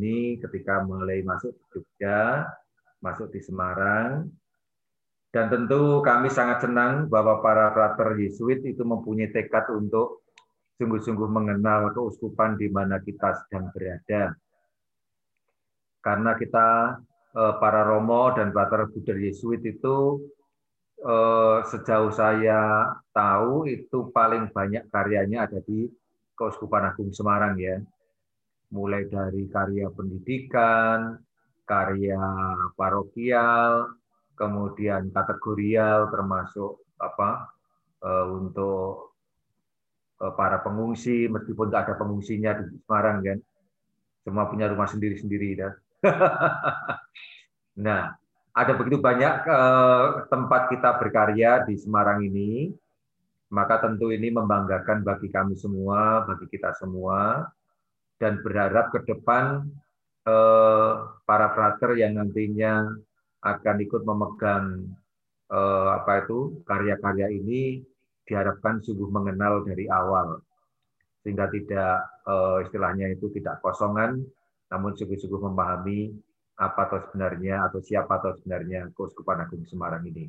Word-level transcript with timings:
ini 0.00 0.40
ketika 0.40 0.80
mulai 0.80 1.20
masuk 1.20 1.52
ke 1.68 1.84
Jogja, 1.84 2.48
masuk 3.04 3.28
di 3.28 3.44
Semarang. 3.44 4.32
Dan 5.30 5.46
tentu 5.46 6.00
kami 6.02 6.32
sangat 6.32 6.64
senang 6.64 7.06
bahwa 7.06 7.38
para 7.38 7.70
frater 7.70 8.18
Yesuit 8.18 8.64
itu 8.66 8.82
mempunyai 8.82 9.30
tekad 9.30 9.68
untuk 9.70 10.26
sungguh-sungguh 10.80 11.28
mengenal 11.28 11.92
keuskupan 11.92 12.56
di 12.56 12.72
mana 12.72 12.98
kita 12.98 13.36
sedang 13.44 13.68
berada. 13.70 14.34
Karena 16.00 16.34
kita 16.34 16.98
eh, 17.36 17.54
para 17.60 17.84
Romo 17.84 18.32
dan 18.34 18.50
frater 18.50 18.88
Buddha 18.88 19.14
Yesuit 19.14 19.62
itu 19.62 20.24
eh, 21.04 21.58
sejauh 21.68 22.10
saya 22.10 22.90
tahu 23.12 23.68
itu 23.68 24.08
paling 24.10 24.48
banyak 24.50 24.88
karyanya 24.88 25.46
ada 25.46 25.60
di 25.62 25.86
Keuskupan 26.34 26.88
Agung 26.88 27.12
Semarang 27.12 27.54
ya. 27.60 27.76
Mulai 28.70 29.10
dari 29.10 29.50
karya 29.50 29.90
pendidikan, 29.90 31.18
karya 31.66 32.22
parokial, 32.78 33.94
kemudian 34.40 35.12
kategorial 35.12 36.08
termasuk 36.08 36.80
apa 36.96 37.52
eh, 38.00 38.26
untuk 38.30 39.12
eh, 40.22 40.32
para 40.32 40.64
pengungsi 40.64 41.28
meskipun 41.28 41.68
tidak 41.68 41.92
ada 41.92 41.94
pengungsinya 42.00 42.50
di 42.58 42.64
Semarang 42.80 43.20
kan. 43.20 43.38
Semua 44.24 44.48
punya 44.48 44.66
rumah 44.72 44.88
sendiri-sendiri 44.88 45.48
ya. 45.60 45.70
nah 47.84 48.16
ada 48.56 48.72
begitu 48.74 48.98
banyak 48.98 49.34
eh, 49.44 50.06
tempat 50.32 50.72
kita 50.72 50.96
berkarya 50.96 51.68
di 51.68 51.76
Semarang 51.76 52.24
ini. 52.24 52.72
Maka 53.50 53.82
tentu 53.82 54.14
ini 54.14 54.30
membanggakan 54.30 55.02
bagi 55.02 55.26
kami 55.26 55.58
semua 55.58 56.22
bagi 56.22 56.46
kita 56.46 56.70
semua 56.78 57.50
dan 58.20 58.44
berharap 58.44 58.92
ke 58.92 59.08
depan 59.08 59.64
Eh, 60.20 60.92
para 61.24 61.48
frater 61.56 61.96
yang 61.96 62.20
nantinya 62.20 62.92
akan 63.40 63.76
ikut 63.80 64.02
memegang 64.04 64.92
eh, 65.48 65.88
apa 65.96 66.28
itu 66.28 66.60
karya-karya 66.68 67.32
ini 67.32 67.80
diharapkan 68.28 68.84
sungguh 68.84 69.08
mengenal 69.08 69.64
dari 69.64 69.88
awal 69.88 70.44
sehingga 71.24 71.48
tidak 71.48 72.04
eh, 72.28 72.56
istilahnya 72.68 73.16
itu 73.16 73.32
tidak 73.32 73.64
kosongan 73.64 74.20
namun 74.68 74.92
sungguh-sungguh 74.92 75.40
memahami 75.40 76.12
apa 76.60 76.80
atau 76.92 76.98
sebenarnya 77.08 77.64
atau 77.72 77.80
siapa 77.80 78.20
atau 78.20 78.36
sebenarnya 78.36 78.92
Keuskupan 78.92 79.40
Agung 79.40 79.64
Semarang 79.64 80.04
ini. 80.04 80.28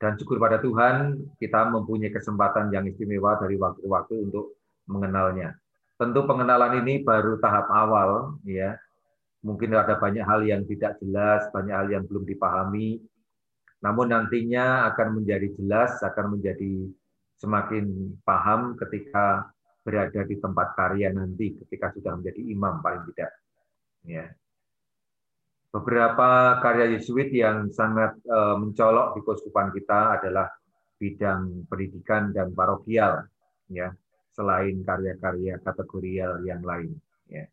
Dan 0.00 0.16
syukur 0.16 0.40
pada 0.40 0.56
Tuhan 0.58 1.36
kita 1.36 1.68
mempunyai 1.68 2.08
kesempatan 2.08 2.72
yang 2.72 2.88
istimewa 2.88 3.36
dari 3.36 3.60
waktu 3.60 3.84
waktu 3.84 4.14
untuk 4.32 4.56
mengenalnya. 4.88 5.61
Tentu 6.02 6.26
pengenalan 6.26 6.82
ini 6.82 7.06
baru 7.06 7.38
tahap 7.38 7.70
awal, 7.70 8.34
ya. 8.42 8.74
Mungkin 9.46 9.70
ada 9.70 9.94
banyak 9.94 10.26
hal 10.26 10.42
yang 10.42 10.66
tidak 10.66 10.98
jelas, 10.98 11.46
banyak 11.54 11.70
hal 11.70 11.86
yang 11.94 12.02
belum 12.10 12.26
dipahami. 12.26 12.98
Namun 13.86 14.10
nantinya 14.10 14.90
akan 14.90 15.22
menjadi 15.22 15.54
jelas, 15.54 16.02
akan 16.02 16.34
menjadi 16.34 16.90
semakin 17.38 18.18
paham 18.26 18.74
ketika 18.82 19.46
berada 19.86 20.26
di 20.26 20.42
tempat 20.42 20.74
karya 20.74 21.14
nanti, 21.14 21.54
ketika 21.62 21.94
sudah 21.94 22.18
menjadi 22.18 22.50
imam 22.50 22.82
paling 22.82 23.06
tidak. 23.14 23.30
Ya. 24.02 24.26
Beberapa 25.70 26.58
karya 26.66 26.98
Yesuit 26.98 27.30
yang 27.30 27.70
sangat 27.70 28.18
eh, 28.26 28.56
mencolok 28.58 29.14
di 29.14 29.20
keuskupan 29.22 29.70
kita 29.70 30.18
adalah 30.18 30.50
bidang 30.98 31.70
pendidikan 31.70 32.34
dan 32.34 32.50
parokial. 32.50 33.22
Ya 33.70 33.94
selain 34.32 34.80
karya-karya 34.82 35.60
kategorial 35.60 36.40
yang 36.44 36.64
lain. 36.64 36.96
Ya. 37.28 37.46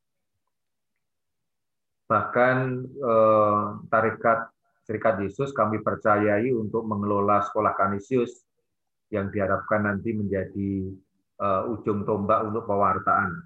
Bahkan 2.10 2.58
eh, 2.90 3.66
tarikat 3.92 4.50
Serikat 4.90 5.22
Yesus 5.22 5.54
kami 5.54 5.86
percayai 5.86 6.50
untuk 6.50 6.82
mengelola 6.82 7.46
sekolah 7.46 7.78
Kanisius 7.78 8.42
yang 9.14 9.30
diharapkan 9.30 9.86
nanti 9.86 10.18
menjadi 10.18 10.90
eh, 11.38 11.64
ujung 11.70 12.10
tombak 12.10 12.50
untuk 12.50 12.66
pewartaan. 12.66 13.38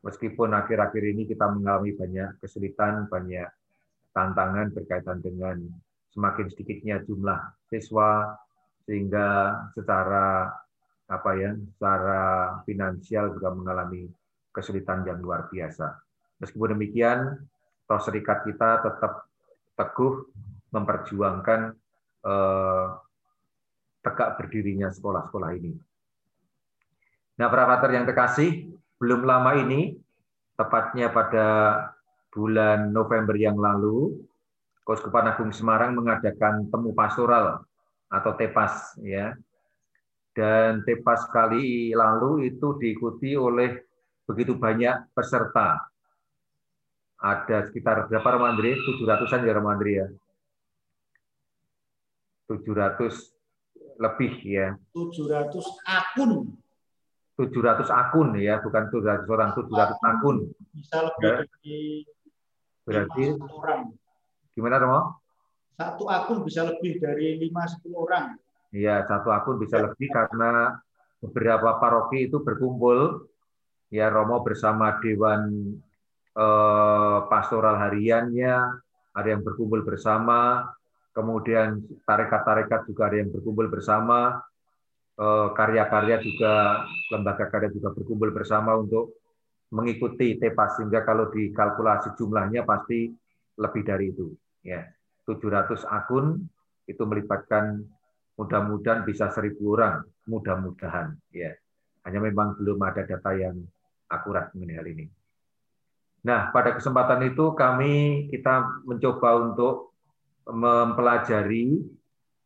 Meskipun 0.00 0.54
akhir-akhir 0.54 1.02
ini 1.12 1.28
kita 1.28 1.50
mengalami 1.50 1.92
banyak 1.92 2.40
kesulitan, 2.40 3.10
banyak 3.10 3.50
tantangan 4.16 4.72
berkaitan 4.72 5.18
dengan 5.20 5.60
semakin 6.14 6.46
sedikitnya 6.48 7.04
jumlah 7.04 7.36
siswa, 7.68 8.32
sehingga 8.88 9.60
secara 9.76 10.48
apa 11.08 11.30
ya 11.40 11.56
secara 11.56 12.22
finansial 12.68 13.32
juga 13.32 13.48
mengalami 13.56 14.04
kesulitan 14.52 15.08
yang 15.08 15.24
luar 15.24 15.48
biasa. 15.48 15.96
Meskipun 16.38 16.76
demikian, 16.76 17.48
toh 17.88 18.00
serikat 18.04 18.44
kita 18.44 18.84
tetap 18.84 19.26
teguh 19.74 20.28
memperjuangkan 20.68 21.60
eh, 22.28 22.86
tegak 24.04 24.36
berdirinya 24.36 24.92
sekolah-sekolah 24.92 25.50
ini. 25.56 25.72
Nah, 27.38 27.46
para 27.48 27.78
yang 27.94 28.04
terkasih, 28.04 28.66
belum 28.98 29.22
lama 29.22 29.54
ini, 29.62 29.94
tepatnya 30.58 31.08
pada 31.14 31.46
bulan 32.34 32.90
November 32.90 33.38
yang 33.38 33.56
lalu, 33.56 34.18
Keuskupan 34.82 35.28
Agung 35.28 35.52
Semarang 35.52 35.94
mengadakan 35.94 36.66
temu 36.66 36.96
pastoral 36.96 37.62
atau 38.08 38.32
TEPAS 38.34 38.96
ya 39.04 39.36
dan 40.38 40.86
tepas 40.86 41.26
kali 41.34 41.90
lalu 41.90 42.54
itu 42.54 42.78
diikuti 42.78 43.34
oleh 43.34 43.74
begitu 44.22 44.54
banyak 44.54 45.10
peserta. 45.10 45.82
Ada 47.18 47.66
sekitar 47.66 48.06
berapa 48.06 48.38
Romandri? 48.38 48.78
700-an 48.78 49.42
ya 49.42 49.52
Romandri 49.58 49.98
ya? 49.98 50.06
700 52.46 53.34
lebih 53.98 54.32
ya. 54.46 54.78
700 54.94 55.58
akun. 55.82 56.54
700 57.34 57.90
akun 57.90 58.28
ya, 58.38 58.62
bukan 58.62 58.82
700 58.94 59.26
orang, 59.26 59.50
700 59.58 59.98
akun. 60.06 60.36
Bisa 60.70 61.02
lebih 61.02 61.26
ya. 61.26 61.34
dari 61.42 61.78
Berarti 62.86 63.22
orang. 63.42 63.80
Gimana 64.54 64.78
Romo? 64.78 65.00
Satu 65.74 66.06
akun 66.06 66.46
bisa 66.46 66.62
lebih 66.62 67.02
dari 67.02 67.42
5 67.42 67.82
10 67.82 67.90
orang. 67.98 68.38
Iya, 68.68 69.08
satu 69.08 69.32
akun 69.32 69.56
bisa 69.56 69.80
lebih 69.80 70.12
karena 70.12 70.76
beberapa 71.24 71.80
paroki 71.80 72.28
itu 72.28 72.44
berkumpul. 72.44 73.24
Ya, 73.88 74.12
Romo 74.12 74.44
bersama 74.44 75.00
Dewan 75.00 75.72
eh, 76.36 77.18
Pastoral 77.32 77.80
Hariannya, 77.80 78.56
ada 79.16 79.28
yang 79.28 79.40
berkumpul 79.40 79.80
bersama, 79.80 80.68
kemudian 81.16 81.80
tarekat-tarekat 82.04 82.84
juga 82.84 83.08
ada 83.08 83.16
yang 83.16 83.32
berkumpul 83.32 83.72
bersama, 83.72 84.44
eh, 85.16 85.48
karya-karya 85.56 86.20
juga, 86.20 86.84
lembaga 87.08 87.48
karya 87.48 87.72
juga 87.72 87.96
berkumpul 87.96 88.30
bersama 88.36 88.76
untuk 88.76 89.16
mengikuti 89.72 90.36
TEPAS, 90.36 90.80
sehingga 90.80 91.04
kalau 91.08 91.32
dikalkulasi 91.32 92.12
jumlahnya 92.20 92.68
pasti 92.68 93.08
lebih 93.56 93.82
dari 93.88 94.12
itu. 94.12 94.32
Ya, 94.60 94.84
700 95.24 95.88
akun 95.88 96.44
itu 96.84 97.02
melibatkan 97.04 97.84
Mudah-mudahan 98.38 99.02
bisa 99.02 99.34
seribu 99.34 99.74
orang, 99.74 100.06
mudah-mudahan. 100.30 101.18
Ya, 101.34 101.58
hanya 102.06 102.22
memang 102.22 102.54
belum 102.54 102.78
ada 102.86 103.02
data 103.02 103.34
yang 103.34 103.66
akurat 104.06 104.54
mengenai 104.54 104.78
hal 104.78 104.86
ini. 104.86 105.06
Nah, 106.22 106.54
pada 106.54 106.78
kesempatan 106.78 107.18
itu 107.26 107.52
kami 107.58 108.26
kita 108.30 108.82
mencoba 108.86 109.42
untuk 109.42 109.90
mempelajari 110.48 111.82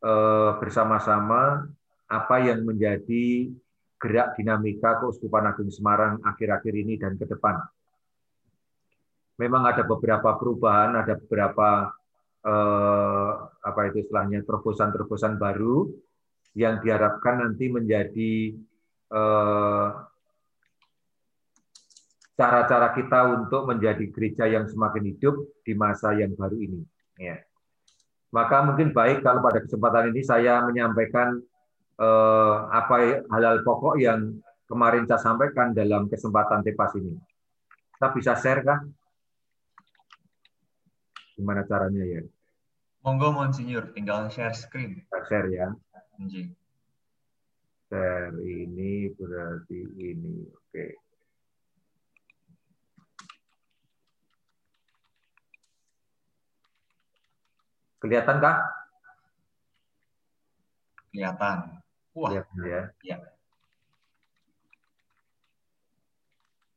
eh, 0.02 0.50
bersama-sama 0.58 1.68
apa 2.08 2.36
yang 2.40 2.64
menjadi 2.66 3.52
gerak 4.02 4.34
dinamika 4.34 4.98
Keuskupan 4.98 5.46
Agung 5.46 5.70
Semarang 5.70 6.18
akhir-akhir 6.26 6.74
ini 6.74 6.98
dan 6.98 7.14
ke 7.14 7.24
depan. 7.24 7.62
Memang 9.38 9.64
ada 9.64 9.86
beberapa 9.86 10.34
perubahan, 10.36 10.98
ada 10.98 11.14
beberapa 11.20 11.92
eh, 12.42 13.32
apa 13.62 13.80
itu 13.88 14.02
istilahnya 14.02 14.42
terobosan-terobosan 14.42 15.38
baru 15.38 15.86
yang 16.58 16.82
diharapkan 16.82 17.46
nanti 17.46 17.70
menjadi 17.70 18.32
eh, 19.08 19.88
cara-cara 22.36 22.88
kita 22.92 23.20
untuk 23.38 23.70
menjadi 23.70 24.04
gereja 24.10 24.44
yang 24.50 24.66
semakin 24.66 25.14
hidup 25.14 25.62
di 25.62 25.72
masa 25.78 26.12
yang 26.18 26.34
baru 26.34 26.58
ini. 26.58 26.82
Ya. 27.16 27.40
Maka 28.34 28.66
mungkin 28.66 28.90
baik 28.90 29.22
kalau 29.22 29.44
pada 29.44 29.62
kesempatan 29.62 30.10
ini 30.10 30.26
saya 30.26 30.60
menyampaikan 30.66 31.38
eh, 32.02 32.56
apa 32.68 33.24
hal-hal 33.30 33.62
pokok 33.62 33.94
yang 34.02 34.42
kemarin 34.66 35.06
saya 35.06 35.22
sampaikan 35.22 35.70
dalam 35.70 36.10
kesempatan 36.10 36.66
tepas 36.66 36.92
ini. 36.98 37.14
Kita 37.94 38.08
bisa 38.10 38.32
share 38.34 38.66
kah? 38.66 38.80
Gimana 41.38 41.62
caranya 41.64 42.02
ya? 42.02 42.22
Monggo 43.02 43.34
Monsinyur, 43.34 43.90
tinggal 43.98 44.30
share 44.30 44.54
screen. 44.54 45.02
Share 45.26 45.50
ya. 45.50 45.74
Anjing. 46.22 46.54
Share 47.90 48.30
ini 48.38 49.10
berarti 49.18 49.82
ini. 49.98 50.46
Oke. 50.46 50.70
Okay. 50.70 50.90
Kelihatan 57.98 58.38
kah? 58.38 58.58
Kelihatan. 61.10 61.82
Wah. 62.14 62.30
Kelihatan 62.30 62.58
ya. 62.70 62.82
ya. 63.02 63.16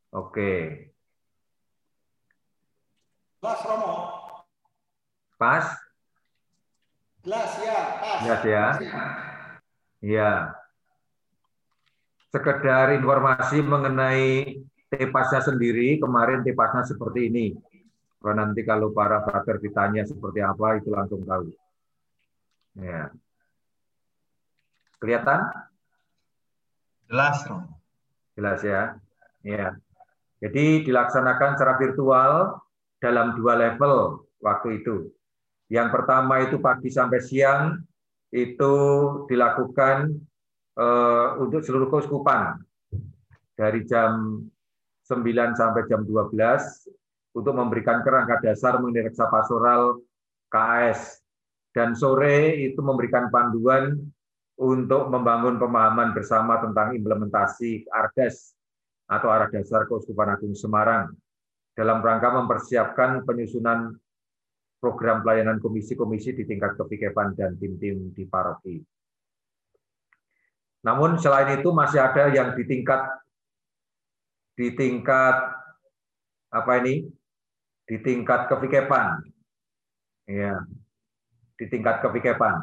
Oke. 0.10 0.34
Okay. 0.34 0.62
Mas 3.46 3.62
Romo. 3.62 3.94
Pas. 5.38 5.85
Jelas 7.26 7.52
ya, 7.58 7.78
pas. 7.98 8.20
Jelas 8.22 8.44
ya. 8.46 8.66
Iya. 10.06 10.32
Sekedar 12.30 12.94
informasi 12.94 13.66
mengenai 13.66 14.62
tepasnya 14.94 15.42
sendiri, 15.42 15.98
kemarin 15.98 16.46
tepasnya 16.46 16.86
seperti 16.86 17.34
ini. 17.34 17.58
Kalau 18.22 18.36
nanti 18.38 18.62
kalau 18.62 18.94
para 18.94 19.26
frater 19.26 19.58
ditanya 19.58 20.06
seperti 20.06 20.46
apa, 20.46 20.78
itu 20.78 20.94
langsung 20.94 21.26
tahu. 21.26 21.50
Ya. 22.78 23.10
Kelihatan? 25.02 25.50
jelas. 27.10 27.38
Jelas 28.38 28.60
ya. 28.62 28.82
Ya. 29.42 29.78
Jadi 30.42 30.86
dilaksanakan 30.86 31.58
secara 31.58 31.74
virtual 31.82 32.62
dalam 33.02 33.34
dua 33.38 33.58
level 33.58 34.26
waktu 34.42 34.82
itu. 34.82 35.15
Yang 35.72 35.88
pertama 35.94 36.46
itu 36.46 36.62
pagi 36.62 36.94
sampai 36.94 37.20
siang 37.22 37.82
itu 38.30 38.76
dilakukan 39.26 40.14
eh, 40.78 41.28
untuk 41.42 41.62
seluruh 41.66 41.90
keuskupan 41.90 42.60
dari 43.56 43.88
jam 43.88 44.44
9 45.08 45.22
sampai 45.56 45.82
jam 45.86 46.02
12 46.04 46.34
untuk 47.36 47.54
memberikan 47.54 48.02
kerangka 48.02 48.42
dasar 48.42 48.80
mengenai 48.82 49.12
reksa 49.12 49.30
pastoral 49.30 50.02
KAS. 50.50 51.22
Dan 51.76 51.92
sore 51.92 52.56
itu 52.64 52.80
memberikan 52.80 53.28
panduan 53.28 54.00
untuk 54.56 55.12
membangun 55.12 55.60
pemahaman 55.60 56.16
bersama 56.16 56.64
tentang 56.64 56.96
implementasi 56.96 57.84
ARDAS 57.92 58.56
atau 59.12 59.28
Arah 59.28 59.52
Dasar 59.52 59.84
Keuskupan 59.84 60.32
Agung 60.32 60.56
Semarang 60.56 61.12
dalam 61.76 62.00
rangka 62.00 62.32
mempersiapkan 62.32 63.28
penyusunan 63.28 63.92
program 64.86 65.26
pelayanan 65.26 65.58
komisi-komisi 65.58 66.38
di 66.38 66.46
tingkat 66.46 66.78
kepikepan 66.78 67.34
dan 67.34 67.58
tim-tim 67.58 68.14
di 68.14 68.30
paroki. 68.30 68.78
Namun 70.86 71.18
selain 71.18 71.58
itu 71.58 71.74
masih 71.74 71.98
ada 71.98 72.30
yang 72.30 72.54
di 72.54 72.62
tingkat 72.70 73.02
di 74.54 74.78
tingkat 74.78 75.36
apa 76.54 76.72
ini? 76.86 77.10
Di 77.90 77.98
tingkat 78.06 78.46
kepikepan. 78.46 79.26
Ya. 80.30 80.62
Di 81.58 81.66
tingkat 81.66 82.06
kepikepan. 82.06 82.62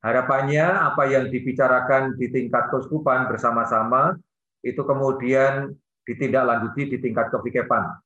Harapannya 0.00 0.64
apa 0.64 1.04
yang 1.04 1.28
dibicarakan 1.28 2.16
di 2.16 2.32
tingkat 2.32 2.72
keuskupan 2.72 3.28
bersama-sama 3.28 4.16
itu 4.64 4.80
kemudian 4.80 5.76
ditindaklanjuti 6.08 6.96
di 6.96 6.98
tingkat 7.00 7.28
kepikepan. 7.28 8.00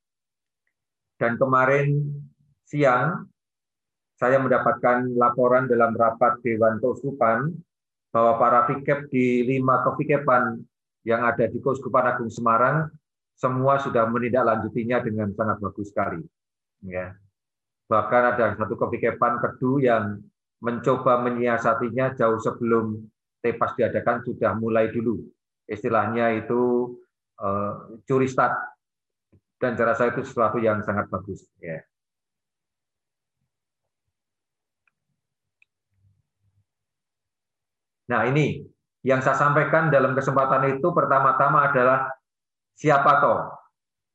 Dan 1.19 1.35
kemarin 1.35 1.99
siang 2.69 3.25
saya 4.19 4.37
mendapatkan 4.37 5.17
laporan 5.17 5.65
dalam 5.65 5.95
rapat 5.97 6.37
Dewan 6.45 6.77
Keuskupan 6.77 7.49
bahwa 8.13 8.33
para 8.37 8.59
fikep 8.69 9.09
di 9.09 9.47
lima 9.47 9.81
kepikepan 9.81 10.59
yang 11.07 11.25
ada 11.25 11.49
di 11.49 11.57
Keuskupan 11.57 12.05
Agung 12.05 12.29
Semarang 12.29 12.91
semua 13.39 13.79
sudah 13.79 14.03
menindaklanjutinya 14.11 14.99
dengan 14.99 15.31
sangat 15.31 15.63
bagus 15.63 15.89
sekali. 15.89 16.19
Ya. 16.83 17.15
Bahkan 17.87 18.23
ada 18.35 18.45
satu 18.59 18.75
kepikepan 18.75 19.39
kedu 19.39 19.79
yang 19.79 20.19
mencoba 20.59 21.23
menyiasatinya 21.23 22.19
jauh 22.19 22.37
sebelum 22.43 22.99
tepas 23.39 23.73
diadakan 23.79 24.27
sudah 24.27 24.51
mulai 24.59 24.91
dulu. 24.91 25.23
Istilahnya 25.63 26.35
itu 26.35 26.93
uh, 27.39 27.95
curi 28.03 28.27
start. 28.27 28.53
Dan 29.59 29.79
cara 29.79 29.95
saya 29.95 30.11
itu 30.11 30.27
sesuatu 30.27 30.59
yang 30.59 30.83
sangat 30.83 31.07
bagus. 31.07 31.47
Ya. 31.63 31.79
Nah 38.09 38.25
ini 38.25 38.65
yang 39.05 39.21
saya 39.21 39.37
sampaikan 39.37 39.93
dalam 39.93 40.17
kesempatan 40.17 40.75
itu 40.75 40.87
pertama-tama 40.91 41.69
adalah 41.69 42.09
siapa 42.75 43.21
toh 43.21 43.39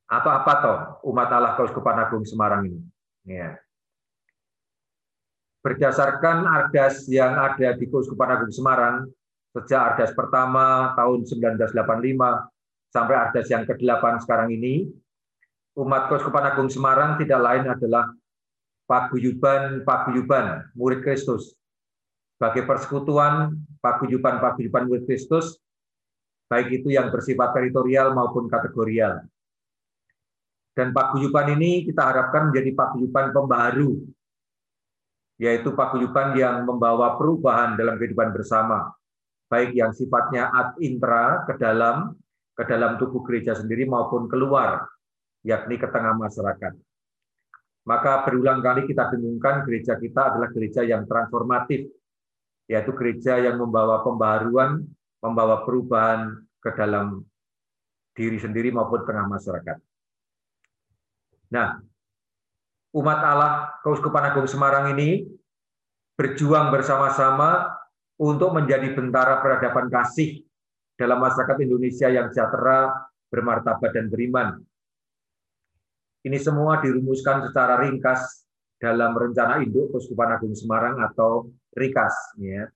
atau 0.04 0.30
apa 0.34 0.52
toh 0.60 0.78
umat 1.08 1.30
Allah 1.32 1.54
Keuskupan 1.56 1.96
Agung 2.02 2.26
Semarang 2.26 2.66
ini. 2.68 2.82
Ya 3.24 3.56
berdasarkan 5.64 6.44
ardas 6.44 7.08
yang 7.08 7.40
ada 7.40 7.72
di 7.72 7.88
Keuskupan 7.88 8.36
Agung 8.36 8.52
Semarang 8.52 9.08
sejak 9.56 9.96
ardas 9.96 10.12
pertama 10.12 10.92
tahun 10.92 11.24
1985 11.24 11.72
sampai 12.92 13.14
ardas 13.16 13.48
yang 13.48 13.64
ke-8 13.64 14.28
sekarang 14.28 14.52
ini, 14.52 14.92
umat 15.80 16.12
Keuskupan 16.12 16.52
Agung 16.52 16.68
Semarang 16.68 17.16
tidak 17.16 17.40
lain 17.40 17.64
adalah 17.72 18.12
paguyuban-paguyuban 18.84 20.68
murid 20.76 21.00
Kristus. 21.00 21.56
Sebagai 22.34 22.66
persekutuan 22.66 23.54
paguyuban-paguyuban 23.78 24.90
Kristus, 25.06 25.62
baik 26.50 26.82
itu 26.82 26.90
yang 26.90 27.08
bersifat 27.14 27.54
teritorial 27.54 28.10
maupun 28.12 28.50
kategorial. 28.50 29.22
Dan 30.74 30.90
paguyuban 30.90 31.54
ini 31.54 31.86
kita 31.86 32.02
harapkan 32.02 32.50
menjadi 32.50 32.74
paguyuban 32.74 33.30
pembaharu 33.30 34.02
yaitu 35.38 35.74
paguyuban 35.74 36.34
yang 36.38 36.62
membawa 36.62 37.18
perubahan 37.18 37.74
dalam 37.74 37.98
kehidupan 37.98 38.30
bersama, 38.30 38.94
baik 39.50 39.74
yang 39.74 39.90
sifatnya 39.90 40.50
ad 40.50 40.78
intra 40.78 41.42
ke 41.42 41.58
dalam 41.58 42.14
ke 42.54 42.62
dalam 42.70 42.94
tubuh 43.02 43.26
gereja 43.26 43.58
sendiri 43.58 43.82
maupun 43.82 44.30
keluar, 44.30 44.86
yakni 45.42 45.74
ke 45.74 45.90
tengah 45.90 46.14
masyarakat. 46.14 46.78
Maka 47.84 48.22
berulang 48.24 48.62
kali 48.62 48.86
kita 48.86 49.10
dengungkan 49.10 49.66
gereja 49.66 49.98
kita 49.98 50.32
adalah 50.32 50.48
gereja 50.54 50.86
yang 50.86 51.02
transformatif, 51.04 51.90
yaitu 52.70 52.92
gereja 52.96 53.36
yang 53.40 53.60
membawa 53.60 54.00
pembaharuan, 54.00 54.84
membawa 55.20 55.64
perubahan 55.64 56.32
ke 56.60 56.70
dalam 56.72 57.24
diri 58.16 58.38
sendiri 58.40 58.72
maupun 58.72 59.04
tengah 59.04 59.26
masyarakat. 59.28 59.78
Nah, 61.52 61.82
umat 62.94 63.20
Allah 63.20 63.52
Keuskupan 63.84 64.32
Agung 64.32 64.48
Semarang 64.48 64.94
ini 64.96 65.28
berjuang 66.14 66.70
bersama-sama 66.70 67.74
untuk 68.14 68.54
menjadi 68.54 68.94
bentara 68.94 69.42
peradaban 69.42 69.90
kasih 69.90 70.46
dalam 70.94 71.18
masyarakat 71.18 71.58
Indonesia 71.66 72.06
yang 72.06 72.30
sejahtera, 72.30 73.10
bermartabat 73.28 73.90
dan 73.90 74.06
beriman. 74.06 74.62
Ini 76.22 76.38
semua 76.38 76.78
dirumuskan 76.80 77.50
secara 77.50 77.82
ringkas 77.82 78.43
dalam 78.78 79.14
rencana 79.14 79.62
induk 79.62 79.94
Keuskupan 79.94 80.34
Agung 80.34 80.54
Semarang 80.54 81.00
atau 81.00 81.50
RIKAS. 81.74 82.38
Ya. 82.42 82.68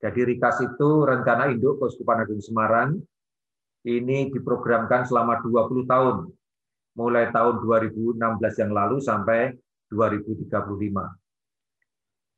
Jadi 0.00 0.20
RIKAS 0.34 0.64
itu 0.64 0.88
rencana 1.04 1.48
induk 1.52 1.80
Keuskupan 1.80 2.24
Agung 2.24 2.42
Semarang 2.42 3.00
ini 3.86 4.28
diprogramkan 4.34 5.06
selama 5.06 5.38
20 5.40 5.86
tahun 5.86 6.16
mulai 6.96 7.28
tahun 7.30 7.60
2016 7.62 8.16
yang 8.62 8.72
lalu 8.72 8.96
sampai 8.98 9.54
2035. 9.92 10.50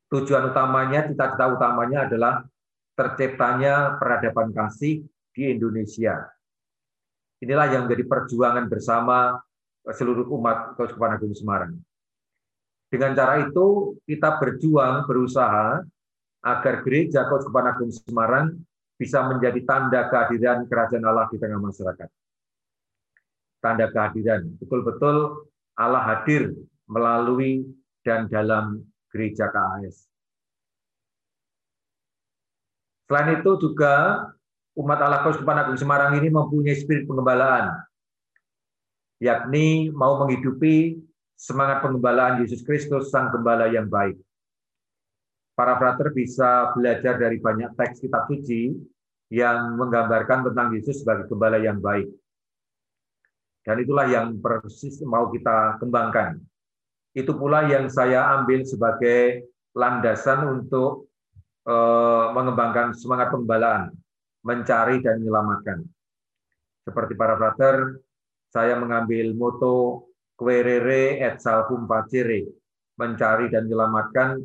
Tujuan 0.09 0.45
utamanya, 0.51 1.05
cita-cita 1.09 1.47
utamanya 1.53 2.09
adalah 2.09 2.43
terciptanya 2.99 3.97
peradaban 3.97 4.51
kasih 4.51 5.07
di 5.33 5.43
Indonesia. 5.55 6.27
Inilah 7.39 7.71
yang 7.71 7.87
menjadi 7.87 8.05
perjuangan 8.11 8.67
bersama 8.67 9.39
seluruh 9.87 10.27
umat 10.35 10.75
Keuskupan 10.75 11.17
Agung 11.17 11.33
Semarang. 11.33 11.79
Dengan 12.89 13.13
cara 13.13 13.45
itu, 13.45 13.97
kita 14.09 14.41
berjuang, 14.41 15.05
berusaha 15.05 15.85
agar 16.41 16.75
gereja 16.81 17.29
Keuskupan 17.29 17.69
Agung 17.69 17.93
Semarang 17.93 18.57
bisa 18.97 19.23
menjadi 19.29 19.61
tanda 19.63 20.09
kehadiran 20.09 20.65
kerajaan 20.67 21.05
Allah 21.05 21.29
di 21.29 21.37
tengah 21.37 21.61
masyarakat 21.61 22.09
tanda 23.63 23.91
kehadiran. 23.91 24.47
Betul-betul 24.59 25.47
Allah 25.79 26.03
hadir 26.03 26.55
melalui 26.89 27.67
dan 28.03 28.27
dalam 28.31 28.83
gereja 29.13 29.51
KAS. 29.51 30.09
Selain 33.09 33.41
itu 33.41 33.51
juga 33.57 34.27
umat 34.77 34.99
Allah 35.01 35.25
Keuskupan 35.25 35.59
Agung 35.59 35.81
Semarang 35.81 36.17
ini 36.21 36.29
mempunyai 36.29 36.77
spirit 36.77 37.09
pengembalaan, 37.09 37.83
yakni 39.19 39.89
mau 39.91 40.21
menghidupi 40.23 41.08
semangat 41.39 41.87
pengembalaan 41.87 42.43
Yesus 42.43 42.67
Kristus, 42.67 43.15
Sang 43.15 43.31
Gembala 43.31 43.71
yang 43.71 43.87
baik. 43.87 44.19
Para 45.55 45.79
frater 45.79 46.11
bisa 46.11 46.75
belajar 46.75 47.15
dari 47.19 47.39
banyak 47.39 47.79
teks 47.79 48.03
kitab 48.03 48.27
suci 48.27 48.75
yang 49.31 49.79
menggambarkan 49.79 50.51
tentang 50.51 50.75
Yesus 50.75 51.03
sebagai 51.03 51.31
gembala 51.31 51.59
yang 51.63 51.79
baik. 51.79 52.11
Dan 53.63 53.77
itulah 53.83 54.07
yang 54.09 54.39
persis 54.39 55.03
mau 55.03 55.29
kita 55.31 55.79
kembangkan. 55.83 56.41
Itu 57.13 57.35
pula 57.35 57.67
yang 57.67 57.91
saya 57.91 58.39
ambil 58.39 58.63
sebagai 58.65 59.51
landasan 59.75 60.47
untuk 60.47 61.11
eh, 61.67 62.27
mengembangkan 62.33 62.95
semangat 62.95 63.35
pembalaan, 63.35 63.93
mencari 64.47 65.03
dan 65.03 65.21
menyelamatkan. 65.21 65.85
Seperti 66.87 67.13
para 67.19 67.37
frater, 67.37 68.01
saya 68.49 68.81
mengambil 68.81 69.37
moto 69.37 70.08
querere 70.39 71.19
et 71.19 71.43
salvum 71.43 71.91
facere, 71.91 72.47
mencari 72.95 73.51
dan 73.51 73.67
menyelamatkan 73.67 74.39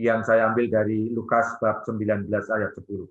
yang 0.00 0.24
saya 0.24 0.48
ambil 0.48 0.72
dari 0.72 1.12
Lukas 1.12 1.60
bab 1.60 1.84
19 1.84 2.24
ayat 2.32 2.72
10. 2.72 3.04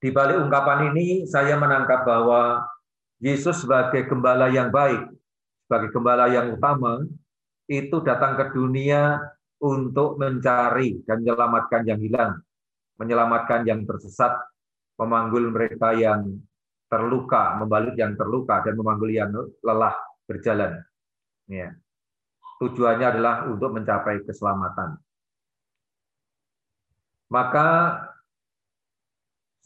Di 0.00 0.08
balik 0.14 0.38
ungkapan 0.38 0.94
ini 0.94 1.26
saya 1.26 1.58
menangkap 1.58 2.06
bahwa 2.06 2.62
Yesus 3.20 3.66
sebagai 3.66 4.06
gembala 4.08 4.48
yang 4.48 4.70
baik, 4.72 5.12
sebagai 5.66 5.92
gembala 5.92 6.30
yang 6.30 6.56
utama, 6.56 7.04
itu 7.68 8.00
datang 8.00 8.38
ke 8.38 8.54
dunia 8.54 9.20
untuk 9.60 10.16
mencari 10.16 11.04
dan 11.04 11.20
menyelamatkan 11.20 11.82
yang 11.84 12.00
hilang, 12.00 12.32
menyelamatkan 12.96 13.68
yang 13.68 13.84
tersesat, 13.84 14.32
memanggul 14.96 15.52
mereka 15.52 15.92
yang 15.92 16.40
terluka, 16.88 17.60
membalut 17.60 17.94
yang 17.94 18.16
terluka, 18.16 18.64
dan 18.64 18.74
memanggul 18.74 19.12
yang 19.12 19.30
lelah 19.60 20.09
berjalan. 20.30 20.78
Ya. 21.50 21.74
Tujuannya 22.62 23.06
adalah 23.18 23.50
untuk 23.50 23.74
mencapai 23.74 24.22
keselamatan. 24.22 24.94
Maka 27.34 27.98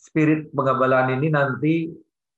spirit 0.01 0.49
penggembalaan 0.57 1.21
ini 1.21 1.29
nanti 1.29 1.93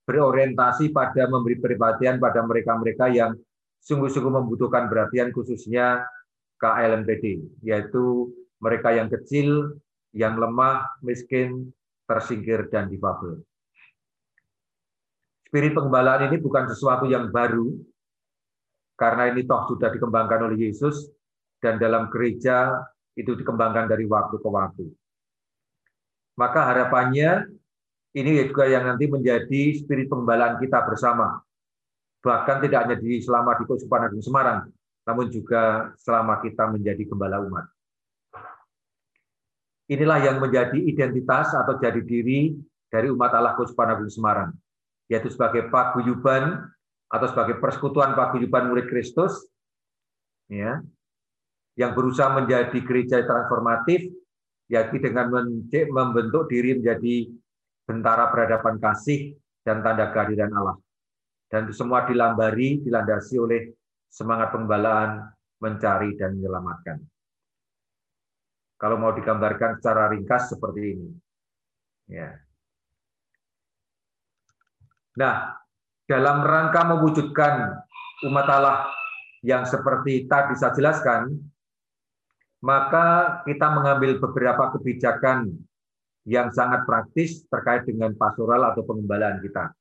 berorientasi 0.07 0.91
pada 0.91 1.27
memberi 1.27 1.59
perhatian 1.59 2.19
pada 2.19 2.43
mereka-mereka 2.43 3.11
yang 3.11 3.35
sungguh-sungguh 3.83 4.33
membutuhkan 4.43 4.87
perhatian 4.87 5.35
khususnya 5.35 6.03
KLMPD, 6.57 7.43
yaitu 7.61 8.31
mereka 8.57 8.95
yang 8.95 9.11
kecil, 9.11 9.77
yang 10.15 10.39
lemah, 10.39 10.87
miskin, 11.05 11.69
tersingkir, 12.09 12.71
dan 12.73 12.89
difabel. 12.89 13.43
Spirit 15.47 15.75
penggembalaan 15.77 16.33
ini 16.33 16.41
bukan 16.41 16.65
sesuatu 16.71 17.05
yang 17.05 17.29
baru, 17.29 17.77
karena 18.97 19.29
ini 19.29 19.45
toh 19.45 19.69
sudah 19.69 19.93
dikembangkan 19.93 20.49
oleh 20.49 20.67
Yesus, 20.67 21.07
dan 21.61 21.77
dalam 21.77 22.09
gereja 22.09 22.81
itu 23.13 23.33
dikembangkan 23.37 23.85
dari 23.85 24.09
waktu 24.09 24.35
ke 24.41 24.49
waktu. 24.49 24.85
Maka 26.37 26.69
harapannya 26.69 27.49
ini 28.13 28.45
juga 28.49 28.65
yang 28.69 28.85
nanti 28.85 29.05
menjadi 29.09 29.77
spirit 29.77 30.09
penggembalaan 30.09 30.57
kita 30.61 30.85
bersama. 30.85 31.41
Bahkan 32.21 32.57
tidak 32.65 32.79
hanya 32.85 32.97
di 32.97 33.21
selama 33.21 33.57
di 33.57 33.63
Keuskupan 33.65 34.09
Agung 34.09 34.25
Semarang, 34.25 34.69
namun 35.05 35.29
juga 35.29 35.93
selama 36.01 36.41
kita 36.41 36.69
menjadi 36.69 37.05
gembala 37.05 37.41
umat. 37.45 37.65
Inilah 39.87 40.19
yang 40.19 40.37
menjadi 40.41 40.77
identitas 40.77 41.55
atau 41.55 41.79
jadi 41.79 42.01
diri 42.03 42.57
dari 42.89 43.07
umat 43.13 43.31
Allah 43.33 43.53
Keuskupan 43.55 43.97
Agung 43.97 44.11
Semarang 44.11 44.51
yaitu 45.07 45.31
sebagai 45.31 45.71
paguyuban 45.71 46.67
atau 47.07 47.27
sebagai 47.31 47.59
persekutuan 47.63 48.13
paguyuban 48.13 48.67
murid 48.67 48.91
Kristus 48.91 49.47
ya 50.51 50.83
yang 51.77 51.91
berusaha 51.93 52.33
menjadi 52.35 52.79
gereja 52.83 53.23
transformatif 53.23 54.11
yaitu 54.67 54.99
dengan 54.99 55.31
membentuk 55.71 56.51
diri 56.51 56.75
menjadi 56.75 57.31
bentara 57.87 58.27
peradaban 58.27 58.81
kasih 58.83 59.39
dan 59.63 59.79
tanda 59.79 60.11
kehadiran 60.11 60.51
Allah. 60.51 60.77
Dan 61.47 61.71
itu 61.71 61.79
semua 61.79 62.03
dilambari, 62.03 62.83
dilandasi 62.83 63.39
oleh 63.39 63.71
semangat 64.11 64.51
pembalaan, 64.51 65.31
mencari 65.63 66.19
dan 66.19 66.35
menyelamatkan. 66.35 66.99
Kalau 68.75 68.99
mau 68.99 69.15
digambarkan 69.15 69.79
secara 69.79 70.11
ringkas 70.11 70.51
seperti 70.51 70.81
ini. 70.83 71.09
Ya. 72.11 72.35
Nah, 75.17 75.55
dalam 76.07 76.41
rangka 76.41 76.87
mewujudkan 76.87 77.83
umat 78.31 78.47
Allah 78.47 78.87
yang 79.43 79.67
seperti 79.67 80.25
tadi 80.25 80.55
saya 80.55 80.73
jelaskan, 80.73 81.35
maka 82.63 83.39
kita 83.45 83.67
mengambil 83.69 84.17
beberapa 84.17 84.73
kebijakan 84.73 85.53
yang 86.27 86.49
sangat 86.51 86.83
praktis 86.83 87.45
terkait 87.47 87.85
dengan 87.85 88.15
pastoral 88.17 88.71
atau 88.71 88.83
pengembalaan 88.83 89.39
kita. 89.43 89.71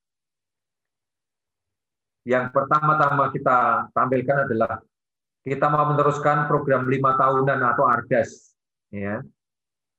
Yang 2.26 2.50
pertama-tama 2.50 3.30
kita 3.30 3.90
tampilkan 3.94 4.50
adalah 4.50 4.82
kita 5.46 5.66
mau 5.70 5.86
meneruskan 5.94 6.50
program 6.50 6.90
lima 6.90 7.14
tahunan 7.14 7.62
atau 7.62 7.86
ARDAS, 7.86 8.50
ya, 8.90 9.22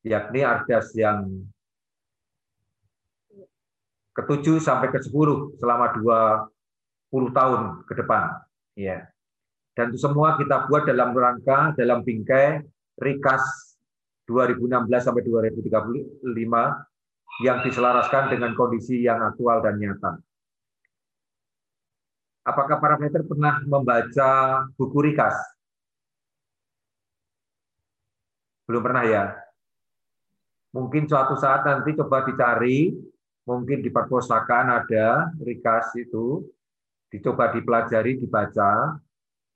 yakni 0.03 0.43
ARDAS 0.43 0.91
yang 0.91 1.47
ke-7 4.17 4.57
sampai 4.57 4.89
ke-10 4.89 5.61
selama 5.61 5.93
20 7.13 7.37
tahun 7.37 7.61
ke 7.85 7.93
depan. 8.01 8.41
Ya. 8.73 9.05
Dan 9.77 9.93
itu 9.93 10.01
semua 10.01 10.33
kita 10.41 10.65
buat 10.65 10.89
dalam 10.89 11.13
rangka, 11.13 11.77
dalam 11.77 12.01
bingkai 12.01 12.65
Rikas 12.97 13.45
2016 14.25 14.89
sampai 14.89 15.21
2035 15.21 16.25
yang 17.45 17.61
diselaraskan 17.61 18.33
dengan 18.33 18.57
kondisi 18.57 19.05
yang 19.05 19.21
aktual 19.21 19.61
dan 19.61 19.77
nyata. 19.77 20.17
Apakah 22.41 22.81
para 22.81 22.97
parameter 22.97 23.21
pernah 23.21 23.61
membaca 23.69 24.29
buku 24.73 24.97
Rikas? 25.13 25.37
Belum 28.65 28.81
pernah 28.81 29.03
ya? 29.05 29.37
Mungkin 30.73 31.05
suatu 31.05 31.37
saat 31.37 31.63
nanti 31.69 31.93
coba 31.93 32.25
dicari 32.25 32.97
mungkin 33.47 33.79
di 33.79 33.87
perpustakaan 33.87 34.67
ada 34.67 35.31
rikas 35.39 35.95
itu, 35.95 36.43
dicoba 37.07 37.55
dipelajari, 37.55 38.19
dibaca. 38.19 38.99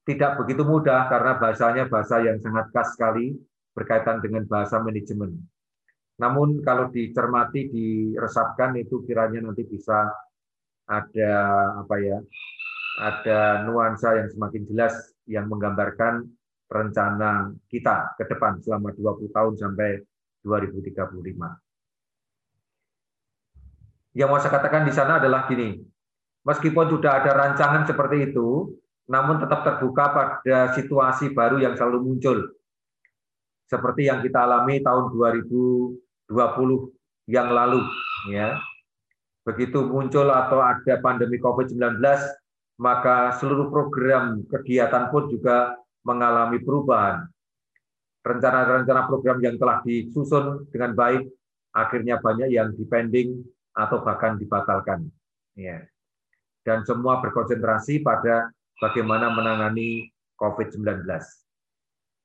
Tidak 0.02 0.32
begitu 0.42 0.66
mudah 0.66 1.06
karena 1.12 1.38
bahasanya 1.38 1.86
bahasa 1.86 2.26
yang 2.26 2.42
sangat 2.42 2.74
khas 2.74 2.98
sekali 2.98 3.38
berkaitan 3.78 4.18
dengan 4.18 4.48
bahasa 4.50 4.82
manajemen. 4.82 5.38
Namun 6.18 6.66
kalau 6.66 6.90
dicermati, 6.90 7.70
diresapkan 7.70 8.74
itu 8.82 9.06
kiranya 9.06 9.46
nanti 9.46 9.62
bisa 9.62 10.10
ada 10.90 11.34
apa 11.86 11.96
ya? 12.02 12.18
Ada 12.98 13.70
nuansa 13.70 14.18
yang 14.18 14.30
semakin 14.34 14.64
jelas 14.74 14.94
yang 15.30 15.46
menggambarkan 15.48 16.26
rencana 16.66 17.54
kita 17.70 18.18
ke 18.18 18.26
depan 18.26 18.58
selama 18.64 18.96
20 18.96 19.30
tahun 19.30 19.54
sampai 19.54 20.02
2035. 20.42 21.71
Yang 24.12 24.28
mau 24.28 24.40
saya 24.44 24.60
katakan 24.60 24.84
di 24.84 24.92
sana 24.92 25.24
adalah 25.24 25.48
gini, 25.48 25.80
meskipun 26.44 26.92
sudah 26.92 27.24
ada 27.24 27.32
rancangan 27.32 27.88
seperti 27.88 28.32
itu, 28.32 28.76
namun 29.08 29.40
tetap 29.40 29.64
terbuka 29.64 30.06
pada 30.12 30.76
situasi 30.76 31.32
baru 31.32 31.64
yang 31.64 31.80
selalu 31.80 32.00
muncul. 32.04 32.38
Seperti 33.72 34.12
yang 34.12 34.20
kita 34.20 34.44
alami 34.44 34.84
tahun 34.84 35.16
2020 35.16 36.28
yang 37.32 37.48
lalu. 37.56 37.88
ya 38.28 38.60
Begitu 39.48 39.88
muncul 39.88 40.28
atau 40.28 40.60
ada 40.60 41.00
pandemi 41.00 41.40
COVID-19, 41.40 42.04
maka 42.84 43.34
seluruh 43.40 43.72
program 43.72 44.44
kegiatan 44.46 45.08
pun 45.08 45.32
juga 45.32 45.80
mengalami 46.04 46.60
perubahan. 46.60 47.26
Rencana-rencana 48.22 49.10
program 49.10 49.42
yang 49.42 49.58
telah 49.58 49.82
disusun 49.82 50.70
dengan 50.70 50.94
baik, 50.94 51.26
akhirnya 51.74 52.22
banyak 52.22 52.54
yang 52.54 52.70
dipending 52.78 53.42
atau 53.76 54.04
bahkan 54.04 54.36
dibatalkan. 54.36 55.08
Ya. 55.56 55.88
Dan 56.62 56.86
semua 56.86 57.20
berkonsentrasi 57.20 58.06
pada 58.06 58.54
bagaimana 58.78 59.34
menangani 59.34 60.12
COVID-19. 60.38 61.06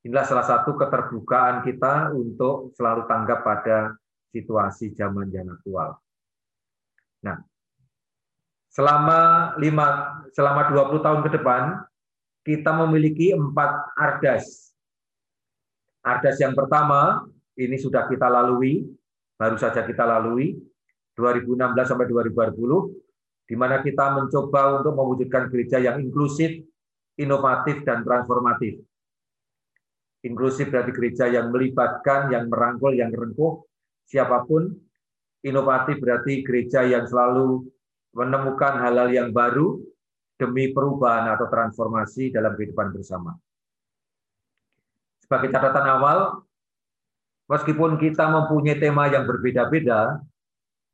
Inilah 0.07 0.27
salah 0.29 0.47
satu 0.47 0.79
keterbukaan 0.79 1.67
kita 1.67 2.15
untuk 2.15 2.71
selalu 2.79 3.11
tanggap 3.11 3.43
pada 3.43 3.97
situasi 4.31 4.95
zaman 4.95 5.33
yang 5.33 5.51
aktual. 5.51 5.99
Nah, 7.25 7.43
selama 8.71 9.53
lima, 9.59 10.21
selama 10.37 10.71
20 10.71 11.01
tahun 11.03 11.21
ke 11.27 11.31
depan, 11.41 11.63
kita 12.47 12.71
memiliki 12.87 13.35
empat 13.35 13.99
ardas. 13.99 14.71
Ardas 16.07 16.39
yang 16.39 16.55
pertama, 16.55 17.27
ini 17.59 17.75
sudah 17.75 18.07
kita 18.07 18.31
lalui, 18.31 18.87
baru 19.35 19.59
saja 19.59 19.83
kita 19.83 20.07
lalui, 20.07 20.55
2016 21.17 21.57
sampai 21.89 22.07
2020 22.07 23.49
di 23.49 23.55
mana 23.55 23.81
kita 23.81 24.13
mencoba 24.13 24.83
untuk 24.83 24.93
mewujudkan 24.93 25.49
gereja 25.49 25.79
yang 25.79 26.03
inklusif, 26.03 26.67
inovatif 27.17 27.87
dan 27.87 28.03
transformatif. 28.03 28.83
Inklusif 30.27 30.69
berarti 30.69 30.91
gereja 30.91 31.31
yang 31.31 31.55
melibatkan, 31.55 32.35
yang 32.35 32.51
merangkul, 32.51 32.93
yang 32.93 33.15
rengkuh 33.15 33.63
siapa 34.05 34.43
pun. 34.45 34.75
Inovatif 35.47 36.03
berarti 36.03 36.43
gereja 36.43 36.83
yang 36.83 37.07
selalu 37.07 37.71
menemukan 38.11 38.83
hal-hal 38.83 39.15
yang 39.15 39.31
baru 39.31 39.79
demi 40.35 40.75
perubahan 40.75 41.31
atau 41.39 41.47
transformasi 41.47 42.35
dalam 42.35 42.53
kehidupan 42.59 42.91
bersama. 42.93 43.39
sebagai 45.27 45.51
catatan 45.51 45.87
awal, 45.91 46.19
meskipun 47.51 47.99
kita 47.99 48.31
mempunyai 48.31 48.79
tema 48.79 49.11
yang 49.11 49.27
berbeda-beda, 49.27 50.23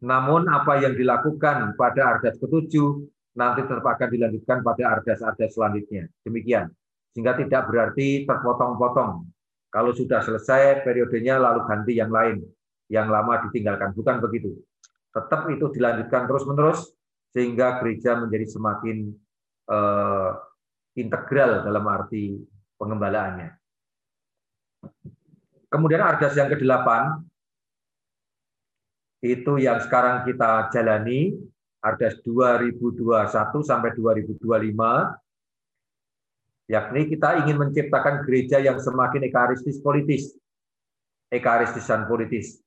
namun 0.02 0.50
apa 0.50 0.82
yang 0.82 0.98
dilakukan 0.98 1.78
pada 1.78 2.18
Ardas 2.18 2.34
ketujuh 2.42 3.06
nanti 3.38 3.64
tetap 3.64 3.96
dilanjutkan 4.10 4.60
pada 4.60 4.98
Ardas-Ardas 4.98 5.54
selanjutnya. 5.54 6.10
Demikian. 6.26 6.68
Sehingga 7.14 7.38
tidak 7.38 7.70
berarti 7.70 8.26
terpotong-potong. 8.26 9.30
Kalau 9.72 9.92
sudah 9.96 10.20
selesai 10.20 10.84
periodenya 10.84 11.40
lalu 11.40 11.64
ganti 11.64 11.96
yang 11.96 12.12
lain. 12.12 12.44
Yang 12.90 13.08
lama 13.08 13.46
ditinggalkan. 13.48 13.96
Bukan 13.96 14.20
begitu. 14.20 14.58
Tetap 15.14 15.48
itu 15.48 15.70
dilanjutkan 15.72 16.28
terus-menerus 16.28 16.92
sehingga 17.32 17.80
gereja 17.80 18.20
menjadi 18.20 18.44
semakin 18.58 19.08
uh, 19.72 20.36
integral 20.98 21.64
dalam 21.64 21.84
arti 21.88 22.36
pengembalaannya. 22.76 23.48
Kemudian 25.72 26.04
Ardas 26.04 26.36
yang 26.36 26.52
ke-8 26.52 26.88
itu 29.22 29.62
yang 29.62 29.78
sekarang 29.78 30.26
kita 30.26 30.66
jalani 30.74 31.38
Ardas 31.78 32.18
2021 32.26 33.06
sampai 33.62 33.94
2025 33.94 34.38
yakni 36.70 37.00
kita 37.10 37.42
ingin 37.42 37.58
menciptakan 37.58 38.26
gereja 38.26 38.58
yang 38.58 38.82
semakin 38.82 39.22
ekaristis 39.26 39.78
politis 39.78 40.34
ekaristisan 41.32 42.04
politis. 42.04 42.60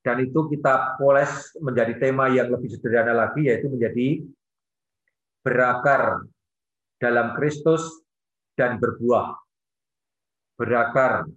Dan 0.00 0.24
itu 0.24 0.48
kita 0.48 0.96
poles 0.96 1.52
menjadi 1.60 1.98
tema 2.00 2.32
yang 2.32 2.48
lebih 2.48 2.72
sederhana 2.72 3.12
lagi 3.12 3.50
yaitu 3.50 3.68
menjadi 3.68 4.24
berakar 5.44 6.24
dalam 6.96 7.36
Kristus 7.36 8.06
dan 8.56 8.80
berbuah. 8.80 9.36
Berakar 10.56 11.28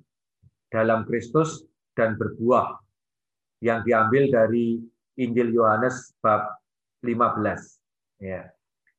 dalam 0.71 1.03
Kristus 1.03 1.65
dan 1.97 2.15
berbuah 2.15 2.79
yang 3.59 3.83
diambil 3.83 4.31
dari 4.31 4.79
Injil 5.19 5.51
Yohanes 5.51 6.15
bab 6.23 6.59
15. 7.03 8.23
Ya. 8.23 8.47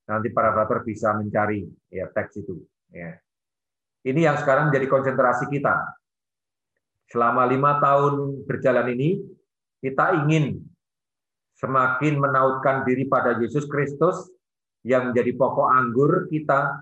Nanti 0.09 0.29
para 0.33 0.52
brother 0.52 0.85
bisa 0.85 1.17
mencari 1.17 1.69
ya 1.88 2.09
teks 2.12 2.40
itu. 2.40 2.61
Ya. 2.93 3.17
Ini 4.05 4.33
yang 4.33 4.37
sekarang 4.40 4.73
menjadi 4.73 4.88
konsentrasi 4.88 5.49
kita. 5.49 5.76
Selama 7.11 7.45
lima 7.45 7.83
tahun 7.83 8.47
berjalan 8.47 8.97
ini, 8.97 9.21
kita 9.83 10.25
ingin 10.25 10.62
semakin 11.59 12.17
menautkan 12.17 12.87
diri 12.88 13.05
pada 13.05 13.37
Yesus 13.37 13.69
Kristus 13.69 14.31
yang 14.87 15.12
menjadi 15.12 15.37
pokok 15.37 15.69
anggur 15.69 16.25
kita 16.33 16.81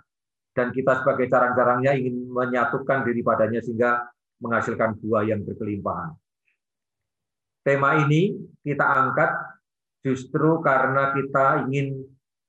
dan 0.54 0.70
kita 0.70 1.02
sebagai 1.02 1.26
carang-carangnya 1.26 1.98
ingin 1.98 2.30
menyatukan 2.30 3.02
diri 3.02 3.22
padanya 3.26 3.58
sehingga 3.62 4.06
menghasilkan 4.38 4.94
buah 5.02 5.26
yang 5.26 5.42
berkelimpahan. 5.42 6.14
Tema 7.62 8.00
ini 8.04 8.38
kita 8.64 8.84
angkat 8.84 9.30
justru 10.02 10.62
karena 10.64 11.12
kita 11.12 11.68
ingin 11.68 12.06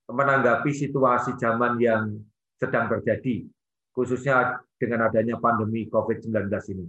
menanggapi 0.09 0.73
situasi 0.73 1.37
zaman 1.37 1.77
yang 1.77 2.17
sedang 2.57 2.89
terjadi, 2.89 3.45
khususnya 3.93 4.59
dengan 4.79 5.07
adanya 5.11 5.37
pandemi 5.37 5.85
COVID-19 5.85 6.49
ini. 6.73 6.85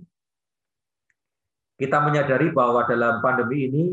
Kita 1.81 2.01
menyadari 2.05 2.53
bahwa 2.53 2.85
dalam 2.85 3.25
pandemi 3.25 3.69
ini 3.69 3.85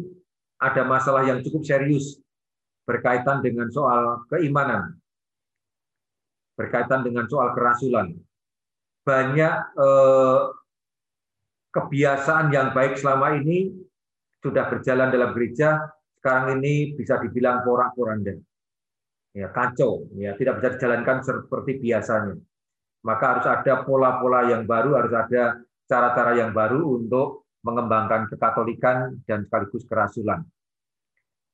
ada 0.59 0.83
masalah 0.83 1.23
yang 1.23 1.39
cukup 1.39 1.63
serius 1.63 2.19
berkaitan 2.87 3.43
dengan 3.43 3.67
soal 3.71 4.27
keimanan, 4.31 4.95
berkaitan 6.55 7.03
dengan 7.03 7.27
soal 7.27 7.51
kerasulan. 7.55 8.15
Banyak 9.07 9.55
eh, 9.75 10.39
kebiasaan 11.71 12.51
yang 12.51 12.75
baik 12.75 12.99
selama 12.99 13.39
ini 13.39 13.86
sudah 14.47 14.71
berjalan 14.71 15.11
dalam 15.11 15.35
gereja, 15.35 15.83
sekarang 16.23 16.63
ini 16.63 16.95
bisa 16.95 17.19
dibilang 17.19 17.67
porak-poranda. 17.67 18.39
Ya, 19.35 19.51
kacau, 19.51 20.07
ya, 20.15 20.33
tidak 20.39 20.63
bisa 20.63 20.69
dijalankan 20.79 21.17
seperti 21.21 21.83
biasanya. 21.83 22.35
Maka 23.05 23.25
harus 23.37 23.45
ada 23.45 23.73
pola-pola 23.83 24.49
yang 24.49 24.63
baru, 24.65 24.97
harus 24.97 25.13
ada 25.13 25.61
cara-cara 25.85 26.39
yang 26.39 26.55
baru 26.55 26.97
untuk 26.97 27.45
mengembangkan 27.61 28.31
kekatolikan 28.31 29.19
dan 29.27 29.45
sekaligus 29.45 29.83
kerasulan. 29.85 30.41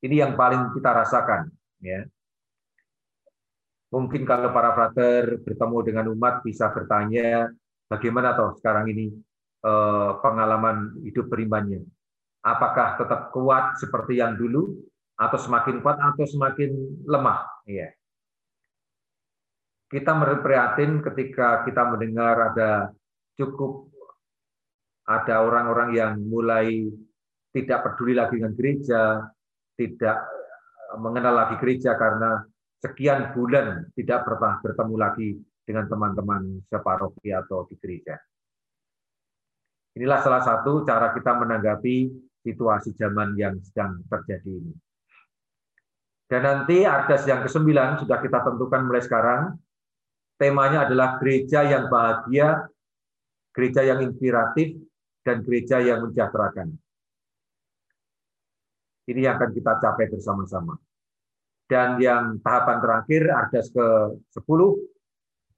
Ini 0.06 0.26
yang 0.26 0.34
paling 0.38 0.72
kita 0.78 0.90
rasakan. 0.94 1.50
Ya. 1.82 2.08
Mungkin 3.94 4.26
kalau 4.26 4.50
para 4.50 4.74
frater 4.74 5.38
bertemu 5.42 5.78
dengan 5.86 6.06
umat 6.18 6.42
bisa 6.42 6.74
bertanya 6.74 7.54
bagaimana 7.86 8.34
toh 8.34 8.58
sekarang 8.58 8.90
ini 8.90 9.14
eh, 9.62 10.12
pengalaman 10.18 10.98
hidup 11.06 11.30
berimannya 11.30 11.86
apakah 12.44 13.00
tetap 13.00 13.32
kuat 13.32 13.80
seperti 13.80 14.20
yang 14.20 14.36
dulu? 14.36 14.76
Atau 15.18 15.40
semakin 15.40 15.80
kuat 15.80 15.98
atau 15.98 16.26
semakin 16.28 16.74
lemah? 17.08 17.48
Ya 17.66 17.94
kita 19.94 20.18
prihatin 20.42 21.06
ketika 21.06 21.62
kita 21.70 21.86
mendengar 21.86 22.50
ada 22.50 22.90
cukup 23.38 23.94
ada 25.06 25.46
orang-orang 25.46 25.94
yang 25.94 26.14
mulai 26.18 26.90
tidak 27.54 27.86
peduli 27.86 28.18
lagi 28.18 28.42
dengan 28.42 28.58
gereja, 28.58 29.22
tidak 29.78 30.18
mengenal 30.98 31.46
lagi 31.46 31.62
gereja 31.62 31.94
karena 31.94 32.42
sekian 32.82 33.38
bulan 33.38 33.86
tidak 33.94 34.26
pernah 34.26 34.58
bertemu 34.66 34.96
lagi 34.98 35.30
dengan 35.62 35.86
teman-teman 35.86 36.66
separoki 36.66 37.30
atau 37.30 37.70
di 37.70 37.78
gereja. 37.78 38.18
Inilah 39.94 40.26
salah 40.26 40.42
satu 40.42 40.82
cara 40.82 41.14
kita 41.14 41.38
menanggapi 41.38 42.10
situasi 42.44 42.92
zaman 42.94 43.34
yang 43.40 43.56
sedang 43.64 44.04
terjadi 44.12 44.52
ini. 44.52 44.74
Dan 46.28 46.42
nanti 46.44 46.84
ardas 46.84 47.24
yang 47.24 47.42
ke-9 47.46 48.04
sudah 48.04 48.18
kita 48.20 48.40
tentukan 48.44 48.82
mulai 48.84 49.04
sekarang. 49.04 49.56
Temanya 50.36 50.90
adalah 50.90 51.22
gereja 51.22 51.64
yang 51.64 51.88
bahagia, 51.88 52.68
gereja 53.54 53.86
yang 53.86 54.02
inspiratif, 54.04 54.76
dan 55.24 55.46
gereja 55.46 55.80
yang 55.80 56.04
menjahterakan. 56.04 56.74
Ini 59.08 59.20
yang 59.30 59.36
akan 59.40 59.52
kita 59.56 59.72
capai 59.80 60.10
bersama-sama. 60.10 60.76
Dan 61.70 62.02
yang 62.02 62.42
tahapan 62.44 62.78
terakhir, 62.82 63.22
ardas 63.32 63.68
ke-10, 63.72 64.60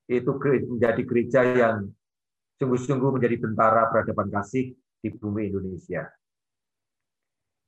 itu 0.06 0.32
menjadi 0.70 1.02
gereja 1.02 1.42
yang 1.42 1.90
sungguh-sungguh 2.62 3.16
menjadi 3.16 3.42
bentara 3.42 3.90
peradaban 3.90 4.30
kasih 4.30 4.76
di 5.02 5.10
bumi 5.10 5.50
Indonesia. 5.50 6.06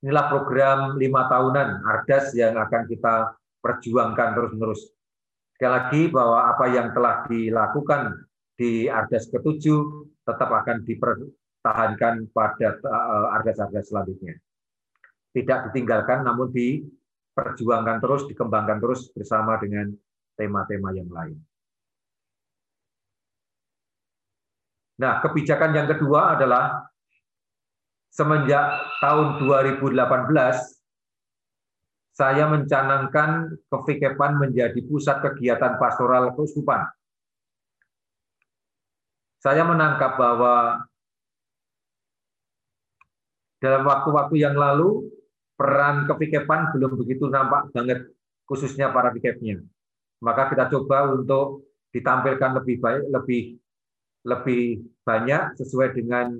Inilah 0.05 0.25
program 0.29 0.79
lima 1.01 1.25
tahunan 1.25 1.81
Ardas 1.81 2.29
yang 2.37 2.53
akan 2.53 2.85
kita 2.85 3.33
perjuangkan 3.57 4.37
terus-menerus. 4.37 4.93
Sekali 5.57 5.73
lagi 5.73 6.01
bahwa 6.13 6.53
apa 6.53 6.65
yang 6.69 6.93
telah 6.93 7.25
dilakukan 7.25 8.29
di 8.53 8.85
Ardas 8.85 9.25
ketujuh 9.25 10.05
tetap 10.21 10.49
akan 10.53 10.85
dipertahankan 10.85 12.29
pada 12.29 12.77
eh, 12.77 13.35
Ardas-Ardas 13.41 13.89
selanjutnya. 13.89 14.37
Tidak 15.33 15.69
ditinggalkan, 15.69 16.25
namun 16.25 16.53
diperjuangkan 16.53 17.97
terus, 17.97 18.29
dikembangkan 18.29 18.77
terus 18.77 19.09
bersama 19.13 19.57
dengan 19.57 19.93
tema-tema 20.37 20.93
yang 20.93 21.09
lain. 21.09 21.37
Nah, 24.97 25.21
kebijakan 25.21 25.77
yang 25.77 25.87
kedua 25.89 26.33
adalah 26.33 26.89
semenjak 28.17 28.65
tahun 28.97 29.45
2018 29.45 29.93
saya 32.17 32.49
mencanangkan 32.49 33.61
kefikepan 33.69 34.41
menjadi 34.41 34.81
pusat 34.89 35.21
kegiatan 35.21 35.77
pastoral 35.77 36.33
keuskupan. 36.33 36.89
Saya 39.37 39.61
menangkap 39.61 40.17
bahwa 40.17 40.81
dalam 43.61 43.85
waktu-waktu 43.85 44.41
yang 44.41 44.57
lalu 44.57 45.13
peran 45.53 46.09
kefikepan 46.09 46.73
belum 46.73 46.97
begitu 46.97 47.29
nampak 47.29 47.69
banget 47.69 48.09
khususnya 48.49 48.89
para 48.89 49.13
fikepnya. 49.13 49.61
Maka 50.25 50.49
kita 50.49 50.73
coba 50.73 51.13
untuk 51.13 51.69
ditampilkan 51.93 52.65
lebih 52.65 52.81
baik, 52.81 53.03
lebih 53.13 53.41
lebih 54.25 54.89
banyak 55.05 55.53
sesuai 55.61 55.93
dengan 55.93 56.33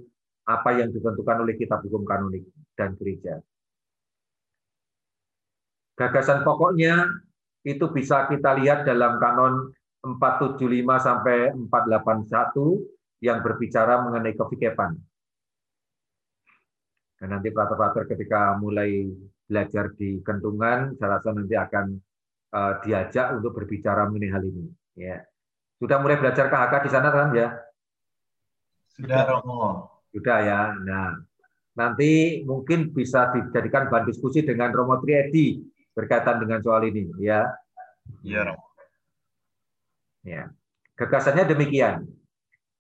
apa 0.48 0.80
yang 0.80 0.90
ditentukan 0.96 1.44
oleh 1.44 1.60
kitab 1.60 1.84
hukum 1.84 2.08
kanonik 2.08 2.48
dan 2.80 2.96
gereja. 2.96 3.44
Gagasan 6.00 6.48
pokoknya 6.48 7.04
itu 7.68 7.84
bisa 7.92 8.32
kita 8.32 8.56
lihat 8.56 8.88
dalam 8.88 9.20
kanon 9.20 9.76
475 10.00 10.64
sampai 11.04 11.52
481 11.52 13.20
yang 13.20 13.44
berbicara 13.44 14.08
mengenai 14.08 14.38
kefikepan. 14.38 14.96
Dan 17.18 17.34
nanti 17.34 17.50
pater-pater 17.50 18.06
ketika 18.08 18.56
mulai 18.62 19.10
belajar 19.50 19.90
di 19.98 20.22
kentungan, 20.22 20.94
saya 21.02 21.18
rasa 21.18 21.34
nanti 21.34 21.58
akan 21.58 21.86
uh, 22.54 22.74
diajak 22.86 23.42
untuk 23.42 23.58
berbicara 23.58 24.06
mengenai 24.06 24.32
hal 24.32 24.44
ini. 24.46 24.70
Ya. 24.94 25.26
Sudah 25.82 25.98
mulai 25.98 26.22
belajar 26.22 26.46
KHK 26.48 26.74
di 26.86 26.90
sana 26.94 27.10
kan 27.10 27.34
ya? 27.34 27.58
Sudah 28.94 29.26
Romo. 29.26 29.97
Sudah 30.18 30.42
ya. 30.42 30.62
Nah, 30.82 31.14
nanti 31.78 32.42
mungkin 32.42 32.90
bisa 32.90 33.30
dijadikan 33.30 33.86
bahan 33.86 34.10
diskusi 34.10 34.42
dengan 34.42 34.74
Romo 34.74 34.98
Triedi 34.98 35.62
berkaitan 35.94 36.42
dengan 36.42 36.58
soal 36.66 36.90
ini 36.90 37.06
ya. 37.22 37.46
Iya 38.26 38.50
Romo. 38.50 38.66
Ya. 40.26 40.50
Gagasannya 40.98 41.46
demikian. 41.46 42.10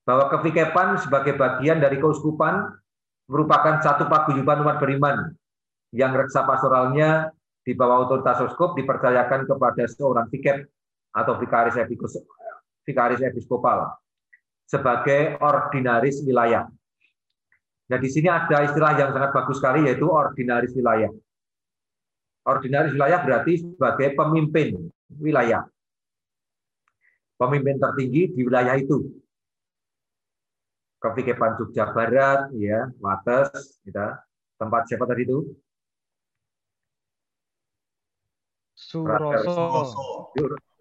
Bahwa 0.01 0.33
kevikepan 0.33 0.97
sebagai 0.97 1.37
bagian 1.37 1.77
dari 1.77 2.01
keuskupan 2.01 2.73
merupakan 3.29 3.77
satu 3.85 4.09
paguyuban 4.09 4.65
umat 4.65 4.81
beriman 4.81 5.35
yang 5.93 6.15
reksa 6.17 6.47
pastoralnya 6.47 7.29
di 7.61 7.75
bawah 7.75 8.07
otoritas 8.07 8.39
uskup 8.49 8.73
dipercayakan 8.79 9.45
kepada 9.45 9.83
seorang 9.85 10.31
vikep 10.31 10.63
atau 11.11 11.35
vikaris 11.37 11.75
episkopal, 11.75 12.23
vikaris 12.87 13.19
episkopal 13.19 13.99
sebagai 14.63 15.39
ordinaris 15.39 16.23
wilayah. 16.23 16.67
Nah, 17.87 17.97
di 17.97 18.09
sini 18.11 18.27
ada 18.27 18.67
istilah 18.67 18.99
yang 18.99 19.15
sangat 19.15 19.31
bagus 19.31 19.63
sekali 19.63 19.87
yaitu 19.87 20.11
ordinaris 20.11 20.75
wilayah. 20.75 21.11
Ordinaris 22.43 22.91
wilayah 22.91 23.19
berarti 23.23 23.63
sebagai 23.63 24.11
pemimpin 24.11 24.91
wilayah. 25.19 25.63
Pemimpin 27.39 27.79
tertinggi 27.79 28.35
di 28.35 28.41
wilayah 28.43 28.75
itu. 28.75 29.07
Kevikepan 30.97 31.55
Jogja 31.61 31.93
Barat, 31.93 32.49
ya, 32.57 32.89
Wates, 32.97 33.79
kita 33.85 34.19
tempat 34.57 34.89
siapa 34.89 35.05
tadi 35.05 35.23
itu? 35.29 35.45
Suroso. 38.73 40.33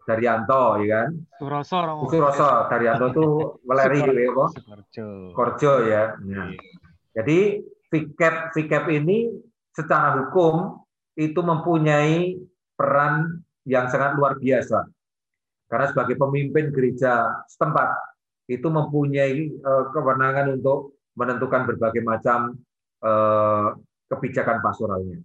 Daryanto, 0.07 0.81
ya 0.81 0.87
kan? 1.05 1.11
Suroso. 1.37 1.79
Suroso, 2.09 2.51
Daryanto 2.73 3.07
itu 3.13 3.27
Weleri, 3.69 4.01
ya, 4.07 4.31
kok? 4.33 4.49
Sukorjo. 4.57 5.07
Korjo 5.37 5.73
ya. 5.85 6.15
Nah, 6.25 6.55
jadi 7.17 7.65
VCAP 7.89 8.53
VCAP 8.53 8.87
ini 8.93 9.33
secara 9.73 10.21
hukum 10.21 10.85
itu 11.17 11.41
mempunyai 11.41 12.37
peran 12.77 13.41
yang 13.65 13.89
sangat 13.89 14.21
luar 14.21 14.37
biasa. 14.37 14.85
Karena 15.67 15.87
sebagai 15.89 16.21
pemimpin 16.21 16.71
gereja 16.71 17.25
setempat 17.49 17.89
itu 18.53 18.69
mempunyai 18.69 19.49
eh, 19.49 19.85
kewenangan 19.91 20.61
untuk 20.61 21.01
menentukan 21.17 21.65
berbagai 21.73 22.05
macam 22.05 22.53
eh, 23.01 23.69
kebijakan 24.13 24.61
pastoralnya. 24.61 25.19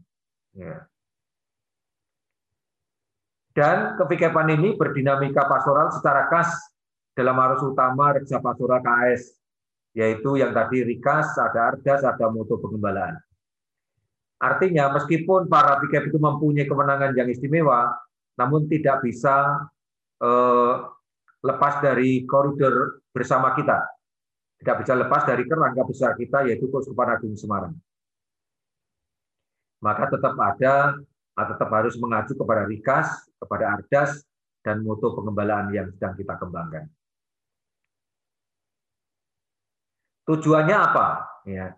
Ya. 0.56 0.88
Dan 3.52 4.00
kevikepan 4.00 4.48
ini 4.56 4.80
berdinamika 4.80 5.44
pastoral 5.44 5.92
secara 5.92 6.32
khas 6.32 6.56
dalam 7.12 7.36
arus 7.36 7.68
utama 7.68 8.16
reksa 8.16 8.40
pastoral 8.40 8.80
KS, 8.80 9.41
yaitu 9.92 10.40
yang 10.40 10.56
tadi 10.56 10.88
Rikas, 10.88 11.36
ada 11.36 11.76
Ardas, 11.76 12.02
ada 12.08 12.32
moto 12.32 12.56
pengembalaan. 12.60 13.20
Artinya 14.42 14.90
meskipun 14.98 15.46
para 15.46 15.78
vikep 15.84 16.10
itu 16.10 16.18
mempunyai 16.18 16.66
kewenangan 16.66 17.14
yang 17.14 17.30
istimewa, 17.30 17.94
namun 18.40 18.66
tidak 18.66 19.06
bisa 19.06 19.68
eh, 20.18 20.74
lepas 21.46 21.84
dari 21.84 22.26
koridor 22.26 23.06
bersama 23.14 23.54
kita. 23.54 23.86
Tidak 24.62 24.78
bisa 24.82 24.94
lepas 24.94 25.26
dari 25.26 25.46
kerangka 25.46 25.84
besar 25.90 26.14
kita, 26.14 26.46
yaitu 26.46 26.70
Keuskupan 26.70 27.18
Agung 27.18 27.34
Semarang. 27.34 27.74
Maka 29.82 30.06
tetap 30.14 30.38
ada 30.38 31.02
tetap 31.34 31.70
harus 31.74 31.98
mengacu 31.98 32.38
kepada 32.38 32.70
Rikas, 32.70 33.26
kepada 33.42 33.74
Ardas, 33.74 34.22
dan 34.62 34.86
moto 34.86 35.18
pengembalaan 35.18 35.74
yang 35.74 35.90
sedang 35.90 36.14
kita 36.14 36.38
kembangkan. 36.38 36.86
Tujuannya 40.32 40.78
apa? 40.80 41.08
Ya. 41.44 41.76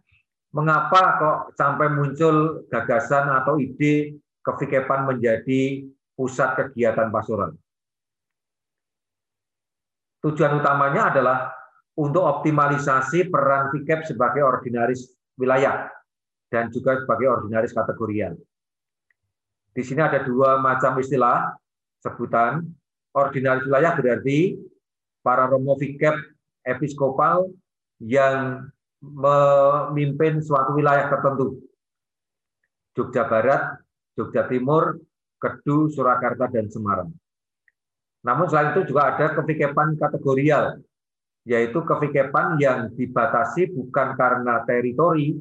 Mengapa 0.53 1.01
kok 1.17 1.37
sampai 1.57 1.89
muncul 1.89 2.69
gagasan 2.69 3.25
atau 3.33 3.57
ide 3.57 4.21
kevikepan 4.45 5.09
menjadi 5.09 5.89
pusat 6.13 6.53
kegiatan 6.53 7.09
pastoral? 7.09 7.57
Tujuan 10.21 10.61
utamanya 10.61 11.09
adalah 11.09 11.37
untuk 11.97 12.21
optimalisasi 12.21 13.33
peran 13.33 13.73
vikep 13.73 14.05
sebagai 14.05 14.45
ordinaris 14.45 15.17
wilayah 15.41 15.89
dan 16.53 16.69
juga 16.69 17.01
sebagai 17.01 17.33
ordinaris 17.33 17.73
kategorial. 17.73 18.37
Di 19.73 19.81
sini 19.81 20.05
ada 20.05 20.21
dua 20.21 20.61
macam 20.61 21.01
istilah 21.01 21.57
sebutan. 22.05 22.61
Ordinaris 23.17 23.65
wilayah 23.65 23.97
berarti 23.97 24.57
para 25.25 25.49
romo 25.49 25.73
vikep 25.73 26.13
episkopal 26.61 27.49
yang 28.03 28.67
memimpin 28.99 30.43
suatu 30.43 30.75
wilayah 30.75 31.07
tertentu. 31.07 31.59
Jogja 32.93 33.25
Barat, 33.25 33.79
Jogja 34.13 34.45
Timur, 34.45 35.01
Kedu, 35.41 35.89
Surakarta, 35.89 36.45
dan 36.51 36.69
Semarang. 36.69 37.09
Namun 38.23 38.45
selain 38.47 38.71
itu 38.71 38.93
juga 38.93 39.11
ada 39.11 39.35
kevikepan 39.35 39.99
kategorial, 39.99 40.79
yaitu 41.43 41.83
kevikepan 41.83 42.55
yang 42.61 42.93
dibatasi 42.95 43.73
bukan 43.73 44.15
karena 44.15 44.63
teritori, 44.63 45.35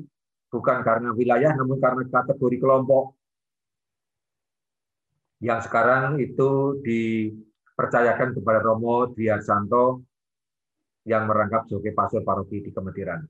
bukan 0.50 0.82
karena 0.82 1.14
wilayah, 1.14 1.54
namun 1.54 1.78
karena 1.78 2.02
kategori 2.10 2.56
kelompok 2.58 3.14
yang 5.42 5.58
sekarang 5.58 6.22
itu 6.22 6.78
dipercayakan 6.86 8.30
kepada 8.38 8.62
Romo 8.62 9.10
Santo 9.42 10.06
yang 11.02 11.26
merangkap 11.26 11.66
sebagai 11.66 11.92
pastor 11.94 12.22
paroki 12.22 12.62
di 12.62 12.70
Kemetiran. 12.70 13.20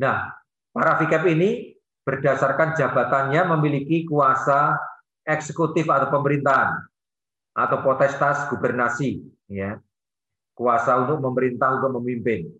Nah, 0.00 0.28
para 0.72 0.92
vikep 1.00 1.24
ini 1.28 1.72
berdasarkan 2.04 2.76
jabatannya 2.76 3.42
memiliki 3.56 4.04
kuasa 4.04 4.76
eksekutif 5.24 5.88
atau 5.88 6.08
pemerintahan 6.12 6.80
atau 7.56 7.78
potestas 7.80 8.46
gubernasi, 8.52 9.24
ya, 9.48 9.80
kuasa 10.52 11.00
untuk 11.00 11.24
memerintah 11.24 11.80
untuk 11.80 12.00
memimpin. 12.00 12.52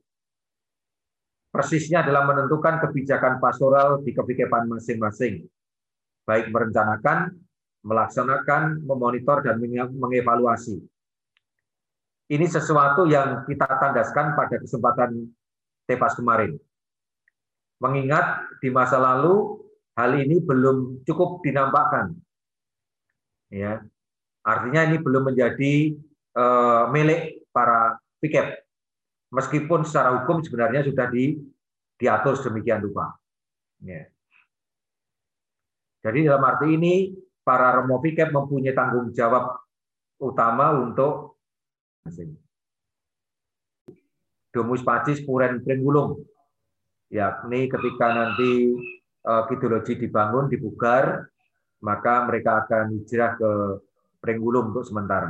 Persisnya 1.52 2.04
adalah 2.04 2.28
menentukan 2.28 2.80
kebijakan 2.84 3.40
pastoral 3.40 4.04
di 4.04 4.12
kevikepan 4.12 4.68
masing-masing 4.68 5.44
baik 6.26 6.50
merencanakan, 6.50 7.38
melaksanakan, 7.86 8.82
memonitor, 8.82 9.46
dan 9.46 9.62
mengevaluasi. 9.94 10.82
Ini 12.26 12.46
sesuatu 12.50 13.06
yang 13.06 13.46
kita 13.46 13.66
tandaskan 13.66 14.34
pada 14.34 14.58
kesempatan 14.58 15.30
Tepas 15.86 16.18
kemarin. 16.18 16.58
Mengingat 17.78 18.42
di 18.58 18.74
masa 18.74 18.98
lalu 18.98 19.62
hal 19.94 20.18
ini 20.18 20.42
belum 20.42 21.06
cukup 21.06 21.46
dinampakkan. 21.46 22.18
Ya. 23.54 23.86
Artinya 24.42 24.90
ini 24.90 24.98
belum 24.98 25.30
menjadi 25.30 25.94
uh, 26.34 26.90
milik 26.90 27.46
para 27.54 27.94
piket. 28.18 28.66
Meskipun 29.30 29.86
secara 29.86 30.18
hukum 30.22 30.42
sebenarnya 30.42 30.82
sudah 30.82 31.06
di, 31.06 31.38
diatur 31.94 32.34
sedemikian 32.34 32.82
rupa. 32.82 33.14
Ya. 33.86 34.10
Jadi 36.02 36.26
dalam 36.26 36.42
arti 36.46 36.66
ini 36.74 37.14
para 37.46 37.78
Romo 37.78 38.02
Pikep 38.02 38.34
mempunyai 38.34 38.74
tanggung 38.74 39.14
jawab 39.14 39.58
utama 40.18 40.74
untuk 40.74 41.35
Domus 44.56 44.80
Pacis 44.80 45.20
Puren 45.20 45.60
Pringgulung, 45.60 46.24
yakni 47.12 47.68
ketika 47.68 48.06
nanti 48.08 48.72
uh, 49.28 49.44
Kidologi 49.50 50.00
dibangun, 50.00 50.48
dibugar, 50.48 51.28
maka 51.84 52.24
mereka 52.24 52.64
akan 52.64 52.96
hijrah 52.96 53.36
ke 53.36 53.50
Pringgulung 54.24 54.72
untuk 54.72 54.88
sementara. 54.88 55.28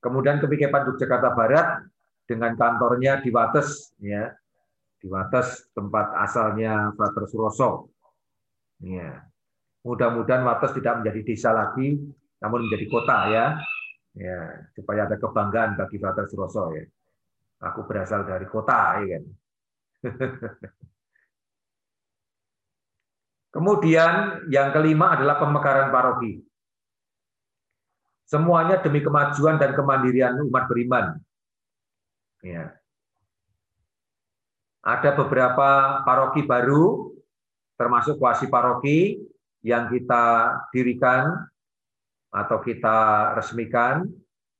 Kemudian 0.00 0.40
kepikepan 0.40 0.86
Yogyakarta 0.86 1.34
Barat 1.34 1.84
dengan 2.24 2.54
kantornya 2.54 3.20
di 3.20 3.28
Wates, 3.34 3.92
ya, 4.00 4.32
di 5.02 5.10
Wates 5.10 5.68
tempat 5.74 6.14
asalnya 6.24 6.94
Frater 6.94 7.26
Suroso. 7.26 7.90
Ya. 8.80 9.26
Mudah-mudahan 9.84 10.46
Wates 10.46 10.72
tidak 10.76 11.02
menjadi 11.02 11.20
desa 11.26 11.50
lagi, 11.52 12.00
namun 12.40 12.68
menjadi 12.68 12.86
kota 12.88 13.18
ya. 13.28 13.46
Ya, 14.18 14.66
supaya 14.74 15.06
ada 15.06 15.14
kebanggaan 15.14 15.78
bagi 15.78 15.96
Frater 16.02 16.26
Suroso 16.26 16.74
ya. 16.74 16.82
Aku 17.60 17.86
berasal 17.86 18.26
dari 18.26 18.48
kota 18.48 18.98
ya 19.04 19.06
kan. 19.16 19.24
Kemudian 23.54 24.46
yang 24.48 24.70
kelima 24.70 25.18
adalah 25.18 25.38
pemekaran 25.42 25.90
paroki. 25.90 26.42
Semuanya 28.30 28.78
demi 28.78 29.02
kemajuan 29.02 29.58
dan 29.58 29.74
kemandirian 29.74 30.38
umat 30.46 30.70
beriman. 30.70 31.18
Ya. 32.46 32.78
Ada 34.86 35.12
beberapa 35.18 36.00
paroki 36.06 36.46
baru, 36.46 37.10
termasuk 37.74 38.22
kuasi 38.22 38.46
paroki, 38.46 39.18
yang 39.60 39.90
kita 39.92 40.56
dirikan 40.72 41.49
atau 42.30 42.58
kita 42.62 43.30
resmikan 43.34 44.06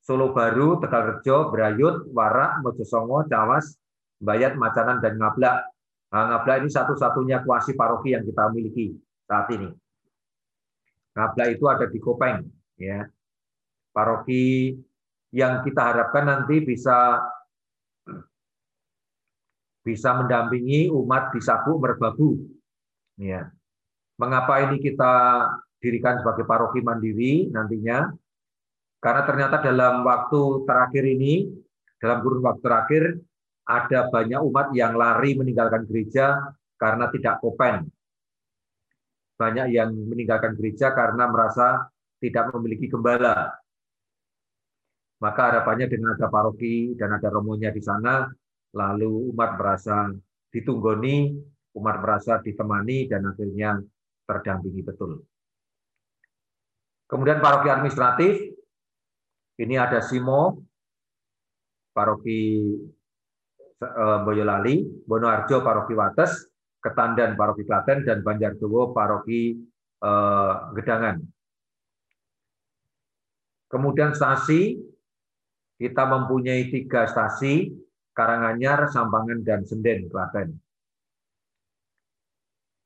Solo 0.00 0.32
Baru, 0.34 0.80
Tegalrejo, 0.80 1.52
Brayut, 1.52 2.08
Warak, 2.10 2.64
Mojosongo, 2.64 3.28
Cawas, 3.30 3.76
Bayat, 4.18 4.56
Macanan, 4.56 4.98
dan 4.98 5.20
Ngablak. 5.20 5.70
Nah, 6.10 6.24
Ngablak 6.34 6.66
ini 6.66 6.70
satu-satunya 6.72 7.46
kuasi 7.46 7.76
paroki 7.76 8.16
yang 8.16 8.24
kita 8.26 8.50
miliki 8.50 8.96
saat 9.28 9.46
ini. 9.54 9.68
Ngablak 11.14 11.48
itu 11.52 11.64
ada 11.68 11.86
di 11.86 11.98
Kopeng, 12.00 12.42
ya. 12.80 13.06
Paroki 13.92 14.74
yang 15.30 15.62
kita 15.62 15.94
harapkan 15.94 16.26
nanti 16.26 16.62
bisa 16.62 17.22
bisa 19.80 20.10
mendampingi 20.16 20.90
umat 20.90 21.32
di 21.34 21.40
Sabu 21.42 21.78
Merbabu. 21.78 22.40
Ya. 23.20 23.52
Mengapa 24.20 24.64
ini 24.68 24.80
kita 24.80 25.44
dirikan 25.80 26.20
sebagai 26.20 26.44
paroki 26.44 26.84
mandiri 26.84 27.48
nantinya? 27.48 28.12
Karena 29.00 29.22
ternyata 29.24 29.56
dalam 29.64 30.04
waktu 30.04 30.68
terakhir 30.68 31.04
ini, 31.08 31.48
dalam 31.96 32.20
kurun 32.20 32.44
waktu 32.44 32.60
terakhir, 32.60 33.02
ada 33.64 34.12
banyak 34.12 34.40
umat 34.44 34.76
yang 34.76 34.92
lari 34.92 35.32
meninggalkan 35.40 35.88
gereja 35.88 36.36
karena 36.76 37.08
tidak 37.08 37.40
kopen. 37.40 37.88
Banyak 39.40 39.72
yang 39.72 39.96
meninggalkan 39.96 40.52
gereja 40.52 40.92
karena 40.92 41.24
merasa 41.32 41.88
tidak 42.20 42.52
memiliki 42.52 42.92
gembala. 42.92 43.56
Maka 45.20 45.40
harapannya 45.52 45.88
dengan 45.88 46.16
ada 46.16 46.28
paroki 46.28 46.92
dan 46.96 47.16
ada 47.16 47.28
romonya 47.32 47.72
di 47.72 47.80
sana, 47.80 48.28
lalu 48.76 49.32
umat 49.32 49.56
merasa 49.56 50.12
ditunggoni, 50.52 51.36
umat 51.76 51.96
merasa 52.00 52.40
ditemani, 52.40 53.08
dan 53.08 53.28
akhirnya 53.28 53.80
terdampingi 54.24 54.80
betul. 54.84 55.20
Kemudian 57.10 57.42
paroki 57.42 57.66
administratif, 57.66 58.38
ini 59.58 59.74
ada 59.74 59.98
Simo, 59.98 60.62
Paroki 61.90 62.70
eh, 63.82 64.18
Boyolali, 64.22 64.86
Bonoarjo 65.02 65.58
Paroki 65.58 65.98
Wates, 65.98 66.54
Ketandan 66.78 67.34
Paroki 67.34 67.66
Klaten, 67.66 68.06
dan 68.06 68.22
Banjardowo 68.22 68.94
Paroki 68.94 69.58
eh, 69.98 70.54
Gedangan. 70.78 71.18
Kemudian 73.66 74.14
stasi, 74.14 74.78
kita 75.82 76.06
mempunyai 76.06 76.70
tiga 76.70 77.10
stasi, 77.10 77.74
Karanganyar, 78.14 78.86
Sampangan, 78.86 79.42
dan 79.42 79.66
Senden, 79.66 80.06
Klaten. 80.06 80.54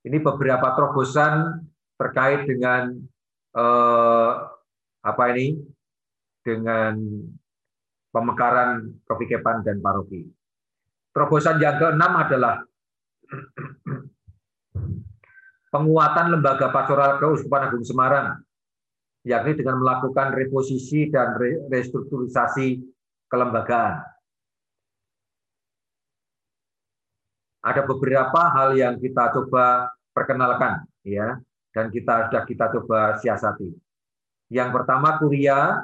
Ini 0.04 0.16
beberapa 0.20 0.72
terobosan 0.76 1.64
terkait 1.96 2.44
dengan 2.44 2.92
eh, 3.54 4.32
apa 5.04 5.24
ini 5.34 5.58
dengan 6.44 6.94
pemekaran 8.14 9.02
kepikepan 9.08 9.64
dan 9.66 9.82
paroki. 9.82 10.28
Terobosan 11.14 11.62
yang 11.62 11.78
keenam 11.78 12.12
adalah 12.18 12.62
penguatan 15.70 16.26
lembaga 16.38 16.70
pastoral 16.70 17.18
Keuskupan 17.18 17.70
Agung 17.70 17.86
Semarang, 17.86 18.38
yakni 19.26 19.58
dengan 19.58 19.82
melakukan 19.82 20.34
reposisi 20.34 21.10
dan 21.10 21.34
restrukturisasi 21.70 22.82
kelembagaan. 23.26 24.02
Ada 27.64 27.82
beberapa 27.88 28.40
hal 28.52 28.76
yang 28.76 29.00
kita 29.00 29.32
coba 29.32 29.88
perkenalkan, 30.12 30.84
ya, 31.00 31.40
dan 31.74 31.90
kita 31.90 32.30
sudah 32.30 32.42
kita 32.46 32.70
coba 32.78 33.18
siasati. 33.18 33.68
Yang 34.48 34.70
pertama 34.70 35.18
kuria 35.18 35.82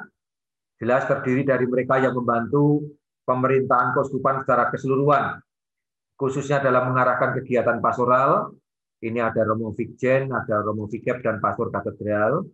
Jelas 0.81 1.05
terdiri 1.05 1.45
dari 1.45 1.69
mereka 1.69 2.01
yang 2.01 2.17
membantu 2.17 2.81
pemerintahan 3.29 3.93
keuskupan 3.93 4.41
secara 4.41 4.73
keseluruhan, 4.73 5.37
khususnya 6.17 6.57
dalam 6.57 6.89
mengarahkan 6.89 7.37
kegiatan 7.37 7.77
pastoral. 7.77 8.49
Ini 8.97 9.21
ada 9.21 9.45
Romo 9.45 9.69
Vikjen, 9.77 10.33
ada 10.33 10.65
Romo 10.65 10.89
Vikep, 10.89 11.21
dan 11.21 11.37
Pastor 11.37 11.69
Katedral. 11.69 12.49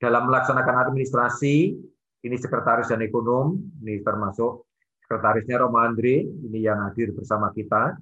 Dalam 0.00 0.28
melaksanakan 0.32 0.88
administrasi, 0.88 1.76
ini 2.24 2.36
sekretaris 2.40 2.88
dan 2.88 3.04
ekonom, 3.04 3.52
ini 3.84 4.00
termasuk 4.00 4.64
sekretarisnya 5.04 5.60
Romo 5.60 5.76
Andre, 5.76 6.24
ini 6.24 6.64
yang 6.64 6.88
hadir 6.88 7.12
bersama 7.12 7.52
kita. 7.52 8.00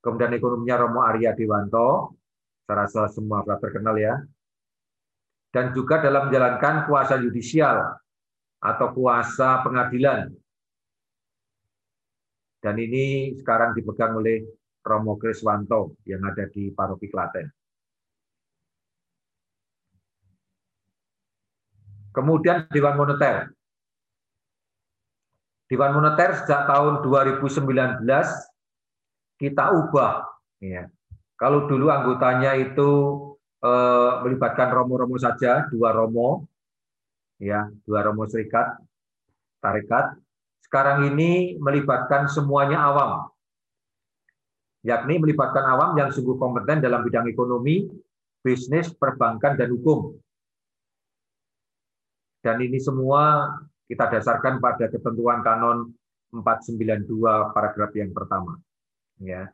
Kemudian 0.00 0.32
ekonominya 0.32 0.88
Romo 0.88 1.04
Arya 1.04 1.36
Dewanto, 1.36 2.17
saya 2.68 2.84
rasa 2.84 3.08
semua 3.08 3.40
terkenal 3.56 3.96
ya. 3.96 4.20
Dan 5.48 5.72
juga 5.72 6.04
dalam 6.04 6.28
menjalankan 6.28 6.84
kuasa 6.84 7.16
yudisial, 7.16 7.96
atau 8.60 8.92
kuasa 8.92 9.64
pengadilan. 9.64 10.28
Dan 12.60 12.76
ini 12.76 13.32
sekarang 13.40 13.72
dipegang 13.72 14.18
oleh 14.20 14.44
Romo 14.84 15.16
Kriswanto 15.16 15.96
yang 16.04 16.20
ada 16.28 16.44
di 16.52 16.68
Paroki 16.74 17.08
Klaten. 17.08 17.48
Kemudian 22.12 22.68
Dewan 22.68 22.98
Moneter. 22.98 23.48
Dewan 25.70 25.96
Moneter 25.96 26.34
sejak 26.34 26.66
tahun 26.66 27.00
2019 27.00 28.04
kita 29.38 29.64
ubah. 29.70 30.26
Ya. 30.58 30.90
Kalau 31.38 31.70
dulu 31.70 31.86
anggotanya 31.88 32.58
itu 32.58 32.90
eh, 33.62 34.12
melibatkan 34.26 34.74
romo-romo 34.74 35.16
saja, 35.22 35.70
dua 35.70 35.94
romo, 35.94 36.50
ya 37.38 37.70
dua 37.86 38.02
romo 38.02 38.26
serikat 38.26 38.74
tarekat. 39.62 40.18
Sekarang 40.66 41.06
ini 41.08 41.56
melibatkan 41.56 42.28
semuanya 42.28 42.82
awam 42.90 43.30
yakni 44.86 45.18
melibatkan 45.18 45.64
awam 45.66 45.98
yang 45.98 46.08
sungguh 46.14 46.38
kompeten 46.38 46.78
dalam 46.78 47.02
bidang 47.02 47.26
ekonomi 47.26 47.88
bisnis 48.40 48.94
perbankan 48.94 49.58
dan 49.58 49.68
hukum. 49.74 50.14
Dan 52.38 52.62
ini 52.62 52.78
semua 52.78 53.50
kita 53.90 54.06
dasarkan 54.06 54.62
pada 54.62 54.86
ketentuan 54.86 55.42
kanon 55.42 55.90
492 56.30 57.08
paragraf 57.56 57.90
yang 57.96 58.12
pertama 58.12 58.60
ya 59.18 59.48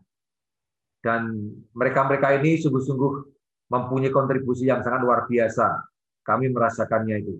dan 1.04 1.52
mereka-mereka 1.76 2.40
ini 2.40 2.56
sungguh-sungguh 2.56 3.12
mempunyai 3.68 4.08
kontribusi 4.08 4.64
yang 4.72 4.80
sangat 4.80 5.04
luar 5.04 5.28
biasa 5.28 5.84
kami 6.24 6.48
merasakannya 6.48 7.20
itu 7.20 7.36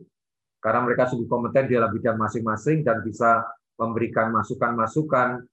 karena 0.65 0.81
mereka 0.81 1.05
sungguh 1.13 1.29
kompeten 1.29 1.69
di 1.69 1.77
dalam 1.77 1.93
bidang 1.93 2.17
masing-masing 2.17 2.81
dan 2.89 3.05
bisa 3.05 3.45
memberikan 3.77 4.33
masukan-masukan, 4.33 5.45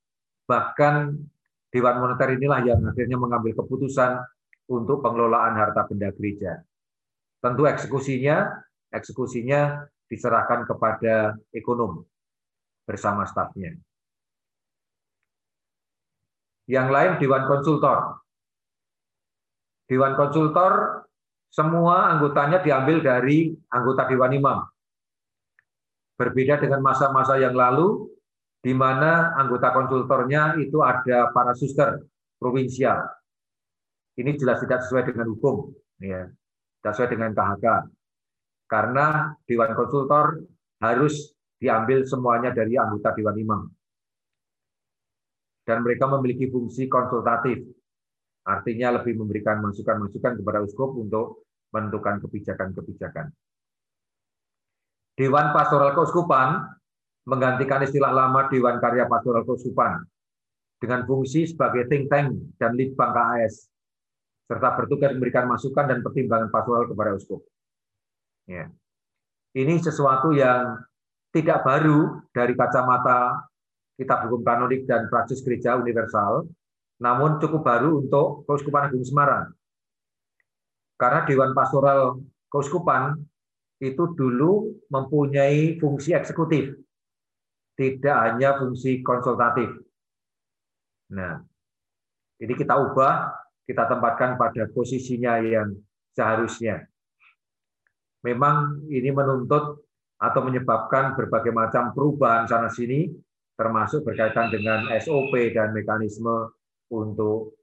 bahkan 0.48 1.20
Dewan 1.68 2.00
Moneter 2.00 2.32
inilah 2.40 2.64
yang 2.64 2.80
akhirnya 2.88 3.20
mengambil 3.20 3.52
keputusan 3.60 4.24
untuk 4.72 5.04
pengelolaan 5.04 5.60
harta 5.60 5.84
benda 5.84 6.16
gereja. 6.16 6.64
Tentu 7.44 7.68
eksekusinya, 7.68 8.64
eksekusinya 8.96 9.84
diserahkan 10.08 10.64
kepada 10.64 11.36
ekonom 11.52 12.08
bersama 12.88 13.28
stafnya. 13.28 13.76
Yang 16.72 16.88
lain 16.88 17.12
Dewan 17.20 17.44
Konsultor. 17.52 18.24
Dewan 19.92 20.16
Konsultor 20.16 21.04
semua 21.52 22.16
anggotanya 22.16 22.64
diambil 22.64 23.04
dari 23.04 23.52
anggota 23.68 24.08
Dewan 24.08 24.32
Imam. 24.32 24.64
Berbeda 26.16 26.64
dengan 26.64 26.80
masa-masa 26.80 27.36
yang 27.36 27.52
lalu, 27.52 28.08
di 28.64 28.72
mana 28.72 29.36
anggota 29.36 29.74
konsultornya 29.76 30.56
itu 30.64 30.80
ada 30.80 31.34
para 31.36 31.52
suster 31.52 32.08
provinsial. 32.40 33.04
Ini 34.16 34.40
jelas 34.40 34.64
tidak 34.64 34.86
sesuai 34.88 35.12
dengan 35.12 35.34
hukum, 35.36 35.76
ya, 36.00 36.30
tidak 36.80 36.94
sesuai 36.96 37.12
dengan 37.12 37.32
KHK. 37.36 37.66
Karena 38.72 39.36
Dewan 39.44 39.76
Konsultor 39.76 40.40
harus 40.80 41.36
diambil 41.60 42.08
semuanya 42.08 42.56
dari 42.56 42.80
anggota 42.80 43.12
Dewan 43.12 43.36
Imam. 43.36 43.62
Dan 45.72 45.88
mereka 45.88 46.04
memiliki 46.12 46.52
fungsi 46.52 46.92
konsultatif, 46.92 47.64
artinya 48.44 49.00
lebih 49.00 49.16
memberikan 49.24 49.64
masukan-masukan 49.64 50.44
kepada 50.44 50.60
uskup 50.68 51.00
untuk 51.00 51.48
menentukan 51.72 52.20
kebijakan-kebijakan. 52.28 53.32
Dewan 55.16 55.56
Pastoral 55.56 55.96
Keuskupan 55.96 56.60
menggantikan 57.24 57.88
istilah 57.88 58.12
lama 58.12 58.52
Dewan 58.52 58.84
Karya 58.84 59.08
Pastoral 59.08 59.48
Keuskupan 59.48 60.04
dengan 60.84 61.08
fungsi 61.08 61.48
sebagai 61.48 61.88
think 61.88 62.12
tank 62.12 62.36
dan 62.60 62.76
lead 62.76 62.92
bank 63.00 63.16
KAS 63.16 63.72
serta 64.52 64.76
bertugas 64.76 65.16
memberikan 65.16 65.48
masukan 65.48 65.88
dan 65.88 66.04
pertimbangan 66.04 66.52
pastoral 66.52 66.84
kepada 66.84 67.16
uskup. 67.16 67.40
Ya. 68.52 68.68
Ini 69.56 69.80
sesuatu 69.80 70.36
yang 70.36 70.84
tidak 71.32 71.64
baru 71.64 72.20
dari 72.36 72.52
kacamata 72.60 73.48
kitab 74.02 74.26
hukum 74.26 74.42
kanonik 74.42 74.90
dan 74.90 75.06
praksis 75.14 75.46
gereja 75.46 75.78
universal, 75.78 76.50
namun 76.98 77.38
cukup 77.38 77.62
baru 77.62 78.02
untuk 78.02 78.50
Keuskupan 78.50 78.90
Agung 78.90 79.06
Semarang. 79.06 79.54
Karena 80.98 81.22
Dewan 81.30 81.54
Pastoral 81.54 82.18
Keuskupan 82.50 83.22
itu 83.78 84.14
dulu 84.18 84.82
mempunyai 84.90 85.78
fungsi 85.78 86.18
eksekutif, 86.18 86.74
tidak 87.78 88.18
hanya 88.26 88.58
fungsi 88.58 89.02
konsultatif. 89.06 89.70
Nah, 91.14 91.42
ini 92.42 92.54
kita 92.54 92.78
ubah, 92.78 93.34
kita 93.66 93.86
tempatkan 93.90 94.38
pada 94.38 94.70
posisinya 94.70 95.42
yang 95.42 95.74
seharusnya. 96.14 96.86
Memang 98.22 98.86
ini 98.90 99.10
menuntut 99.10 99.82
atau 100.22 100.42
menyebabkan 100.46 101.18
berbagai 101.18 101.50
macam 101.50 101.90
perubahan 101.98 102.46
sana 102.46 102.70
sini, 102.70 103.10
termasuk 103.62 104.02
berkaitan 104.02 104.50
dengan 104.50 104.90
SOP 104.98 105.54
dan 105.54 105.70
mekanisme 105.70 106.50
untuk 106.90 107.54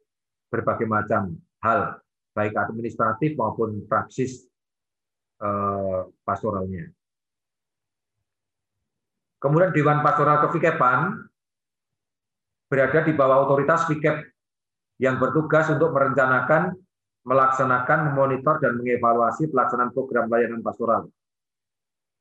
berbagai 0.47 0.87
macam 0.87 1.35
hal, 1.59 1.99
baik 2.39 2.55
administratif 2.55 3.35
maupun 3.35 3.83
praksis 3.91 4.47
eh, 5.43 6.01
pastoralnya. 6.23 6.87
Kemudian 9.43 9.75
Dewan 9.75 10.07
Pastoral 10.07 10.39
Kevikepan 10.47 11.19
berada 12.71 13.01
di 13.03 13.13
bawah 13.15 13.43
otoritas 13.43 13.91
Vikep 13.91 14.23
yang 15.03 15.19
bertugas 15.19 15.67
untuk 15.71 15.95
merencanakan, 15.95 16.75
melaksanakan, 17.23 17.99
memonitor, 18.13 18.59
dan 18.63 18.79
mengevaluasi 18.79 19.51
pelaksanaan 19.51 19.95
program 19.95 20.27
layanan 20.31 20.63
pastoral. 20.63 21.07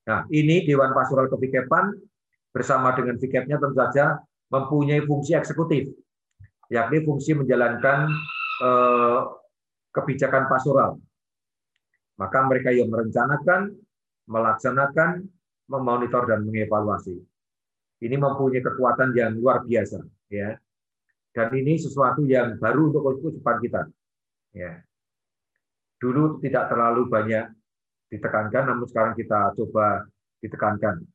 Nah, 0.07 0.23
ini 0.29 0.63
Dewan 0.63 0.93
Pastoral 0.93 1.27
Kevikepan 1.27 1.93
bersama 2.57 2.97
dengan 2.97 3.21
Vikepnya 3.21 3.61
tentu 3.61 3.77
saja 3.77 4.17
mempunyai 4.49 5.05
fungsi 5.05 5.37
eksekutif, 5.37 5.93
yakni 6.73 7.05
fungsi 7.05 7.37
menjalankan 7.37 8.09
eh, 8.65 9.19
kebijakan 9.93 10.49
pastoral. 10.49 10.97
Maka 12.17 12.49
mereka 12.49 12.73
yang 12.73 12.89
merencanakan, 12.89 13.77
melaksanakan, 14.25 15.29
memonitor 15.69 16.25
dan 16.25 16.41
mengevaluasi. 16.49 17.21
Ini 18.01 18.17
mempunyai 18.17 18.65
kekuatan 18.65 19.13
yang 19.13 19.37
luar 19.37 19.61
biasa, 19.61 20.01
ya. 20.33 20.57
Dan 21.29 21.53
ini 21.53 21.77
sesuatu 21.77 22.25
yang 22.25 22.57
baru 22.57 22.89
untuk 22.89 23.21
kehidupan 23.21 23.57
kita. 23.61 23.81
Ya. 24.57 24.81
Dulu 26.01 26.41
tidak 26.41 26.73
terlalu 26.73 27.05
banyak 27.05 27.53
ditekankan, 28.09 28.73
namun 28.73 28.89
sekarang 28.89 29.13
kita 29.13 29.53
coba 29.53 30.09
ditekankan. 30.41 31.05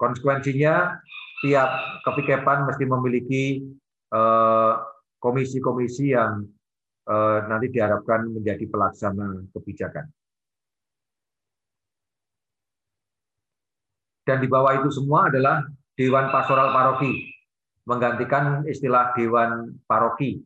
Konsekuensinya, 0.00 0.96
tiap 1.44 1.68
kepikepan 2.08 2.64
mesti 2.64 2.84
memiliki 2.88 3.44
eh, 4.08 4.74
komisi-komisi 5.20 6.16
yang 6.16 6.48
eh, 7.04 7.38
nanti 7.44 7.68
diharapkan 7.68 8.32
menjadi 8.32 8.64
pelaksana 8.64 9.44
kebijakan. 9.52 10.08
Dan 14.24 14.40
di 14.40 14.48
bawah 14.48 14.72
itu 14.80 14.88
semua 14.88 15.28
adalah 15.28 15.68
Dewan 15.92 16.32
Pastoral 16.32 16.72
Paroki, 16.72 17.28
menggantikan 17.84 18.64
istilah 18.64 19.12
Dewan 19.12 19.76
Paroki 19.84 20.40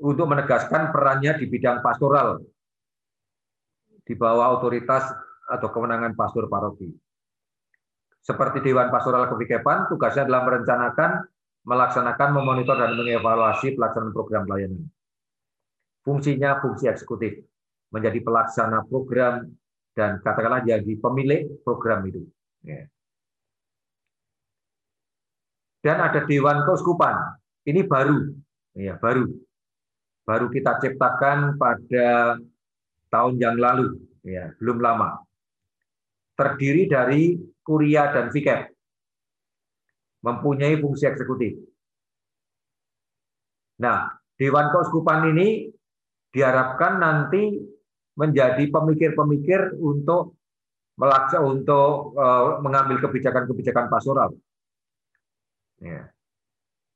untuk 0.00 0.26
menegaskan 0.32 0.90
perannya 0.90 1.36
di 1.36 1.46
bidang 1.46 1.84
pastoral 1.84 2.40
di 4.00 4.16
bawah 4.16 4.56
otoritas 4.56 5.04
atau 5.46 5.68
kewenangan 5.68 6.16
pastor 6.16 6.48
paroki. 6.48 6.88
Seperti 8.20 8.60
Dewan 8.60 8.92
Pastoral 8.92 9.26
Kevikepan, 9.32 9.88
tugasnya 9.88 10.28
adalah 10.28 10.44
merencanakan, 10.44 11.10
melaksanakan, 11.64 12.28
memonitor, 12.36 12.76
dan 12.76 12.92
mengevaluasi 12.96 13.76
pelaksanaan 13.76 14.12
program 14.12 14.44
pelayanan. 14.44 14.84
Fungsinya 16.04 16.60
fungsi 16.60 16.88
eksekutif, 16.88 17.40
menjadi 17.92 18.20
pelaksana 18.20 18.84
program 18.88 19.48
dan 19.96 20.20
katakanlah 20.20 20.64
jadi 20.64 20.92
pemilik 21.00 21.48
program 21.64 22.04
itu. 22.08 22.24
Ya. 22.64 22.88
Dan 25.80 25.96
ada 25.96 26.20
Dewan 26.28 26.64
Keuskupan. 26.68 27.40
Ini 27.64 27.84
baru, 27.88 28.36
ya 28.76 28.96
baru, 29.00 29.28
baru 30.28 30.46
kita 30.52 30.80
ciptakan 30.80 31.56
pada 31.56 32.36
tahun 33.08 33.34
yang 33.40 33.56
lalu, 33.56 33.96
ya 34.24 34.52
belum 34.60 34.80
lama. 34.80 35.20
Terdiri 36.40 36.88
dari 36.88 37.36
Kuria 37.60 38.08
dan 38.08 38.32
Vikep, 38.32 38.72
mempunyai 40.24 40.80
fungsi 40.80 41.04
eksekutif. 41.04 41.52
Nah, 43.84 44.08
Dewan 44.40 44.72
Keuskupan 44.72 45.36
ini 45.36 45.68
diharapkan 46.32 46.96
nanti 46.96 47.60
menjadi 48.16 48.64
pemikir-pemikir 48.72 49.76
untuk 49.76 50.40
melaksa 50.96 51.40
untuk 51.40 52.16
uh, 52.16 52.60
mengambil 52.60 53.00
kebijakan-kebijakan 53.04 53.88
pastoral. 53.88 54.36
Ya. 55.80 56.12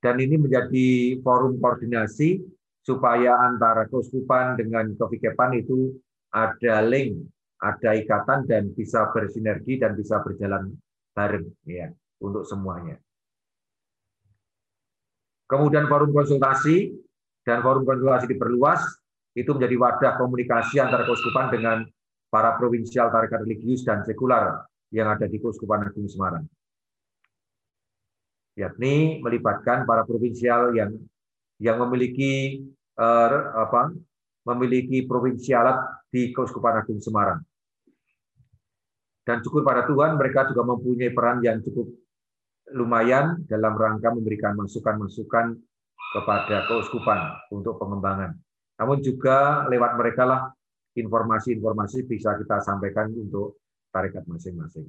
Dan 0.04 0.20
ini 0.20 0.36
menjadi 0.36 1.16
forum 1.24 1.56
koordinasi 1.56 2.44
supaya 2.84 3.40
antara 3.40 3.88
keuskupan 3.88 4.60
dengan 4.60 4.92
kevikepan 4.92 5.56
itu 5.56 5.96
ada 6.28 6.84
link, 6.84 7.24
ada 7.64 7.96
ikatan 7.96 8.44
dan 8.44 8.68
bisa 8.76 9.08
bersinergi 9.08 9.80
dan 9.80 9.96
bisa 9.96 10.20
berjalan 10.20 10.76
bareng 11.16 11.48
ya 11.64 11.88
untuk 12.20 12.44
semuanya. 12.44 13.00
Kemudian 15.48 15.88
forum 15.88 16.12
konsultasi 16.12 16.92
dan 17.44 17.64
forum 17.64 17.88
konsultasi 17.88 18.28
diperluas 18.28 18.84
itu 19.32 19.50
menjadi 19.56 19.76
wadah 19.80 20.12
komunikasi 20.20 20.78
antara 20.78 21.08
keuskupan 21.08 21.48
dengan 21.52 21.84
para 22.28 22.54
provinsial 22.60 23.08
tarekat 23.08 23.46
religius 23.46 23.86
dan 23.86 24.04
sekular 24.04 24.66
yang 24.94 25.10
ada 25.10 25.26
di 25.26 25.42
Keuskupan 25.42 25.86
Agung 25.90 26.06
Semarang. 26.06 26.46
Yakni 28.54 29.18
melibatkan 29.18 29.82
para 29.82 30.06
provinsial 30.06 30.70
yang 30.78 30.94
yang 31.58 31.78
memiliki 31.82 32.62
eh, 32.98 33.40
apa? 33.54 33.94
memiliki 34.44 35.08
provinsialat 35.08 36.04
di 36.12 36.28
Keuskupan 36.30 36.84
Agung 36.84 37.00
Semarang. 37.00 37.40
Dan 39.24 39.40
syukur 39.40 39.64
pada 39.64 39.88
Tuhan 39.88 40.20
mereka 40.20 40.44
juga 40.52 40.62
mempunyai 40.68 41.10
peran 41.16 41.40
yang 41.40 41.64
cukup 41.64 41.88
lumayan 42.76 43.40
dalam 43.48 43.72
rangka 43.72 44.12
memberikan 44.12 44.52
masukan-masukan 44.56 45.56
kepada 46.14 46.68
keuskupan 46.68 47.18
untuk 47.48 47.80
pengembangan. 47.80 48.36
Namun 48.76 49.00
juga 49.00 49.64
lewat 49.66 49.96
mereka 49.96 50.22
lah 50.28 50.40
informasi-informasi 50.94 52.06
bisa 52.06 52.36
kita 52.36 52.60
sampaikan 52.60 53.10
untuk 53.10 53.58
tarekat 53.90 54.28
masing-masing. 54.28 54.86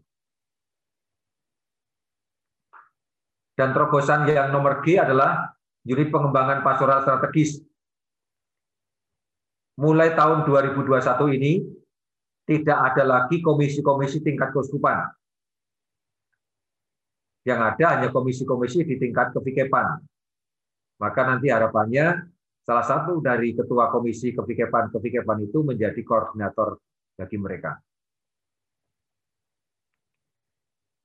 Dan 3.55 3.71
terobosan 3.71 4.27
yang 4.27 4.51
nomor 4.51 4.83
G 4.83 4.99
adalah 4.99 5.55
unit 5.87 6.11
pengembangan 6.11 6.59
pastoral 6.59 7.07
strategis. 7.07 7.63
Mulai 9.79 10.11
tahun 10.11 10.43
2021 10.43 11.35
ini 11.39 11.63
tidak 12.45 12.77
ada 12.93 13.03
lagi 13.03 13.41
komisi-komisi 13.41 14.21
tingkat 14.21 14.53
keuskupan. 14.53 15.09
Yang 17.45 17.59
ada 17.61 17.85
hanya 17.97 18.09
komisi-komisi 18.09 18.85
di 18.85 18.97
tingkat 18.97 19.33
kevikepan. 19.33 20.01
Maka 20.97 21.21
nanti 21.25 21.49
harapannya 21.49 22.35
Salah 22.65 22.81
satu 22.81 23.21
dari 23.21 23.53
ketua 23.53 23.93
komisi 23.93 24.33
kepikepan-kepikepan 24.33 25.37
itu 25.45 25.61
menjadi 25.61 26.01
koordinator 26.01 26.81
bagi 27.13 27.37
mereka. 27.37 27.77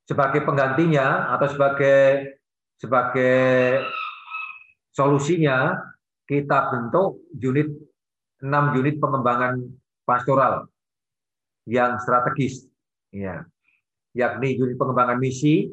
Sebagai 0.08 0.40
penggantinya 0.40 1.36
atau 1.36 1.48
sebagai 1.52 2.00
sebagai 2.80 3.84
solusinya 4.88 5.84
kita 6.24 6.72
bentuk 6.72 7.28
unit 7.36 7.68
6 8.40 8.80
unit 8.80 8.96
pengembangan 8.96 9.60
pastoral 10.08 10.64
yang 11.68 12.00
strategis 12.00 12.68
ya 13.10 13.44
yakni 14.16 14.56
unit 14.56 14.78
pengembangan 14.80 15.18
misi 15.18 15.68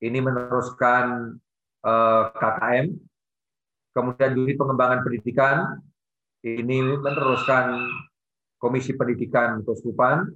ini 0.00 0.18
meneruskan 0.18 1.36
eh, 1.84 2.24
KKM 2.34 2.86
Kemudian 3.90 4.38
unit 4.38 4.54
pengembangan 4.54 5.02
pendidikan 5.02 5.82
ini 6.46 6.78
meneruskan 6.94 7.90
Komisi 8.60 8.94
Pendidikan 8.94 9.66
Keuskupan. 9.66 10.30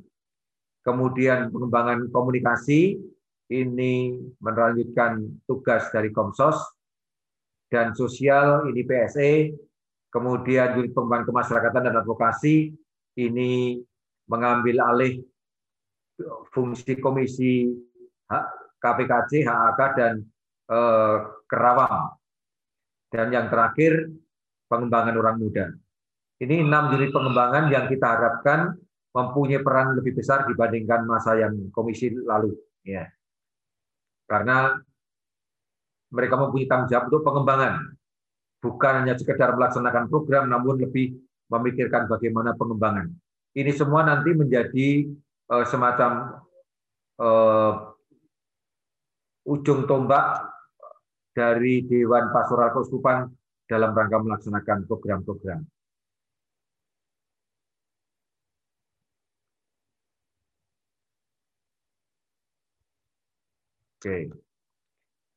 Kemudian 0.83 1.49
pengembangan 1.55 2.11
komunikasi 2.11 2.99
ini 3.49 4.21
melanjutkan 4.43 5.23
tugas 5.47 5.89
dari 5.95 6.11
Komsos 6.11 6.59
dan 7.71 7.95
sosial 7.95 8.69
ini 8.69 8.83
PSE. 8.83 9.55
Kemudian 10.11 10.83
unit 10.83 10.91
pengembangan 10.91 11.27
kemasyarakatan 11.31 11.83
dan 11.89 11.95
advokasi 12.03 12.75
ini 13.17 13.79
mengambil 14.31 14.81
alih 14.85 15.21
fungsi 16.55 16.97
Komisi 17.01 17.69
KPKC, 18.81 19.45
HAK 19.45 19.81
dan 19.97 20.15
eh, 20.71 21.17
Kerawang 21.49 22.15
dan 23.15 23.31
yang 23.31 23.47
terakhir, 23.47 24.11
pengembangan 24.67 25.15
orang 25.15 25.39
muda. 25.39 25.71
Ini 26.43 26.67
enam 26.67 26.91
unit 26.91 27.15
pengembangan 27.15 27.71
yang 27.71 27.87
kita 27.87 28.03
harapkan 28.11 28.75
mempunyai 29.15 29.63
peran 29.63 29.95
lebih 29.95 30.19
besar 30.19 30.51
dibandingkan 30.51 31.07
masa 31.07 31.39
yang 31.39 31.71
komisi 31.71 32.11
lalu. 32.11 32.59
Ya. 32.83 33.07
Karena 34.27 34.75
mereka 36.11 36.35
mempunyai 36.43 36.67
tanggung 36.67 36.91
jawab 36.91 37.07
untuk 37.07 37.23
pengembangan, 37.23 37.95
bukan 38.59 38.93
hanya 39.07 39.15
sekedar 39.15 39.55
melaksanakan 39.55 40.11
program, 40.11 40.51
namun 40.51 40.83
lebih 40.83 41.15
memikirkan 41.55 42.11
bagaimana 42.11 42.59
pengembangan. 42.59 43.15
Ini 43.55 43.71
semua 43.71 44.03
nanti 44.03 44.35
menjadi 44.35 45.07
uh, 45.51 45.63
semacam 45.63 46.43
uh, 47.23 47.73
ujung 49.47 49.87
tombak 49.87 50.43
dari 51.31 51.87
Dewan 51.87 52.35
Pastoral 52.35 52.75
Keuskupan 52.75 53.31
dalam 53.71 53.95
rangka 53.95 54.19
melaksanakan 54.19 54.79
program-program. 54.91 55.63
Oke. 64.05 64.35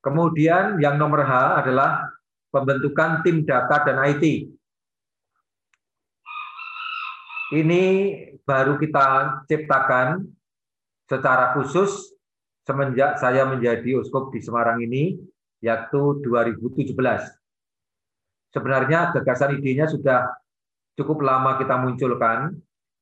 Kemudian 0.04 0.82
yang 0.84 1.00
nomor 1.00 1.24
H 1.24 1.64
adalah 1.64 2.04
pembentukan 2.52 3.24
tim 3.24 3.48
data 3.48 3.86
dan 3.88 4.02
IT. 4.04 4.57
Ini 7.48 7.84
baru 8.44 8.76
kita 8.76 9.40
ciptakan 9.48 10.28
secara 11.08 11.56
khusus 11.56 12.12
semenjak 12.68 13.16
saya 13.24 13.48
menjadi 13.48 14.04
uskup 14.04 14.36
di 14.36 14.44
Semarang 14.44 14.84
ini, 14.84 15.16
yaitu 15.64 16.20
2017. 16.28 16.92
Sebenarnya 18.52 19.16
gagasan 19.16 19.56
idenya 19.64 19.88
sudah 19.88 20.28
cukup 21.00 21.24
lama 21.24 21.56
kita 21.56 21.80
munculkan, 21.80 22.52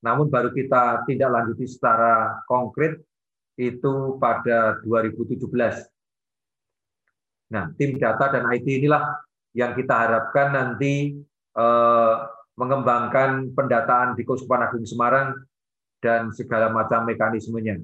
namun 0.05 0.29
baru 0.29 0.53
kita 0.53 1.01
tindak 1.09 1.33
lanjuti 1.33 1.65
secara 1.65 2.45
konkret 2.45 3.01
itu 3.57 4.21
pada 4.21 4.77
2017. 4.85 5.89
Nah, 7.49 7.73
tim 7.73 7.97
data 7.97 8.29
dan 8.29 8.45
IT 8.53 8.67
inilah 8.69 9.25
yang 9.57 9.73
kita 9.73 9.95
harapkan 9.95 10.53
nanti 10.53 11.17
eh, 11.57 12.15
mengembangkan 12.55 13.51
pendataan 13.51 14.15
di 14.15 14.23
Keuskupan 14.23 14.63
Agung 14.63 14.87
Semarang 14.87 15.35
dan 15.99 16.31
segala 16.31 16.71
macam 16.71 17.03
mekanismenya. 17.03 17.83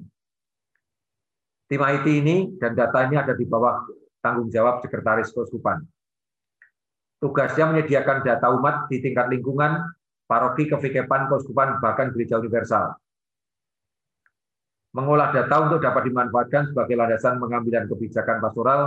Tim 1.68 1.80
IT 1.80 2.06
ini 2.08 2.36
dan 2.60 2.76
data 2.76 3.08
ini 3.08 3.16
ada 3.16 3.32
di 3.32 3.44
bawah 3.48 3.84
tanggung 4.20 4.48
jawab 4.52 4.84
Sekretaris 4.84 5.32
Keuskupan. 5.32 5.80
Tugasnya 7.20 7.70
menyediakan 7.70 8.26
data 8.26 8.50
umat 8.50 8.90
di 8.90 8.98
tingkat 8.98 9.30
lingkungan, 9.30 9.78
paroki, 10.26 10.66
kevikepan, 10.66 11.30
keuskupan, 11.30 11.78
bahkan 11.78 12.10
gereja 12.10 12.42
universal 12.42 12.98
mengolah 14.92 15.32
data 15.32 15.56
untuk 15.64 15.80
dapat 15.80 16.12
dimanfaatkan 16.12 16.68
sebagai 16.68 17.00
landasan 17.00 17.40
pengambilan 17.40 17.88
kebijakan 17.88 18.44
pastoral 18.44 18.80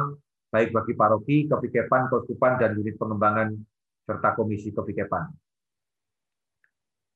baik 0.54 0.72
bagi 0.72 0.94
paroki, 0.94 1.38
kepikepan, 1.50 2.08
keuskupan, 2.08 2.62
dan 2.62 2.78
unit 2.78 2.96
pengembangan 2.96 3.58
serta 4.06 4.38
komisi 4.38 4.72
kepikepan. 4.72 5.28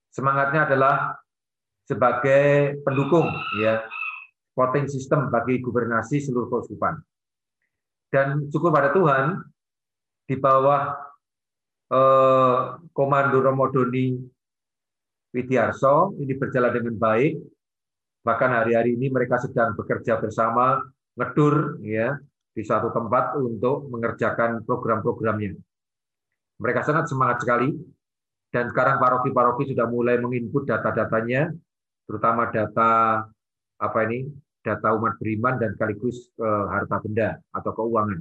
Semangatnya 0.09 0.65
adalah 0.65 1.15
sebagai 1.85 2.77
pendukung 2.85 3.29
ya 3.61 3.81
supporting 4.51 4.85
system 4.91 5.31
bagi 5.31 5.63
gubernasi 5.63 6.19
seluruh 6.19 6.51
keuskupan. 6.51 6.99
Dan 8.09 8.49
cukup 8.49 8.73
pada 8.73 8.89
Tuhan 8.91 9.37
di 10.25 10.35
bawah 10.37 10.97
eh, 11.93 12.59
Komando 12.91 13.37
Romodoni 13.39 14.17
Widiarso 15.29 16.17
ini 16.17 16.33
berjalan 16.33 16.73
dengan 16.73 16.95
baik 16.97 17.37
Bahkan 18.19 18.51
hari-hari 18.51 18.99
ini 18.99 19.07
mereka 19.07 19.39
sedang 19.39 19.73
bekerja 19.79 20.19
bersama, 20.19 20.77
ngedur 21.15 21.79
ya 21.81 22.19
di 22.51 22.61
suatu 22.61 22.91
tempat 22.91 23.39
untuk 23.39 23.87
mengerjakan 23.87 24.67
program-programnya. 24.67 25.55
Mereka 26.59 26.83
sangat 26.83 27.07
semangat 27.07 27.39
sekali 27.41 27.71
dan 28.49 28.65
sekarang 28.73 28.97
paroki-paroki 28.97 29.69
sudah 29.69 29.85
mulai 29.85 30.17
menginput 30.17 30.65
data-datanya, 30.65 31.53
terutama 32.09 32.49
data 32.49 33.21
apa 33.79 33.99
ini 34.09 34.25
data 34.59 34.91
umat 34.97 35.15
beriman 35.21 35.55
dan 35.61 35.77
sekaligus 35.77 36.33
eh, 36.35 36.65
harta 36.67 36.99
benda 36.99 37.39
atau 37.53 37.71
keuangan 37.71 38.19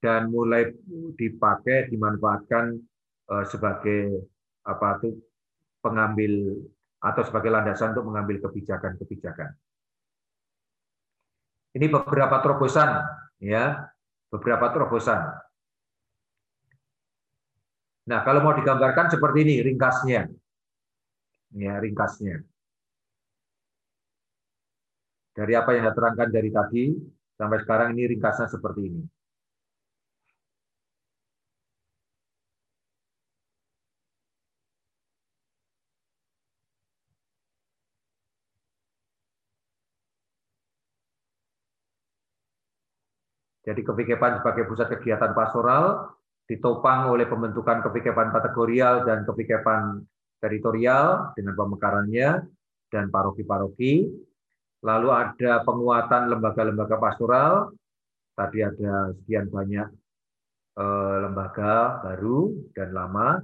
dan 0.00 0.32
mulai 0.32 0.72
dipakai 1.16 1.92
dimanfaatkan 1.92 2.76
eh, 3.32 3.44
sebagai 3.48 4.28
apa 4.64 5.00
tuh 5.00 5.16
pengambil 5.80 6.60
atau 7.00 7.22
sebagai 7.24 7.48
landasan 7.48 7.96
untuk 7.96 8.12
mengambil 8.12 8.44
kebijakan-kebijakan. 8.44 9.56
Ini 11.70 11.86
beberapa 11.88 12.42
terobosan, 12.44 13.00
ya, 13.40 13.88
beberapa 14.28 14.68
terobosan. 14.68 15.22
Nah, 18.10 18.26
kalau 18.26 18.40
mau 18.42 18.54
digambarkan 18.58 19.06
seperti 19.14 19.38
ini 19.46 19.54
ringkasnya, 19.62 20.20
ya, 21.54 21.72
ringkasnya. 21.78 22.42
Dari 25.30 25.52
apa 25.54 25.70
yang 25.78 25.86
saya 25.86 25.94
terangkan 25.94 26.28
dari 26.34 26.50
tadi 26.50 26.84
sampai 27.38 27.58
sekarang 27.62 27.88
ini 27.94 28.02
ringkasnya 28.10 28.50
seperti 28.50 28.80
ini. 28.90 29.02
Jadi 43.60 43.86
kepikepan 43.86 44.42
sebagai 44.42 44.66
pusat 44.66 44.90
kegiatan 44.98 45.30
pastoral 45.30 46.10
ditopang 46.50 47.14
oleh 47.14 47.30
pembentukan 47.30 47.78
kepikepan 47.86 48.34
kategorial 48.34 49.06
dan 49.06 49.22
kepikepan 49.22 50.02
teritorial 50.42 51.30
dengan 51.38 51.54
pemekarannya 51.54 52.42
dan 52.90 53.06
paroki-paroki. 53.06 54.10
Lalu 54.82 55.08
ada 55.14 55.62
penguatan 55.62 56.26
lembaga-lembaga 56.26 56.98
pastoral. 56.98 57.70
Tadi 58.34 58.58
ada 58.66 59.14
sekian 59.14 59.46
banyak 59.46 59.88
eh, 60.74 61.16
lembaga 61.22 62.02
baru 62.02 62.50
dan 62.74 62.90
lama. 62.90 63.38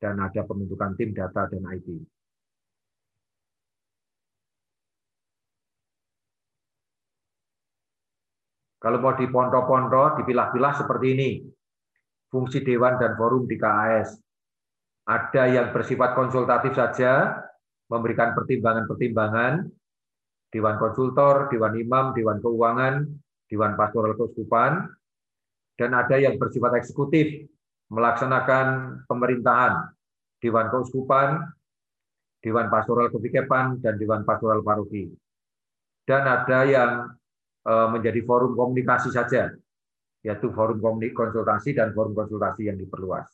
Dan 0.00 0.16
ada 0.16 0.40
pembentukan 0.44 0.96
tim 0.96 1.12
data 1.12 1.44
dan 1.48 1.60
IT. 1.72 1.88
Kalau 8.80 8.96
mau 8.96 9.12
diponto-ponto, 9.12 10.16
dipilah-pilah 10.16 10.72
seperti 10.72 11.06
ini. 11.12 11.30
Fungsi 12.30 12.62
Dewan 12.62 12.96
dan 12.96 13.18
Forum 13.18 13.44
di 13.44 13.58
KAS. 13.58 14.16
Ada 15.04 15.50
yang 15.50 15.74
bersifat 15.74 16.14
konsultatif 16.14 16.78
saja, 16.78 17.42
memberikan 17.90 18.32
pertimbangan-pertimbangan, 18.38 19.66
Dewan 20.54 20.76
Konsultor, 20.78 21.50
Dewan 21.50 21.74
Imam, 21.74 22.14
Dewan 22.14 22.38
Keuangan, 22.38 23.06
Dewan 23.50 23.74
Pastoral 23.74 24.14
Keuskupan, 24.14 24.86
dan 25.74 25.90
ada 25.94 26.16
yang 26.18 26.38
bersifat 26.38 26.78
eksekutif, 26.78 27.50
melaksanakan 27.90 29.02
pemerintahan, 29.10 29.90
Dewan 30.38 30.70
Keuskupan, 30.70 31.42
Dewan 32.38 32.70
Pastoral 32.70 33.10
Kepikepan, 33.10 33.82
dan 33.82 33.98
Dewan 33.98 34.22
Pastoral 34.22 34.62
Paroki. 34.62 35.10
Dan 36.06 36.22
ada 36.26 36.58
yang 36.66 36.92
Eh, 37.60 37.88
menjadi 37.92 38.24
forum 38.24 38.56
komunikasi 38.56 39.12
saja, 39.12 39.52
yaitu 40.20 40.52
forum 40.52 40.78
konsultasi 41.16 41.72
dan 41.72 41.96
forum 41.96 42.12
konsultasi 42.12 42.68
yang 42.68 42.76
diperluas. 42.76 43.28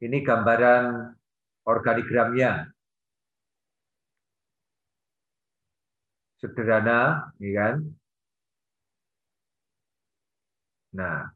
Ini 0.00 0.24
gambaran 0.24 1.12
organigramnya. 1.68 2.72
Sederhana, 6.40 7.28
ya 7.36 7.50
kan? 7.52 7.76
Nah, 10.96 11.30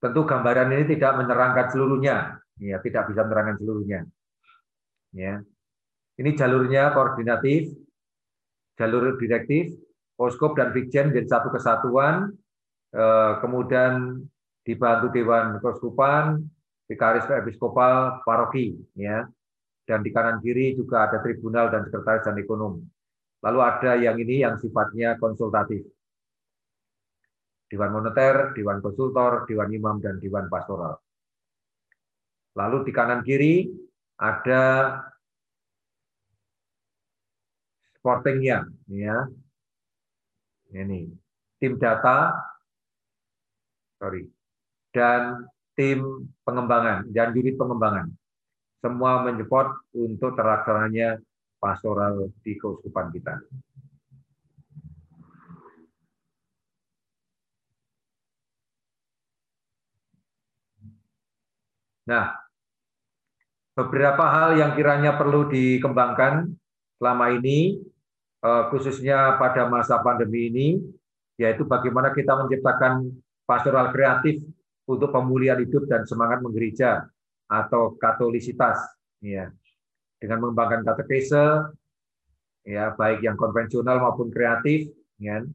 tentu 0.00 0.24
gambaran 0.24 0.72
ini 0.72 0.84
tidak 0.96 1.20
menerangkan 1.20 1.66
seluruhnya, 1.68 2.40
ya, 2.56 2.80
tidak 2.80 3.12
bisa 3.12 3.20
menerangkan 3.28 3.56
seluruhnya. 3.60 4.00
Ya. 5.12 5.44
Ini 6.20 6.30
jalurnya 6.36 6.92
koordinatif, 6.92 7.72
jalur 8.76 9.16
direktif, 9.20 9.72
poskop 10.16 10.56
dan 10.56 10.72
Vikjen 10.72 11.12
jadi 11.12 11.28
satu 11.28 11.48
kesatuan, 11.52 12.32
eh, 12.92 13.32
kemudian 13.40 14.24
dibantu 14.64 15.08
Dewan 15.12 15.56
Keuskupan, 15.64 16.44
Vikaris 16.88 17.24
Episkopal, 17.28 18.20
Paroki, 18.26 18.76
ya. 18.96 19.24
dan 19.88 20.06
di 20.06 20.14
kanan 20.14 20.38
kiri 20.38 20.78
juga 20.78 21.10
ada 21.10 21.18
tribunal 21.18 21.66
dan 21.66 21.82
sekretaris 21.82 22.22
dan 22.22 22.38
ekonom. 22.38 22.78
Lalu 23.42 23.58
ada 23.58 23.98
yang 23.98 24.14
ini 24.22 24.46
yang 24.46 24.54
sifatnya 24.54 25.18
konsultatif. 25.18 25.82
Dewan 27.70 27.94
Moneter, 27.94 28.50
Dewan 28.58 28.82
Konsultor, 28.82 29.46
Dewan 29.46 29.70
Imam, 29.70 29.96
dan 30.02 30.18
Dewan 30.18 30.50
Pastoral. 30.50 30.98
Lalu 32.58 32.82
di 32.82 32.92
kanan 32.92 33.22
kiri 33.22 33.70
ada 34.18 34.98
sportingnya, 37.94 38.66
ya. 38.90 39.22
Ini 40.70 41.06
tim 41.62 41.78
data, 41.78 42.34
sorry, 43.98 44.26
dan 44.90 45.46
tim 45.78 46.26
pengembangan 46.42 47.06
dan 47.14 47.30
unit 47.38 47.54
pengembangan. 47.54 48.10
Semua 48.82 49.22
menyupport 49.22 49.92
untuk 49.94 50.34
terlaksananya 50.34 51.20
pastoral 51.60 52.32
di 52.40 52.56
keuskupan 52.56 53.12
kita. 53.12 53.38
Nah, 62.10 62.34
beberapa 63.78 64.26
hal 64.26 64.58
yang 64.58 64.74
kiranya 64.74 65.14
perlu 65.14 65.46
dikembangkan 65.46 66.50
selama 66.98 67.38
ini, 67.38 67.78
eh, 68.42 68.62
khususnya 68.74 69.38
pada 69.38 69.70
masa 69.70 70.02
pandemi 70.02 70.50
ini, 70.50 70.68
yaitu 71.38 71.62
bagaimana 71.62 72.10
kita 72.10 72.34
menciptakan 72.34 73.14
pastoral 73.46 73.94
kreatif 73.94 74.42
untuk 74.90 75.14
pemulihan 75.14 75.62
hidup 75.62 75.86
dan 75.86 76.02
semangat 76.02 76.42
menggereja 76.42 77.06
atau 77.46 77.94
katolisitas, 77.94 78.82
ya, 79.22 79.54
dengan 80.18 80.42
mengembangkan 80.42 80.82
katekese, 80.82 81.70
ya, 82.66 82.90
baik 82.98 83.22
yang 83.22 83.38
konvensional 83.38 84.02
maupun 84.02 84.34
kreatif, 84.34 84.90
ya. 85.22 85.46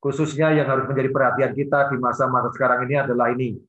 Khususnya 0.00 0.56
yang 0.56 0.68
harus 0.72 0.88
menjadi 0.88 1.12
perhatian 1.12 1.52
kita 1.52 1.92
di 1.92 1.96
masa-masa 2.00 2.48
sekarang 2.56 2.88
ini 2.88 2.94
adalah 2.96 3.28
ini, 3.32 3.60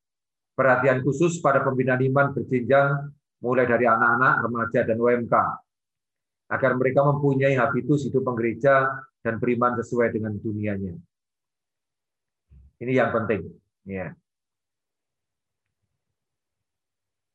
perhatian 0.58 1.06
khusus 1.06 1.38
pada 1.38 1.62
pembinaan 1.62 2.02
iman 2.02 2.34
berjenjang 2.34 3.14
mulai 3.46 3.70
dari 3.70 3.86
anak-anak, 3.86 4.34
remaja, 4.42 4.80
dan 4.82 4.98
UMK, 4.98 5.34
agar 6.50 6.72
mereka 6.74 7.06
mempunyai 7.06 7.54
habitus 7.54 8.10
hidup 8.10 8.26
penggereja 8.26 8.90
dan 9.22 9.38
beriman 9.38 9.78
sesuai 9.78 10.10
dengan 10.10 10.34
dunianya. 10.42 10.98
Ini 12.82 12.94
yang 12.98 13.14
penting. 13.14 13.46
Ya. 13.86 14.18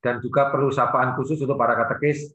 Dan 0.02 0.18
juga 0.18 0.50
perlu 0.50 0.74
sapaan 0.74 1.14
khusus 1.14 1.38
untuk 1.38 1.54
para 1.54 1.78
katekis, 1.78 2.34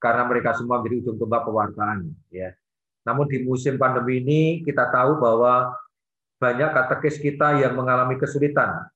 karena 0.00 0.24
mereka 0.24 0.56
semua 0.56 0.80
menjadi 0.80 1.04
ujung 1.04 1.20
tombak 1.20 1.44
pewartaan. 1.44 2.08
Ya. 2.32 2.56
Namun 3.04 3.28
di 3.28 3.44
musim 3.44 3.76
pandemi 3.76 4.24
ini 4.24 4.40
kita 4.64 4.88
tahu 4.88 5.20
bahwa 5.20 5.76
banyak 6.40 6.72
katekis 6.72 7.20
kita 7.20 7.60
yang 7.60 7.76
mengalami 7.76 8.16
kesulitan 8.16 8.88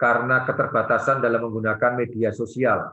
karena 0.00 0.48
keterbatasan 0.48 1.20
dalam 1.20 1.44
menggunakan 1.44 1.92
media 2.00 2.32
sosial. 2.32 2.88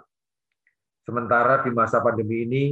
Sementara 1.08 1.64
di 1.64 1.72
masa 1.72 2.04
pandemi 2.04 2.44
ini 2.44 2.64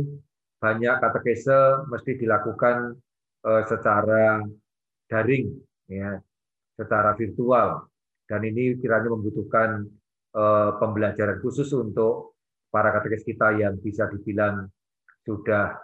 banyak 0.59 0.99
katekese 0.99 1.87
mesti 1.87 2.19
dilakukan 2.19 2.99
eh, 3.47 3.63
secara 3.63 4.43
daring, 5.07 5.55
ya, 5.87 6.19
secara 6.75 7.15
virtual, 7.15 7.87
dan 8.27 8.43
ini 8.43 8.75
kiranya 8.75 9.15
membutuhkan 9.15 9.87
eh, 10.35 10.71
pembelajaran 10.83 11.39
khusus 11.39 11.71
untuk 11.71 12.35
para 12.67 12.91
katekes 12.91 13.23
kita 13.23 13.55
yang 13.55 13.79
bisa 13.79 14.11
dibilang 14.11 14.67
sudah 15.23 15.79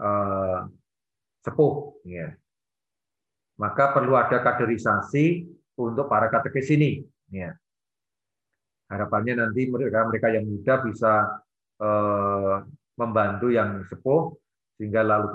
eh, 0.00 0.60
sepuh, 1.44 2.00
ya. 2.08 2.32
Maka 3.60 3.92
perlu 3.92 4.16
ada 4.16 4.40
kaderisasi 4.40 5.44
untuk 5.76 6.08
para 6.08 6.32
katekes 6.32 6.72
ini, 6.72 7.04
ya 7.28 7.52
harapannya 8.92 9.40
nanti 9.40 9.72
mereka 9.72 10.04
mereka 10.04 10.28
yang 10.28 10.44
muda 10.44 10.84
bisa 10.84 11.12
eh, 11.80 12.56
membantu 13.00 13.48
yang 13.48 13.80
sepuh 13.88 14.36
sehingga 14.76 15.00
lalu 15.00 15.32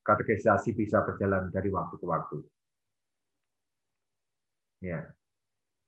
katekisasi 0.00 0.72
bisa 0.72 1.04
berjalan 1.04 1.52
dari 1.52 1.68
waktu 1.68 1.94
ke 2.00 2.06
waktu. 2.08 2.36
Ya. 4.80 5.12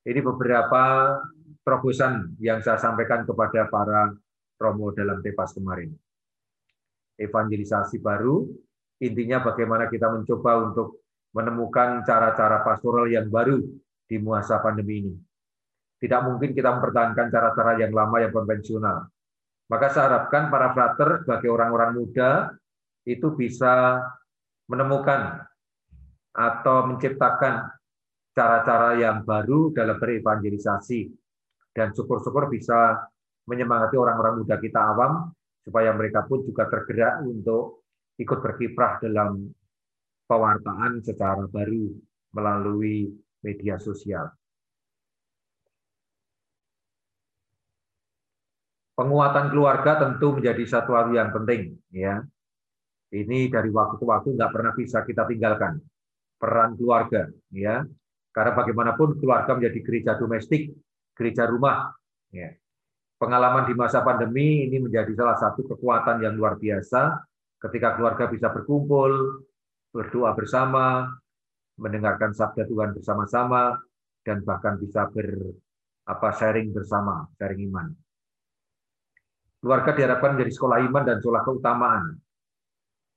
Ini 0.05 0.20
beberapa 0.20 1.16
terobosan 1.62 2.36
yang 2.43 2.61
saya 2.61 2.76
sampaikan 2.76 3.24
kepada 3.24 3.70
para 3.70 4.12
promo 4.59 4.90
dalam 4.93 5.22
tepas 5.22 5.55
kemarin. 5.55 5.95
Evangelisasi 7.16 8.03
baru, 8.03 8.51
intinya 8.99 9.47
bagaimana 9.47 9.86
kita 9.86 10.11
mencoba 10.11 10.68
untuk 10.68 11.07
menemukan 11.32 12.03
cara-cara 12.03 12.66
pastoral 12.66 13.09
yang 13.09 13.30
baru 13.30 13.62
di 14.11 14.16
masa 14.18 14.59
pandemi 14.59 15.07
ini 15.07 15.14
tidak 16.03 16.21
mungkin 16.27 16.51
kita 16.51 16.75
mempertahankan 16.75 17.31
cara-cara 17.31 17.79
yang 17.79 17.95
lama 17.95 18.19
yang 18.19 18.35
konvensional. 18.35 19.07
Maka 19.71 19.87
saya 19.95 20.11
harapkan 20.11 20.51
para 20.51 20.75
frater 20.75 21.23
sebagai 21.23 21.55
orang-orang 21.55 21.95
muda 21.95 22.51
itu 23.07 23.31
bisa 23.39 24.03
menemukan 24.67 25.47
atau 26.35 26.91
menciptakan 26.91 27.71
cara-cara 28.35 28.99
yang 28.99 29.23
baru 29.23 29.71
dalam 29.71 29.95
berevangelisasi 30.03 31.07
dan 31.71 31.95
syukur-syukur 31.95 32.51
bisa 32.51 32.99
menyemangati 33.47 33.95
orang-orang 33.95 34.43
muda 34.43 34.59
kita 34.59 34.81
awam 34.83 35.31
supaya 35.63 35.95
mereka 35.95 36.27
pun 36.27 36.43
juga 36.43 36.67
tergerak 36.67 37.23
untuk 37.23 37.87
ikut 38.19 38.39
berkiprah 38.43 38.99
dalam 38.99 39.47
pewartaan 40.27 40.99
secara 41.05 41.47
baru 41.47 41.95
melalui 42.35 43.13
media 43.45 43.79
sosial. 43.79 44.27
Penguatan 48.93 49.49
keluarga 49.49 49.97
tentu 50.05 50.36
menjadi 50.36 50.64
satu 50.68 50.93
hal 50.93 51.09
yang 51.16 51.32
penting, 51.32 51.80
ya. 51.88 52.20
Ini 53.12 53.49
dari 53.49 53.68
waktu 53.72 53.97
ke 53.97 54.05
waktu 54.05 54.36
nggak 54.36 54.53
pernah 54.53 54.72
bisa 54.76 55.05
kita 55.05 55.24
tinggalkan 55.28 55.80
peran 56.36 56.76
keluarga, 56.76 57.28
ya. 57.49 57.84
Karena 58.32 58.53
bagaimanapun 58.53 59.20
keluarga 59.20 59.57
menjadi 59.57 59.80
gereja 59.80 60.12
domestik, 60.20 60.72
gereja 61.16 61.49
rumah, 61.49 61.93
ya. 62.32 62.53
Pengalaman 63.16 63.64
di 63.70 63.74
masa 63.78 64.03
pandemi 64.03 64.66
ini 64.66 64.82
menjadi 64.82 65.14
salah 65.14 65.38
satu 65.38 65.62
kekuatan 65.72 66.20
yang 66.26 66.34
luar 66.36 66.59
biasa 66.59 67.22
ketika 67.62 67.95
keluarga 67.95 68.26
bisa 68.26 68.51
berkumpul, 68.51 69.40
berdoa 69.95 70.34
bersama, 70.34 71.07
mendengarkan 71.78 72.34
sabda 72.34 72.66
Tuhan 72.66 72.93
bersama-sama, 72.93 73.78
dan 74.26 74.43
bahkan 74.43 74.74
bisa 74.76 75.07
ber 75.09 75.55
apa 76.03 76.28
sharing 76.34 76.74
bersama, 76.74 77.30
sharing 77.38 77.70
iman. 77.70 77.95
Keluarga 79.63 79.95
diharapkan 79.95 80.35
menjadi 80.35 80.53
sekolah 80.59 80.79
iman 80.91 81.03
dan 81.07 81.17
sekolah 81.23 81.43
keutamaan. 81.47 82.19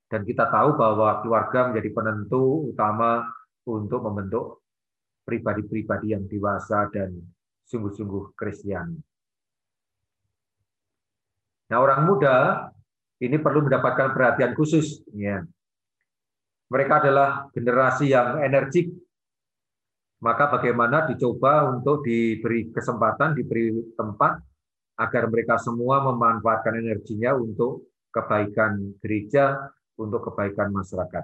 Dan 0.06 0.22
kita 0.22 0.46
tahu 0.46 0.78
bahwa 0.78 1.26
keluarga 1.26 1.74
menjadi 1.74 1.90
penentu 1.90 2.70
utama 2.70 3.26
untuk 3.66 4.06
membentuk 4.06 4.62
pribadi-pribadi 5.26 6.14
yang 6.14 6.30
dewasa 6.30 6.86
dan 6.94 7.18
sungguh-sungguh 7.66 8.38
Kristiani. 8.38 9.02
Nah, 11.74 11.82
orang 11.82 12.06
muda 12.06 12.70
ini 13.18 13.42
perlu 13.42 13.66
mendapatkan 13.66 14.14
perhatian 14.14 14.54
khusus. 14.54 15.02
Ya. 15.18 15.42
Mereka 16.70 17.02
adalah 17.02 17.50
generasi 17.50 18.14
yang 18.14 18.38
energik. 18.46 18.94
Maka 20.22 20.54
bagaimana 20.54 21.10
dicoba 21.10 21.66
untuk 21.74 22.06
diberi 22.06 22.70
kesempatan, 22.70 23.34
diberi 23.34 23.74
tempat 23.98 24.38
agar 24.96 25.28
mereka 25.28 25.60
semua 25.60 26.00
memanfaatkan 26.04 26.80
energinya 26.80 27.36
untuk 27.36 27.92
kebaikan 28.12 28.96
gereja, 29.04 29.60
untuk 30.00 30.32
kebaikan 30.32 30.72
masyarakat. 30.72 31.24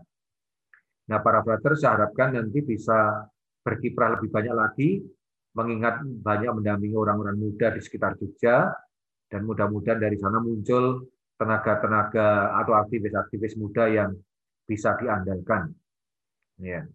Nah, 1.08 1.20
para 1.24 1.40
frater 1.44 1.76
saya 1.80 2.00
harapkan 2.00 2.36
nanti 2.36 2.60
bisa 2.64 3.28
berkiprah 3.64 4.20
lebih 4.20 4.30
banyak 4.32 4.56
lagi, 4.56 4.90
mengingat 5.56 6.04
banyak 6.04 6.52
mendampingi 6.52 6.96
orang-orang 6.96 7.36
muda 7.40 7.72
di 7.76 7.80
sekitar 7.84 8.16
Jogja, 8.20 8.72
dan 9.32 9.48
mudah-mudahan 9.48 10.00
dari 10.00 10.20
sana 10.20 10.44
muncul 10.44 11.08
tenaga-tenaga 11.40 12.60
atau 12.60 12.74
aktivis-aktivis 12.76 13.56
muda 13.56 13.88
yang 13.88 14.12
bisa 14.68 14.96
diandalkan. 15.00 15.72
Ya. 16.60 16.86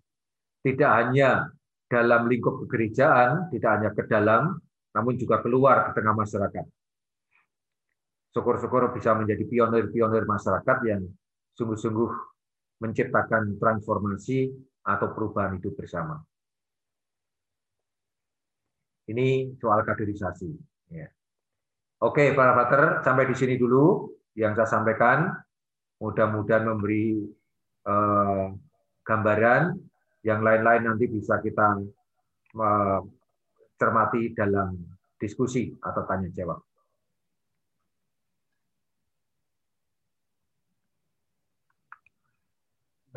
Tidak 0.60 0.92
hanya 0.92 1.50
dalam 1.86 2.26
lingkup 2.28 2.66
kegerejaan, 2.66 3.50
tidak 3.54 3.70
hanya 3.78 3.90
ke 3.94 4.02
dalam, 4.06 4.58
namun 4.96 5.20
juga 5.20 5.44
keluar 5.44 5.92
di 5.92 6.00
tengah 6.00 6.16
masyarakat. 6.16 6.64
Syukur-syukur 8.32 8.96
bisa 8.96 9.12
menjadi 9.12 9.44
pionir-pionir 9.44 10.24
masyarakat 10.24 10.78
yang 10.88 11.04
sungguh-sungguh 11.52 12.10
menciptakan 12.80 13.60
transformasi 13.60 14.48
atau 14.84 15.12
perubahan 15.12 15.60
hidup 15.60 15.76
bersama. 15.76 16.16
Ini 19.06 19.56
soal 19.60 19.84
kaderisasi. 19.84 20.50
Ya. 20.92 21.08
Oke, 22.02 22.32
para 22.32 22.52
pater, 22.56 23.04
sampai 23.04 23.28
di 23.28 23.36
sini 23.36 23.60
dulu. 23.60 24.16
yang 24.36 24.52
saya 24.52 24.68
sampaikan 24.68 25.32
mudah-mudahan 25.96 26.68
memberi 26.68 27.24
eh, 27.88 28.46
gambaran 29.00 29.72
yang 30.28 30.44
lain-lain 30.44 30.92
nanti 30.92 31.08
bisa 31.08 31.40
kita 31.40 31.80
eh, 32.52 33.00
cermati 33.76 34.32
dalam 34.32 34.72
diskusi 35.20 35.72
atau 35.80 36.02
tanya 36.04 36.28
jawab. 36.32 36.60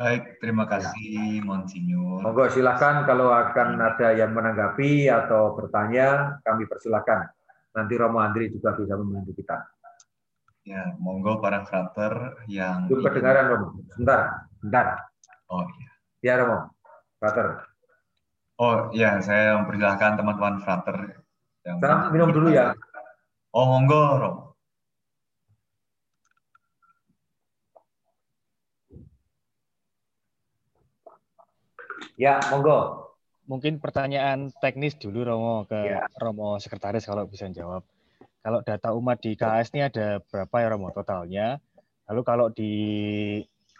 Baik, 0.00 0.40
terima 0.40 0.64
kasih 0.64 1.44
Monsinyur. 1.44 2.24
Monggo 2.24 2.48
silakan 2.48 3.04
kalau 3.04 3.36
akan 3.36 3.76
ada 3.84 4.16
yang 4.16 4.32
menanggapi 4.32 5.12
atau 5.12 5.52
bertanya, 5.52 6.40
kami 6.40 6.64
persilakan. 6.64 7.28
Nanti 7.76 8.00
Romo 8.00 8.16
Andri 8.24 8.48
juga 8.48 8.72
bisa 8.72 8.96
membantu 8.96 9.36
kita. 9.36 9.60
Ya, 10.64 10.96
monggo 10.96 11.44
para 11.44 11.68
frater 11.68 12.32
yang 12.48 12.88
Itu 12.88 13.04
kedengaran 13.04 13.52
Romo. 13.52 13.76
Sebentar, 13.92 14.48
sebentar. 14.56 14.86
Oh 15.52 15.68
iya. 15.68 15.90
Ya 16.24 16.32
Romo, 16.40 16.72
frater. 17.20 17.69
Oh 18.60 18.92
iya, 18.92 19.16
saya 19.24 19.56
mempersilahkan 19.56 20.20
teman-teman 20.20 20.60
frater 20.60 21.24
yang 21.64 21.80
Saya 21.80 22.12
minum 22.12 22.28
dulu 22.28 22.52
ya. 22.52 22.76
Oh, 23.56 23.64
monggo, 23.64 24.20
Romo. 24.20 24.42
Ya, 32.20 32.36
monggo. 32.52 33.08
Mungkin 33.48 33.80
pertanyaan 33.80 34.52
teknis 34.60 35.00
dulu 35.00 35.24
Romo 35.24 35.64
ke 35.64 35.96
Ya. 35.96 36.04
Romo 36.20 36.60
Sekretaris 36.60 37.08
kalau 37.08 37.24
bisa 37.24 37.48
jawab. 37.48 37.80
Kalau 38.44 38.60
data 38.60 38.92
umat 38.92 39.24
di 39.24 39.40
KS 39.40 39.72
ini 39.72 39.88
ada 39.88 40.20
berapa 40.28 40.56
ya 40.60 40.68
Romo 40.68 40.92
totalnya? 40.92 41.56
Lalu 42.12 42.22
kalau 42.28 42.52
di 42.52 42.72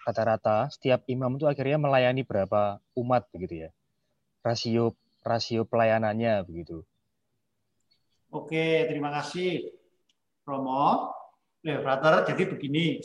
rata-rata 0.09 0.73
setiap 0.73 1.05
imam 1.05 1.37
itu 1.37 1.45
akhirnya 1.45 1.77
melayani 1.77 2.25
berapa 2.25 2.81
umat 2.97 3.29
begitu 3.29 3.69
ya? 3.69 3.71
Rasio 4.41 4.97
rasio 5.21 5.69
pelayanannya 5.69 6.45
begitu. 6.49 6.81
Oke, 8.31 8.87
terima 8.89 9.11
kasih 9.11 9.75
Romo. 10.47 11.13
Ya, 11.61 11.77
Frater, 11.85 12.25
jadi 12.25 12.49
begini, 12.49 13.05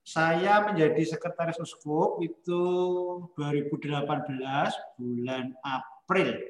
saya 0.00 0.64
menjadi 0.64 1.02
sekretaris 1.02 1.60
uskup 1.60 2.24
itu 2.24 2.62
2018 3.36 4.06
bulan 4.96 5.52
April. 5.60 6.40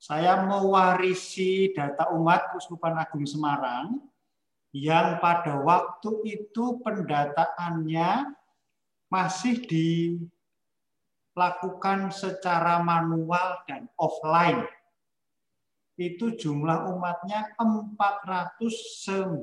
Saya 0.00 0.42
mewarisi 0.42 1.70
data 1.70 2.10
umat 2.16 2.56
Uskupan 2.58 2.98
Agung 2.98 3.28
Semarang 3.28 4.00
yang 4.74 5.22
pada 5.22 5.60
waktu 5.60 6.12
itu 6.24 6.82
pendataannya 6.82 8.32
masih 9.06 9.62
dilakukan 11.34 12.14
secara 12.14 12.78
manual 12.78 13.66
dan 13.66 13.90
offline 13.98 14.62
itu 15.98 16.38
jumlah 16.38 16.94
umatnya 16.94 17.50
419.000 17.58 19.42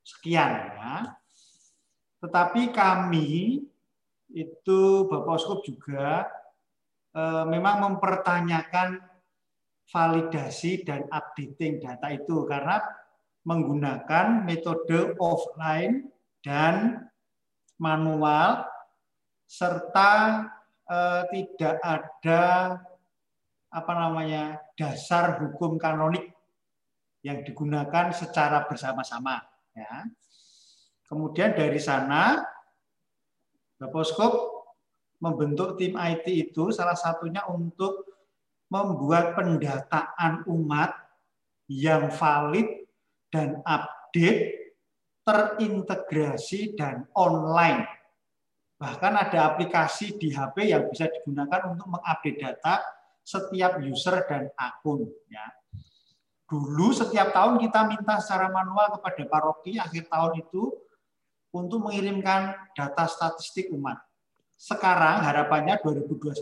sekian 0.00 0.50
ya. 0.72 1.16
Tetapi 2.24 2.72
kami 2.72 3.60
itu 4.32 4.80
Bapak 5.08 5.36
Uskup 5.36 5.60
juga 5.68 6.24
eh, 7.12 7.44
memang 7.44 7.92
mempertanyakan 7.92 9.04
validasi 9.88 10.80
dan 10.84 11.04
updating 11.12 11.84
data 11.84 12.08
itu 12.08 12.48
karena 12.48 12.80
menggunakan 13.44 14.44
metode 14.48 15.12
offline 15.20 16.08
dan 16.40 17.04
manual 17.80 18.69
serta 19.50 20.12
eh, 20.86 21.22
tidak 21.34 21.74
ada 21.82 22.42
apa 23.70 23.92
namanya 23.98 24.62
dasar 24.78 25.42
hukum 25.42 25.74
kanonik 25.74 26.30
yang 27.26 27.42
digunakan 27.42 28.14
secara 28.14 28.62
bersama-sama 28.70 29.42
ya. 29.74 30.06
Kemudian 31.10 31.58
dari 31.58 31.82
sana 31.82 32.38
Bapak 33.80 34.12
membentuk 35.18 35.80
tim 35.80 35.96
IT 35.96 36.28
itu 36.28 36.70
salah 36.70 36.94
satunya 36.94 37.42
untuk 37.48 38.06
membuat 38.70 39.34
pendataan 39.34 40.46
umat 40.46 40.94
yang 41.66 42.12
valid 42.12 42.86
dan 43.32 43.58
update, 43.66 44.74
terintegrasi 45.26 46.76
dan 46.78 47.08
online. 47.16 47.99
Bahkan 48.80 49.12
ada 49.12 49.52
aplikasi 49.52 50.16
di 50.16 50.32
HP 50.32 50.72
yang 50.72 50.88
bisa 50.88 51.04
digunakan 51.04 51.76
untuk 51.76 51.84
mengupdate 51.84 52.40
data 52.40 52.80
setiap 53.20 53.76
user 53.84 54.24
dan 54.24 54.48
akun 54.56 55.04
ya. 55.28 55.44
Dulu 56.48 56.88
setiap 56.90 57.36
tahun 57.36 57.60
kita 57.60 57.86
minta 57.86 58.16
secara 58.24 58.48
manual 58.48 58.96
kepada 58.96 59.22
paroki 59.28 59.76
akhir 59.76 60.08
tahun 60.08 60.40
itu 60.40 60.72
untuk 61.52 61.84
mengirimkan 61.84 62.56
data 62.72 63.04
statistik 63.04 63.68
umat. 63.76 64.00
Sekarang 64.56 65.28
harapannya 65.28 65.76
2021 65.84 66.40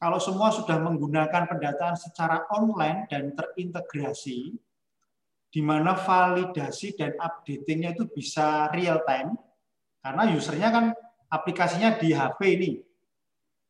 kalau 0.00 0.18
semua 0.18 0.48
sudah 0.50 0.80
menggunakan 0.80 1.46
pendataan 1.46 1.94
secara 1.94 2.48
online 2.50 3.06
dan 3.06 3.36
terintegrasi 3.36 4.56
di 5.52 5.60
mana 5.60 5.92
validasi 5.92 6.96
dan 6.96 7.12
updatingnya 7.20 7.92
itu 7.92 8.08
bisa 8.08 8.72
real 8.72 9.04
time 9.04 9.36
karena 10.02 10.22
usernya 10.34 10.68
kan 10.74 10.84
aplikasinya 11.30 11.94
di 11.96 12.10
HP 12.12 12.40
ini. 12.58 12.70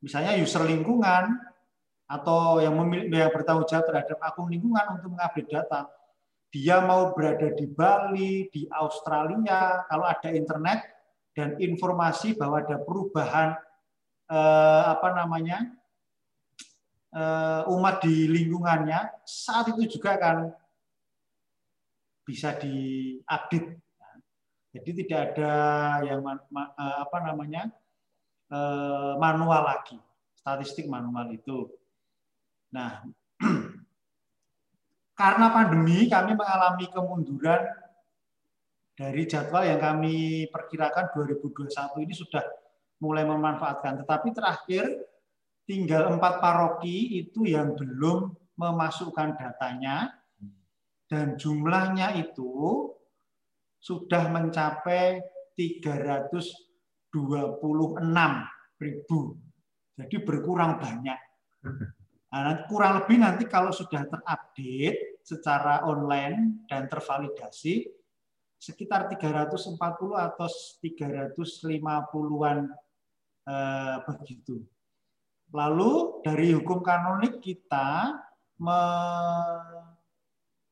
Misalnya 0.02 0.34
user 0.40 0.66
lingkungan 0.66 1.38
atau 2.10 2.58
yang 2.58 2.74
memiliki 2.74 3.14
yang 3.14 3.30
bertanggung 3.30 3.68
jawab 3.68 3.86
terhadap 3.86 4.18
akun 4.18 4.50
lingkungan 4.50 4.98
untuk 4.98 5.14
mengupdate 5.14 5.48
data. 5.48 5.86
Dia 6.52 6.84
mau 6.84 7.16
berada 7.16 7.48
di 7.54 7.64
Bali, 7.64 8.50
di 8.52 8.68
Australia, 8.68 9.86
kalau 9.88 10.04
ada 10.04 10.28
internet 10.34 10.84
dan 11.32 11.56
informasi 11.56 12.36
bahwa 12.36 12.60
ada 12.60 12.76
perubahan 12.76 13.56
eh, 14.28 14.82
apa 14.84 15.08
namanya 15.16 15.64
eh, 17.16 17.72
umat 17.72 18.04
di 18.04 18.28
lingkungannya, 18.28 19.24
saat 19.24 19.72
itu 19.72 19.96
juga 19.96 20.20
akan 20.20 20.52
bisa 22.28 22.52
diupdate. 22.60 23.80
Jadi 24.72 25.04
tidak 25.04 25.36
ada 25.36 25.54
yang 26.08 26.24
eh, 26.24 26.96
apa 27.04 27.18
namanya 27.20 27.68
eh, 28.48 29.12
manual 29.20 29.62
lagi, 29.68 30.00
statistik 30.32 30.88
manual 30.88 31.28
itu. 31.28 31.68
Nah, 32.72 33.04
karena 35.20 35.46
pandemi 35.52 36.08
kami 36.08 36.32
mengalami 36.32 36.88
kemunduran 36.88 37.62
dari 38.96 39.28
jadwal 39.28 39.64
yang 39.64 39.80
kami 39.80 40.48
perkirakan 40.48 41.12
2021 41.12 42.04
ini 42.08 42.14
sudah 42.16 42.44
mulai 43.04 43.28
memanfaatkan. 43.28 44.00
Tetapi 44.04 44.28
terakhir 44.32 44.84
tinggal 45.68 46.16
empat 46.16 46.40
paroki 46.40 47.20
itu 47.20 47.44
yang 47.44 47.76
belum 47.76 48.32
memasukkan 48.56 49.36
datanya 49.36 50.16
dan 51.12 51.36
jumlahnya 51.36 52.16
itu 52.16 52.88
sudah 53.82 54.30
mencapai 54.30 55.18
326 55.58 57.10
ribu. 58.78 59.20
Jadi 59.98 60.16
berkurang 60.22 60.78
banyak. 60.78 61.18
Nah, 62.32 62.64
kurang 62.64 63.02
lebih 63.02 63.20
nanti 63.20 63.44
kalau 63.44 63.74
sudah 63.74 64.08
terupdate 64.08 65.20
secara 65.20 65.84
online 65.84 66.64
dan 66.70 66.88
tervalidasi 66.88 67.84
sekitar 68.56 69.10
340 69.10 69.76
atau 70.16 70.48
350-an 70.80 72.58
eh, 73.50 73.96
begitu. 74.06 74.62
Lalu 75.52 76.22
dari 76.24 76.54
hukum 76.56 76.80
kanonik 76.80 77.42
kita 77.42 78.16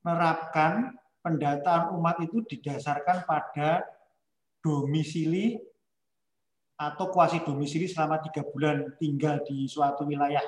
menerapkan 0.00 0.94
pendataan 1.20 1.96
umat 1.96 2.20
itu 2.24 2.44
didasarkan 2.44 3.28
pada 3.28 3.84
domisili 4.60 5.56
atau 6.80 7.12
kuasi 7.12 7.44
domisili 7.44 7.84
selama 7.84 8.24
tiga 8.24 8.40
bulan 8.40 8.96
tinggal 8.96 9.44
di 9.44 9.68
suatu 9.68 10.08
wilayah 10.08 10.40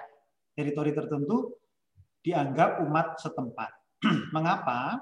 teritori 0.56 0.96
tertentu 0.96 1.52
dianggap 2.24 2.80
umat 2.88 3.20
setempat. 3.20 3.70
Mengapa? 4.34 5.00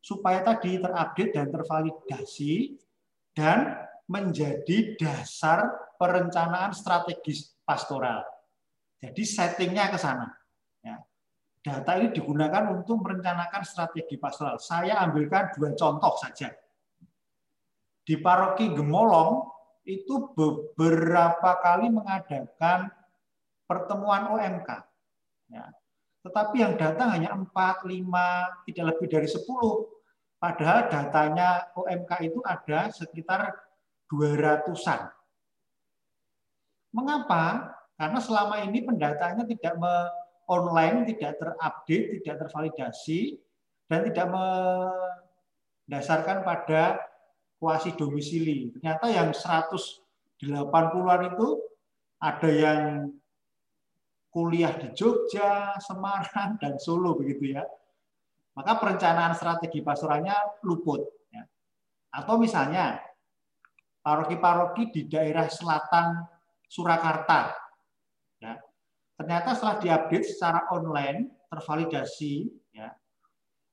Supaya 0.00 0.40
tadi 0.46 0.78
terupdate 0.78 1.34
dan 1.34 1.50
tervalidasi 1.50 2.78
dan 3.34 3.74
menjadi 4.06 4.94
dasar 4.94 5.66
perencanaan 5.98 6.70
strategis 6.70 7.58
pastoral. 7.66 8.22
Jadi 9.02 9.22
settingnya 9.26 9.90
ke 9.90 9.98
sana. 9.98 10.30
Data 11.66 11.98
ini 11.98 12.14
digunakan 12.14 12.70
untuk 12.70 13.02
merencanakan 13.02 13.66
strategi 13.66 14.14
pastoral. 14.14 14.62
Saya 14.62 15.02
ambilkan 15.02 15.50
dua 15.58 15.74
contoh 15.74 16.14
saja. 16.14 16.54
Di 18.06 18.14
paroki 18.22 18.70
Gemolong 18.70 19.50
itu 19.82 20.30
beberapa 20.30 21.58
kali 21.58 21.90
mengadakan 21.90 22.86
pertemuan 23.66 24.30
OMK. 24.30 24.70
Ya. 25.50 25.66
Tetapi 26.22 26.56
yang 26.62 26.78
datang 26.78 27.10
hanya 27.18 27.34
4, 27.34 27.50
5, 27.50 28.66
tidak 28.70 28.84
lebih 28.94 29.06
dari 29.10 29.26
10. 29.26 29.42
Padahal 30.38 30.86
datanya 30.86 31.66
OMK 31.74 32.30
itu 32.30 32.38
ada 32.46 32.94
sekitar 32.94 33.58
200-an. 34.06 35.10
Mengapa? 36.94 37.74
Karena 37.98 38.22
selama 38.22 38.62
ini 38.62 38.86
pendataannya 38.86 39.50
tidak 39.50 39.74
online, 40.46 41.06
tidak 41.10 41.38
terupdate, 41.38 42.22
tidak 42.22 42.36
tervalidasi, 42.46 43.38
dan 43.86 44.06
tidak 44.10 44.26
mendasarkan 45.86 46.42
pada 46.42 46.98
kuasi 47.58 47.94
domisili. 47.94 48.70
Ternyata 48.74 49.10
yang 49.10 49.30
180-an 49.34 51.22
itu 51.34 51.48
ada 52.22 52.50
yang 52.50 53.10
kuliah 54.30 54.76
di 54.76 54.92
Jogja, 54.92 55.72
Semarang, 55.80 56.60
dan 56.60 56.76
Solo 56.76 57.16
begitu 57.16 57.56
ya. 57.56 57.64
Maka 58.56 58.76
perencanaan 58.80 59.32
strategi 59.36 59.80
pastoralnya 59.80 60.60
luput. 60.64 61.00
Ya. 61.32 61.44
Atau 62.12 62.40
misalnya 62.40 63.00
paroki-paroki 64.04 64.92
di 64.92 65.08
daerah 65.08 65.48
selatan 65.48 66.24
Surakarta. 66.68 67.65
Ya. 69.16 69.24
Ternyata 69.24 69.56
setelah 69.56 69.76
diupdate 69.80 70.26
secara 70.28 70.60
online, 70.68 71.32
tervalidasi, 71.48 72.52
ya, 72.76 72.92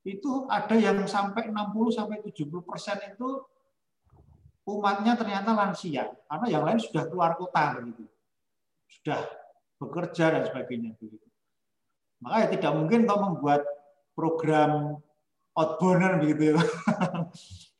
itu 0.04 0.48
ada 0.48 0.72
yang 0.72 1.04
sampai 1.04 1.52
60 1.52 1.92
sampai 1.92 2.24
70 2.24 2.64
persen 2.64 2.96
itu 3.12 3.44
umatnya 4.64 5.12
ternyata 5.20 5.52
lansia, 5.52 6.08
karena 6.24 6.46
yang 6.48 6.64
lain 6.64 6.80
sudah 6.80 7.04
keluar 7.12 7.36
kota 7.36 7.76
begitu, 7.76 8.08
sudah 8.88 9.20
bekerja 9.76 10.32
dan 10.32 10.42
sebagainya 10.48 10.96
begitu. 10.96 11.28
Maka 12.24 12.48
ya 12.48 12.48
tidak 12.56 12.72
mungkin 12.72 13.04
kau 13.04 13.20
membuat 13.20 13.68
program 14.16 14.96
outbound 15.52 16.24
begitu 16.24 16.56
ya. 16.56 16.60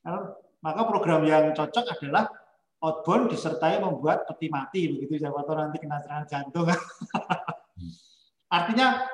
Maka 0.64 0.80
program 0.84 1.24
yang 1.24 1.56
cocok 1.56 1.96
adalah 1.96 2.28
outbound 2.84 3.32
disertai 3.32 3.80
membuat 3.80 4.28
peti 4.28 4.52
mati 4.52 4.92
begitu 4.92 5.24
siapa 5.24 5.40
tahu 5.44 5.56
nanti 5.56 5.80
kena 5.80 6.04
serangan 6.04 6.28
jantung. 6.28 6.68
Artinya 8.50 9.04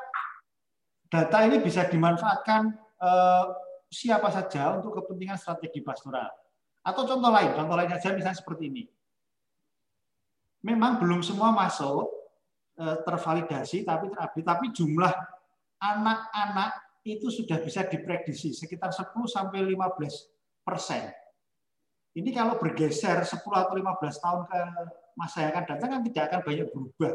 data 1.11 1.39
ini 1.47 1.59
bisa 1.63 1.87
dimanfaatkan 1.87 2.63
eh, 3.01 3.45
siapa 3.91 4.31
saja 4.31 4.79
untuk 4.79 5.03
kepentingan 5.03 5.39
strategi 5.39 5.83
pastoral. 5.83 6.31
Atau 6.81 7.05
contoh 7.05 7.29
lain, 7.29 7.53
contoh 7.53 7.77
lain 7.77 7.91
saja 7.93 8.15
misalnya 8.17 8.39
seperti 8.39 8.71
ini. 8.73 8.85
Memang 10.61 11.01
belum 11.01 11.25
semua 11.25 11.53
masuk 11.53 12.21
Eh, 12.81 12.99
tervalidasi 13.05 13.85
tapi 13.85 14.09
terupdate 14.09 14.41
tapi 14.41 14.73
jumlah 14.73 15.13
anak-anak 15.85 16.81
itu 17.05 17.29
sudah 17.29 17.61
bisa 17.61 17.85
diprediksi 17.85 18.57
sekitar 18.57 18.89
10 18.89 19.29
sampai 19.29 19.69
15 19.69 20.33
persen. 20.65 21.13
Ini 22.17 22.33
kalau 22.33 22.57
bergeser 22.57 23.21
10 23.21 23.37
atau 23.53 23.77
15 23.77 24.17
tahun 24.25 24.41
ke 24.49 24.61
masa 25.13 25.45
yang 25.45 25.53
akan 25.53 25.65
datang 25.77 25.89
kan 25.93 26.01
tidak 26.09 26.25
akan 26.33 26.41
banyak 26.41 26.67
berubah. 26.73 27.15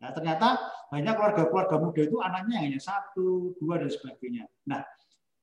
Nah, 0.00 0.10
ternyata 0.16 0.56
banyak 0.88 1.12
keluarga-keluarga 1.12 1.76
muda 1.76 2.00
itu 2.00 2.16
anaknya 2.24 2.56
hanya 2.64 2.80
satu, 2.80 3.52
dua, 3.60 3.76
dan 3.84 3.92
sebagainya. 3.92 4.48
Nah, 4.64 4.80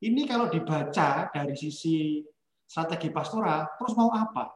ini 0.01 0.25
kalau 0.25 0.49
dibaca 0.49 1.29
dari 1.29 1.53
sisi 1.53 2.25
strategi 2.65 3.13
pastoral, 3.13 3.77
terus 3.77 3.93
mau 3.93 4.09
apa? 4.11 4.49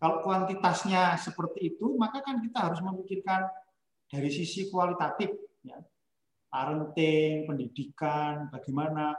Kalau 0.00 0.24
kuantitasnya 0.24 1.14
seperti 1.20 1.76
itu, 1.76 1.94
maka 1.94 2.24
kan 2.24 2.42
kita 2.42 2.58
harus 2.72 2.80
memikirkan 2.82 3.46
dari 4.10 4.28
sisi 4.32 4.66
kualitatif, 4.66 5.30
ya. 5.62 5.78
parenting, 6.52 7.48
pendidikan, 7.48 8.52
bagaimana, 8.52 9.16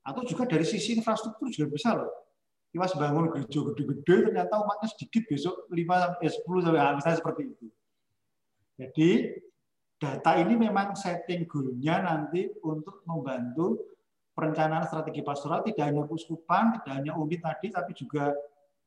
atau 0.00 0.22
juga 0.24 0.48
dari 0.48 0.64
sisi 0.64 0.96
infrastruktur 0.96 1.52
juga 1.52 1.68
bisa 1.68 1.92
loh. 1.92 2.08
Kita 2.72 2.96
bangun 2.96 3.28
gereja 3.28 3.60
gede-gede, 3.60 4.32
ternyata 4.32 4.56
umatnya 4.56 4.88
sedikit 4.88 5.28
besok 5.28 5.68
5 5.68 5.96
sampai 6.00 6.28
10 6.32 6.64
sampai 6.64 6.96
misalnya 6.96 7.18
seperti 7.20 7.42
itu. 7.52 7.66
Jadi 8.76 9.32
data 10.02 10.34
ini 10.40 10.58
memang 10.58 10.98
setting 10.98 11.46
goal-nya 11.46 12.02
nanti 12.02 12.50
untuk 12.66 13.06
membantu 13.06 13.78
perencanaan 14.32 14.88
strategi 14.88 15.20
pastoral 15.22 15.62
tidak 15.62 15.92
hanya 15.92 16.02
kuskupan, 16.08 16.80
tidak 16.80 16.92
hanya 16.98 17.12
unit 17.14 17.40
tadi, 17.44 17.68
tapi 17.68 17.92
juga 17.92 18.32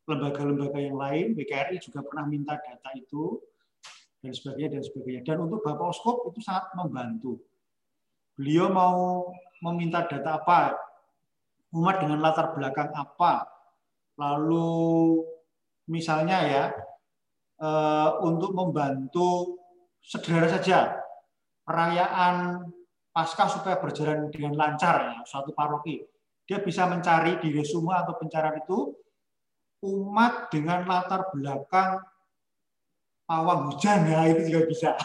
lembaga-lembaga 0.05 0.79
yang 0.81 0.97
lain, 0.97 1.25
BKRI 1.33 1.81
juga 1.81 2.05
pernah 2.05 2.25
minta 2.29 2.57
data 2.57 2.89
itu, 2.97 3.41
dan 4.21 4.33
sebagainya, 4.33 4.77
dan 4.77 4.83
sebagainya. 4.85 5.21
Dan 5.21 5.37
untuk 5.45 5.61
Bapak 5.61 5.93
Oskop 5.93 6.29
itu 6.33 6.41
sangat 6.41 6.73
membantu. 6.77 7.41
Beliau 8.37 8.69
mau 8.73 9.29
meminta 9.61 10.05
data 10.05 10.41
apa, 10.41 10.77
umat 11.73 12.01
dengan 12.01 12.21
latar 12.21 12.53
belakang 12.53 12.89
apa, 12.93 13.45
lalu 14.17 15.21
misalnya 15.89 16.37
ya, 16.45 16.65
eh, 17.61 18.09
untuk 18.25 18.53
membantu 18.53 19.61
sederhana 20.05 20.47
saja, 20.47 21.01
perayaan 21.65 22.61
pasca 23.09 23.49
supaya 23.49 23.81
berjalan 23.81 24.29
dengan 24.29 24.53
lancar 24.53 25.09
ya, 25.09 25.17
suatu 25.25 25.51
paroki. 25.57 26.05
Dia 26.45 26.61
bisa 26.61 26.85
mencari 26.85 27.41
di 27.41 27.49
resume 27.49 27.97
atau 27.97 28.13
pencarian 28.21 28.61
itu 28.61 28.93
umat 29.81 30.53
dengan 30.53 30.85
latar 30.85 31.33
belakang 31.33 31.97
pawang 33.25 33.73
hujan 33.73 34.05
ya 34.05 34.29
itu 34.29 34.53
juga 34.53 34.61
bisa. 34.69 34.91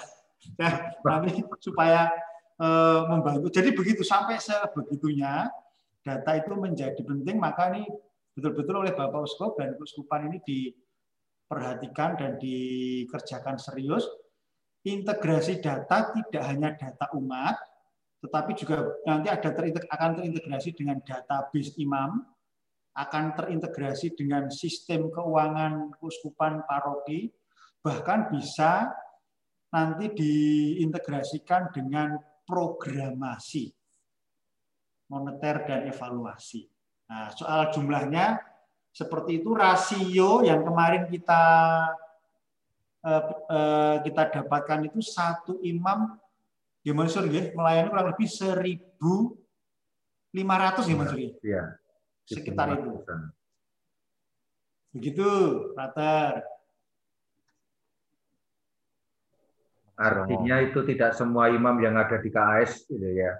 Ya, 0.56 0.96
nanti 1.04 1.44
supaya 1.60 2.08
e, 2.56 2.68
membantu. 3.12 3.52
Jadi 3.52 3.76
begitu 3.76 4.00
sampai 4.00 4.40
sebegitunya 4.40 5.52
data 6.00 6.32
itu 6.32 6.56
menjadi 6.56 6.96
penting 6.96 7.36
maka 7.36 7.68
ini 7.68 7.84
betul-betul 8.32 8.80
oleh 8.80 8.96
Bapak 8.96 9.28
Uskop 9.28 9.60
dan 9.60 9.76
Uskupan 9.76 10.32
ini 10.32 10.40
diperhatikan 10.40 12.16
dan 12.16 12.40
dikerjakan 12.40 13.60
serius 13.60 14.08
integrasi 14.84 15.60
data 15.60 16.12
tidak 16.12 16.42
hanya 16.44 16.72
data 16.76 17.12
umat 17.16 17.56
tetapi 18.20 18.52
juga 18.52 18.84
nanti 19.08 19.32
ada 19.32 19.48
akan 19.48 20.10
terintegrasi 20.20 20.76
dengan 20.76 21.00
database 21.00 21.72
imam 21.80 22.20
akan 23.00 23.24
terintegrasi 23.32 24.12
dengan 24.12 24.52
sistem 24.52 25.08
keuangan 25.08 25.94
kuskupan 25.96 26.66
paroki, 26.68 27.32
bahkan 27.80 28.28
bisa 28.28 28.92
nanti 29.72 30.10
diintegrasikan 30.10 31.70
dengan 31.70 32.18
programasi 32.44 33.70
moneter 35.08 35.64
dan 35.64 35.80
evaluasi. 35.86 36.66
Nah, 37.08 37.30
soal 37.34 37.70
jumlahnya 37.70 38.42
seperti 38.90 39.42
itu 39.42 39.54
rasio 39.54 40.42
yang 40.42 40.66
kemarin 40.66 41.06
kita 41.06 41.42
kita 44.04 44.22
dapatkan 44.40 44.80
itu 44.88 45.00
satu 45.00 45.56
imam 45.64 46.20
gimana 46.80 47.08
ya 47.08 47.52
melayani 47.52 47.88
kurang 47.92 48.08
lebih 48.12 48.28
1.500 48.28 50.36
ya 50.36 50.96
Mas 50.96 51.12
Iya 51.40 51.80
sekitar 52.30 52.78
itu. 52.78 53.02
Begitu, 54.94 55.28
Rater. 55.74 56.46
Artinya 60.00 60.64
itu 60.64 60.80
tidak 60.88 61.12
semua 61.12 61.52
imam 61.52 61.76
yang 61.84 62.00
ada 62.00 62.16
di 62.16 62.32
KAS 62.32 62.88
gitu 62.88 63.04
ya. 63.04 63.36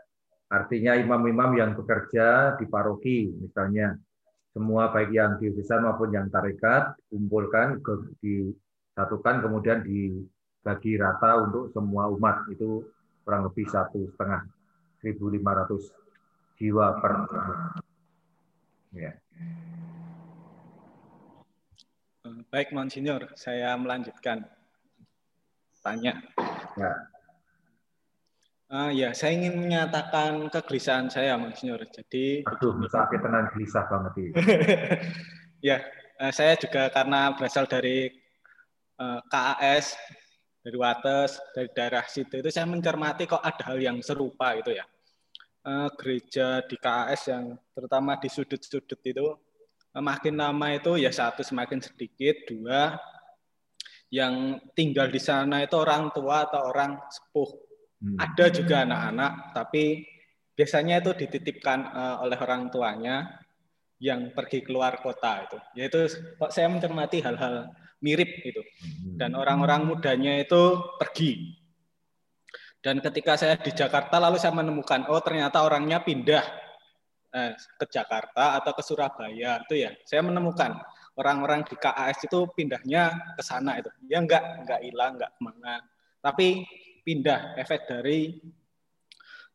Artinya 0.51 0.99
imam-imam 0.99 1.57
yang 1.57 1.71
bekerja 1.79 2.59
di 2.59 2.67
paroki 2.67 3.31
misalnya 3.39 3.95
semua 4.51 4.91
baik 4.91 5.15
yang 5.15 5.39
di 5.39 5.47
diocesan 5.47 5.87
maupun 5.87 6.11
yang 6.11 6.27
tarekat 6.27 6.99
kumpulkan 7.07 7.79
disatukan 8.91 9.47
kemudian 9.47 9.87
dibagi 9.87 10.99
rata 10.99 11.47
untuk 11.47 11.71
semua 11.71 12.11
umat 12.11 12.51
itu 12.51 12.83
kurang 13.23 13.47
lebih 13.47 13.65
satu 13.71 14.11
setengah 14.11 14.43
1.500 15.07 16.59
jiwa 16.59 16.87
per 16.99 17.15
Ya. 18.91 19.15
Baik, 22.51 22.75
Monsinyur, 22.75 23.31
saya 23.39 23.79
melanjutkan 23.79 24.43
tanya. 25.79 26.19
Ya. 26.75 26.93
Uh, 28.71 28.91
ya, 28.91 29.15
saya 29.15 29.39
ingin 29.39 29.63
menyatakan 29.63 30.51
kegelisahan 30.51 31.07
saya, 31.07 31.39
Monsinyur. 31.39 31.87
Jadi, 31.87 32.43
aduh, 32.47 32.83
sakit 32.87 33.19
tenang 33.23 33.47
gelisah 33.55 33.87
banget 33.87 34.13
ini. 34.19 34.31
ya, 35.71 35.87
uh, 36.19 36.35
saya 36.35 36.59
juga 36.59 36.91
karena 36.91 37.31
berasal 37.39 37.71
dari 37.71 38.11
eh, 39.01 39.21
KAS, 39.27 39.97
dari 40.61 40.77
Wates, 40.77 41.41
dari 41.57 41.69
daerah 41.73 42.05
situ 42.05 42.37
itu 42.37 42.49
saya 42.53 42.69
mencermati 42.69 43.25
kok 43.25 43.41
ada 43.41 43.73
hal 43.73 43.81
yang 43.81 43.99
serupa 44.05 44.53
gitu 44.61 44.77
ya. 44.77 44.85
Uh, 45.61 45.93
gereja 45.93 46.65
di 46.65 46.73
KAS 46.81 47.29
yang 47.29 47.53
terutama 47.77 48.17
di 48.17 48.33
sudut-sudut 48.33 48.97
itu 49.05 49.29
uh, 49.93 50.01
makin 50.01 50.41
lama 50.41 50.73
itu 50.73 50.97
ya 50.97 51.13
satu 51.13 51.45
semakin 51.45 51.85
sedikit, 51.85 52.49
dua 52.49 52.97
yang 54.09 54.57
tinggal 54.73 55.13
di 55.13 55.21
sana 55.21 55.61
itu 55.61 55.77
orang 55.77 56.09
tua 56.17 56.49
atau 56.49 56.73
orang 56.73 56.97
sepuh. 57.13 57.51
Hmm. 58.01 58.17
Ada 58.17 58.45
juga 58.49 58.89
anak-anak, 58.89 59.33
tapi 59.53 60.09
biasanya 60.57 61.05
itu 61.05 61.13
dititipkan 61.13 61.93
uh, 61.93 62.17
oleh 62.25 62.41
orang 62.41 62.73
tuanya 62.73 63.29
yang 64.01 64.33
pergi 64.33 64.65
keluar 64.65 64.97
kota 65.05 65.45
itu. 65.45 65.59
Yaitu 65.77 66.09
kok 66.41 66.53
saya 66.57 66.73
mencermati 66.73 67.21
hal-hal 67.21 67.69
mirip 68.01 68.45
itu. 68.45 68.61
Dan 69.17 69.37
orang-orang 69.37 69.89
mudanya 69.89 70.41
itu 70.41 70.81
pergi. 70.97 71.57
Dan 72.81 73.05
ketika 73.05 73.37
saya 73.37 73.61
di 73.61 73.77
Jakarta 73.77 74.17
lalu 74.17 74.41
saya 74.41 74.57
menemukan 74.57 75.05
oh 75.13 75.21
ternyata 75.21 75.61
orangnya 75.61 76.01
pindah 76.01 76.45
eh, 77.37 77.53
ke 77.53 77.85
Jakarta 77.93 78.57
atau 78.57 78.73
ke 78.73 78.83
Surabaya 78.83 79.61
itu 79.61 79.75
ya. 79.77 79.93
Saya 80.09 80.25
menemukan 80.25 80.81
orang-orang 81.21 81.61
di 81.69 81.77
KAS 81.77 82.25
itu 82.25 82.49
pindahnya 82.57 83.37
ke 83.37 83.43
sana 83.45 83.77
itu. 83.77 83.93
Ya 84.09 84.25
enggak 84.25 84.65
enggak 84.65 84.81
hilang, 84.81 85.21
enggak 85.21 85.33
ke 85.37 85.41
mana. 85.45 85.75
Tapi 86.25 86.65
pindah 87.05 87.57
efek 87.61 87.85
dari 87.85 88.41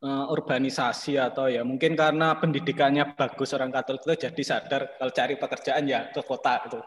uh, 0.02 0.30
urbanisasi 0.30 1.18
atau 1.18 1.50
ya 1.50 1.62
mungkin 1.62 1.94
karena 1.98 2.36
pendidikannya 2.36 3.16
bagus 3.18 3.54
orang 3.54 3.72
Katolik 3.72 4.06
itu 4.06 4.30
jadi 4.30 4.42
sadar 4.42 4.82
kalau 4.98 5.12
cari 5.14 5.34
pekerjaan 5.38 5.84
ya 5.90 6.10
ke 6.14 6.20
kota 6.22 6.62
itu. 6.66 6.80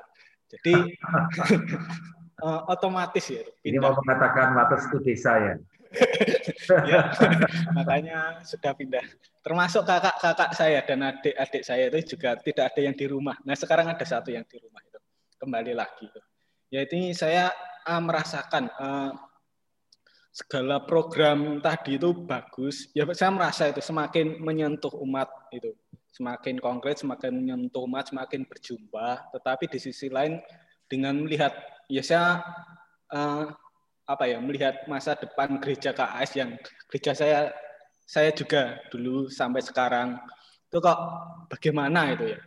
Jadi 0.49 0.97
uh, 2.41 2.61
otomatis 2.73 3.25
ya. 3.29 3.45
Pindah. 3.61 3.69
Ini 3.69 3.77
mau 3.77 3.93
mengatakan 3.93 4.57
Wates 4.57 4.89
itu 4.89 4.97
desa 5.05 5.33
ya. 5.37 5.55
ya, 6.91 7.01
makanya 7.77 8.41
sudah 8.45 8.73
pindah. 8.77 9.01
Termasuk 9.41 9.85
kakak-kakak 9.85 10.51
saya 10.53 10.85
dan 10.85 11.01
adik-adik 11.01 11.63
saya 11.65 11.89
itu 11.89 12.17
juga 12.17 12.37
tidak 12.37 12.73
ada 12.73 12.81
yang 12.85 12.93
di 12.93 13.05
rumah. 13.09 13.37
Nah 13.41 13.57
sekarang 13.57 13.89
ada 13.89 14.05
satu 14.05 14.29
yang 14.29 14.45
di 14.45 14.61
rumah 14.61 14.81
itu 14.85 14.99
kembali 15.41 15.73
lagi. 15.73 16.05
Ya 16.69 16.85
ini 16.85 17.17
saya 17.17 17.49
uh, 17.89 18.01
merasakan 18.01 18.69
uh, 18.77 19.11
segala 20.29 20.85
program 20.85 21.57
tadi 21.57 21.97
itu 21.97 22.13
bagus. 22.13 22.93
Ya 22.93 23.09
saya 23.17 23.33
merasa 23.33 23.73
itu 23.73 23.81
semakin 23.81 24.37
menyentuh 24.37 24.93
umat 25.01 25.29
itu, 25.49 25.73
semakin 26.13 26.57
konkret, 26.57 26.99
semakin 26.99 27.31
menyentuh 27.33 27.85
umat, 27.85 28.09
semakin 28.09 28.45
berjumpa. 28.45 29.29
Tetapi 29.33 29.65
di 29.69 29.79
sisi 29.79 30.09
lain 30.09 30.41
dengan 30.89 31.21
melihat 31.21 31.53
ya 31.85 32.01
saya 32.01 32.41
uh, 33.13 33.45
apa 34.09 34.25
ya 34.25 34.41
melihat 34.41 34.89
masa 34.89 35.13
depan 35.13 35.61
gereja 35.61 35.93
KAS 35.93 36.33
yang 36.33 36.57
gereja 36.89 37.13
saya 37.13 37.53
saya 38.09 38.33
juga 38.33 38.81
dulu 38.89 39.29
sampai 39.29 39.61
sekarang 39.61 40.17
itu 40.69 40.77
kok 40.81 40.99
bagaimana 41.49 42.13
itu 42.13 42.33
ya? 42.33 42.39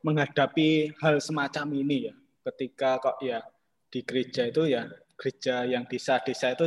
Menghadapi 0.00 0.94
hal 1.02 1.18
semacam 1.18 1.66
ini 1.74 2.10
ya? 2.10 2.14
Ketika 2.46 3.02
kok 3.02 3.18
ya 3.22 3.42
di 3.90 4.06
gereja 4.06 4.46
itu 4.46 4.70
ya 4.70 4.86
gereja 5.18 5.66
yang 5.66 5.84
desa-desa 5.84 6.54
itu 6.54 6.66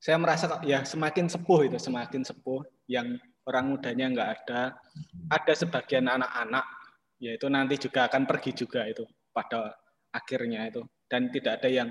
saya 0.00 0.16
merasa 0.16 0.58
ya 0.64 0.82
semakin 0.82 1.28
sepuh 1.28 1.68
itu 1.68 1.78
semakin 1.78 2.24
sepuh 2.24 2.64
yang 2.86 3.18
orang 3.46 3.74
mudanya 3.74 4.06
nggak 4.10 4.30
ada 4.42 4.60
ada 5.30 5.52
sebagian 5.54 6.06
anak-anak 6.10 6.64
yaitu 7.22 7.46
nanti 7.48 7.80
juga 7.80 8.06
akan 8.10 8.26
pergi 8.26 8.52
juga 8.52 8.84
itu 8.86 9.06
pada 9.30 9.74
akhirnya 10.10 10.66
itu 10.68 10.82
dan 11.06 11.30
tidak 11.30 11.62
ada 11.62 11.68
yang 11.70 11.88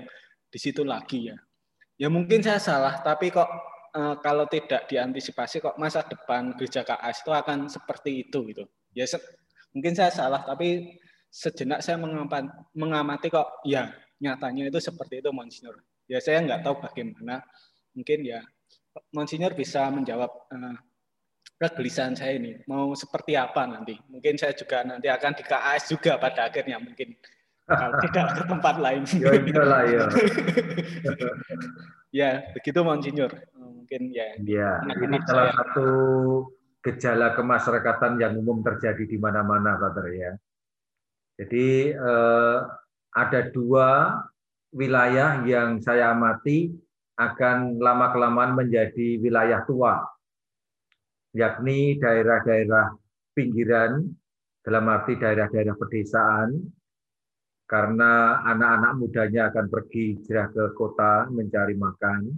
di 0.48 0.58
situ 0.58 0.84
lagi 0.84 1.32
ya 1.32 1.36
ya 1.96 2.08
mungkin 2.12 2.44
saya 2.44 2.60
salah 2.60 3.00
tapi 3.00 3.32
kok 3.32 3.48
e, 3.92 4.00
kalau 4.20 4.44
tidak 4.46 4.86
diantisipasi 4.86 5.64
kok 5.64 5.76
masa 5.80 6.04
depan 6.04 6.54
gereja 6.54 6.84
KAS 6.84 7.24
itu 7.24 7.32
akan 7.32 7.66
seperti 7.66 8.28
itu 8.28 8.38
gitu 8.52 8.64
ya 8.92 9.08
mungkin 9.72 9.92
saya 9.96 10.12
salah 10.12 10.44
tapi 10.44 11.00
sejenak 11.32 11.84
saya 11.84 12.00
mengamati 12.72 13.28
kok 13.28 13.60
ya 13.66 13.92
nyatanya 14.20 14.72
itu 14.72 14.78
seperti 14.80 15.20
itu 15.20 15.30
Monsignor. 15.32 15.76
Ya 16.08 16.18
saya 16.22 16.40
nggak 16.44 16.64
tahu 16.64 16.80
bagaimana. 16.80 17.44
Mungkin 17.96 18.28
ya 18.28 18.40
Monsignor 19.12 19.52
bisa 19.52 19.88
menjawab 19.92 20.30
uh, 20.52 20.76
kegelisahan 21.56 22.16
saya 22.16 22.36
ini. 22.36 22.60
Mau 22.68 22.92
seperti 22.92 23.36
apa 23.36 23.64
nanti? 23.64 23.96
Mungkin 24.08 24.36
saya 24.36 24.52
juga 24.52 24.84
nanti 24.84 25.08
akan 25.08 25.32
di 25.36 25.44
KAS 25.44 25.88
juga 25.88 26.20
pada 26.20 26.48
akhirnya 26.48 26.76
mungkin 26.80 27.16
kalau 27.66 27.98
tidak 28.04 28.26
ke 28.36 28.42
tempat 28.46 28.74
lain. 28.78 29.02
Ya 29.18 29.32
iyalah 29.34 29.82
ya. 29.88 30.04
ya 32.24 32.30
begitu 32.54 32.78
Monsignor. 32.84 33.32
Mungkin 33.56 34.02
ya. 34.14 34.28
Ya 34.44 34.70
ini 34.86 35.18
salah 35.26 35.50
saya. 35.50 35.56
satu 35.62 35.88
gejala 36.86 37.34
kemasyarakatan 37.34 38.22
yang 38.22 38.38
umum 38.38 38.62
terjadi 38.62 39.02
di 39.10 39.18
mana-mana, 39.18 39.74
Pak 39.74 40.06
ya. 40.14 40.32
Jadi 41.36 41.92
eh, 41.92 42.58
ada 43.12 43.40
dua 43.50 44.22
wilayah 44.72 45.42
yang 45.44 45.82
saya 45.82 46.14
amati 46.14 46.85
akan 47.16 47.80
lama-kelamaan 47.80 48.52
menjadi 48.52 49.16
wilayah 49.20 49.64
tua, 49.64 50.04
yakni 51.32 51.96
daerah-daerah 51.96 52.92
pinggiran, 53.32 54.04
dalam 54.60 54.84
arti 54.92 55.16
daerah-daerah 55.16 55.76
pedesaan, 55.80 56.60
karena 57.64 58.44
anak-anak 58.44 58.92
mudanya 59.00 59.42
akan 59.48 59.66
pergi 59.72 60.20
hijrah 60.20 60.52
ke 60.52 60.64
kota 60.76 61.26
mencari 61.32 61.74
makan, 61.74 62.36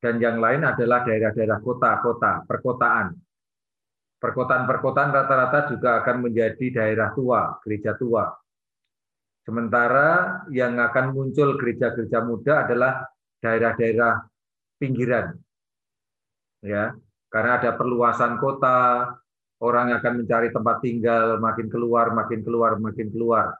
dan 0.00 0.20
yang 0.20 0.40
lain 0.40 0.64
adalah 0.64 1.04
daerah-daerah 1.04 1.60
kota-kota, 1.60 2.44
perkotaan. 2.48 3.16
Perkotaan-perkotaan 4.20 5.10
rata-rata 5.12 5.68
juga 5.68 6.00
akan 6.00 6.28
menjadi 6.28 6.80
daerah 6.80 7.12
tua, 7.12 7.60
gereja 7.60 7.92
tua. 7.96 8.24
Sementara 9.44 10.40
yang 10.48 10.80
akan 10.80 11.12
muncul 11.12 11.60
gereja-gereja 11.60 12.24
muda 12.24 12.64
adalah 12.64 13.04
daerah-daerah 13.44 14.24
pinggiran. 14.80 15.36
Ya, 16.64 16.96
karena 17.28 17.60
ada 17.60 17.76
perluasan 17.76 18.40
kota, 18.40 19.12
orang 19.60 19.92
akan 20.00 20.24
mencari 20.24 20.48
tempat 20.48 20.80
tinggal 20.80 21.36
makin 21.36 21.68
keluar, 21.68 22.16
makin 22.16 22.40
keluar, 22.40 22.80
makin 22.80 23.12
keluar. 23.12 23.52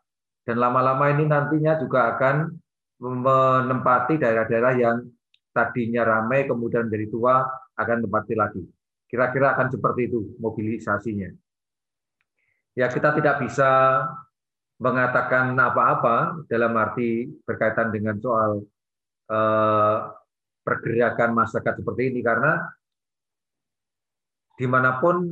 Dan 0.48 0.56
lama-lama 0.56 1.12
ini 1.12 1.28
nantinya 1.28 1.76
juga 1.76 2.16
akan 2.16 2.56
menempati 2.96 4.16
daerah-daerah 4.16 4.72
yang 4.80 4.96
tadinya 5.52 6.02
ramai 6.02 6.48
kemudian 6.48 6.88
menjadi 6.88 7.06
tua 7.12 7.44
akan 7.76 8.08
tempati 8.08 8.34
lagi. 8.36 8.64
Kira-kira 9.04 9.52
akan 9.52 9.68
seperti 9.68 10.08
itu 10.08 10.34
mobilisasinya. 10.40 11.28
Ya 12.74 12.90
kita 12.90 13.14
tidak 13.14 13.44
bisa 13.44 14.02
mengatakan 14.82 15.54
apa-apa 15.54 16.44
dalam 16.50 16.74
arti 16.74 17.30
berkaitan 17.46 17.94
dengan 17.94 18.18
soal 18.18 18.66
eh, 19.28 19.98
pergerakan 20.64 21.30
masyarakat 21.36 21.74
seperti 21.80 22.02
ini. 22.10 22.20
Karena 22.24 22.60
di 24.54 24.66
mana 24.70 24.98
pun 25.02 25.28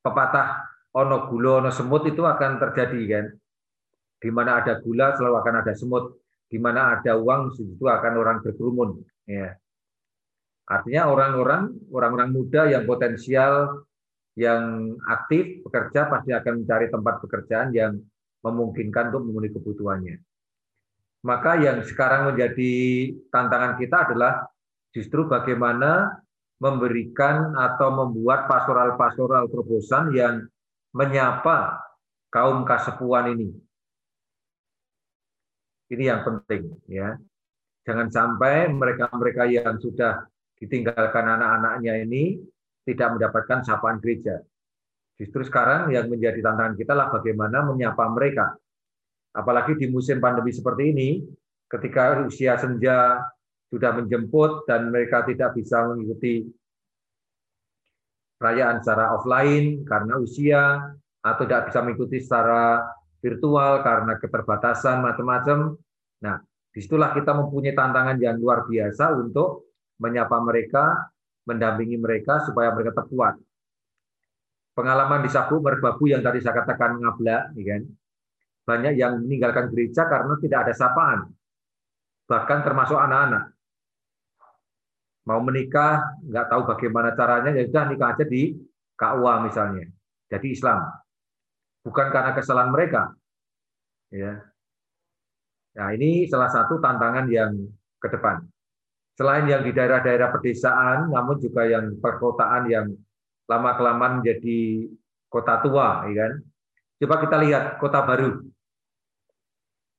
pepatah 0.00 0.64
ono 0.96 1.28
gula 1.28 1.60
ono 1.64 1.70
semut 1.70 2.06
itu 2.08 2.22
akan 2.24 2.58
terjadi 2.58 3.00
kan. 3.08 3.26
Di 4.16 4.30
mana 4.32 4.64
ada 4.64 4.80
gula 4.80 5.12
selalu 5.14 5.36
akan 5.40 5.54
ada 5.62 5.72
semut. 5.76 6.04
Di 6.46 6.62
mana 6.62 6.94
ada 6.94 7.18
uang 7.18 7.52
situ 7.58 7.84
akan 7.84 8.12
orang 8.22 8.38
berkerumun 8.38 9.02
ya. 9.26 9.50
Artinya 10.66 11.10
orang-orang 11.10 11.74
orang-orang 11.94 12.30
muda 12.34 12.66
yang 12.70 12.86
potensial 12.86 13.86
yang 14.36 14.94
aktif 15.08 15.64
bekerja 15.64 16.10
pasti 16.12 16.30
akan 16.34 16.62
mencari 16.62 16.86
tempat 16.92 17.14
pekerjaan 17.24 17.72
yang 17.72 17.98
memungkinkan 18.44 19.10
untuk 19.10 19.22
memenuhi 19.26 19.50
kebutuhannya. 19.54 20.16
Maka 21.26 21.58
yang 21.58 21.82
sekarang 21.82 22.30
menjadi 22.30 22.72
tantangan 23.34 23.74
kita 23.82 23.96
adalah 24.06 24.46
justru 24.94 25.26
bagaimana 25.26 26.22
memberikan 26.62 27.52
atau 27.58 27.90
membuat 27.90 28.46
pastoral-pastoral 28.46 29.50
terobosan 29.50 30.14
yang 30.14 30.46
menyapa 30.94 31.82
kaum 32.30 32.62
kasepuan 32.62 33.34
ini. 33.34 33.50
Ini 35.90 36.04
yang 36.14 36.22
penting 36.22 36.78
ya. 36.86 37.18
Jangan 37.82 38.08
sampai 38.10 38.70
mereka-mereka 38.70 39.46
yang 39.50 39.78
sudah 39.82 40.26
ditinggalkan 40.58 41.26
anak-anaknya 41.26 42.06
ini 42.06 42.38
tidak 42.86 43.18
mendapatkan 43.18 43.66
sapaan 43.66 43.98
gereja. 43.98 44.42
Justru 45.18 45.42
sekarang 45.42 45.90
yang 45.90 46.06
menjadi 46.06 46.38
tantangan 46.38 46.74
kita 46.78 46.94
adalah 46.94 47.10
bagaimana 47.18 47.66
menyapa 47.66 48.04
mereka. 48.14 48.58
Apalagi 49.36 49.76
di 49.76 49.92
musim 49.92 50.16
pandemi 50.16 50.48
seperti 50.48 50.96
ini, 50.96 51.08
ketika 51.68 52.24
usia 52.24 52.56
senja 52.56 53.20
sudah 53.68 53.90
menjemput 54.00 54.64
dan 54.64 54.88
mereka 54.88 55.28
tidak 55.28 55.52
bisa 55.52 55.84
mengikuti 55.84 56.48
perayaan 58.40 58.80
secara 58.80 59.12
offline 59.12 59.84
karena 59.84 60.14
usia 60.16 60.62
atau 61.20 61.42
tidak 61.44 61.68
bisa 61.68 61.78
mengikuti 61.84 62.16
secara 62.22 62.86
virtual, 63.20 63.82
karena 63.82 64.14
keterbatasan 64.22 65.02
macam-macam. 65.02 65.74
Nah, 66.22 66.36
di 66.70 66.78
situlah 66.78 67.10
kita 67.10 67.34
mempunyai 67.34 67.74
tantangan 67.74 68.16
yang 68.22 68.38
luar 68.38 68.68
biasa 68.68 69.10
untuk 69.18 69.74
menyapa 69.98 70.36
mereka, 70.44 71.10
mendampingi 71.48 71.98
mereka 71.98 72.44
supaya 72.46 72.70
mereka 72.70 72.94
terkuat. 73.02 73.40
Pengalaman 74.76 75.24
di 75.24 75.30
Sabu 75.32 75.58
Merbabu 75.58 76.04
yang 76.06 76.20
tadi 76.20 76.38
saya 76.38 76.62
katakan 76.62 77.00
ngabla, 77.00 77.56
ya 77.56 77.64
kan? 77.64 77.82
Banyak 78.66 78.98
yang 78.98 79.22
meninggalkan 79.22 79.70
gereja 79.70 80.10
karena 80.10 80.34
tidak 80.42 80.58
ada 80.66 80.74
sapaan, 80.74 81.30
bahkan 82.26 82.66
termasuk 82.66 82.98
anak-anak. 82.98 83.54
Mau 85.26 85.38
menikah, 85.42 86.18
nggak 86.26 86.46
tahu 86.50 86.62
bagaimana 86.74 87.14
caranya, 87.14 87.54
ya 87.54 87.66
sudah 87.66 87.84
nikah 87.86 88.14
aja 88.14 88.24
di 88.26 88.54
KUA 88.98 89.34
misalnya, 89.46 89.86
jadi 90.26 90.46
Islam. 90.50 90.82
Bukan 91.86 92.06
karena 92.10 92.34
kesalahan 92.34 92.70
mereka, 92.74 93.14
ya. 94.10 94.42
Nah 95.78 95.88
ini 95.94 96.26
salah 96.26 96.50
satu 96.50 96.82
tantangan 96.82 97.30
yang 97.30 97.54
ke 98.02 98.08
depan. 98.10 98.42
Selain 99.16 99.46
yang 99.46 99.62
di 99.62 99.72
daerah-daerah 99.72 100.28
pedesaan, 100.34 101.08
namun 101.08 101.38
juga 101.38 101.64
yang 101.64 101.96
perkotaan 102.02 102.68
yang 102.68 102.86
lama 103.46 103.70
kelamaan 103.78 104.20
menjadi 104.20 104.90
kota 105.30 105.62
tua, 105.62 106.04
ya 106.10 106.14
kan? 106.26 106.32
Coba 106.96 107.14
kita 107.24 107.36
lihat 107.44 107.64
kota 107.78 108.00
baru. 108.02 108.40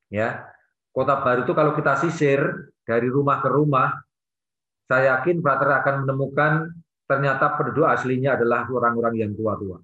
Ya, 0.07 0.47
kota 0.95 1.19
baru 1.19 1.43
itu 1.43 1.53
kalau 1.53 1.75
kita 1.75 1.99
sisir 1.99 2.71
dari 2.87 3.07
rumah 3.11 3.43
ke 3.43 3.49
rumah, 3.51 3.91
saya 4.87 5.19
yakin 5.19 5.43
brother 5.43 5.83
akan 5.83 6.07
menemukan 6.07 6.51
ternyata 7.07 7.59
penduduk 7.59 7.87
aslinya 7.87 8.39
adalah 8.39 8.67
orang-orang 8.71 9.19
yang 9.19 9.31
tua-tua. 9.35 9.83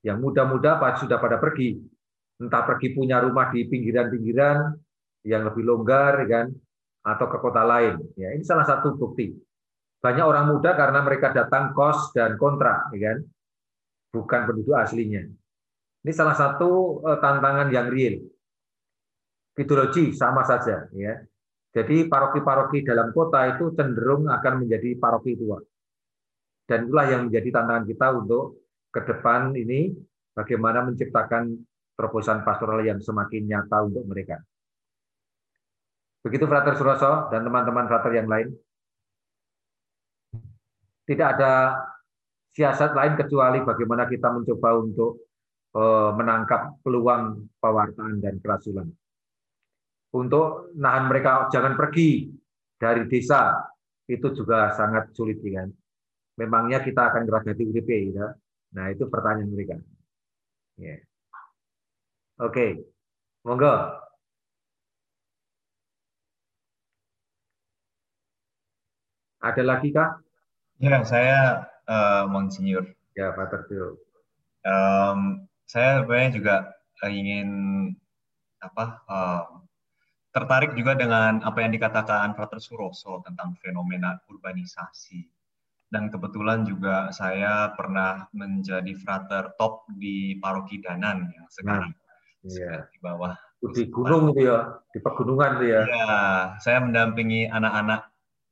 Yang 0.00 0.18
muda-muda 0.22 0.80
sudah 0.96 1.18
pada 1.20 1.36
pergi, 1.36 1.76
entah 2.40 2.62
pergi 2.64 2.96
punya 2.96 3.20
rumah 3.20 3.52
di 3.52 3.68
pinggiran-pinggiran 3.68 4.72
yang 5.26 5.42
lebih 5.44 5.64
longgar, 5.66 6.24
ya 6.24 6.28
kan? 6.28 6.46
atau 7.06 7.26
ke 7.30 7.38
kota 7.38 7.62
lain. 7.62 8.02
Ya, 8.18 8.34
ini 8.34 8.42
salah 8.42 8.66
satu 8.66 8.98
bukti. 8.98 9.30
Banyak 10.02 10.26
orang 10.26 10.50
muda 10.50 10.74
karena 10.74 11.06
mereka 11.06 11.30
datang 11.30 11.70
kos 11.70 12.10
dan 12.10 12.34
kontrak, 12.34 12.90
ya 12.94 13.14
kan? 13.14 13.18
bukan 14.16 14.40
penduduk 14.48 14.76
aslinya. 14.80 15.28
Ini 16.06 16.14
salah 16.14 16.38
satu 16.38 17.02
eh, 17.02 17.18
tantangan 17.18 17.66
yang 17.74 17.90
real. 17.90 18.22
Ideologi 19.58 20.14
sama 20.14 20.46
saja, 20.46 20.86
ya. 20.94 21.18
Jadi 21.74 22.06
paroki-paroki 22.06 22.86
dalam 22.86 23.10
kota 23.10 23.42
itu 23.50 23.74
cenderung 23.74 24.30
akan 24.30 24.62
menjadi 24.62 24.94
paroki 25.02 25.34
tua. 25.34 25.58
Dan 26.62 26.86
itulah 26.86 27.10
yang 27.10 27.26
menjadi 27.26 27.58
tantangan 27.58 27.84
kita 27.90 28.06
untuk 28.22 28.44
ke 28.94 29.02
depan 29.02 29.50
ini 29.58 29.90
bagaimana 30.30 30.86
menciptakan 30.86 31.58
terobosan 31.98 32.46
pastoral 32.46 32.86
yang 32.86 33.02
semakin 33.02 33.42
nyata 33.42 33.82
untuk 33.82 34.06
mereka. 34.06 34.38
Begitu 36.22 36.46
Frater 36.46 36.78
Suroso 36.78 37.26
dan 37.34 37.42
teman-teman 37.42 37.90
Frater 37.90 38.14
yang 38.14 38.30
lain. 38.30 38.54
Tidak 41.02 41.28
ada 41.34 41.82
siasat 42.54 42.94
lain 42.94 43.18
kecuali 43.18 43.58
bagaimana 43.66 44.06
kita 44.06 44.30
mencoba 44.30 44.70
untuk 44.78 45.25
menangkap 46.16 46.80
peluang 46.80 47.52
pewartaan 47.60 48.24
dan 48.24 48.40
kerasulan. 48.40 48.88
Untuk 50.16 50.72
nahan 50.80 51.12
mereka 51.12 51.52
jangan 51.52 51.76
pergi 51.76 52.32
dari 52.80 53.04
desa 53.04 53.52
itu 54.08 54.32
juga 54.32 54.72
sangat 54.72 55.12
sulit 55.12 55.42
kan. 55.42 55.68
Memangnya 56.36 56.80
kita 56.80 57.12
akan 57.12 57.28
ngeragati 57.28 57.62
UDP 57.64 57.90
ya. 58.12 58.28
Nah, 58.76 58.92
itu 58.92 59.08
pertanyaan 59.08 59.48
mereka. 59.48 59.76
Yeah. 60.76 61.00
Oke. 62.40 62.52
Okay. 62.52 62.70
Monggo. 63.48 63.72
Ada 69.40 69.62
lagi 69.64 69.94
kah? 69.94 70.20
Ya, 70.76 71.00
saya 71.08 71.64
uh, 71.88 72.28
Monsinyur. 72.28 72.84
Ya, 73.16 73.32
Pak 73.32 73.48
Tertio. 73.48 73.96
Um, 74.66 75.45
saya 75.66 76.00
sebenarnya 76.02 76.30
juga 76.32 76.54
ingin 77.04 77.48
apa 78.62 78.84
um, 79.10 79.66
tertarik 80.30 80.76
juga 80.78 80.92
dengan 80.92 81.42
apa 81.42 81.64
yang 81.64 81.72
dikatakan 81.74 82.36
Frater 82.36 82.60
Suroso 82.62 83.24
tentang 83.26 83.58
fenomena 83.58 84.20
urbanisasi. 84.28 85.24
Dan 85.86 86.10
kebetulan 86.10 86.66
juga 86.66 87.14
saya 87.14 87.70
pernah 87.72 88.26
menjadi 88.34 88.90
frater 88.98 89.54
top 89.54 89.86
di 89.94 90.34
Paroki 90.42 90.82
Danan 90.82 91.30
yang 91.30 91.46
sekarang 91.46 91.94
nah, 91.94 92.50
iya. 92.52 92.90
di 92.90 92.98
bawah. 92.98 93.32
Di 93.70 93.86
gunung 93.86 94.34
itu 94.34 94.50
ya, 94.50 94.82
di 94.90 94.98
pegunungan 94.98 95.62
itu 95.62 95.66
ya. 95.72 95.82
Iya, 95.86 96.18
saya 96.58 96.78
mendampingi 96.82 97.46
anak-anak 97.48 98.02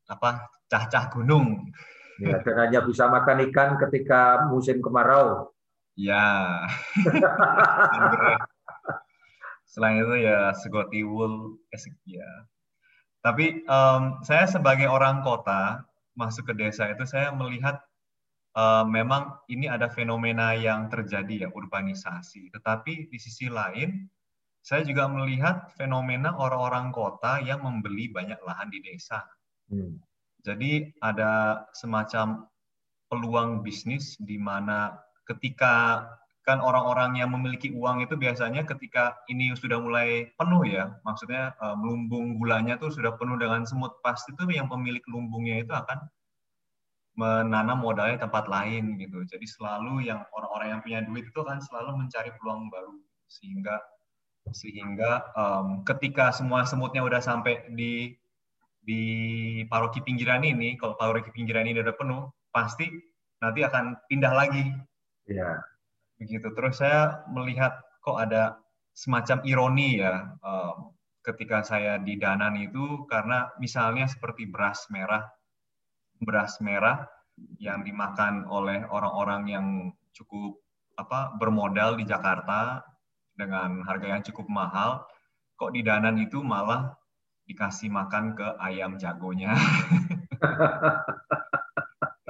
apa 0.08 0.46
cah-cah 0.70 1.10
gunung. 1.10 1.74
Ya, 2.22 2.38
dan 2.38 2.70
hanya 2.70 2.80
bisa 2.86 3.10
makan 3.10 3.50
ikan 3.50 3.82
ketika 3.82 4.46
musim 4.46 4.78
kemarau. 4.78 5.53
Ya. 5.94 6.26
Selain 9.70 9.98
itu 9.98 10.14
ya 10.22 10.54
segoti 10.54 11.02
wool, 11.02 11.58
ya. 12.06 12.30
Tapi 13.24 13.64
um, 13.66 14.20
saya 14.20 14.44
sebagai 14.46 14.86
orang 14.86 15.24
kota 15.24 15.82
masuk 16.14 16.52
ke 16.52 16.54
desa 16.54 16.92
itu 16.92 17.02
saya 17.08 17.32
melihat 17.34 17.82
uh, 18.54 18.86
memang 18.86 19.34
ini 19.50 19.66
ada 19.66 19.90
fenomena 19.90 20.54
yang 20.54 20.86
terjadi 20.92 21.46
ya 21.46 21.48
urbanisasi. 21.50 22.52
Tetapi 22.54 23.10
di 23.10 23.18
sisi 23.18 23.50
lain 23.50 24.06
saya 24.64 24.80
juga 24.80 25.04
melihat 25.12 25.72
fenomena 25.76 26.32
orang-orang 26.40 26.88
kota 26.88 27.36
yang 27.44 27.60
membeli 27.60 28.08
banyak 28.08 28.40
lahan 28.40 28.72
di 28.72 28.80
desa. 28.80 29.20
Hmm. 29.68 30.00
Jadi 30.40 30.88
ada 31.04 31.64
semacam 31.76 32.48
peluang 33.12 33.60
bisnis 33.60 34.16
di 34.20 34.40
mana 34.40 34.96
ketika 35.28 36.04
kan 36.44 36.60
orang-orang 36.60 37.16
yang 37.16 37.32
memiliki 37.32 37.72
uang 37.72 38.04
itu 38.04 38.20
biasanya 38.20 38.68
ketika 38.68 39.16
ini 39.32 39.56
sudah 39.56 39.80
mulai 39.80 40.28
penuh 40.36 40.68
ya, 40.68 40.92
maksudnya 41.00 41.56
um, 41.56 41.80
lumbung 41.80 42.36
gulanya 42.36 42.76
tuh 42.76 42.92
sudah 42.92 43.16
penuh 43.16 43.40
dengan 43.40 43.64
semut, 43.64 43.96
pasti 44.04 44.36
itu 44.36 44.44
yang 44.52 44.68
pemilik 44.68 45.00
lumbungnya 45.08 45.64
itu 45.64 45.72
akan 45.72 46.04
menanam 47.16 47.80
modalnya 47.80 48.28
tempat 48.28 48.44
lain 48.50 49.00
gitu. 49.00 49.24
Jadi 49.24 49.46
selalu 49.48 50.04
yang 50.04 50.20
orang-orang 50.36 50.68
yang 50.76 50.80
punya 50.84 51.00
duit 51.08 51.24
itu 51.30 51.40
kan 51.40 51.62
selalu 51.64 52.04
mencari 52.04 52.30
peluang 52.36 52.68
baru 52.68 52.92
sehingga 53.30 53.80
sehingga 54.52 55.24
um, 55.32 55.80
ketika 55.88 56.28
semua 56.28 56.68
semutnya 56.68 57.00
udah 57.00 57.24
sampai 57.24 57.64
di 57.72 58.12
di 58.84 59.02
paroki 59.64 60.04
pinggiran 60.04 60.44
ini, 60.44 60.76
kalau 60.76 60.92
paroki 61.00 61.32
pinggiran 61.32 61.64
ini 61.64 61.80
udah 61.80 61.96
penuh, 61.96 62.28
pasti 62.52 62.84
nanti 63.40 63.64
akan 63.64 63.96
pindah 64.12 64.32
lagi. 64.36 64.68
Iya. 65.28 65.64
Begitu. 66.20 66.48
Terus 66.54 66.78
saya 66.78 67.24
melihat 67.32 67.74
kok 68.04 68.20
ada 68.20 68.60
semacam 68.94 69.42
ironi 69.42 69.98
ya 69.98 70.38
um, 70.44 70.94
ketika 71.24 71.64
saya 71.66 71.98
di 71.98 72.20
Danan 72.20 72.54
itu 72.60 73.08
karena 73.10 73.50
misalnya 73.58 74.06
seperti 74.06 74.46
beras 74.46 74.86
merah, 74.92 75.24
beras 76.20 76.60
merah 76.60 77.08
yang 77.58 77.82
dimakan 77.82 78.46
oleh 78.46 78.86
orang-orang 78.86 79.42
yang 79.50 79.66
cukup 80.14 80.62
apa 80.94 81.34
bermodal 81.34 81.98
di 81.98 82.06
Jakarta 82.06 82.86
dengan 83.34 83.82
harga 83.82 84.14
yang 84.14 84.22
cukup 84.22 84.46
mahal, 84.46 85.02
kok 85.58 85.74
di 85.74 85.82
Danan 85.82 86.14
itu 86.22 86.38
malah 86.44 86.94
dikasih 87.50 87.90
makan 87.90 88.38
ke 88.38 88.46
ayam 88.62 88.94
jagonya. 89.00 89.58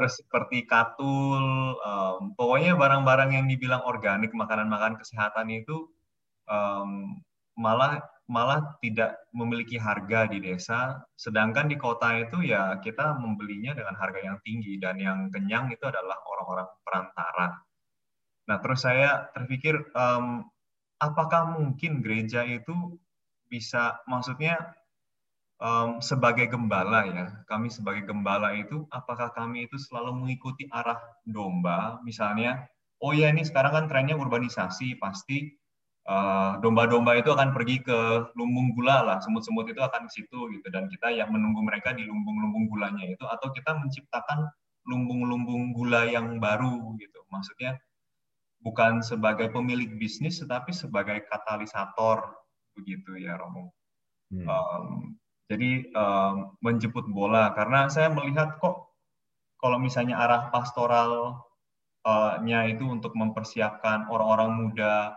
Seperti 0.07 0.65
katul, 0.69 1.77
um, 1.81 2.33
pokoknya 2.37 2.77
barang-barang 2.77 3.31
yang 3.37 3.47
dibilang 3.49 3.83
organik, 3.85 4.31
makanan-makanan 4.33 5.01
kesehatan 5.01 5.51
itu 5.51 5.89
um, 6.49 7.21
malah 7.55 8.03
malah 8.25 8.81
tidak 8.81 9.21
memiliki 9.37 9.77
harga 9.77 10.25
di 10.25 10.41
desa, 10.41 11.05
sedangkan 11.13 11.69
di 11.69 11.77
kota 11.77 12.17
itu 12.17 12.41
ya 12.41 12.81
kita 12.81 13.21
membelinya 13.21 13.77
dengan 13.77 13.93
harga 14.01 14.21
yang 14.25 14.39
tinggi 14.41 14.81
dan 14.81 14.97
yang 14.97 15.29
kenyang 15.29 15.69
itu 15.69 15.85
adalah 15.85 16.17
orang-orang 16.25 16.69
perantara. 16.81 17.61
Nah 18.49 18.57
terus 18.65 18.81
saya 18.81 19.29
terpikir 19.37 19.77
um, 19.93 20.49
apakah 20.97 21.53
mungkin 21.53 22.01
gereja 22.01 22.49
itu 22.49 22.97
bisa, 23.45 24.01
maksudnya 24.09 24.73
um, 25.61 25.99
sebagai 26.03 26.51
gembala 26.51 27.07
ya, 27.07 27.27
kami 27.51 27.71
sebagai 27.71 28.07
gembala 28.09 28.55
itu, 28.55 28.87
apakah 28.91 29.31
kami 29.35 29.67
itu 29.67 29.77
selalu 29.77 30.25
mengikuti 30.25 30.67
arah 30.71 30.99
domba, 31.27 32.01
misalnya, 32.03 32.67
oh 33.03 33.13
ya 33.13 33.31
ini 33.31 33.45
sekarang 33.45 33.73
kan 33.75 33.85
trennya 33.87 34.17
urbanisasi, 34.17 34.99
pasti 34.99 35.53
uh, 36.11 36.59
domba-domba 36.63 37.19
itu 37.19 37.31
akan 37.31 37.53
pergi 37.53 37.85
ke 37.85 38.33
lumbung 38.35 38.75
gula 38.75 39.05
lah, 39.05 39.19
semut-semut 39.23 39.69
itu 39.71 39.83
akan 39.83 40.09
ke 40.09 40.13
situ 40.23 40.39
gitu, 40.55 40.67
dan 40.73 40.91
kita 40.91 41.13
yang 41.13 41.31
menunggu 41.31 41.61
mereka 41.63 41.95
di 41.95 42.07
lumbung-lumbung 42.07 42.71
gulanya 42.73 43.05
itu, 43.07 43.25
atau 43.27 43.51
kita 43.53 43.77
menciptakan 43.79 44.49
lumbung-lumbung 44.85 45.73
gula 45.73 46.05
yang 46.09 46.37
baru 46.41 46.93
gitu, 47.01 47.25
maksudnya 47.33 47.81
bukan 48.65 49.05
sebagai 49.05 49.53
pemilik 49.53 50.01
bisnis 50.01 50.41
tetapi 50.41 50.73
sebagai 50.73 51.29
katalisator 51.29 52.33
begitu 52.73 53.21
ya 53.21 53.37
Romo. 53.37 53.77
Hmm. 54.33 54.49
Um, 54.49 55.21
jadi 55.49 55.93
um, 55.93 56.57
menjemput 56.65 57.05
bola 57.13 57.53
karena 57.53 57.93
saya 57.93 58.09
melihat 58.09 58.57
kok 58.59 58.89
kalau 59.61 59.81
misalnya 59.81 60.21
arah 60.21 60.53
pastoralnya 60.53 62.61
itu 62.69 62.85
untuk 62.85 63.17
mempersiapkan 63.17 64.09
orang-orang 64.09 64.61
muda 64.61 65.17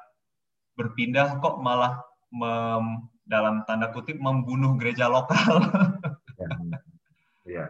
berpindah 0.78 1.41
kok 1.41 1.59
malah 1.59 1.99
mem, 2.32 3.09
dalam 3.28 3.67
tanda 3.67 3.91
kutip 3.91 4.15
membunuh 4.21 4.80
gereja 4.80 5.11
lokal. 5.11 5.67
ya. 6.39 6.49
ya. 7.43 7.65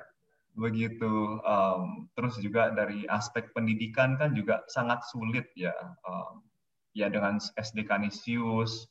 Begitu. 0.54 1.42
Um, 1.42 2.10
terus 2.14 2.38
juga 2.38 2.70
dari 2.74 3.10
aspek 3.10 3.50
pendidikan 3.58 4.18
kan 4.22 4.38
juga 4.38 4.62
sangat 4.70 5.02
sulit 5.10 5.50
ya. 5.58 5.74
Um, 6.06 6.46
ya 6.94 7.10
dengan 7.10 7.38
SD 7.38 7.86
Kanisius, 7.86 8.90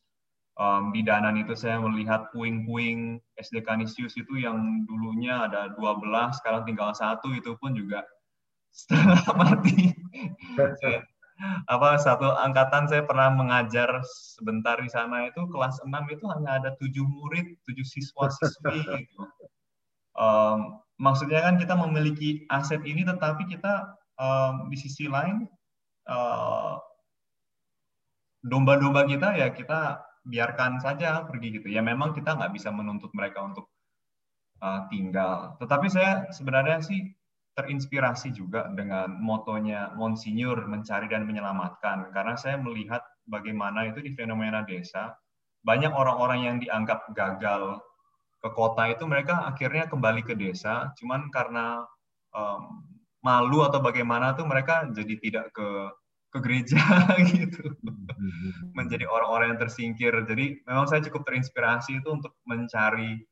um, 0.56 0.90
di 0.92 1.04
Danan 1.04 1.36
itu 1.40 1.52
saya 1.52 1.80
melihat 1.80 2.32
puing-puing 2.32 3.20
SD 3.36 3.62
Kanisius 3.64 4.16
itu 4.16 4.40
yang 4.40 4.84
dulunya 4.88 5.48
ada 5.48 5.72
12, 5.76 6.40
sekarang 6.40 6.64
tinggal 6.64 6.92
satu 6.96 7.32
itu 7.36 7.54
pun 7.60 7.76
juga 7.76 8.04
setengah 8.76 9.24
mati. 9.36 9.92
apa 11.68 12.00
satu 12.00 12.32
angkatan 12.32 12.88
saya 12.88 13.04
pernah 13.04 13.28
mengajar 13.28 14.00
sebentar 14.08 14.80
di 14.80 14.88
sana 14.88 15.28
itu 15.28 15.44
kelas 15.52 15.84
6 15.84 15.92
itu 16.08 16.24
hanya 16.32 16.56
ada 16.56 16.70
tujuh 16.80 17.04
murid, 17.04 17.60
tujuh 17.68 17.84
siswa 17.84 18.32
siswi 18.32 18.80
gitu. 18.80 19.20
Um, 20.16 20.80
maksudnya 20.96 21.44
kan 21.44 21.60
kita 21.60 21.76
memiliki 21.76 22.48
aset 22.48 22.80
ini, 22.88 23.04
tetapi 23.04 23.52
kita 23.52 24.00
um, 24.16 24.72
di 24.72 24.80
sisi 24.80 25.12
lain 25.12 25.44
uh, 26.08 26.80
domba-domba 28.40 29.04
kita 29.04 29.36
ya 29.36 29.52
kita 29.52 30.05
biarkan 30.26 30.82
saja 30.82 31.22
pergi 31.24 31.62
gitu. 31.62 31.70
Ya 31.70 31.80
memang 31.80 32.12
kita 32.12 32.34
nggak 32.34 32.52
bisa 32.52 32.74
menuntut 32.74 33.14
mereka 33.14 33.46
untuk 33.46 33.70
uh, 34.60 34.84
tinggal. 34.90 35.54
Tetapi 35.62 35.86
saya 35.86 36.26
sebenarnya 36.34 36.82
sih 36.82 37.14
terinspirasi 37.56 38.36
juga 38.36 38.68
dengan 38.68 39.16
motonya 39.16 39.94
Monsinyur 39.96 40.68
mencari 40.68 41.08
dan 41.08 41.24
menyelamatkan. 41.24 42.12
Karena 42.12 42.36
saya 42.36 42.60
melihat 42.60 43.00
bagaimana 43.24 43.88
itu 43.88 44.04
di 44.04 44.12
fenomena 44.12 44.60
desa, 44.66 45.16
banyak 45.64 45.90
orang-orang 45.90 46.40
yang 46.44 46.56
dianggap 46.60 47.08
gagal 47.16 47.80
ke 48.44 48.48
kota 48.52 48.92
itu 48.92 49.08
mereka 49.08 49.48
akhirnya 49.48 49.88
kembali 49.88 50.22
ke 50.22 50.36
desa, 50.36 50.92
cuman 51.00 51.32
karena 51.32 51.82
um, 52.36 52.84
malu 53.24 53.64
atau 53.64 53.80
bagaimana 53.80 54.36
tuh 54.36 54.44
mereka 54.46 54.86
jadi 54.92 55.14
tidak 55.18 55.46
ke 55.56 55.68
ke 56.30 56.38
gereja 56.42 56.80
gitu. 57.32 57.74
Menjadi 58.74 59.06
orang-orang 59.06 59.54
yang 59.54 59.60
tersingkir. 59.60 60.12
Jadi 60.26 60.62
memang 60.66 60.86
saya 60.90 61.00
cukup 61.06 61.24
terinspirasi 61.26 62.02
itu 62.02 62.08
untuk 62.12 62.36
mencari 62.44 63.22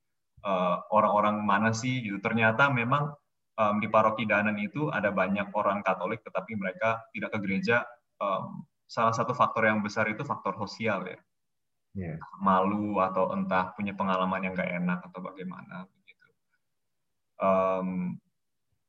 uh, 0.46 0.82
orang-orang 0.94 1.42
mana 1.42 1.74
sih 1.74 2.04
gitu. 2.04 2.18
Ternyata 2.22 2.70
memang 2.70 3.12
um, 3.58 3.76
di 3.82 3.88
paroki 3.90 4.24
Danan 4.24 4.56
itu 4.58 4.88
ada 4.90 5.10
banyak 5.10 5.50
orang 5.54 5.82
Katolik 5.82 6.22
tetapi 6.22 6.54
mereka 6.56 7.02
tidak 7.12 7.34
ke 7.34 7.38
gereja. 7.42 7.82
Um, 8.22 8.64
salah 8.86 9.12
satu 9.12 9.34
faktor 9.34 9.66
yang 9.66 9.82
besar 9.82 10.06
itu 10.06 10.22
faktor 10.22 10.54
sosial 10.60 11.04
ya. 11.08 11.18
Yeah. 11.94 12.18
malu 12.42 12.98
atau 12.98 13.30
entah 13.30 13.70
punya 13.78 13.94
pengalaman 13.94 14.42
yang 14.42 14.58
gak 14.58 14.66
enak 14.66 14.98
atau 15.06 15.22
bagaimana 15.22 15.86
begitu. 15.94 16.26
Um, 17.38 18.18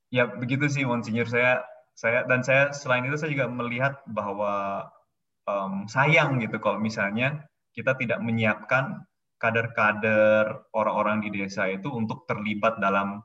ya 0.10 0.26
begitu 0.26 0.66
sih 0.66 0.90
Monsinyur 0.90 1.30
saya 1.30 1.62
saya 1.96 2.28
dan 2.28 2.44
saya 2.44 2.76
selain 2.76 3.08
itu 3.08 3.16
saya 3.16 3.32
juga 3.32 3.48
melihat 3.48 4.04
bahwa 4.04 4.86
um, 5.48 5.88
sayang 5.88 6.44
gitu 6.44 6.60
kalau 6.60 6.78
misalnya 6.78 7.48
kita 7.72 7.96
tidak 7.96 8.20
menyiapkan 8.20 9.08
kader-kader 9.40 10.68
orang-orang 10.76 11.24
di 11.24 11.30
desa 11.32 11.72
itu 11.72 11.88
untuk 11.92 12.28
terlibat 12.28 12.80
dalam 12.84 13.24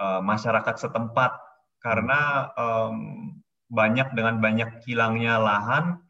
uh, 0.00 0.20
masyarakat 0.24 0.76
setempat 0.80 1.36
karena 1.84 2.50
um, 2.56 2.96
banyak 3.68 4.08
dengan 4.16 4.40
banyak 4.40 4.80
hilangnya 4.88 5.36
lahan 5.36 6.00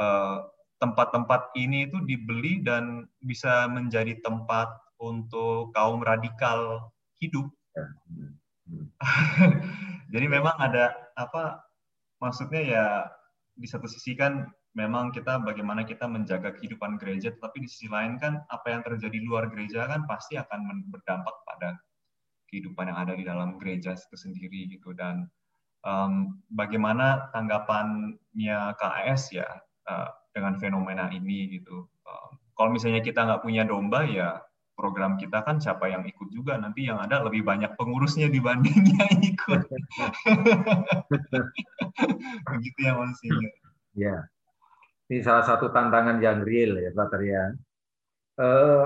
uh, 0.00 0.48
tempat-tempat 0.80 1.52
ini 1.60 1.88
itu 1.88 2.00
dibeli 2.04 2.60
dan 2.60 3.08
bisa 3.20 3.68
menjadi 3.68 4.20
tempat 4.20 4.68
untuk 5.00 5.72
kaum 5.72 6.04
radikal 6.04 6.92
hidup. 7.18 7.48
Ya. 7.74 7.86
Jadi 10.12 10.26
memang 10.28 10.54
ada 10.60 11.03
apa 11.14 11.62
maksudnya 12.18 12.62
ya 12.62 12.86
di 13.54 13.66
satu 13.70 13.86
sisi 13.86 14.18
kan 14.18 14.50
memang 14.74 15.14
kita 15.14 15.38
bagaimana 15.46 15.86
kita 15.86 16.10
menjaga 16.10 16.50
kehidupan 16.58 16.98
gereja, 16.98 17.30
tetapi 17.30 17.62
di 17.62 17.68
sisi 17.70 17.86
lain 17.86 18.18
kan 18.18 18.42
apa 18.50 18.66
yang 18.74 18.82
terjadi 18.82 19.18
luar 19.22 19.46
gereja 19.46 19.86
kan 19.86 20.02
pasti 20.10 20.34
akan 20.34 20.90
berdampak 20.90 21.34
pada 21.46 21.78
kehidupan 22.50 22.90
yang 22.90 22.98
ada 22.98 23.14
di 23.14 23.22
dalam 23.22 23.56
gereja 23.62 23.94
itu 23.94 24.16
sendiri 24.18 24.66
gitu 24.70 24.90
dan 24.94 25.30
um, 25.86 26.42
bagaimana 26.50 27.30
tanggapannya 27.30 28.74
KAS 28.78 29.30
ya 29.30 29.46
uh, 29.86 30.10
dengan 30.34 30.58
fenomena 30.58 31.06
ini 31.14 31.54
gitu. 31.54 31.86
Um, 32.02 32.30
kalau 32.58 32.74
misalnya 32.74 33.02
kita 33.02 33.22
nggak 33.22 33.42
punya 33.46 33.62
domba 33.62 34.02
ya 34.06 34.42
program 34.74 35.16
kita 35.16 35.46
kan 35.46 35.62
siapa 35.62 35.88
yang 35.88 36.04
ikut 36.04 36.28
juga 36.34 36.58
nanti 36.58 36.90
yang 36.90 36.98
ada 36.98 37.22
lebih 37.22 37.46
banyak 37.46 37.78
pengurusnya 37.78 38.28
dibanding 38.28 38.82
yang 38.98 39.14
ikut. 39.22 39.62
Begitu 42.52 42.78
ya 42.82 42.92
Mas 42.98 43.22
Ya. 43.94 44.26
Ini 45.06 45.22
salah 45.22 45.46
satu 45.46 45.70
tantangan 45.70 46.18
yang 46.18 46.42
real 46.42 46.74
ya 46.76 46.90
Pak 46.90 47.14
ya. 47.22 47.54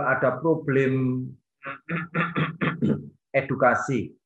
Ada 0.05 0.45
problem 0.45 1.25
edukasi 3.41 4.19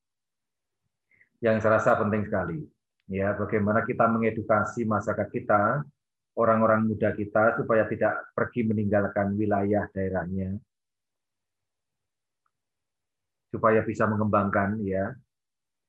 yang 1.43 1.59
saya 1.59 1.79
rasa 1.79 1.99
penting 1.99 2.23
sekali. 2.27 2.59
Ya, 3.11 3.35
bagaimana 3.35 3.83
kita 3.83 4.07
mengedukasi 4.07 4.87
masyarakat 4.87 5.27
kita, 5.27 5.83
orang-orang 6.39 6.87
muda 6.87 7.11
kita 7.11 7.59
supaya 7.59 7.83
tidak 7.91 8.15
pergi 8.31 8.63
meninggalkan 8.63 9.35
wilayah 9.35 9.91
daerahnya, 9.91 10.55
supaya 13.53 13.85
bisa 13.85 14.09
mengembangkan 14.09 14.81
ya. 14.81 15.13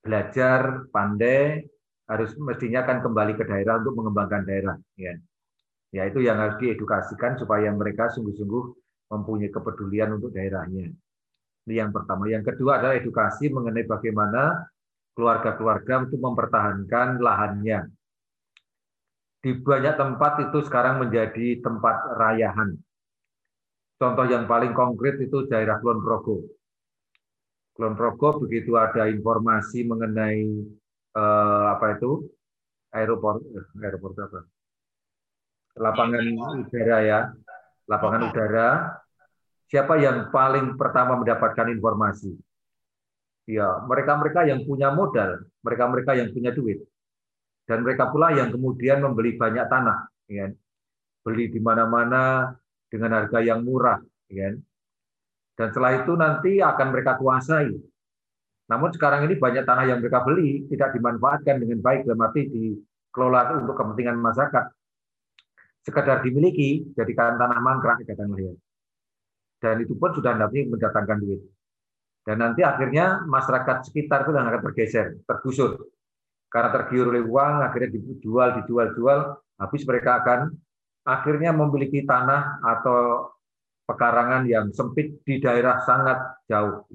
Belajar 0.05 0.85
pandai 0.93 1.65
harus 2.05 2.37
mestinya 2.37 2.85
akan 2.85 3.01
kembali 3.01 3.33
ke 3.41 3.45
daerah 3.49 3.81
untuk 3.81 4.05
mengembangkan 4.05 4.45
daerah 4.45 4.77
ya. 5.01 5.17
Ya 5.89 6.05
itu 6.05 6.21
yang 6.21 6.37
harus 6.37 6.61
diedukasikan 6.61 7.41
supaya 7.41 7.73
mereka 7.73 8.12
sungguh-sungguh 8.12 8.65
mempunyai 9.09 9.49
kepedulian 9.49 10.20
untuk 10.20 10.36
daerahnya. 10.36 10.93
Ini 11.65 11.74
yang 11.81 11.97
pertama. 11.97 12.28
Yang 12.28 12.53
kedua 12.53 12.77
adalah 12.77 13.01
edukasi 13.01 13.49
mengenai 13.49 13.89
bagaimana 13.89 14.69
keluarga-keluarga 15.16 16.05
untuk 16.05 16.20
mempertahankan 16.20 17.23
lahannya. 17.23 17.89
Di 19.41 19.57
banyak 19.57 19.95
tempat 19.97 20.32
itu 20.51 20.59
sekarang 20.69 21.01
menjadi 21.01 21.65
tempat 21.65 21.97
rayahan. 22.20 22.77
Contoh 23.97 24.27
yang 24.28 24.45
paling 24.45 24.77
konkret 24.77 25.16
itu 25.23 25.49
daerah 25.49 25.81
Kulon 25.81 26.03
Progo 26.03 26.45
Kulon 27.74 27.98
Progo 27.98 28.38
begitu 28.46 28.78
ada 28.78 29.10
informasi 29.10 29.82
mengenai 29.82 30.46
eh, 31.14 31.64
apa 31.74 31.98
itu? 31.98 32.30
Aeroport 32.94 33.42
eh, 33.42 33.66
aeroport 33.82 34.14
apa? 34.22 34.40
Lapangan 35.82 36.22
udara 36.62 36.98
ya. 37.02 37.20
Lapangan 37.90 38.30
udara. 38.30 38.68
Siapa 39.66 39.98
yang 39.98 40.30
paling 40.30 40.78
pertama 40.78 41.18
mendapatkan 41.18 41.66
informasi? 41.74 42.30
Ya 43.51 43.82
mereka-mereka 43.84 44.46
yang 44.46 44.62
punya 44.62 44.94
modal 44.94 45.42
mereka-mereka 45.66 46.14
yang 46.14 46.30
punya 46.30 46.55
duit. 46.55 46.78
Dan 47.64 47.80
mereka 47.82 48.12
pula 48.12 48.30
yang 48.30 48.55
kemudian 48.55 49.02
membeli 49.02 49.34
banyak 49.34 49.66
tanah 49.66 50.06
ya. 50.30 50.52
Beli 51.26 51.51
di 51.51 51.59
mana-mana 51.59 52.55
dengan 52.86 53.18
harga 53.18 53.40
yang 53.42 53.64
murah 53.64 53.98
ya 54.28 54.55
dan 55.55 55.70
setelah 55.70 56.02
itu 56.02 56.12
nanti 56.18 56.59
akan 56.59 56.86
mereka 56.90 57.14
kuasai. 57.18 57.70
Namun 58.64 58.90
sekarang 58.90 59.28
ini 59.28 59.39
banyak 59.39 59.62
tanah 59.62 59.85
yang 59.86 59.98
mereka 60.02 60.24
beli 60.26 60.66
tidak 60.72 60.97
dimanfaatkan 60.97 61.62
dengan 61.62 61.78
baik 61.85 62.09
dalam 62.09 62.24
arti 62.26 62.48
dikelola 62.48 63.60
untuk 63.62 63.76
kepentingan 63.76 64.18
masyarakat. 64.18 64.64
Sekedar 65.85 66.24
dimiliki, 66.24 66.81
jadikan 66.97 67.36
tanah 67.36 67.60
mangkrak, 67.60 68.02
katakan 68.02 68.32
melihat. 68.32 68.56
Dan 69.60 69.85
itu 69.85 69.93
pun 70.01 70.16
sudah 70.16 70.32
nanti 70.32 70.64
mendatangkan 70.64 71.18
duit. 71.20 71.44
Dan 72.24 72.40
nanti 72.40 72.64
akhirnya 72.64 73.20
masyarakat 73.28 73.85
sekitar 73.93 74.24
itu 74.24 74.32
akan 74.32 74.64
tergeser, 74.72 75.20
tergusur. 75.28 75.93
Karena 76.48 76.72
tergiur 76.72 77.12
oleh 77.12 77.20
uang, 77.20 77.68
akhirnya 77.68 78.01
dijual, 78.01 78.64
dijual, 78.64 78.97
jual, 78.97 79.20
habis 79.60 79.85
mereka 79.85 80.24
akan 80.24 80.56
akhirnya 81.05 81.52
memiliki 81.52 82.01
tanah 82.09 82.64
atau 82.64 83.28
pekarangan 83.85 84.48
yang 84.48 84.73
sempit 84.73 85.20
di 85.24 85.40
daerah 85.40 85.81
sangat 85.85 86.44
jauh. 86.48 86.89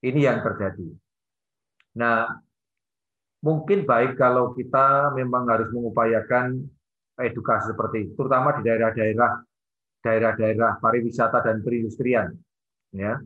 Ini 0.00 0.20
yang 0.20 0.40
terjadi. 0.40 0.88
Nah, 1.98 2.30
mungkin 3.42 3.82
baik 3.84 4.14
kalau 4.16 4.54
kita 4.54 5.12
memang 5.12 5.50
harus 5.50 5.68
mengupayakan 5.74 6.60
edukasi 7.20 7.74
seperti 7.74 8.08
itu, 8.08 8.12
terutama 8.16 8.56
di 8.56 8.62
daerah-daerah 8.64 9.44
daerah-daerah 10.00 10.80
pariwisata 10.80 11.44
dan 11.44 11.60
perindustrian, 11.60 12.32
ya, 12.96 13.20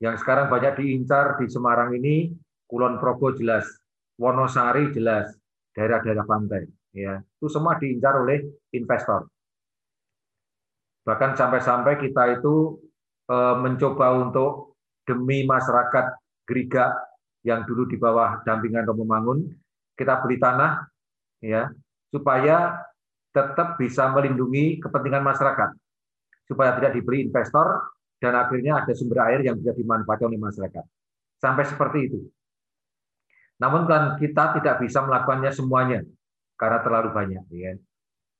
yang 0.00 0.16
sekarang 0.16 0.48
banyak 0.48 0.80
diincar 0.80 1.36
di 1.36 1.52
Semarang 1.52 1.92
ini, 1.92 2.32
Kulon 2.64 2.96
Progo 2.96 3.36
jelas, 3.36 3.68
Wonosari 4.16 4.88
jelas, 4.96 5.36
daerah-daerah 5.76 6.24
pantai, 6.24 6.64
ya, 6.96 7.20
itu 7.20 7.46
semua 7.52 7.76
diincar 7.76 8.16
oleh 8.16 8.40
investor. 8.72 9.28
Bahkan 11.04 11.36
sampai-sampai 11.36 12.00
kita 12.00 12.40
itu 12.40 12.80
eh, 13.28 13.56
mencoba 13.60 14.16
untuk 14.16 14.76
demi 15.04 15.44
masyarakat 15.44 16.16
Griga 16.44 16.92
yang 17.44 17.64
dulu 17.68 17.88
di 17.88 18.00
bawah 18.00 18.40
dampingan 18.44 18.88
Romo 18.88 19.04
Mangun, 19.04 19.44
kita 19.96 20.20
beli 20.24 20.40
tanah, 20.40 20.88
ya, 21.44 21.68
supaya 22.08 22.80
tetap 23.32 23.76
bisa 23.76 24.08
melindungi 24.12 24.80
kepentingan 24.80 25.20
masyarakat, 25.20 25.76
supaya 26.48 26.76
tidak 26.80 26.96
diberi 26.96 27.24
investor 27.24 27.92
dan 28.16 28.32
akhirnya 28.40 28.80
ada 28.80 28.92
sumber 28.96 29.28
air 29.28 29.44
yang 29.44 29.60
bisa 29.60 29.76
dimanfaatkan 29.76 30.32
oleh 30.32 30.40
masyarakat. 30.40 30.84
Sampai 31.36 31.64
seperti 31.68 31.98
itu. 32.08 32.20
Namun 33.60 33.84
kan 33.84 34.16
kita 34.16 34.56
tidak 34.60 34.80
bisa 34.80 35.04
melakukannya 35.04 35.52
semuanya 35.52 36.00
karena 36.56 36.78
terlalu 36.80 37.12
banyak, 37.12 37.44
ya. 37.52 37.76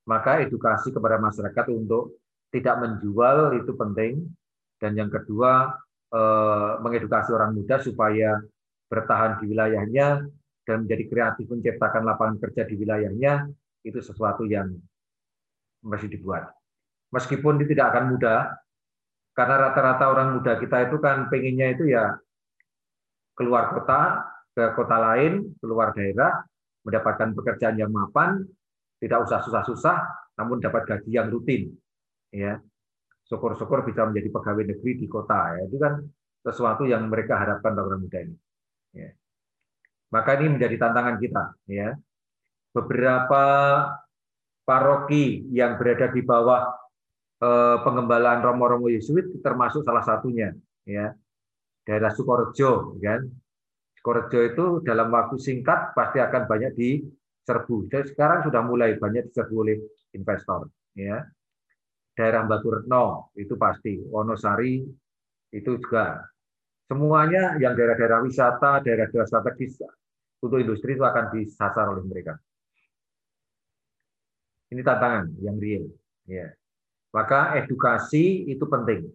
Maka 0.05 0.41
edukasi 0.45 0.89
kepada 0.89 1.21
masyarakat 1.21 1.65
untuk 1.73 2.17
tidak 2.53 2.75
menjual 2.81 3.57
itu 3.57 3.71
penting 3.73 4.13
dan 4.81 4.91
yang 4.97 5.09
kedua 5.09 5.73
eh, 6.13 6.71
mengedukasi 6.83 7.31
orang 7.31 7.55
muda 7.55 7.79
supaya 7.81 8.41
bertahan 8.89 9.41
di 9.41 9.49
wilayahnya 9.49 10.23
dan 10.65 10.85
menjadi 10.85 11.03
kreatif 11.09 11.45
menciptakan 11.49 12.03
lapangan 12.05 12.37
kerja 12.41 12.65
di 12.65 12.75
wilayahnya 12.77 13.49
itu 13.85 14.01
sesuatu 14.01 14.49
yang 14.49 14.73
masih 15.85 16.09
dibuat. 16.09 16.49
Meskipun 17.13 17.61
itu 17.61 17.77
tidak 17.77 17.93
akan 17.93 18.17
mudah, 18.17 18.57
karena 19.37 19.69
rata-rata 19.69 20.09
orang 20.09 20.41
muda 20.41 20.57
kita 20.57 20.89
itu 20.89 20.97
kan 20.97 21.29
pengennya 21.29 21.77
itu 21.77 21.85
ya 21.93 22.17
keluar 23.37 23.75
kota, 23.77 24.25
ke 24.55 24.73
kota 24.73 24.97
lain, 24.97 25.53
keluar 25.61 25.93
daerah, 25.93 26.41
mendapatkan 26.81 27.35
pekerjaan 27.35 27.77
yang 27.77 27.91
mapan, 27.93 28.41
tidak 28.97 29.27
usah 29.27 29.43
susah-susah, 29.45 29.97
namun 30.39 30.63
dapat 30.63 30.87
gaji 30.87 31.11
yang 31.13 31.27
rutin. 31.29 31.75
Ya, 32.35 32.59
syukur-syukur 33.25 33.87
bisa 33.87 34.05
menjadi 34.05 34.29
pegawai 34.29 34.65
negeri 34.75 34.91
di 35.01 35.07
kota. 35.09 35.57
Ya. 35.57 35.61
Itu 35.65 35.77
kan 35.81 35.93
sesuatu 36.45 36.85
yang 36.85 37.09
mereka 37.09 37.41
harapkan 37.41 37.73
orang 37.73 38.05
muda 38.05 38.19
ini. 38.21 38.37
Ya. 38.93 39.09
Maka 40.13 40.37
ini 40.39 40.55
menjadi 40.55 40.75
tantangan 40.77 41.17
kita. 41.17 41.43
Ya. 41.65 41.97
Beberapa 42.71 43.43
paroki 44.65 45.45
yang 45.49 45.77
berada 45.81 46.13
di 46.13 46.21
bawah 46.21 46.69
eh, 47.41 47.77
pengembalaan 47.81 48.45
Romo-Romo 48.45 48.87
Yesuit 48.93 49.41
termasuk 49.41 49.81
salah 49.81 50.05
satunya. 50.05 50.53
Ya. 50.85 51.17
Daerah 51.85 52.13
Sukorejo. 52.13 53.01
Kan? 53.01 53.25
Sukorejo 53.97 54.39
itu 54.45 54.65
dalam 54.85 55.09
waktu 55.09 55.41
singkat 55.41 55.97
pasti 55.97 56.21
akan 56.21 56.45
banyak 56.45 56.77
diserbu. 56.77 57.89
Dan 57.89 58.03
sekarang 58.05 58.45
sudah 58.45 58.61
mulai 58.61 59.01
banyak 59.01 59.33
diserbu 59.33 59.55
oleh 59.65 59.77
investor. 60.13 60.69
Ya. 60.93 61.25
Daerah 62.15 62.47
Batu 62.47 62.71
Retno 62.71 63.35
itu 63.35 63.59
pasti. 63.59 63.99
Wonosari 63.99 64.81
itu 65.51 65.71
juga 65.79 66.23
Semuanya 66.85 67.57
yang 67.57 67.73
daerah-daerah 67.73 68.21
wisata, 68.21 68.77
daerah-daerah 68.85 69.25
strategis 69.25 69.81
untuk 70.37 70.61
industri 70.61 70.93
itu 70.93 71.01
akan 71.01 71.33
disasar 71.33 71.89
oleh 71.89 72.05
mereka. 72.05 72.37
Ini 74.69 74.85
tantangan 74.85 75.33
yang 75.41 75.57
real. 75.57 75.89
Ya. 76.29 76.53
Maka 77.09 77.57
edukasi 77.57 78.45
itu 78.45 78.69
penting. 78.69 79.09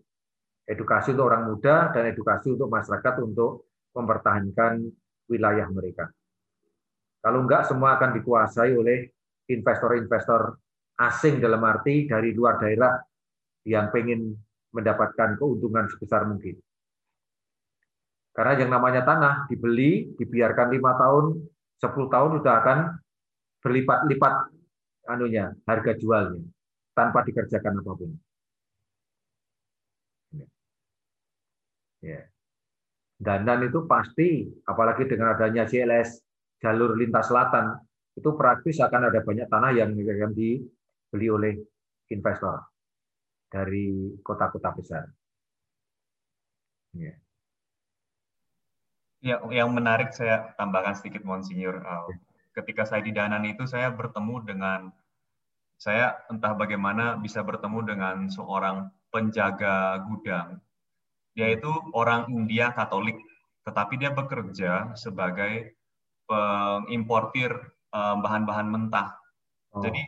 Edukasi 0.66 1.14
untuk 1.14 1.30
orang 1.30 1.46
muda 1.46 1.94
dan 1.94 2.10
edukasi 2.10 2.58
untuk 2.58 2.70
masyarakat 2.70 3.14
untuk 3.22 3.70
mempertahankan 3.94 4.90
wilayah 5.30 5.66
mereka. 5.70 6.10
Kalau 7.22 7.46
enggak, 7.46 7.70
semua 7.70 7.98
akan 7.98 8.18
dikuasai 8.18 8.74
oleh 8.74 9.06
investor-investor 9.46 10.58
asing 11.00 11.40
dalam 11.40 11.64
arti 11.64 12.04
dari 12.04 12.36
luar 12.36 12.60
daerah 12.60 12.92
yang 13.64 13.88
pengen 13.88 14.36
mendapatkan 14.70 15.40
keuntungan 15.40 15.88
sebesar 15.88 16.28
mungkin. 16.28 16.60
Karena 18.30 18.54
yang 18.60 18.70
namanya 18.70 19.02
tanah 19.02 19.34
dibeli, 19.50 20.14
dibiarkan 20.14 20.70
lima 20.70 20.94
tahun, 20.94 21.40
10 21.82 22.12
tahun 22.12 22.30
sudah 22.40 22.54
akan 22.62 22.78
berlipat-lipat 23.64 24.34
anunya 25.10 25.50
harga 25.66 25.92
jualnya 25.98 26.44
tanpa 26.94 27.24
dikerjakan 27.26 27.80
apa 27.82 27.92
pun. 27.96 28.10
Ya. 32.00 32.24
Dandan 33.20 33.68
itu 33.68 33.84
pasti, 33.84 34.48
apalagi 34.64 35.04
dengan 35.04 35.36
adanya 35.36 35.68
CLS 35.68 36.24
jalur 36.64 36.96
lintas 36.96 37.28
selatan, 37.28 37.76
itu 38.16 38.32
praktis 38.32 38.80
akan 38.80 39.12
ada 39.12 39.20
banyak 39.20 39.48
tanah 39.48 39.70
yang 39.76 39.92
akan 39.92 40.32
dibeli 41.10 41.26
oleh 41.26 41.54
investor 42.14 42.62
dari 43.50 44.14
kota-kota 44.22 44.70
besar. 44.78 45.04
Ya. 46.94 47.18
Ya, 49.20 49.36
yang 49.50 49.74
menarik 49.74 50.14
saya 50.14 50.54
tambahkan 50.54 50.94
sedikit 50.94 51.26
Monsinyur. 51.26 51.82
Uh, 51.82 52.14
ketika 52.54 52.86
saya 52.86 53.02
di 53.02 53.10
Danan 53.10 53.42
itu 53.42 53.66
saya 53.66 53.90
bertemu 53.90 54.46
dengan 54.46 54.80
saya 55.82 56.14
entah 56.30 56.54
bagaimana 56.54 57.18
bisa 57.18 57.42
bertemu 57.42 57.82
dengan 57.90 58.16
seorang 58.30 58.86
penjaga 59.10 59.98
gudang. 60.06 60.62
Dia 61.34 61.58
itu 61.58 61.68
orang 61.90 62.30
India 62.30 62.70
Katolik, 62.70 63.18
tetapi 63.66 63.98
dia 63.98 64.14
bekerja 64.14 64.94
sebagai 64.94 65.74
pengimportir 66.30 67.50
uh, 67.90 68.16
bahan-bahan 68.22 68.70
mentah. 68.70 69.18
Oh. 69.74 69.82
Jadi 69.82 70.06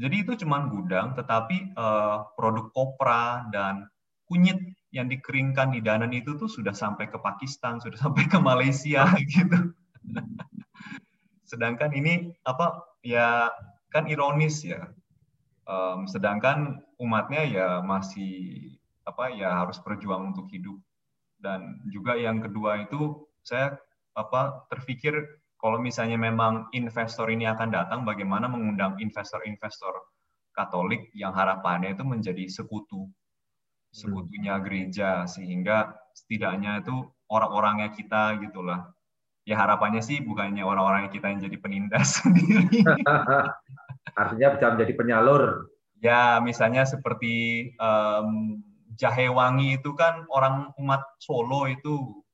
jadi 0.00 0.16
itu 0.24 0.32
cuma 0.40 0.64
gudang, 0.64 1.12
tetapi 1.12 1.76
uh, 1.76 2.24
produk 2.32 2.72
kopra 2.72 3.44
dan 3.52 3.84
kunyit 4.24 4.56
yang 4.96 5.12
dikeringkan 5.12 5.76
di 5.76 5.84
Danan 5.84 6.16
itu 6.16 6.40
tuh 6.40 6.48
sudah 6.48 6.72
sampai 6.72 7.12
ke 7.12 7.20
Pakistan, 7.20 7.84
sudah 7.84 8.00
sampai 8.08 8.24
ke 8.24 8.40
Malaysia 8.40 9.04
gitu. 9.20 9.76
Sedangkan 11.44 11.92
ini 11.92 12.32
apa 12.48 12.80
ya 13.04 13.52
kan 13.92 14.08
ironis 14.08 14.64
ya. 14.64 14.88
Um, 15.68 16.08
sedangkan 16.08 16.80
umatnya 16.96 17.44
ya 17.44 17.68
masih 17.84 18.72
apa 19.04 19.30
ya 19.36 19.52
harus 19.62 19.76
berjuang 19.84 20.32
untuk 20.32 20.48
hidup. 20.48 20.80
Dan 21.36 21.84
juga 21.92 22.16
yang 22.16 22.40
kedua 22.40 22.88
itu 22.88 23.28
saya 23.44 23.76
apa 24.16 24.64
terpikir 24.72 25.39
kalau 25.60 25.76
misalnya 25.78 26.16
memang 26.16 26.72
investor 26.72 27.28
ini 27.28 27.44
akan 27.44 27.68
datang, 27.68 28.00
bagaimana 28.08 28.48
mengundang 28.48 28.96
investor-investor 28.98 29.92
Katolik 30.50 31.14
yang 31.14 31.30
harapannya 31.30 31.94
itu 31.94 32.02
menjadi 32.02 32.44
sekutu 32.50 33.06
sekutunya 33.90 34.54
gereja 34.62 35.26
sehingga 35.26 35.94
setidaknya 36.14 36.82
itu 36.82 36.94
orang-orangnya 37.26 37.90
kita 37.90 38.38
gitulah 38.38 38.86
ya 39.42 39.58
harapannya 39.58 39.98
sih 39.98 40.22
bukannya 40.22 40.62
orang-orangnya 40.62 41.10
kita 41.10 41.26
yang 41.30 41.42
jadi 41.42 41.58
penindas 41.58 42.08
sendiri. 42.22 42.86
Artinya 44.20 44.48
bisa 44.54 44.66
menjadi 44.74 44.92
penyalur. 44.94 45.42
Ya 46.00 46.40
misalnya 46.40 46.88
seperti 46.88 47.68
um, 47.76 48.62
jahe 48.96 49.28
wangi 49.28 49.76
itu 49.76 49.92
kan 49.92 50.24
orang 50.32 50.72
umat 50.80 51.02
Solo 51.20 51.68
itu. 51.68 52.24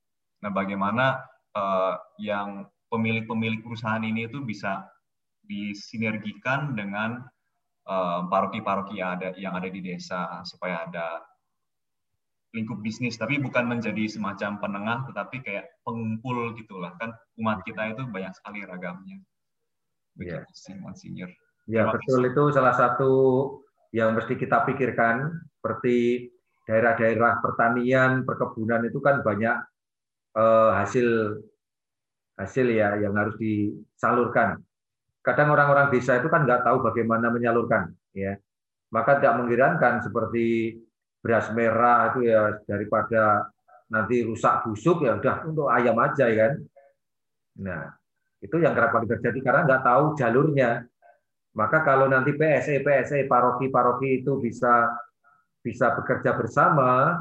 Nah 0.44 0.53
bagaimana 0.53 1.24
uh, 1.57 1.98
yang 2.20 2.69
pemilik-pemilik 2.93 3.61
perusahaan 3.63 4.03
ini 4.03 4.31
itu 4.31 4.43
bisa 4.43 4.87
disinergikan 5.47 6.75
dengan 6.75 7.23
paroki-paroki 8.27 8.99
yang 8.99 9.15
ada 9.15 9.31
yang 9.39 9.55
ada 9.55 9.71
di 9.71 9.79
desa 9.79 10.43
supaya 10.43 10.91
ada 10.91 11.23
lingkup 12.51 12.83
bisnis. 12.83 13.15
Tapi 13.15 13.39
bukan 13.39 13.69
menjadi 13.69 14.11
semacam 14.11 14.59
penengah 14.59 14.99
tetapi 15.13 15.45
kayak 15.47 15.71
pengumpul 15.87 16.55
gitulah. 16.59 16.95
Kan 16.99 17.15
umat 17.39 17.63
kita 17.63 17.95
itu 17.95 18.03
banyak 18.11 18.35
sekali 18.35 18.67
ragamnya. 18.67 19.23
Ya. 20.17 20.41
sih 20.57 20.73
Monsinyur 20.73 21.29
ya 21.69 21.93
betul. 21.93 22.25
itu 22.25 22.43
salah 22.57 22.73
satu 22.73 23.13
yang 23.91 24.15
mesti 24.15 24.39
kita 24.39 24.65
pikirkan. 24.67 25.35
Seperti 25.59 26.31
daerah-daerah 26.67 27.43
pertanian 27.43 28.23
perkebunan 28.23 28.87
itu 28.87 28.99
kan 29.03 29.23
banyak 29.23 29.57
eh, 30.39 30.71
hasil 30.79 31.39
hasil 32.37 32.67
ya 32.69 33.01
yang 33.01 33.17
harus 33.17 33.37
disalurkan 33.41 34.61
kadang 35.25 35.51
orang-orang 35.51 35.91
desa 35.91 36.21
itu 36.21 36.29
kan 36.29 36.45
nggak 36.45 36.63
tahu 36.63 36.85
bagaimana 36.85 37.33
menyalurkan 37.33 37.91
ya 38.13 38.37
maka 38.93 39.19
tidak 39.19 39.43
mengherankan 39.43 40.05
seperti 40.05 40.79
beras 41.27 41.51
merah 41.51 42.15
itu 42.15 42.31
ya 42.31 42.55
daripada 42.71 43.51
nanti 43.91 44.23
rusak 44.23 44.67
busuk 44.67 45.03
ya 45.03 45.19
udah 45.19 45.37
untuk 45.47 45.67
ayam 45.71 45.99
aja 45.99 46.27
ya 46.31 46.37
kan. 46.47 46.53
Nah, 47.63 47.83
Itu 48.37 48.61
yang 48.61 48.77
kerap 48.77 48.93
kali 48.93 49.09
terjadi 49.09 49.39
karena 49.43 49.61
nggak 49.65 49.83
tahu 49.83 50.05
jalurnya. 50.21 50.85
Maka 51.57 51.81
kalau 51.81 52.05
nanti 52.05 52.37
PSE, 52.37 52.85
PSE, 52.85 53.25
paroki-paroki 53.25 54.21
itu 54.23 54.37
bisa 54.39 54.93
bisa 55.65 55.97
bekerja 55.97 56.37
bersama, 56.37 57.17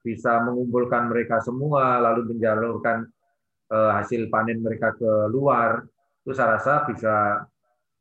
bisa 0.00 0.40
mengumpulkan 0.46 1.10
mereka 1.10 1.42
semua, 1.42 1.98
lalu 1.98 2.32
menjalurkan 2.32 3.02
eh, 3.70 3.92
hasil 3.96 4.26
panen 4.28 4.60
mereka 4.60 4.92
ke 4.98 5.30
luar, 5.30 5.86
itu 6.26 6.34
saya 6.34 6.58
rasa 6.58 6.84
bisa 6.90 7.46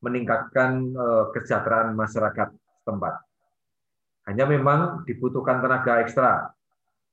meningkatkan 0.01 0.89
eh, 0.89 1.25
kesejahteraan 1.37 1.93
masyarakat 1.93 2.49
setempat. 2.81 3.13
Hanya 4.27 4.45
memang 4.45 5.05
dibutuhkan 5.09 5.61
tenaga 5.61 6.01
ekstra. 6.05 6.53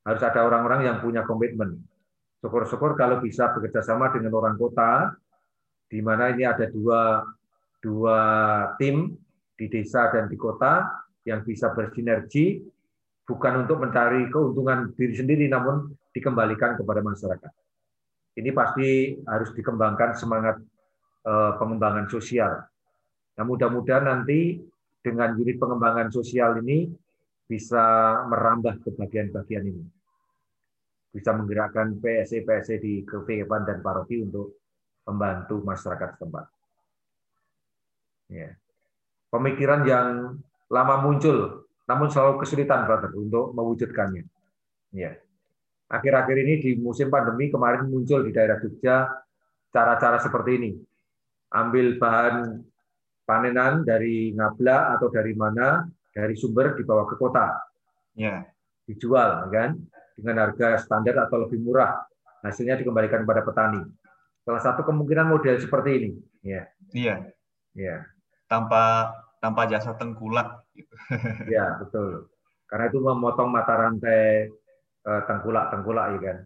Harus 0.04 0.22
ada 0.22 0.44
orang-orang 0.44 0.86
yang 0.86 0.96
punya 1.00 1.24
komitmen. 1.24 1.80
Syukur-syukur 2.44 2.94
kalau 2.94 3.18
bisa 3.18 3.50
bekerja 3.50 3.82
sama 3.82 4.12
dengan 4.12 4.36
orang 4.36 4.54
kota, 4.54 5.16
di 5.88 5.98
mana 6.04 6.30
ini 6.30 6.44
ada 6.46 6.68
dua 6.68 7.24
dua 7.80 8.20
tim 8.78 9.16
di 9.56 9.66
desa 9.70 10.12
dan 10.12 10.28
di 10.28 10.36
kota 10.36 10.84
yang 11.24 11.42
bisa 11.42 11.72
bersinergi 11.72 12.60
bukan 13.26 13.66
untuk 13.66 13.82
mencari 13.82 14.30
keuntungan 14.30 14.94
diri 14.94 15.14
sendiri 15.16 15.46
namun 15.50 15.90
dikembalikan 16.14 16.78
kepada 16.78 17.02
masyarakat. 17.02 17.65
Ini 18.36 18.50
pasti 18.52 19.16
harus 19.24 19.50
dikembangkan 19.56 20.12
semangat 20.12 20.60
eh, 21.24 21.52
pengembangan 21.56 22.06
sosial. 22.12 22.52
Nah, 23.36 23.44
mudah-mudahan 23.44 24.04
nanti 24.04 24.60
dengan 25.00 25.32
unit 25.36 25.56
pengembangan 25.56 26.12
sosial 26.12 26.60
ini 26.64 26.88
bisa 27.46 27.80
merambah 28.26 28.82
ke 28.82 28.90
bagian-bagian 28.92 29.64
ini. 29.64 29.84
Bisa 31.14 31.32
menggerakkan 31.32 31.96
PSE-PSE 31.96 32.76
di 32.82 33.06
kekepan 33.06 33.64
dan 33.64 33.80
paroki 33.80 34.20
untuk 34.20 34.60
membantu 35.06 35.62
masyarakat 35.62 36.18
setempat. 36.18 36.46
Ya. 38.28 38.52
Pemikiran 39.30 39.86
yang 39.86 40.08
lama 40.66 40.96
muncul, 41.06 41.68
namun 41.86 42.10
selalu 42.10 42.42
kesulitan, 42.42 42.84
brother, 42.84 43.14
untuk 43.14 43.54
mewujudkannya. 43.54 44.26
Ya. 44.92 45.14
Akhir-akhir 45.86 46.36
ini 46.42 46.54
di 46.58 46.70
musim 46.78 47.06
pandemi 47.08 47.46
kemarin 47.50 47.86
muncul 47.86 48.26
di 48.26 48.34
daerah 48.34 48.58
Jogja 48.58 49.06
cara-cara 49.70 50.18
seperti 50.18 50.50
ini. 50.58 50.70
Ambil 51.54 51.94
bahan 51.96 52.58
panenan 53.22 53.86
dari 53.86 54.34
ngabla 54.34 54.98
atau 54.98 55.08
dari 55.10 55.32
mana, 55.38 55.86
dari 56.10 56.34
sumber 56.34 56.74
dibawa 56.74 57.06
ke 57.06 57.14
kota. 57.14 57.54
Ya. 58.18 58.42
Dijual, 58.86 59.46
kan? 59.50 59.78
Dengan 60.18 60.46
harga 60.46 60.78
standar 60.82 61.28
atau 61.30 61.46
lebih 61.46 61.62
murah. 61.62 62.02
Hasilnya 62.42 62.78
dikembalikan 62.78 63.22
kepada 63.22 63.46
petani. 63.46 63.82
Salah 64.42 64.62
satu 64.62 64.82
kemungkinan 64.86 65.30
model 65.30 65.58
seperti 65.58 65.90
ini. 66.02 66.10
Ya. 66.42 66.66
Iya. 66.90 67.14
Ya 67.74 68.06
tanpa 68.50 69.12
tanpa 69.42 69.66
jasa 69.70 69.94
tengkulak. 69.94 70.64
Gitu. 70.74 70.94
ya 71.54 71.78
betul. 71.82 72.30
Karena 72.66 72.90
itu 72.90 72.98
memotong 72.98 73.50
mata 73.50 73.74
rantai 73.78 74.50
tengkulak-tengkulak 75.06 76.18
ya 76.18 76.18
kan, 76.18 76.38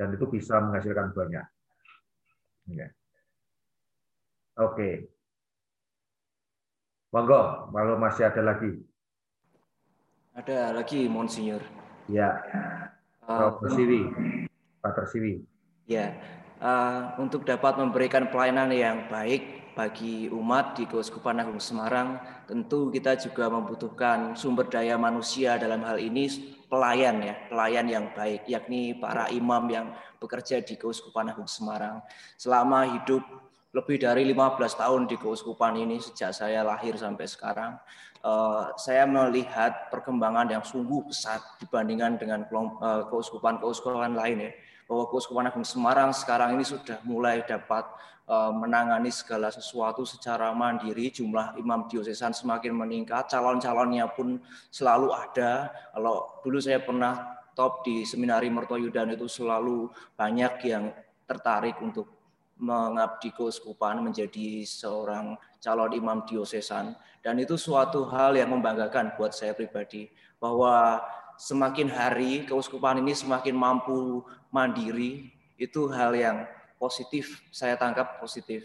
dan 0.00 0.08
itu 0.16 0.24
bisa 0.32 0.56
menghasilkan 0.56 1.12
banyak. 1.12 1.44
Ya. 2.72 2.88
Oke. 4.56 5.12
Monggo, 7.10 7.68
kalau 7.74 7.98
masih 7.98 8.24
ada 8.30 8.40
lagi. 8.40 8.70
Ada 10.32 10.72
lagi, 10.72 11.10
Monsinyur. 11.10 11.60
Ya. 12.06 12.38
Uh, 13.26 13.58
Pak 13.58 13.74
Siwi. 13.74 14.00
Pak 14.80 14.92
Tersiwi. 14.94 15.42
Ya. 15.90 16.14
Uh, 16.62 17.18
untuk 17.18 17.42
dapat 17.42 17.76
memberikan 17.80 18.30
pelayanan 18.30 18.70
yang 18.70 19.10
baik 19.10 19.74
bagi 19.74 20.28
umat 20.30 20.76
di 20.78 20.84
Keuskupan 20.86 21.40
Agung 21.40 21.58
Semarang, 21.58 22.20
tentu 22.46 22.92
kita 22.92 23.16
juga 23.18 23.48
membutuhkan 23.48 24.36
sumber 24.36 24.68
daya 24.68 24.94
manusia 25.00 25.56
dalam 25.56 25.82
hal 25.82 25.98
ini 25.98 26.28
pelayan 26.70 27.18
ya, 27.18 27.34
pelayan 27.50 27.86
yang 27.90 28.06
baik, 28.14 28.46
yakni 28.46 28.94
para 28.94 29.26
imam 29.34 29.66
yang 29.66 29.86
bekerja 30.22 30.62
di 30.62 30.78
Keuskupan 30.78 31.34
Agung 31.34 31.50
Semarang. 31.50 31.98
Selama 32.38 32.86
hidup 32.86 33.20
lebih 33.74 33.98
dari 33.98 34.22
15 34.30 34.78
tahun 34.78 35.10
di 35.10 35.18
Keuskupan 35.18 35.74
ini 35.74 35.98
sejak 35.98 36.30
saya 36.30 36.62
lahir 36.62 36.94
sampai 36.94 37.26
sekarang, 37.26 37.74
uh, 38.22 38.70
saya 38.78 39.02
melihat 39.10 39.90
perkembangan 39.90 40.46
yang 40.46 40.62
sungguh 40.62 41.10
pesat 41.10 41.42
dibandingkan 41.58 42.14
dengan 42.16 42.46
uh, 42.46 43.10
keuskupan-keuskupan 43.10 44.14
lain 44.14 44.46
ya. 44.46 44.52
Bahwa 44.86 45.10
Keuskupan 45.10 45.50
Agung 45.50 45.66
Semarang 45.66 46.14
sekarang 46.14 46.54
ini 46.54 46.62
sudah 46.62 47.02
mulai 47.02 47.42
dapat 47.42 47.86
Eh, 48.19 48.19
menangani 48.30 49.10
segala 49.10 49.50
sesuatu 49.50 50.06
secara 50.06 50.54
mandiri, 50.54 51.10
jumlah 51.10 51.58
imam 51.58 51.90
diosesan 51.90 52.30
semakin 52.30 52.70
meningkat, 52.70 53.26
calon-calonnya 53.26 54.06
pun 54.14 54.38
selalu 54.70 55.10
ada. 55.10 55.74
Kalau 55.90 56.38
dulu 56.46 56.62
saya 56.62 56.78
pernah 56.78 57.42
top 57.58 57.82
di 57.82 58.06
seminari 58.06 58.46
Mertoyudan 58.46 59.10
itu 59.18 59.26
selalu 59.26 59.90
banyak 60.14 60.52
yang 60.62 60.94
tertarik 61.26 61.74
untuk 61.82 62.06
mengabdi 62.60 63.32
keuskupan 63.32 64.04
menjadi 64.04 64.62
seorang 64.68 65.34
calon 65.58 65.92
imam 65.96 66.22
diosesan 66.28 66.92
dan 67.24 67.34
itu 67.40 67.56
suatu 67.56 68.04
hal 68.08 68.36
yang 68.36 68.52
membanggakan 68.52 69.16
buat 69.16 69.32
saya 69.32 69.56
pribadi 69.56 70.12
bahwa 70.36 71.00
semakin 71.40 71.88
hari 71.88 72.44
keuskupan 72.44 73.00
ini 73.00 73.16
semakin 73.16 73.56
mampu 73.56 74.20
mandiri 74.52 75.32
itu 75.56 75.88
hal 75.88 76.12
yang 76.12 76.44
positif, 76.80 77.44
saya 77.52 77.76
tangkap 77.76 78.16
positif. 78.16 78.64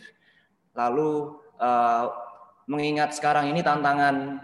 Lalu 0.71 1.35
uh, 1.59 2.07
mengingat 2.71 3.11
sekarang 3.11 3.51
ini 3.51 3.59
tantangan 3.59 4.39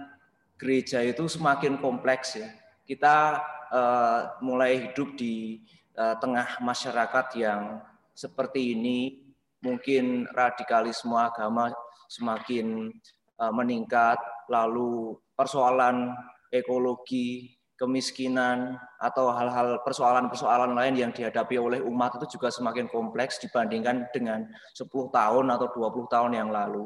gereja 0.59 0.99
itu 0.99 1.31
semakin 1.31 1.79
kompleks 1.79 2.35
ya. 2.35 2.51
Kita 2.83 3.39
uh, 3.71 4.19
mulai 4.43 4.91
hidup 4.91 5.15
di 5.15 5.63
uh, 5.95 6.19
tengah 6.19 6.59
masyarakat 6.59 7.27
yang 7.39 7.79
seperti 8.11 8.75
ini, 8.75 9.23
mungkin 9.63 10.27
radikalisme 10.35 11.15
agama 11.15 11.71
semakin 12.11 12.91
uh, 13.39 13.53
meningkat, 13.55 14.19
lalu 14.51 15.15
persoalan 15.31 16.11
ekologi 16.51 17.55
kemiskinan 17.81 18.77
atau 19.01 19.33
hal-hal 19.33 19.81
persoalan-persoalan 19.81 20.77
lain 20.77 20.93
yang 21.01 21.09
dihadapi 21.09 21.57
oleh 21.57 21.81
umat 21.81 22.21
itu 22.21 22.37
juga 22.37 22.53
semakin 22.53 22.85
kompleks 22.85 23.41
dibandingkan 23.41 24.05
dengan 24.13 24.45
10 24.77 24.85
tahun 25.09 25.45
atau 25.49 25.65
20 25.73 26.05
tahun 26.13 26.37
yang 26.37 26.53
lalu. 26.53 26.85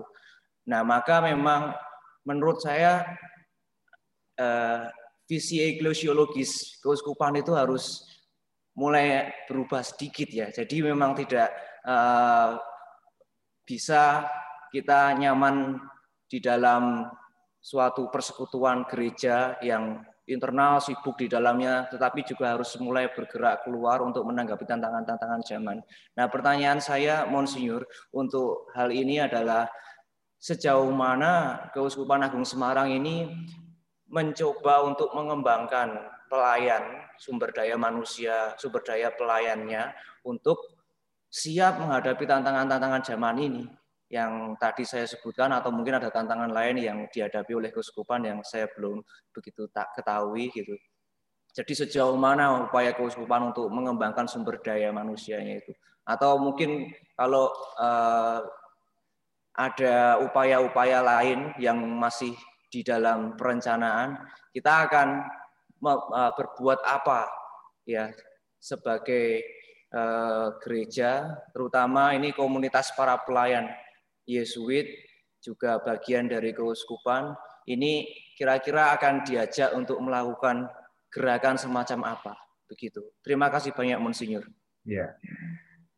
Nah, 0.72 0.88
maka 0.88 1.20
memang 1.20 1.76
menurut 2.24 2.64
saya 2.64 3.04
eh, 4.40 4.88
visi 5.28 5.60
eklesiologis 5.60 6.80
keuskupan 6.80 7.44
itu 7.44 7.52
harus 7.52 8.08
mulai 8.80 9.36
berubah 9.52 9.84
sedikit 9.84 10.32
ya. 10.32 10.48
Jadi 10.48 10.80
memang 10.80 11.12
tidak 11.20 11.52
eh, 11.84 12.50
bisa 13.68 14.24
kita 14.72 15.12
nyaman 15.20 15.76
di 16.32 16.40
dalam 16.40 17.04
suatu 17.60 18.08
persekutuan 18.08 18.88
gereja 18.88 19.60
yang 19.60 20.00
internal 20.26 20.82
sibuk 20.82 21.18
di 21.22 21.30
dalamnya, 21.30 21.86
tetapi 21.90 22.26
juga 22.26 22.58
harus 22.58 22.74
mulai 22.82 23.10
bergerak 23.14 23.66
keluar 23.66 24.02
untuk 24.02 24.26
menanggapi 24.26 24.66
tantangan-tantangan 24.66 25.42
zaman. 25.46 25.78
Nah, 26.18 26.26
pertanyaan 26.30 26.82
saya, 26.82 27.30
Monsinyur, 27.30 27.86
untuk 28.14 28.70
hal 28.74 28.90
ini 28.90 29.22
adalah 29.22 29.70
sejauh 30.42 30.90
mana 30.94 31.66
Keuskupan 31.74 32.26
Agung 32.26 32.46
Semarang 32.46 32.90
ini 32.90 33.30
mencoba 34.10 34.86
untuk 34.86 35.14
mengembangkan 35.14 35.98
pelayan 36.30 37.06
sumber 37.22 37.54
daya 37.54 37.78
manusia, 37.78 38.54
sumber 38.58 38.82
daya 38.82 39.14
pelayannya 39.14 39.94
untuk 40.26 40.58
siap 41.30 41.82
menghadapi 41.82 42.24
tantangan-tantangan 42.26 43.02
zaman 43.06 43.38
ini 43.42 43.64
yang 44.10 44.54
tadi 44.62 44.86
saya 44.86 45.10
sebutkan 45.10 45.50
atau 45.50 45.74
mungkin 45.74 45.98
ada 45.98 46.14
tantangan 46.14 46.54
lain 46.54 46.78
yang 46.78 46.98
dihadapi 47.10 47.58
oleh 47.58 47.74
keuskupan 47.74 48.22
yang 48.22 48.40
saya 48.46 48.70
belum 48.78 49.02
begitu 49.34 49.66
tak 49.74 49.90
ketahui 49.98 50.54
gitu. 50.54 50.78
Jadi 51.56 51.74
sejauh 51.74 52.20
mana 52.20 52.68
upaya 52.68 52.92
keuskupan 52.92 53.56
untuk 53.56 53.72
mengembangkan 53.72 54.28
sumber 54.28 54.60
daya 54.60 54.92
manusianya 54.92 55.64
itu? 55.64 55.72
Atau 56.06 56.38
mungkin 56.38 56.92
kalau 57.18 57.50
uh, 57.80 58.44
ada 59.56 60.20
upaya-upaya 60.20 61.00
lain 61.00 61.56
yang 61.58 61.80
masih 61.80 62.36
di 62.68 62.84
dalam 62.84 63.40
perencanaan, 63.40 64.20
kita 64.52 64.92
akan 64.92 65.24
uh, 65.82 66.32
berbuat 66.36 66.84
apa 66.84 67.32
ya 67.88 68.12
sebagai 68.60 69.42
uh, 69.96 70.60
gereja, 70.60 71.40
terutama 71.56 72.12
ini 72.14 72.36
komunitas 72.36 72.92
para 73.00 73.16
pelayan 73.24 73.72
Yesuit 74.26 74.90
juga 75.42 75.78
bagian 75.82 76.26
dari 76.26 76.52
keuskupan 76.52 77.38
ini 77.70 78.10
kira-kira 78.38 78.94
akan 78.98 79.26
diajak 79.26 79.74
untuk 79.78 80.02
melakukan 80.02 80.70
gerakan 81.10 81.56
semacam 81.58 82.18
apa 82.18 82.34
begitu. 82.70 83.02
Terima 83.22 83.48
kasih 83.54 83.72
banyak 83.72 83.98
Monsinyur. 84.02 84.46
Ya. 84.86 85.14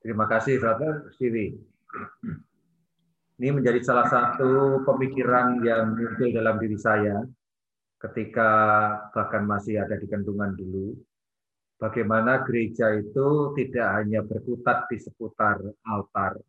Terima 0.04 0.28
kasih 0.30 0.60
Brother 0.62 1.12
Stevie. 1.16 1.58
Ini 3.38 3.54
menjadi 3.54 3.80
salah 3.84 4.08
satu 4.10 4.82
pemikiran 4.82 5.62
yang 5.62 5.94
muncul 5.94 6.30
dalam 6.34 6.58
diri 6.58 6.78
saya 6.80 7.22
ketika 7.98 8.50
bahkan 9.14 9.46
masih 9.46 9.82
ada 9.82 9.98
di 9.98 10.06
kandungan 10.10 10.54
dulu. 10.58 10.94
Bagaimana 11.78 12.42
gereja 12.42 12.90
itu 12.98 13.54
tidak 13.54 14.02
hanya 14.02 14.26
berkutat 14.26 14.90
di 14.90 14.98
seputar 14.98 15.62
altar, 15.86 16.42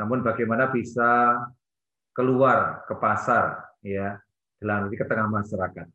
namun 0.00 0.24
bagaimana 0.24 0.72
bisa 0.72 1.36
keluar 2.16 2.88
ke 2.88 2.96
pasar, 2.96 3.76
ya, 3.84 4.16
dalam 4.56 4.88
ke 4.88 5.04
tengah 5.04 5.28
masyarakat. 5.28 5.86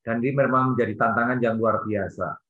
Dan 0.00 0.24
ini 0.24 0.32
memang 0.32 0.72
menjadi 0.72 0.96
tantangan 0.96 1.38
yang 1.44 1.60
luar 1.60 1.84
biasa. 1.84 2.40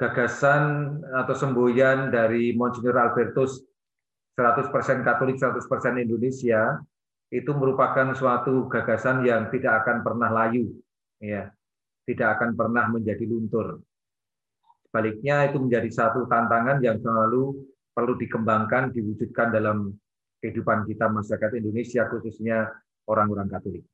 Gagasan 0.00 0.96
atau 1.12 1.34
semboyan 1.36 2.08
dari 2.08 2.56
Monsignor 2.56 2.96
Albertus 2.96 3.60
100% 4.40 5.04
Katolik, 5.04 5.36
100% 5.36 6.00
Indonesia, 6.00 6.80
itu 7.28 7.52
merupakan 7.52 8.16
suatu 8.16 8.64
gagasan 8.72 9.20
yang 9.28 9.52
tidak 9.52 9.84
akan 9.84 10.00
pernah 10.00 10.32
layu, 10.32 10.72
ya, 11.20 11.52
tidak 12.08 12.40
akan 12.40 12.56
pernah 12.56 12.88
menjadi 12.88 13.28
luntur. 13.28 13.84
Sebaliknya 14.88 15.46
itu 15.52 15.60
menjadi 15.60 15.86
satu 15.92 16.26
tantangan 16.26 16.80
yang 16.80 16.98
selalu 16.98 17.54
perlu 17.90 18.14
dikembangkan, 18.16 18.94
diwujudkan 18.94 19.50
dalam 19.54 19.92
kehidupan 20.40 20.88
kita 20.88 21.10
masyarakat 21.10 21.50
Indonesia, 21.60 22.08
khususnya 22.08 22.70
orang-orang 23.10 23.50
Katolik. 23.50 23.84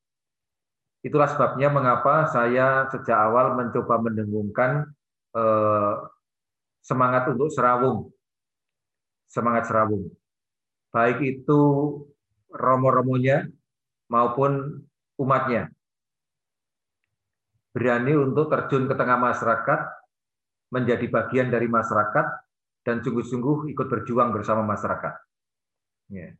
Itulah 1.02 1.30
sebabnya 1.30 1.70
mengapa 1.70 2.26
saya 2.30 2.90
sejak 2.90 3.14
awal 3.14 3.54
mencoba 3.54 4.02
mendengungkan 4.02 4.90
eh, 5.34 5.94
semangat 6.82 7.30
untuk 7.30 7.50
serawung, 7.50 8.10
semangat 9.30 9.70
serawung 9.70 10.10
baik 10.96 11.20
itu 11.20 11.60
romo-romonya 12.48 13.44
maupun 14.08 14.80
umatnya. 15.20 15.68
Berani 17.76 18.16
untuk 18.16 18.48
terjun 18.48 18.88
ke 18.88 18.96
tengah 18.96 19.20
masyarakat, 19.20 19.80
menjadi 20.72 21.04
bagian 21.12 21.52
dari 21.52 21.68
masyarakat, 21.68 22.26
dan 22.86 23.02
sungguh-sungguh 23.02 23.74
ikut 23.74 23.86
berjuang 23.90 24.30
bersama 24.30 24.62
masyarakat. 24.62 25.14
Ya. 26.14 26.30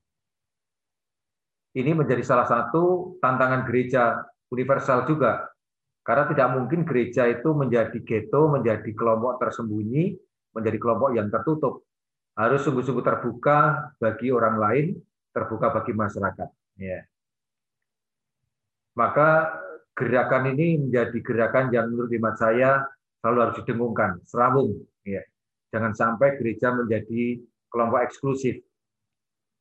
Ini 1.75 1.91
menjadi 1.91 2.23
salah 2.23 2.47
satu 2.47 3.19
tantangan 3.19 3.67
gereja 3.67 4.23
universal 4.55 5.11
juga. 5.11 5.51
Karena 6.07 6.31
tidak 6.31 6.49
mungkin 6.55 6.87
gereja 6.87 7.27
itu 7.27 7.51
menjadi 7.51 7.99
ghetto, 8.07 8.47
menjadi 8.47 8.87
kelompok 8.95 9.43
tersembunyi, 9.43 10.15
menjadi 10.55 10.79
kelompok 10.79 11.19
yang 11.19 11.27
tertutup 11.35 11.83
harus 12.39 12.63
sungguh-sungguh 12.63 13.03
terbuka 13.03 13.91
bagi 13.99 14.31
orang 14.31 14.57
lain, 14.61 14.87
terbuka 15.35 15.75
bagi 15.75 15.93
masyarakat. 15.99 16.49
Ya. 16.79 17.03
Maka 18.95 19.51
gerakan 19.99 20.55
ini 20.55 20.79
menjadi 20.79 21.19
gerakan 21.27 21.75
yang 21.75 21.91
menurut 21.91 22.13
imat 22.15 22.39
saya 22.39 22.87
selalu 23.19 23.39
harus 23.43 23.57
didengungkan, 23.65 24.23
serawung. 24.23 24.79
Ya. 25.03 25.27
Jangan 25.75 25.93
sampai 25.93 26.39
gereja 26.39 26.73
menjadi 26.73 27.43
kelompok 27.71 28.01
eksklusif. 28.07 28.63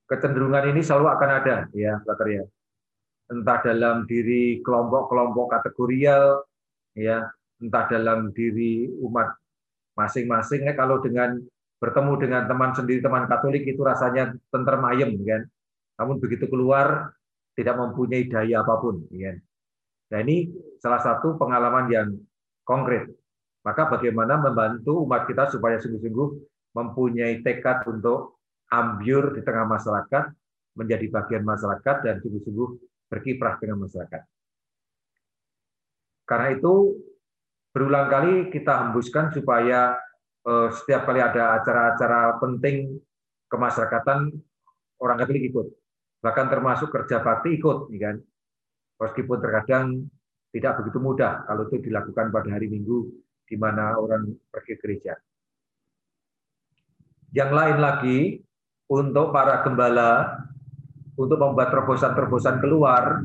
Kecenderungan 0.06 0.70
ini 0.70 0.86
selalu 0.86 1.10
akan 1.18 1.30
ada, 1.42 1.56
ya, 1.74 1.98
Brother 2.06 2.30
ya. 2.30 2.44
Entah 3.26 3.60
dalam 3.66 4.06
diri 4.06 4.62
kelompok-kelompok 4.62 5.50
kategorial, 5.50 6.46
ya, 6.94 7.26
entah 7.58 7.90
dalam 7.90 8.30
diri 8.38 8.86
umat 9.02 9.34
masing-masing. 9.98 10.70
Ya, 10.70 10.78
kalau 10.78 11.02
dengan 11.02 11.42
bertemu 11.80 12.14
dengan 12.18 12.44
teman 12.48 12.72
sendiri 12.72 13.04
teman 13.04 13.28
Katolik 13.28 13.68
itu 13.68 13.82
rasanya 13.84 14.34
tentrem 14.50 14.82
ayem 14.90 15.12
kan 15.22 15.44
namun 16.02 16.18
begitu 16.18 16.48
keluar 16.48 17.12
tidak 17.56 17.76
mempunyai 17.78 18.28
daya 18.28 18.64
apa 18.64 18.80
pun 18.80 19.04
kan 19.12 19.38
nah 20.10 20.20
ini 20.24 20.50
salah 20.80 21.02
satu 21.04 21.36
pengalaman 21.36 21.86
yang 21.92 22.08
konkret 22.64 23.12
maka 23.66 23.90
bagaimana 23.90 24.38
membantu 24.38 25.02
umat 25.04 25.26
kita 25.26 25.50
supaya 25.50 25.82
sungguh-sungguh 25.82 26.30
mempunyai 26.78 27.42
tekad 27.42 27.84
untuk 27.90 28.38
ambyur 28.70 29.34
di 29.34 29.42
tengah 29.42 29.66
masyarakat 29.66 30.24
menjadi 30.78 31.06
bagian 31.10 31.44
masyarakat 31.44 31.96
dan 32.06 32.22
sungguh-sungguh 32.22 32.70
berkiprah 33.10 33.58
dengan 33.58 33.84
masyarakat 33.84 34.22
karena 36.30 36.48
itu 36.54 36.74
berulang 37.74 38.08
kali 38.08 38.34
kita 38.54 38.88
hembuskan 38.88 39.34
supaya 39.34 39.98
Eh, 40.46 40.70
setiap 40.78 41.10
kali 41.10 41.18
ada 41.18 41.58
acara-acara 41.58 42.38
penting 42.38 43.02
kemasyarakatan 43.50 44.30
orang 45.02 45.18
Katolik 45.18 45.50
ikut. 45.50 45.74
Bahkan 46.22 46.46
termasuk 46.54 46.94
kerja 46.94 47.18
bakti 47.26 47.58
ikut, 47.58 47.90
ya 47.90 48.14
kan? 48.14 48.16
Meskipun 49.02 49.38
terkadang 49.42 50.06
tidak 50.54 50.78
begitu 50.80 51.02
mudah 51.02 51.50
kalau 51.50 51.66
itu 51.66 51.90
dilakukan 51.90 52.30
pada 52.30 52.50
hari 52.54 52.70
Minggu 52.70 53.10
di 53.46 53.56
mana 53.56 53.98
orang 53.98 54.34
pergi 54.50 54.74
gereja. 54.82 55.14
Yang 57.36 57.52
lain 57.52 57.78
lagi 57.78 58.20
untuk 58.90 59.30
para 59.34 59.62
gembala 59.62 60.40
untuk 61.16 61.40
membuat 61.40 61.72
terobosan-terobosan 61.72 62.60
keluar, 62.60 63.24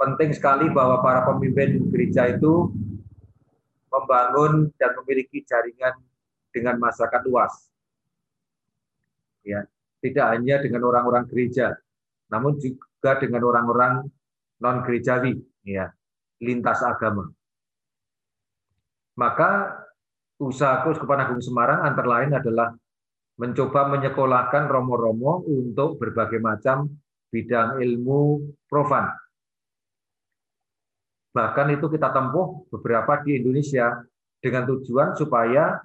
penting 0.00 0.34
sekali 0.34 0.66
bahwa 0.72 0.98
para 1.04 1.22
pemimpin 1.28 1.86
gereja 1.92 2.26
itu 2.30 2.72
membangun 3.90 4.70
dan 4.78 4.94
memiliki 5.02 5.42
jaringan 5.46 5.98
dengan 6.50 6.78
masyarakat 6.78 7.22
luas. 7.26 7.70
Ya, 9.46 9.66
tidak 10.04 10.26
hanya 10.36 10.60
dengan 10.60 10.84
orang-orang 10.86 11.24
gereja, 11.30 11.74
namun 12.28 12.58
juga 12.60 13.18
dengan 13.18 13.42
orang-orang 13.46 13.92
non 14.60 14.76
gerejawi, 14.84 15.40
ya, 15.64 15.90
lintas 16.42 16.84
agama. 16.84 17.32
Maka 19.20 19.76
usaha 20.40 20.80
Keuskupan 20.80 21.20
Agung 21.20 21.44
Semarang 21.44 21.84
antara 21.84 22.08
lain 22.08 22.32
adalah 22.32 22.72
mencoba 23.36 23.92
menyekolahkan 23.92 24.64
romo-romo 24.68 25.44
untuk 25.44 26.00
berbagai 26.00 26.40
macam 26.40 26.88
bidang 27.28 27.84
ilmu 27.84 28.48
profan. 28.64 29.12
Bahkan 31.36 31.66
itu 31.76 31.86
kita 31.92 32.10
tempuh 32.10 32.64
beberapa 32.72 33.20
di 33.22 33.38
Indonesia 33.38 34.00
dengan 34.40 34.64
tujuan 34.66 35.14
supaya 35.14 35.78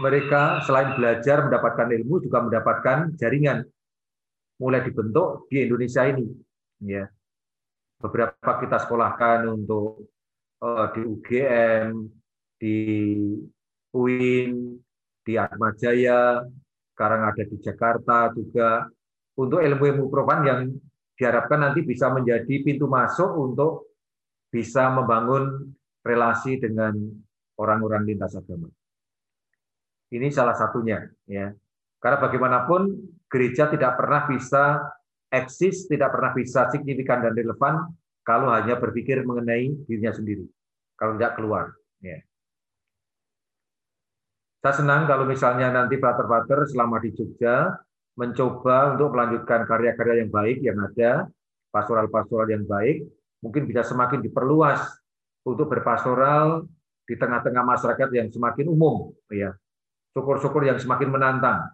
mereka 0.00 0.60
selain 0.62 0.94
belajar 0.94 1.48
mendapatkan 1.48 1.88
ilmu 1.88 2.20
juga 2.20 2.44
mendapatkan 2.44 3.16
jaringan 3.16 3.64
mulai 4.60 4.80
dibentuk 4.84 5.48
di 5.52 5.64
Indonesia 5.68 6.08
ini 6.08 6.26
ya 6.84 7.04
beberapa 8.00 8.60
kita 8.60 8.80
sekolahkan 8.84 9.48
untuk 9.48 10.08
uh, 10.64 10.86
di 10.96 11.00
UGM 11.04 12.08
di 12.56 12.78
UIN 13.92 14.80
di 15.26 15.34
Atmajaya 15.34 16.44
sekarang 16.96 17.28
ada 17.28 17.42
di 17.44 17.56
Jakarta 17.60 18.32
juga 18.32 18.88
untuk 19.36 19.60
ilmu-ilmu 19.60 20.08
profan 20.08 20.40
yang 20.48 20.60
diharapkan 21.16 21.60
nanti 21.60 21.84
bisa 21.84 22.08
menjadi 22.08 22.64
pintu 22.64 22.88
masuk 22.88 23.36
untuk 23.36 23.92
bisa 24.48 24.88
membangun 24.88 25.76
relasi 26.00 26.56
dengan 26.56 26.96
orang-orang 27.60 28.08
lintas 28.08 28.36
agama. 28.36 28.72
Ini 30.08 30.30
salah 30.30 30.54
satunya, 30.54 31.02
ya. 31.26 31.50
Karena 31.98 32.22
bagaimanapun 32.22 32.94
gereja 33.26 33.66
tidak 33.66 33.98
pernah 33.98 34.24
bisa 34.30 34.86
eksis, 35.28 35.90
tidak 35.90 36.14
pernah 36.14 36.30
bisa 36.30 36.70
signifikan 36.70 37.26
dan 37.26 37.34
relevan 37.34 37.90
kalau 38.22 38.54
hanya 38.54 38.78
berpikir 38.78 39.26
mengenai 39.26 39.74
dirinya 39.84 40.14
sendiri. 40.14 40.46
Kalau 40.94 41.18
tidak 41.18 41.34
keluar, 41.36 41.74
ya. 41.98 42.22
Saya 44.66 44.82
senang 44.82 45.06
kalau 45.06 45.30
misalnya 45.30 45.70
nanti 45.70 45.94
pater-pater 45.94 46.66
selama 46.66 46.98
di 46.98 47.14
Jogja 47.14 47.70
mencoba 48.18 48.98
untuk 48.98 49.14
melanjutkan 49.14 49.62
karya-karya 49.62 50.26
yang 50.26 50.30
baik 50.34 50.58
yang 50.58 50.74
ada, 50.82 51.30
pastoral-pastoral 51.70 52.50
yang 52.50 52.66
baik, 52.66 53.06
mungkin 53.46 53.62
bisa 53.70 53.86
semakin 53.86 54.26
diperluas 54.26 54.82
untuk 55.46 55.70
berpastoral 55.70 56.66
di 57.06 57.14
tengah-tengah 57.14 57.62
masyarakat 57.62 58.10
yang 58.10 58.26
semakin 58.26 58.66
umum, 58.66 59.14
ya 59.30 59.54
syukur-syukur 60.18 60.66
yang 60.66 60.82
semakin 60.82 61.14
menantang. 61.14 61.70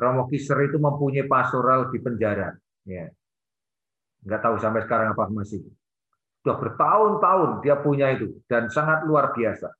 Romo 0.00 0.24
Kiser 0.24 0.72
itu 0.72 0.80
mempunyai 0.80 1.28
pastoral 1.28 1.92
di 1.92 2.00
penjara. 2.00 2.56
Ya. 2.88 3.12
Nggak 4.24 4.40
tahu 4.40 4.56
sampai 4.56 4.88
sekarang 4.88 5.12
apa 5.12 5.28
masih. 5.28 5.68
Sudah 6.40 6.56
bertahun-tahun 6.56 7.60
dia 7.60 7.76
punya 7.76 8.08
itu 8.16 8.40
dan 8.48 8.72
sangat 8.72 9.04
luar 9.04 9.36
biasa. 9.36 9.76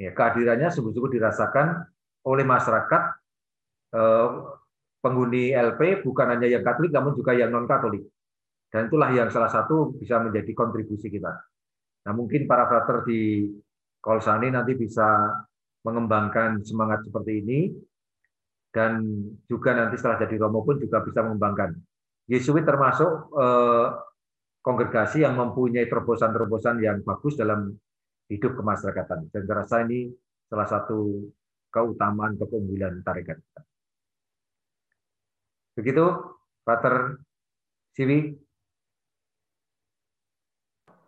Ya, 0.00 0.16
kehadirannya 0.16 0.72
sungguh-sungguh 0.72 1.20
dirasakan 1.20 1.84
oleh 2.24 2.44
masyarakat 2.48 3.02
eh, 3.92 4.28
penghuni 5.04 5.52
LP 5.52 6.00
bukan 6.00 6.26
hanya 6.32 6.48
yang 6.48 6.64
Katolik 6.64 6.88
namun 6.88 7.12
juga 7.12 7.36
yang 7.36 7.52
non 7.52 7.68
Katolik. 7.68 8.08
Dan 8.72 8.88
itulah 8.88 9.12
yang 9.12 9.28
salah 9.28 9.52
satu 9.52 9.92
bisa 10.00 10.16
menjadi 10.24 10.56
kontribusi 10.56 11.12
kita. 11.12 11.36
Nah 12.08 12.12
mungkin 12.16 12.48
para 12.48 12.64
frater 12.64 13.04
di 13.04 13.44
Kolsani 14.00 14.48
nanti 14.48 14.72
bisa 14.72 15.36
mengembangkan 15.84 16.64
semangat 16.64 17.04
seperti 17.04 17.44
ini 17.44 17.60
dan 18.72 19.04
juga 19.50 19.76
nanti 19.76 20.00
setelah 20.00 20.22
jadi 20.24 20.40
romo 20.40 20.64
pun 20.64 20.80
juga 20.80 21.04
bisa 21.04 21.20
mengembangkan. 21.20 21.76
Yesuit 22.30 22.64
termasuk 22.64 23.36
eh, 23.36 23.86
kongregasi 24.64 25.28
yang 25.28 25.36
mempunyai 25.36 25.84
terobosan-terobosan 25.92 26.80
yang 26.80 27.04
bagus 27.04 27.36
dalam 27.36 27.74
hidup 28.30 28.54
kemasyarakatan. 28.54 29.28
Dan 29.34 29.42
saya 29.44 29.56
rasa 29.66 29.76
ini 29.82 30.08
salah 30.46 30.68
satu 30.70 31.26
keutamaan 31.70 32.34
atau 32.38 32.46
keunggulan 32.50 33.02
tarekat 33.06 33.38
Begitu, 35.78 36.02
Pater 36.66 37.22
Siwi. 37.94 38.34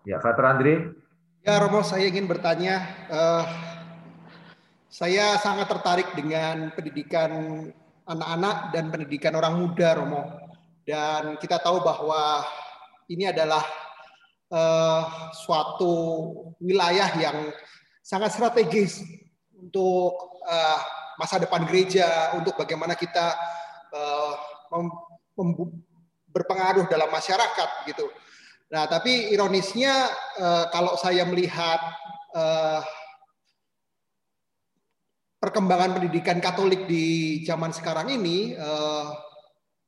Ya, 0.06 0.22
Pater 0.22 0.44
Andre. 0.48 0.74
Ya, 1.42 1.58
Romo, 1.58 1.82
saya 1.82 2.06
ingin 2.06 2.30
bertanya. 2.30 2.86
Uh, 3.10 3.44
saya 4.86 5.34
sangat 5.42 5.66
tertarik 5.66 6.08
dengan 6.14 6.70
pendidikan 6.72 7.30
anak-anak 8.06 8.70
dan 8.70 8.88
pendidikan 8.94 9.34
orang 9.34 9.60
muda, 9.60 9.98
Romo. 9.98 10.22
Dan 10.86 11.36
kita 11.42 11.58
tahu 11.58 11.82
bahwa 11.82 12.46
ini 13.10 13.28
adalah 13.28 13.62
uh, 14.52 15.32
suatu 15.32 15.94
wilayah 16.60 17.08
yang 17.16 17.50
sangat 18.04 18.36
strategis 18.36 19.00
untuk 19.56 20.42
uh, 20.44 20.78
masa 21.16 21.40
depan 21.40 21.64
gereja, 21.64 22.36
untuk 22.36 22.54
bagaimana 22.60 22.92
kita 22.92 23.34
uh, 23.90 24.32
berpengaruh 26.30 26.86
dalam 26.86 27.08
masyarakat 27.08 27.70
gitu. 27.88 28.06
Nah, 28.72 28.88
tapi 28.88 29.32
ironisnya 29.32 30.08
uh, 30.40 30.64
kalau 30.72 30.96
saya 30.96 31.24
melihat 31.28 31.80
uh, 32.32 32.80
perkembangan 35.42 35.98
pendidikan 35.98 36.38
Katolik 36.38 36.86
di 36.86 37.42
zaman 37.42 37.74
sekarang 37.74 38.14
ini, 38.14 38.54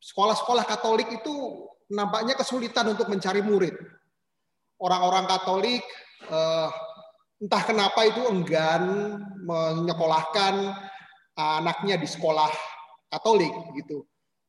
sekolah-sekolah 0.03 0.66
Katolik 0.66 1.07
itu 1.15 1.62
nampaknya 1.95 2.35
kesulitan 2.35 2.91
untuk 2.91 3.07
mencari 3.07 3.39
murid. 3.39 3.70
Orang-orang 4.85 5.24
Katolik 5.24 5.81
entah 7.40 7.62
kenapa 7.65 8.05
itu 8.05 8.20
enggan 8.28 9.16
menyekolahkan 9.48 10.77
anaknya 11.36 11.97
di 11.97 12.09
sekolah 12.09 12.52
Katolik 13.09 13.52
gitu. 13.81 14.05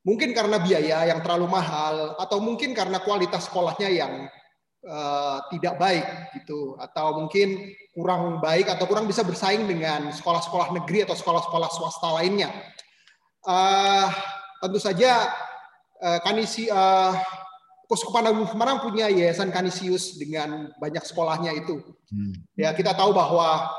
Mungkin 0.06 0.38
karena 0.38 0.62
biaya 0.62 1.10
yang 1.10 1.20
terlalu 1.26 1.50
mahal 1.50 2.14
atau 2.22 2.38
mungkin 2.38 2.78
karena 2.78 3.02
kualitas 3.02 3.50
sekolahnya 3.50 3.90
yang 3.90 4.30
uh, 4.86 5.42
tidak 5.50 5.82
baik 5.82 6.06
gitu 6.38 6.78
atau 6.78 7.26
mungkin 7.26 7.74
kurang 7.94 8.38
baik 8.38 8.70
atau 8.70 8.86
kurang 8.86 9.10
bisa 9.10 9.26
bersaing 9.26 9.66
dengan 9.66 10.14
sekolah-sekolah 10.14 10.78
negeri 10.78 11.10
atau 11.10 11.18
sekolah-sekolah 11.18 11.70
swasta 11.74 12.10
lainnya. 12.22 12.54
Uh, 13.46 14.10
tentu 14.62 14.78
saja 14.78 15.30
uh, 16.02 16.20
kanisi 16.22 16.70
uh, 16.70 17.18
Kuskupan 17.86 18.26
Agung 18.26 18.50
Semarang 18.50 18.82
punya 18.82 19.06
yayasan 19.10 19.54
Kanisius 19.54 20.18
dengan 20.18 20.74
banyak 20.82 21.06
sekolahnya 21.06 21.54
itu. 21.54 21.82
Hmm. 22.10 22.34
Ya 22.58 22.74
kita 22.74 22.98
tahu 22.98 23.14
bahwa 23.14 23.70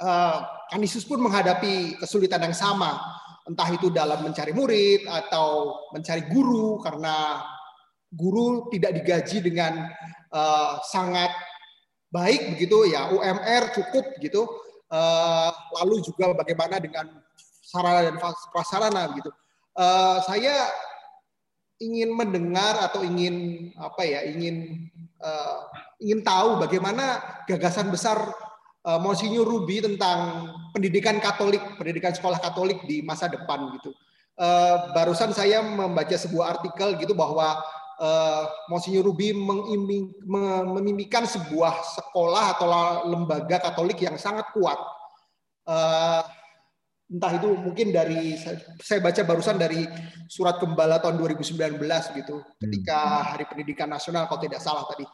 uh, 0.00 0.38
Kanisius 0.72 1.04
pun 1.04 1.20
menghadapi 1.20 2.00
kesulitan 2.00 2.40
yang 2.40 2.56
sama, 2.56 2.96
entah 3.48 3.68
itu 3.72 3.92
dalam 3.92 4.24
mencari 4.24 4.52
murid 4.56 5.08
atau 5.08 5.76
mencari 5.92 6.24
guru 6.28 6.80
karena 6.80 7.44
guru 8.12 8.72
tidak 8.72 8.96
digaji 9.00 9.44
dengan 9.44 9.92
uh, 10.32 10.80
sangat 10.88 11.32
baik 12.08 12.56
begitu 12.56 12.88
ya 12.88 13.12
UMR 13.12 13.72
cukup 13.76 14.04
gitu. 14.20 14.48
Uh, 14.88 15.52
lalu 15.84 16.00
juga 16.00 16.32
bagaimana 16.32 16.80
dengan 16.80 17.12
sarana 17.60 18.08
dan 18.08 18.16
prasarana 18.48 19.12
begitu. 19.12 19.28
Uh, 19.76 20.16
saya 20.24 20.64
ingin 21.78 22.10
mendengar 22.14 22.78
atau 22.90 23.06
ingin 23.06 23.68
apa 23.78 24.02
ya 24.02 24.26
ingin 24.26 24.90
uh, 25.22 25.66
ingin 26.02 26.26
tahu 26.26 26.58
bagaimana 26.58 27.22
gagasan 27.46 27.90
besar 27.90 28.18
uh, 28.82 28.98
Monsinyur 28.98 29.46
Ruby 29.46 29.82
tentang 29.82 30.50
pendidikan 30.74 31.22
Katolik 31.22 31.62
pendidikan 31.78 32.14
sekolah 32.14 32.38
Katolik 32.42 32.82
di 32.86 33.02
masa 33.02 33.30
depan 33.30 33.70
gitu. 33.78 33.94
Uh, 34.38 34.94
barusan 34.94 35.34
saya 35.34 35.58
membaca 35.62 36.14
sebuah 36.14 36.58
artikel 36.58 36.94
gitu 37.02 37.10
bahwa 37.14 37.58
uh, 37.98 38.42
Monsinyur 38.70 39.06
Ruby 39.06 39.34
memimpikan 39.34 41.26
sebuah 41.26 41.74
sekolah 41.98 42.44
atau 42.58 42.66
lembaga 43.10 43.58
Katolik 43.58 43.98
yang 44.02 44.14
sangat 44.14 44.46
kuat. 44.54 44.78
Uh, 45.68 46.22
entah 47.08 47.32
itu 47.40 47.48
mungkin 47.56 47.88
dari 47.88 48.36
saya 48.84 49.00
baca 49.00 49.24
barusan 49.24 49.56
dari 49.56 49.88
surat 50.28 50.60
gembala 50.60 51.00
tahun 51.00 51.16
2019 51.16 51.80
gitu 52.20 52.36
hmm. 52.44 52.60
ketika 52.60 52.98
Hari 53.32 53.48
Pendidikan 53.48 53.88
Nasional 53.88 54.28
kalau 54.28 54.44
tidak 54.44 54.60
salah 54.60 54.84
tadi 54.84 55.08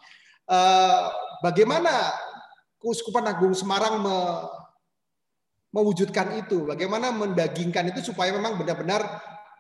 uh, 0.51 1.03
bagaimana 1.39 2.11
Keuskupan 2.83 3.25
Agung 3.25 3.57
Semarang 3.57 4.03
me, 4.03 4.17
mewujudkan 5.71 6.35
itu 6.35 6.67
bagaimana 6.67 7.15
mendagingkan 7.15 7.95
itu 7.95 8.11
supaya 8.11 8.35
memang 8.35 8.59
benar-benar 8.59 9.07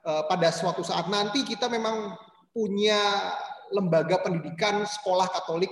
uh, 0.02 0.26
pada 0.26 0.50
suatu 0.50 0.82
saat 0.82 1.06
nanti 1.06 1.46
kita 1.46 1.70
memang 1.70 2.18
punya 2.50 2.98
lembaga 3.70 4.20
pendidikan 4.26 4.82
sekolah 4.82 5.30
Katolik 5.30 5.70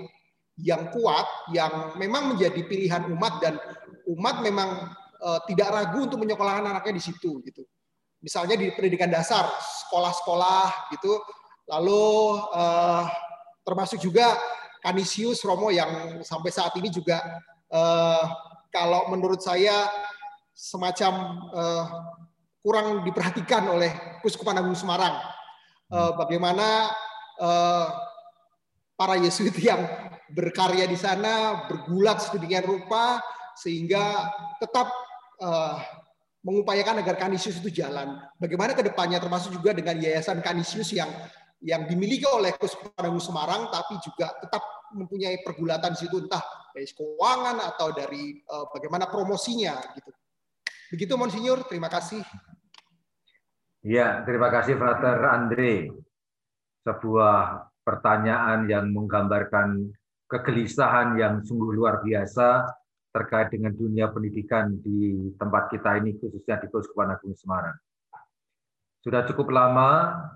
yang 0.62 0.94
kuat 0.94 1.26
yang 1.50 1.98
memang 1.98 2.34
menjadi 2.34 2.62
pilihan 2.70 3.10
umat 3.18 3.42
dan 3.42 3.58
umat 4.06 4.46
memang 4.46 4.94
uh, 5.22 5.40
tidak 5.46 5.70
ragu 5.70 6.10
untuk 6.10 6.18
menyekolahkan 6.18 6.66
anaknya 6.66 6.98
di 6.98 7.02
situ 7.02 7.38
gitu. 7.46 7.62
Misalnya 8.22 8.54
di 8.54 8.70
pendidikan 8.74 9.10
dasar, 9.10 9.50
sekolah-sekolah 9.86 10.94
gitu. 10.94 11.18
Lalu 11.70 12.02
uh, 12.54 13.06
termasuk 13.62 14.02
juga 14.02 14.34
Kanisius 14.82 15.42
Romo 15.46 15.70
yang 15.70 16.22
sampai 16.26 16.50
saat 16.50 16.74
ini 16.78 16.90
juga 16.90 17.22
uh, 17.70 18.24
kalau 18.74 19.10
menurut 19.14 19.38
saya 19.38 19.86
semacam 20.54 21.12
uh, 21.54 21.86
kurang 22.62 23.02
diperhatikan 23.02 23.66
oleh 23.70 23.90
Kuskupan 24.22 24.58
Agung 24.58 24.78
Semarang. 24.78 25.18
Uh, 25.92 26.14
bagaimana 26.16 26.88
uh, 27.42 27.86
para 28.94 29.18
Yesuit 29.18 29.52
yang 29.68 29.82
berkarya 30.32 30.88
di 30.88 30.96
sana 30.96 31.66
bergulat 31.68 32.22
sedemikian 32.22 32.64
rupa 32.64 33.20
sehingga 33.58 34.32
tetap 34.56 34.88
uh, 35.42 35.76
mengupayakan 36.42 37.02
agar 37.02 37.18
Kanisius 37.18 37.58
itu 37.58 37.82
jalan. 37.82 38.18
Bagaimana 38.38 38.74
ke 38.74 38.82
depannya 38.86 39.18
termasuk 39.18 39.58
juga 39.58 39.74
dengan 39.74 39.98
Yayasan 39.98 40.42
Kanisius 40.42 40.94
yang 40.94 41.10
yang 41.62 41.86
dimiliki 41.86 42.26
oleh 42.26 42.54
Kuspadangu 42.58 43.22
Semarang 43.22 43.70
tapi 43.70 43.94
juga 44.02 44.34
tetap 44.42 44.62
mempunyai 44.94 45.40
pergulatan 45.46 45.94
situ 45.94 46.18
entah 46.26 46.42
dari 46.74 46.90
keuangan 46.90 47.56
atau 47.74 47.94
dari 47.94 48.42
uh, 48.50 48.66
bagaimana 48.74 49.06
promosinya 49.06 49.78
gitu. 49.94 50.10
Begitu 50.92 51.14
Monsinyur, 51.16 51.64
terima 51.70 51.88
kasih. 51.88 52.20
Ya, 53.82 54.20
terima 54.28 54.52
kasih 54.52 54.76
Frater 54.76 55.24
Andre. 55.24 55.88
Sebuah 56.84 57.64
pertanyaan 57.86 58.68
yang 58.68 58.92
menggambarkan 58.92 59.88
kegelisahan 60.28 61.16
yang 61.16 61.40
sungguh 61.46 61.72
luar 61.72 62.04
biasa 62.04 62.66
terkait 63.12 63.52
dengan 63.52 63.76
dunia 63.76 64.08
pendidikan 64.08 64.72
di 64.80 65.30
tempat 65.36 65.68
kita 65.68 66.00
ini, 66.00 66.16
khususnya 66.16 66.64
di 66.64 66.66
Keuskupan 66.72 67.12
Agung 67.12 67.36
Semarang. 67.36 67.76
Sudah 69.04 69.28
cukup 69.28 69.52
lama 69.52 69.90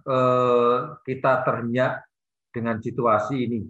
eh, 0.05 0.79
kita 1.09 1.41
ternyak 1.43 2.05
dengan 2.53 2.77
situasi 2.79 3.37
ini, 3.49 3.65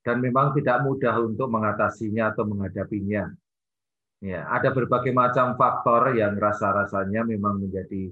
dan 0.00 0.22
memang 0.24 0.56
tidak 0.56 0.80
mudah 0.86 1.12
untuk 1.20 1.52
mengatasinya 1.52 2.32
atau 2.32 2.48
menghadapinya. 2.48 3.28
Ya, 4.24 4.48
ada 4.48 4.72
berbagai 4.72 5.12
macam 5.12 5.60
faktor 5.60 6.16
yang 6.16 6.40
rasa-rasanya 6.40 7.20
memang 7.28 7.60
menjadi 7.60 8.08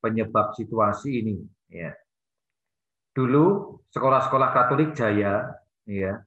penyebab 0.00 0.56
situasi 0.56 1.20
ini. 1.20 1.36
Ya. 1.68 1.92
Dulu 3.12 3.76
sekolah-sekolah 3.92 4.48
Katolik 4.56 4.96
jaya, 4.96 5.52
ya, 5.84 6.24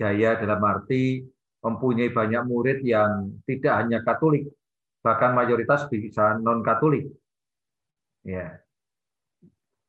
jaya 0.00 0.40
dalam 0.40 0.64
arti 0.64 1.33
mempunyai 1.64 2.12
banyak 2.12 2.44
murid 2.44 2.84
yang 2.84 3.40
tidak 3.48 3.74
hanya 3.80 4.04
Katolik, 4.04 4.52
bahkan 5.00 5.32
mayoritas 5.32 5.88
bisa 5.88 6.36
non 6.36 6.60
Katolik. 6.60 7.08
Ya. 8.20 8.60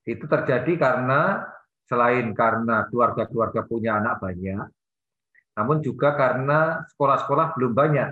Itu 0.07 0.23
terjadi 0.23 0.79
karena 0.79 1.43
selain 1.83 2.31
karena 2.31 2.87
keluarga-keluarga 2.87 3.67
punya 3.67 3.99
anak 3.99 4.23
banyak, 4.23 4.65
namun 5.59 5.83
juga 5.83 6.15
karena 6.15 6.87
sekolah-sekolah 6.95 7.59
belum 7.59 7.75
banyak. 7.75 8.09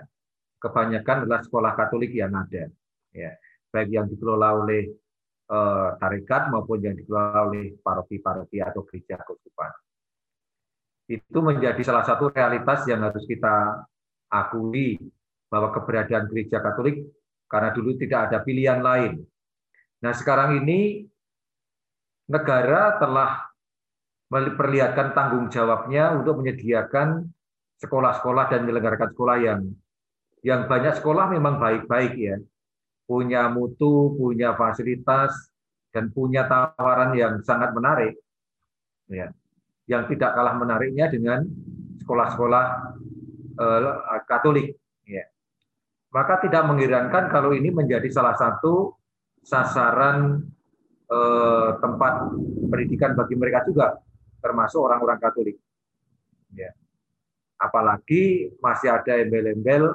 Kebanyakan 0.59 1.27
adalah 1.27 1.41
sekolah 1.43 1.71
Katolik 1.79 2.11
yang 2.11 2.35
ada. 2.35 2.67
Ya. 3.15 3.31
Baik 3.71 3.89
yang 3.95 4.07
dikelola 4.11 4.59
oleh 4.59 4.91
eh, 5.47 5.89
tarekat 6.03 6.51
maupun 6.51 6.83
yang 6.83 6.95
dikelola 6.99 7.47
oleh 7.47 7.79
paroki-paroki 7.79 8.59
atau 8.59 8.83
gereja 8.83 9.23
keuskupan 9.23 9.71
itu 11.19 11.39
menjadi 11.43 11.81
salah 11.85 12.05
satu 12.05 12.33
realitas 12.33 12.85
yang 12.89 13.05
harus 13.05 13.23
kita 13.29 13.85
akui 14.31 14.97
bahwa 15.51 15.69
keberadaan 15.69 16.25
gereja 16.31 16.63
Katolik 16.63 17.05
karena 17.45 17.69
dulu 17.69 17.93
tidak 17.99 18.31
ada 18.31 18.41
pilihan 18.41 18.81
lain 18.81 19.21
Nah, 20.03 20.11
sekarang 20.11 20.59
ini 20.59 21.07
negara 22.27 22.99
telah 22.99 23.47
memperlihatkan 24.27 25.15
tanggung 25.15 25.47
jawabnya 25.47 26.11
untuk 26.11 26.43
menyediakan 26.43 27.31
sekolah-sekolah 27.79 28.51
dan 28.51 28.67
menyelenggarakan 28.67 29.09
sekolah 29.15 29.37
yang 29.39 29.61
yang 30.43 30.67
banyak 30.67 30.99
sekolah 30.99 31.31
memang 31.31 31.55
baik-baik 31.55 32.13
ya. 32.19 32.35
Punya 33.07 33.47
mutu, 33.47 34.11
punya 34.19 34.51
fasilitas 34.59 35.31
dan 35.95 36.11
punya 36.11 36.51
tawaran 36.51 37.15
yang 37.15 37.39
sangat 37.47 37.71
menarik. 37.71 38.19
Ya. 39.07 39.31
Yang 39.93 40.17
tidak 40.17 40.33
kalah 40.33 40.57
menariknya 40.57 41.05
dengan 41.13 41.45
sekolah-sekolah 42.01 42.65
eh, 43.61 44.21
Katolik 44.25 44.73
ya. 45.05 45.21
Maka 46.09 46.41
tidak 46.41 46.65
mengherankan 46.65 47.29
kalau 47.29 47.53
ini 47.53 47.69
menjadi 47.69 48.09
salah 48.09 48.33
satu 48.33 48.97
sasaran 49.45 50.41
eh, 51.05 51.69
tempat 51.77 52.33
pendidikan 52.73 53.13
bagi 53.13 53.37
mereka 53.37 53.61
juga 53.69 54.01
termasuk 54.41 54.81
orang-orang 54.81 55.21
Katolik. 55.21 55.57
Ya. 56.57 56.73
Apalagi 57.61 58.51
masih 58.59 58.89
ada 58.91 59.21
embel-embel 59.21 59.93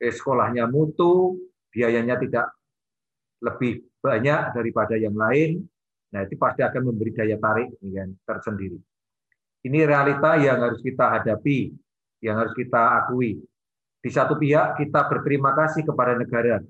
eh, 0.00 0.10
sekolahnya 0.10 0.66
mutu, 0.66 1.36
biayanya 1.70 2.16
tidak 2.18 2.50
lebih 3.44 3.84
banyak 4.00 4.56
daripada 4.56 4.96
yang 4.96 5.14
lain. 5.14 5.62
Nah, 6.14 6.22
itu 6.22 6.38
pasti 6.38 6.62
akan 6.62 6.94
memberi 6.94 7.10
daya 7.10 7.36
tarik 7.42 7.74
ya, 7.82 8.06
tersendiri. 8.22 8.78
Ini 9.64 9.88
realita 9.88 10.36
yang 10.36 10.60
harus 10.60 10.84
kita 10.84 11.08
hadapi, 11.08 11.72
yang 12.20 12.36
harus 12.36 12.52
kita 12.52 13.00
akui. 13.00 13.40
Di 14.04 14.10
satu 14.12 14.36
pihak, 14.36 14.76
kita 14.76 15.08
berterima 15.08 15.56
kasih 15.56 15.88
kepada 15.88 16.20
negara 16.20 16.60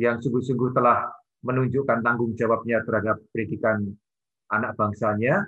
yang 0.00 0.16
sungguh-sungguh 0.16 0.72
telah 0.72 1.12
menunjukkan 1.44 2.00
tanggung 2.00 2.32
jawabnya 2.32 2.80
terhadap 2.80 3.20
pendidikan 3.32 3.84
anak 4.48 4.72
bangsanya, 4.76 5.44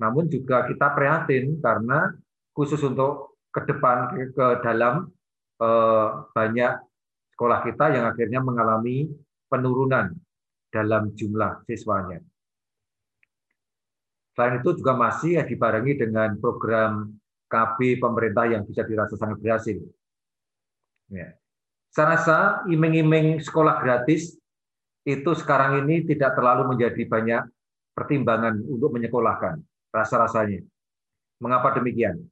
namun 0.00 0.32
juga 0.32 0.64
kita 0.64 0.96
prihatin 0.96 1.60
karena 1.60 2.16
khusus 2.56 2.80
untuk 2.80 3.36
ke 3.52 3.60
depan 3.68 4.16
ke 4.32 4.46
dalam 4.64 5.12
eh, 5.60 6.08
banyak 6.32 6.72
sekolah 7.36 7.60
kita 7.68 7.84
yang 7.92 8.04
akhirnya 8.08 8.40
mengalami 8.40 9.12
penurunan 9.52 10.16
dalam 10.72 11.12
jumlah 11.12 11.68
siswanya. 11.68 12.24
Selain 14.32 14.60
itu 14.60 14.70
juga 14.80 14.96
masih 14.96 15.44
dibarengi 15.44 15.92
dengan 16.00 16.36
program 16.40 17.12
KB 17.52 18.00
pemerintah 18.00 18.48
yang 18.48 18.64
bisa 18.64 18.80
dirasa 18.80 19.12
sangat 19.20 19.36
berhasil. 19.44 19.76
Ya. 21.12 21.36
Saya 21.92 22.16
rasa 22.16 22.38
iming-iming 22.72 23.44
sekolah 23.44 23.84
gratis 23.84 24.32
itu 25.04 25.30
sekarang 25.36 25.84
ini 25.84 26.08
tidak 26.08 26.32
terlalu 26.32 26.72
menjadi 26.72 27.04
banyak 27.04 27.42
pertimbangan 27.92 28.56
untuk 28.64 28.96
menyekolahkan 28.96 29.60
rasa-rasanya. 29.92 30.64
Mengapa 31.44 31.76
demikian? 31.76 32.24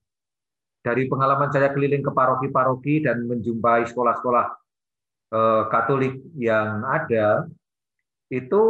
Dari 0.80 1.04
pengalaman 1.12 1.52
saya 1.52 1.68
keliling 1.76 2.00
ke 2.00 2.08
paroki-paroki 2.08 3.04
dan 3.04 3.28
menjumpai 3.28 3.84
sekolah-sekolah 3.84 4.46
eh, 5.36 5.62
Katolik 5.68 6.16
yang 6.40 6.80
ada, 6.88 7.44
itu 8.32 8.62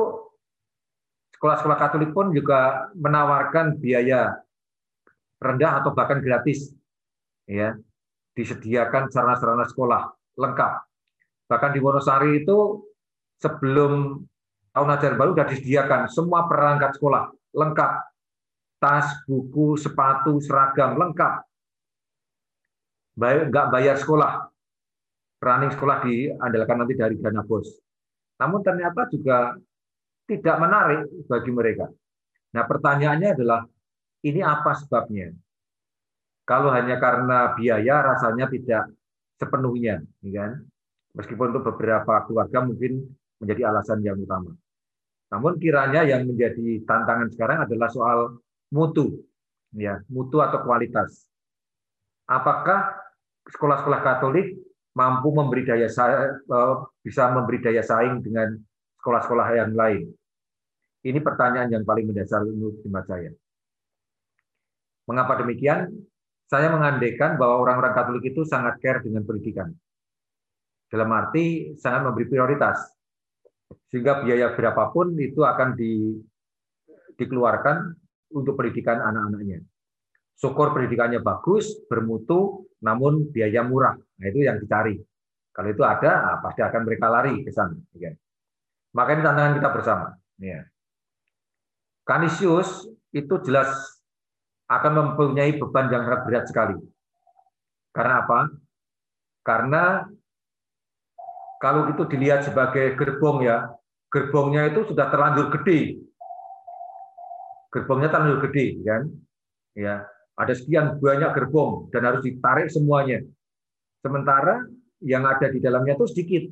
sekolah-sekolah 1.40 1.78
Katolik 1.80 2.12
pun 2.12 2.36
juga 2.36 2.92
menawarkan 2.92 3.80
biaya 3.80 4.36
rendah 5.40 5.80
atau 5.80 5.96
bahkan 5.96 6.20
gratis, 6.20 6.76
ya, 7.48 7.80
disediakan 8.36 9.08
sarana-sarana 9.08 9.64
sekolah 9.64 10.12
lengkap. 10.36 10.72
Bahkan 11.48 11.70
di 11.72 11.80
Wonosari 11.80 12.44
itu 12.44 12.84
sebelum 13.40 14.20
tahun 14.76 14.88
ajaran 15.00 15.16
baru 15.16 15.30
sudah 15.32 15.48
disediakan 15.48 16.00
semua 16.12 16.44
perangkat 16.44 17.00
sekolah 17.00 17.32
lengkap 17.56 17.92
tas, 18.76 19.24
buku, 19.24 19.80
sepatu, 19.80 20.44
seragam, 20.44 21.00
lengkap. 21.00 21.40
Baik, 23.16 23.48
nggak 23.48 23.66
bayar 23.72 23.96
sekolah. 23.96 24.44
Running 25.40 25.72
sekolah 25.72 26.04
diandalkan 26.04 26.76
nanti 26.84 26.94
dari 27.00 27.16
dana 27.16 27.40
bos. 27.40 27.80
Namun 28.36 28.60
ternyata 28.60 29.08
juga 29.08 29.56
tidak 30.30 30.56
menarik 30.62 31.10
bagi 31.26 31.50
mereka. 31.50 31.90
Nah 32.54 32.62
pertanyaannya 32.66 33.28
adalah, 33.34 33.66
ini 34.22 34.40
apa 34.46 34.78
sebabnya? 34.78 35.34
Kalau 36.46 36.70
hanya 36.70 36.98
karena 37.02 37.54
biaya 37.54 38.14
rasanya 38.14 38.46
tidak 38.50 38.90
sepenuhnya, 39.38 40.02
ya 40.22 40.30
kan? 40.34 40.52
Meskipun 41.18 41.50
untuk 41.50 41.74
beberapa 41.74 42.22
keluarga 42.26 42.62
mungkin 42.62 43.06
menjadi 43.42 43.70
alasan 43.70 44.02
yang 44.06 44.18
utama. 44.18 44.54
Namun 45.30 45.62
kiranya 45.62 46.02
yang 46.02 46.26
menjadi 46.26 46.82
tantangan 46.86 47.30
sekarang 47.30 47.58
adalah 47.66 47.88
soal 47.90 48.18
mutu, 48.74 49.22
ya 49.74 50.02
mutu 50.10 50.42
atau 50.42 50.62
kualitas. 50.66 51.30
Apakah 52.26 52.94
sekolah-sekolah 53.46 54.00
Katolik 54.02 54.58
mampu 54.94 55.30
memberi 55.30 55.62
daya 55.66 55.86
saing, 55.86 56.46
eh, 56.46 56.74
bisa 57.02 57.30
memberi 57.30 57.62
daya 57.62 57.82
saing 57.82 58.22
dengan 58.22 58.58
sekolah-sekolah 59.02 59.46
yang 59.54 59.74
lain? 59.74 60.10
Ini 61.00 61.18
pertanyaan 61.24 61.72
yang 61.72 61.84
paling 61.84 62.12
mendasar 62.12 62.44
menurut 62.44 62.84
hemat 62.84 63.08
saya. 63.08 63.32
Mengapa 65.08 65.40
demikian? 65.40 65.88
Saya 66.50 66.68
mengandaikan 66.68 67.38
bahwa 67.38 67.62
orang-orang 67.62 67.94
Katolik 67.94 68.34
itu 68.34 68.42
sangat 68.42 68.76
care 68.82 69.00
dengan 69.00 69.22
pendidikan. 69.22 69.70
Dalam 70.90 71.08
arti 71.14 71.78
sangat 71.78 72.04
memberi 72.04 72.26
prioritas. 72.26 72.90
Sehingga 73.86 74.26
biaya 74.26 74.50
berapapun 74.58 75.14
itu 75.22 75.46
akan 75.46 75.78
di, 75.78 76.18
dikeluarkan 77.14 77.94
untuk 78.34 78.58
pendidikan 78.58 78.98
anak-anaknya. 78.98 79.62
Syukur 80.34 80.74
pendidikannya 80.74 81.22
bagus, 81.22 81.78
bermutu, 81.86 82.66
namun 82.82 83.30
biaya 83.30 83.62
murah. 83.62 83.94
Nah, 83.94 84.26
itu 84.26 84.42
yang 84.42 84.58
dicari. 84.58 84.98
Kalau 85.54 85.68
itu 85.70 85.82
ada, 85.86 86.10
nah, 86.24 86.36
pasti 86.42 86.64
akan 86.64 86.80
mereka 86.82 87.06
lari 87.12 87.44
ke 87.46 87.50
sana. 87.54 87.76
Ya. 87.94 88.10
Maka 88.96 89.14
ini 89.14 89.22
tantangan 89.22 89.54
kita 89.60 89.68
bersama. 89.70 90.06
Ya. 90.40 90.66
Kanisius 92.10 92.90
itu 93.14 93.34
jelas 93.46 93.70
akan 94.66 95.14
mempunyai 95.14 95.54
beban 95.54 95.86
yang 95.94 96.02
sangat 96.02 96.20
berat 96.26 96.44
sekali. 96.50 96.74
Karena 97.94 98.26
apa? 98.26 98.50
Karena 99.46 99.84
kalau 101.62 101.86
itu 101.86 102.02
dilihat 102.10 102.42
sebagai 102.42 102.98
gerbong 102.98 103.46
ya, 103.46 103.70
gerbongnya 104.10 104.74
itu 104.74 104.90
sudah 104.90 105.06
terlanjur 105.06 105.54
gede. 105.54 106.02
Gerbongnya 107.70 108.10
terlalu 108.10 108.42
gede 108.50 108.66
kan? 108.82 109.06
Ya 109.78 110.02
ada 110.34 110.50
sekian 110.50 110.98
banyak 110.98 111.30
gerbong 111.30 111.94
dan 111.94 112.10
harus 112.10 112.26
ditarik 112.26 112.66
semuanya. 112.74 113.22
Sementara 114.02 114.66
yang 114.98 115.22
ada 115.30 115.46
di 115.46 115.62
dalamnya 115.62 115.94
itu 115.94 116.10
sedikit. 116.10 116.42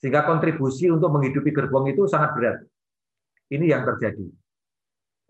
Sehingga 0.00 0.24
kontribusi 0.24 0.88
untuk 0.88 1.12
menghidupi 1.12 1.52
gerbong 1.52 1.92
itu 1.92 2.08
sangat 2.08 2.32
berat 2.32 2.58
ini 3.52 3.68
yang 3.68 3.84
terjadi. 3.84 4.26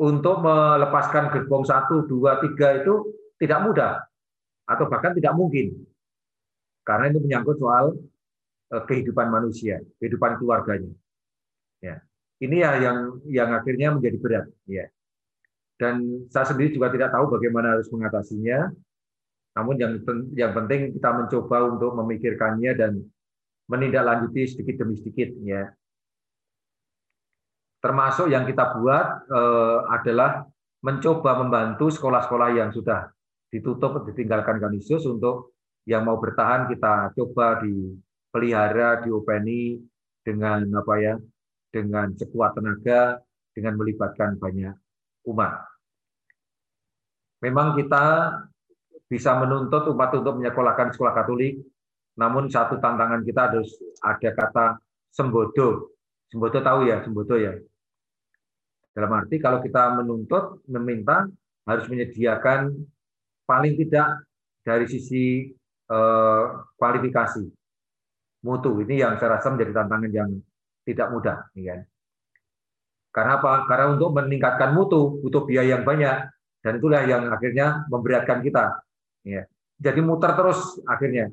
Untuk 0.02 0.42
melepaskan 0.42 1.30
gerbong 1.30 1.66
satu 1.66 2.06
dua 2.06 2.38
tiga 2.42 2.82
itu 2.82 3.12
tidak 3.38 3.60
mudah 3.66 3.92
atau 4.66 4.86
bahkan 4.86 5.14
tidak 5.14 5.34
mungkin. 5.34 5.74
Karena 6.82 7.10
itu 7.10 7.18
menyangkut 7.22 7.58
soal 7.58 7.94
eh, 8.72 8.82
kehidupan 8.86 9.30
manusia 9.30 9.82
kehidupan 9.98 10.38
keluarganya. 10.38 10.90
Ya. 11.82 12.02
Ini 12.42 12.56
ya 12.58 12.70
yang 12.82 12.98
yang 13.30 13.50
akhirnya 13.54 13.94
menjadi 13.94 14.18
berat. 14.18 14.46
Ya. 14.66 14.90
Dan 15.78 16.26
saya 16.30 16.46
sendiri 16.50 16.74
juga 16.74 16.90
tidak 16.90 17.14
tahu 17.14 17.38
bagaimana 17.38 17.78
harus 17.78 17.90
mengatasinya. 17.90 18.70
Namun 19.52 19.74
yang 19.78 19.92
yang 20.34 20.52
penting 20.56 20.98
kita 20.98 21.10
mencoba 21.14 21.70
untuk 21.70 21.94
memikirkannya 22.02 22.72
dan 22.74 22.92
menindaklanjuti 23.70 24.42
sedikit 24.50 24.82
demi 24.82 24.98
sedikit. 24.98 25.30
Ya 25.46 25.70
termasuk 27.82 28.30
yang 28.30 28.46
kita 28.46 28.78
buat 28.78 29.26
eh, 29.26 29.78
adalah 29.90 30.46
mencoba 30.86 31.42
membantu 31.42 31.90
sekolah-sekolah 31.90 32.48
yang 32.54 32.70
sudah 32.70 33.10
ditutup 33.50 34.06
ditinggalkan 34.06 34.62
Kanisius 34.62 35.04
untuk 35.04 35.58
yang 35.84 36.06
mau 36.06 36.16
bertahan 36.16 36.70
kita 36.70 37.10
coba 37.18 37.58
dipelihara 37.60 39.02
diopeni 39.02 39.82
dengan 40.22 40.62
apa 40.78 40.94
ya 41.02 41.14
dengan 41.74 42.14
sekuat 42.14 42.54
tenaga 42.54 43.18
dengan 43.50 43.74
melibatkan 43.76 44.38
banyak 44.38 44.74
umat. 45.26 45.66
Memang 47.42 47.74
kita 47.74 48.38
bisa 49.10 49.34
menuntut 49.36 49.90
umat 49.90 50.14
untuk 50.14 50.38
menyekolahkan 50.38 50.94
sekolah 50.94 51.12
Katolik, 51.12 51.58
namun 52.16 52.46
satu 52.46 52.78
tantangan 52.78 53.26
kita 53.26 53.50
harus 53.50 53.68
ada 53.98 54.30
kata 54.30 54.66
sembodo. 55.10 55.92
Sembodo 56.30 56.58
tahu 56.62 56.88
ya, 56.88 57.02
sembodo 57.04 57.36
ya. 57.36 57.52
Dalam 58.92 59.10
arti 59.16 59.40
kalau 59.40 59.64
kita 59.64 59.96
menuntut, 59.96 60.60
meminta 60.68 61.24
harus 61.64 61.86
menyediakan 61.88 62.76
paling 63.48 63.74
tidak 63.80 64.28
dari 64.62 64.86
sisi 64.86 65.48
eh, 65.88 66.44
kualifikasi 66.76 67.44
mutu. 68.44 68.70
Ini 68.84 69.06
yang 69.08 69.12
saya 69.16 69.40
rasa 69.40 69.54
menjadi 69.54 69.72
tantangan 69.82 70.12
yang 70.12 70.30
tidak 70.84 71.08
mudah. 71.08 71.38
Ya. 71.56 71.86
Karena 73.12 73.38
apa? 73.38 73.68
Karena 73.68 73.96
untuk 73.96 74.10
meningkatkan 74.16 74.72
mutu 74.72 75.20
butuh 75.22 75.44
biaya 75.44 75.78
yang 75.78 75.84
banyak 75.84 76.32
dan 76.62 76.72
itulah 76.78 77.02
yang 77.04 77.28
akhirnya 77.30 77.86
memberatkan 77.88 78.40
kita. 78.40 78.82
Ya. 79.24 79.46
Jadi 79.82 80.00
muter 80.02 80.32
terus 80.36 80.78
akhirnya. 80.86 81.30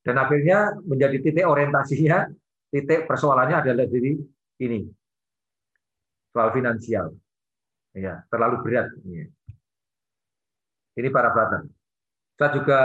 Dan 0.00 0.16
akhirnya 0.16 0.80
menjadi 0.80 1.20
titik 1.20 1.44
orientasinya, 1.44 2.24
titik 2.72 3.04
persoalannya 3.04 3.56
adalah 3.60 3.84
diri 3.84 4.16
ini. 4.64 4.99
Soal 6.30 6.50
finansial. 6.54 7.14
Ya, 7.94 8.22
terlalu 8.30 8.62
berat. 8.62 8.88
Ya. 9.02 9.26
Ini 10.98 11.08
para 11.10 11.34
brother. 11.34 11.66
Saya 12.38 12.50
juga 12.54 12.80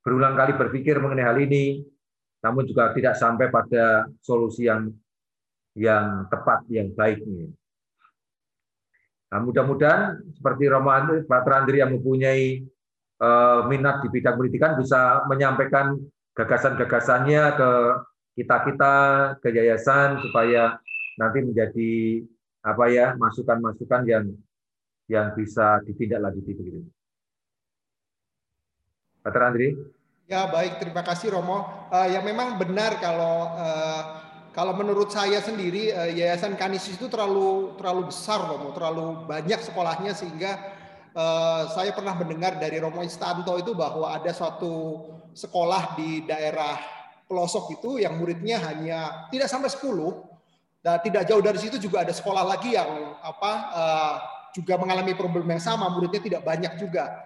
berulang 0.00 0.34
kali 0.34 0.56
berpikir 0.56 0.96
mengenai 0.98 1.26
hal 1.28 1.38
ini, 1.38 1.84
namun 2.40 2.64
juga 2.64 2.90
tidak 2.96 3.14
sampai 3.20 3.52
pada 3.52 4.08
solusi 4.24 4.64
yang 4.64 4.88
yang 5.76 6.26
tepat, 6.32 6.64
yang 6.72 6.90
baik. 6.96 7.22
Nah, 9.30 9.38
mudah-mudahan 9.38 10.18
seperti 10.34 10.66
Romo 10.66 10.90
Pak 10.90 11.46
Andri 11.46 11.78
yang 11.78 11.94
mempunyai 11.94 12.66
uh, 13.22 13.68
minat 13.70 14.02
di 14.02 14.08
bidang 14.10 14.34
pendidikan 14.34 14.74
bisa 14.74 15.22
menyampaikan 15.30 15.94
gagasan-gagasannya 16.34 17.42
ke 17.54 17.70
kita-kita, 18.40 18.96
ke 19.38 19.48
yayasan 19.54 20.18
supaya 20.24 20.80
nanti 21.18 21.38
menjadi 21.42 21.90
apa 22.60 22.84
ya 22.92 23.16
masukan-masukan 23.16 24.02
yang 24.04 24.24
yang 25.10 25.34
bisa 25.34 25.82
ditindaklanjuti 25.88 26.52
begitu. 26.54 26.80
Pak 29.20 29.36
Andri? 29.36 29.76
Ya 30.30 30.46
baik, 30.46 30.78
terima 30.78 31.02
kasih 31.02 31.34
Romo. 31.34 31.90
Uh, 31.90 32.06
ya 32.06 32.22
memang 32.22 32.54
benar 32.54 33.02
kalau 33.02 33.50
uh, 33.58 34.02
kalau 34.54 34.78
menurut 34.78 35.10
saya 35.10 35.42
sendiri 35.42 35.90
uh, 35.90 36.06
Yayasan 36.06 36.54
Kanisius 36.54 36.94
itu 36.94 37.10
terlalu 37.10 37.74
terlalu 37.74 38.14
besar 38.14 38.38
Romo, 38.38 38.70
terlalu 38.70 39.26
banyak 39.26 39.58
sekolahnya 39.58 40.14
sehingga 40.14 40.56
uh, 41.18 41.66
saya 41.74 41.90
pernah 41.90 42.14
mendengar 42.14 42.62
dari 42.62 42.78
Romo 42.78 43.02
Istanto 43.02 43.58
itu 43.58 43.74
bahwa 43.74 44.14
ada 44.14 44.30
suatu 44.30 45.04
sekolah 45.34 45.98
di 45.98 46.22
daerah 46.22 46.78
pelosok 47.26 47.82
itu 47.82 47.90
yang 47.98 48.18
muridnya 48.18 48.62
hanya 48.62 49.26
tidak 49.34 49.50
sampai 49.50 49.70
10 49.70 50.29
dan 50.80 50.96
tidak 51.04 51.28
jauh 51.28 51.44
dari 51.44 51.60
situ 51.60 51.76
juga 51.76 52.08
ada 52.08 52.12
sekolah 52.16 52.44
lagi 52.44 52.72
yang 52.72 52.88
apa 53.20 53.52
uh, 53.76 54.14
juga 54.56 54.80
mengalami 54.80 55.12
problem 55.12 55.46
yang 55.46 55.62
sama, 55.62 55.92
muridnya 55.92 56.24
tidak 56.24 56.42
banyak 56.42 56.72
juga. 56.80 57.20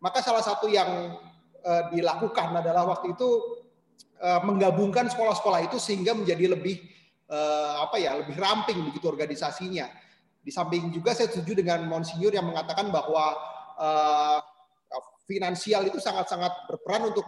Maka 0.00 0.24
salah 0.24 0.40
satu 0.40 0.66
yang 0.66 1.20
uh, 1.64 1.82
dilakukan 1.92 2.56
adalah 2.56 2.88
waktu 2.88 3.12
itu 3.12 3.28
uh, 4.24 4.40
menggabungkan 4.42 5.06
sekolah-sekolah 5.12 5.68
itu 5.68 5.76
sehingga 5.76 6.16
menjadi 6.16 6.56
lebih 6.56 6.80
uh, 7.28 7.84
apa 7.84 8.00
ya 8.00 8.16
lebih 8.24 8.36
ramping 8.40 8.80
begitu 8.88 9.06
organisasinya. 9.08 9.86
Di 10.44 10.52
samping 10.52 10.92
juga 10.92 11.16
saya 11.16 11.32
setuju 11.32 11.64
dengan 11.64 11.88
Monsinyur 11.88 12.32
yang 12.32 12.44
mengatakan 12.48 12.92
bahwa 12.92 13.32
uh, 13.80 14.38
finansial 15.24 15.88
itu 15.88 15.96
sangat-sangat 16.00 16.68
berperan 16.68 17.08
untuk 17.08 17.24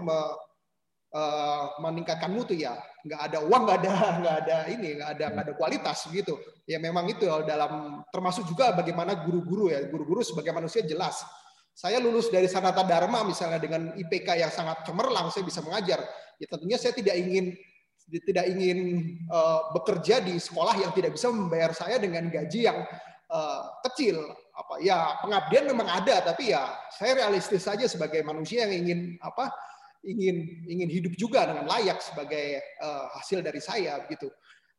uh, 1.17 1.81
meningkatkan 1.81 2.29
mutu 2.29 2.53
ya. 2.53 2.77
Nggak 3.09 3.21
ada 3.33 3.39
uang, 3.41 3.63
nggak 3.65 3.79
ada 3.81 3.93
nggak 4.21 4.37
ada 4.45 4.57
ini, 4.69 4.89
nggak 5.01 5.11
ada 5.17 5.25
nggak 5.33 5.45
ada 5.49 5.55
kualitas 5.57 6.05
gitu. 6.13 6.37
Ya 6.69 6.77
memang 6.77 7.09
itu 7.09 7.25
dalam 7.49 8.05
termasuk 8.13 8.45
juga 8.45 8.77
bagaimana 8.77 9.17
guru-guru 9.25 9.73
ya, 9.73 9.81
guru-guru 9.89 10.21
sebagai 10.21 10.53
manusia 10.53 10.85
jelas 10.85 11.25
saya 11.77 12.01
lulus 12.01 12.33
dari 12.33 12.49
Sanata 12.49 12.81
Dharma 12.89 13.21
misalnya 13.21 13.61
dengan 13.61 13.93
IPK 13.93 14.41
yang 14.41 14.49
sangat 14.49 14.81
cemerlang, 14.89 15.29
saya 15.29 15.45
bisa 15.45 15.61
mengajar. 15.61 16.01
Ya 16.41 16.49
tentunya 16.49 16.81
saya 16.81 16.97
tidak 16.97 17.21
ingin 17.21 17.53
tidak 18.25 18.49
ingin 18.49 18.79
uh, 19.29 19.77
bekerja 19.77 20.25
di 20.25 20.41
sekolah 20.41 20.73
yang 20.81 20.97
tidak 20.97 21.13
bisa 21.13 21.29
membayar 21.29 21.77
saya 21.77 22.01
dengan 22.01 22.33
gaji 22.33 22.65
yang 22.65 22.81
uh, 23.29 23.77
kecil. 23.85 24.25
Apa 24.57 24.81
ya 24.81 25.21
pengabdian 25.21 25.69
memang 25.69 25.85
ada, 25.85 26.25
tapi 26.25 26.57
ya 26.57 26.65
saya 26.97 27.21
realistis 27.21 27.69
saja 27.69 27.85
sebagai 27.85 28.25
manusia 28.25 28.65
yang 28.65 28.89
ingin 28.89 29.21
apa 29.21 29.53
ingin 30.05 30.67
ingin 30.67 30.89
hidup 30.91 31.15
juga 31.17 31.47
dengan 31.49 31.65
layak 31.65 32.03
sebagai 32.03 32.61
uh, 32.83 33.09
hasil 33.17 33.41
dari 33.41 33.63
saya 33.63 34.03
gitu. 34.11 34.29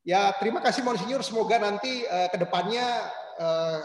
Ya 0.08 0.32
terima 0.40 0.64
kasih 0.64 0.86
Monsinyur, 0.86 1.20
semoga 1.26 1.60
nanti 1.60 2.06
uh, 2.08 2.32
ke 2.32 2.38
depannya 2.40 2.86
uh, 3.42 3.82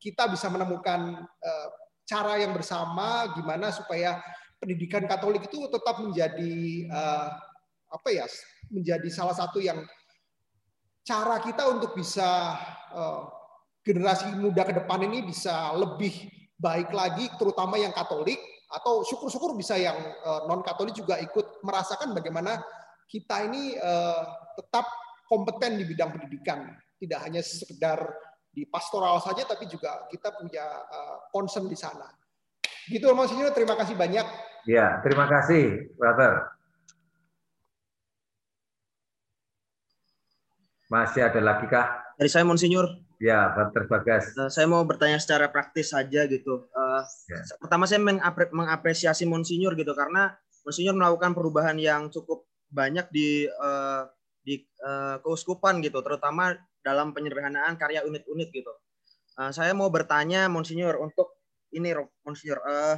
kita 0.00 0.30
bisa 0.30 0.48
menemukan 0.48 1.24
uh, 1.24 1.68
cara 2.06 2.38
yang 2.38 2.54
bersama 2.54 3.34
gimana 3.34 3.74
supaya 3.74 4.22
pendidikan 4.62 5.04
Katolik 5.04 5.50
itu 5.50 5.68
tetap 5.68 6.00
menjadi 6.00 6.86
uh, 6.88 7.28
apa 7.92 8.08
ya 8.14 8.26
menjadi 8.70 9.08
salah 9.10 9.36
satu 9.36 9.60
yang 9.62 9.84
cara 11.06 11.38
kita 11.42 11.66
untuk 11.70 11.94
bisa 11.94 12.56
uh, 12.94 13.30
generasi 13.86 14.34
muda 14.34 14.66
ke 14.66 14.74
depan 14.74 15.06
ini 15.06 15.22
bisa 15.22 15.70
lebih 15.76 16.26
baik 16.58 16.90
lagi 16.90 17.30
terutama 17.38 17.78
yang 17.78 17.94
Katolik 17.94 18.40
atau 18.66 19.06
syukur-syukur 19.06 19.54
bisa 19.54 19.78
yang 19.78 19.94
uh, 20.26 20.42
eh, 20.42 20.50
non 20.50 20.62
Katolik 20.62 20.94
juga 20.94 21.18
ikut 21.22 21.62
merasakan 21.62 22.12
bagaimana 22.14 22.58
kita 23.06 23.46
ini 23.46 23.78
uh, 23.78 24.22
tetap 24.58 24.90
kompeten 25.30 25.78
di 25.78 25.84
bidang 25.86 26.10
pendidikan 26.14 26.74
tidak 26.98 27.20
hanya 27.22 27.42
sekedar 27.44 27.98
di 28.56 28.64
pastoral 28.64 29.20
saja, 29.20 29.44
tapi 29.44 29.68
juga 29.68 30.08
kita 30.08 30.32
punya 30.32 30.64
uh, 30.64 31.28
concern 31.28 31.68
di 31.68 31.76
sana. 31.76 32.08
Gitu, 32.88 33.04
Monsinyur. 33.04 33.52
Terima 33.52 33.76
kasih 33.76 33.92
banyak. 33.92 34.24
Ya, 34.64 35.04
terima 35.04 35.28
kasih, 35.28 35.92
Brother. 36.00 36.56
Masih 40.88 41.20
ada 41.28 41.40
lagi 41.44 41.68
kah? 41.68 42.16
Dari 42.16 42.30
saya, 42.32 42.48
Monsinyur. 42.48 43.05
Ya, 43.16 43.48
Brother 43.56 43.88
Bagas. 43.88 44.36
Uh, 44.36 44.52
saya 44.52 44.68
mau 44.68 44.84
bertanya 44.84 45.16
secara 45.16 45.48
praktis 45.48 45.92
saja 45.92 46.28
gitu. 46.28 46.68
Uh, 46.72 47.02
ya. 47.32 47.40
Pertama 47.56 47.88
saya 47.88 48.00
mengapresiasi 48.52 49.24
Monsinyur 49.24 49.72
gitu 49.72 49.96
karena 49.96 50.36
Monsinyur 50.68 50.92
melakukan 50.92 51.32
perubahan 51.32 51.78
yang 51.80 52.12
cukup 52.12 52.44
banyak 52.68 53.08
di 53.08 53.48
uh, 53.48 54.04
di 54.44 54.62
uh, 54.84 55.18
keuskupan 55.24 55.80
gitu, 55.82 55.98
terutama 56.04 56.54
dalam 56.84 57.10
penyederhanaan 57.10 57.74
karya 57.74 58.04
unit-unit 58.06 58.52
gitu. 58.52 58.70
Uh, 59.34 59.50
saya 59.50 59.74
mau 59.74 59.90
bertanya, 59.90 60.46
Monsinyur, 60.46 61.00
untuk 61.02 61.42
ini, 61.74 61.90
Monsinyur, 62.22 62.62
uh, 62.62 62.96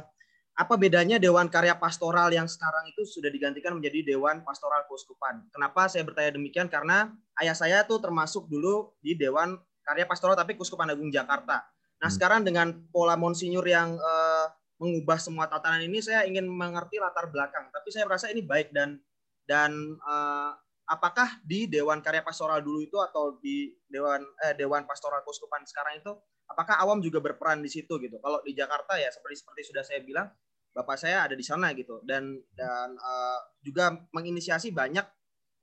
apa 0.59 0.75
bedanya 0.75 1.15
Dewan 1.17 1.47
Karya 1.47 1.79
Pastoral 1.79 2.35
yang 2.35 2.43
sekarang 2.43 2.91
itu 2.91 3.07
sudah 3.07 3.31
digantikan 3.31 3.79
menjadi 3.79 4.13
Dewan 4.13 4.43
Pastoral 4.43 4.83
Keuskupan? 4.91 5.47
Kenapa 5.55 5.87
saya 5.87 6.03
bertanya 6.03 6.35
demikian? 6.35 6.67
Karena 6.67 7.07
ayah 7.39 7.55
saya 7.55 7.87
tuh 7.87 8.03
termasuk 8.03 8.51
dulu 8.51 8.91
di 8.99 9.15
Dewan 9.15 9.55
Karya 9.89 10.05
Pastoral 10.05 10.37
tapi 10.37 10.53
Keuskupan 10.53 10.93
Agung 10.93 11.09
Jakarta. 11.09 11.65
Nah 11.97 12.05
hmm. 12.05 12.13
sekarang 12.13 12.45
dengan 12.45 12.77
pola 12.93 13.17
Monsinyur 13.17 13.65
yang 13.65 13.97
uh, 13.97 14.45
mengubah 14.77 15.17
semua 15.17 15.49
tatanan 15.49 15.81
ini, 15.81 15.99
saya 15.99 16.29
ingin 16.29 16.45
mengerti 16.45 17.01
latar 17.01 17.27
belakang. 17.27 17.67
Tapi 17.73 17.89
saya 17.89 18.05
merasa 18.05 18.29
ini 18.29 18.45
baik 18.45 18.69
dan 18.69 19.01
dan 19.49 19.73
uh, 20.05 20.53
apakah 20.85 21.41
di 21.41 21.65
Dewan 21.65 22.05
Karya 22.05 22.21
Pastoral 22.21 22.61
dulu 22.61 22.85
itu 22.85 22.97
atau 23.01 23.41
di 23.41 23.73
Dewan 23.89 24.21
eh, 24.45 24.53
Dewan 24.53 24.85
Pastoral 24.85 25.25
Kuskupan 25.25 25.65
sekarang 25.65 26.01
itu 26.01 26.13
apakah 26.49 26.81
awam 26.81 27.01
juga 27.01 27.21
berperan 27.21 27.61
di 27.61 27.69
situ 27.69 27.97
gitu. 28.01 28.17
Kalau 28.21 28.41
di 28.41 28.53
Jakarta 28.53 28.97
ya 28.97 29.09
seperti 29.09 29.41
seperti 29.41 29.61
sudah 29.73 29.83
saya 29.85 30.01
bilang 30.05 30.29
bapak 30.69 31.01
saya 31.01 31.25
ada 31.25 31.33
di 31.33 31.41
sana 31.41 31.73
gitu 31.73 32.01
dan 32.05 32.37
dan 32.53 32.93
uh, 32.93 33.39
juga 33.65 34.05
menginisiasi 34.13 34.69
banyak 34.69 35.03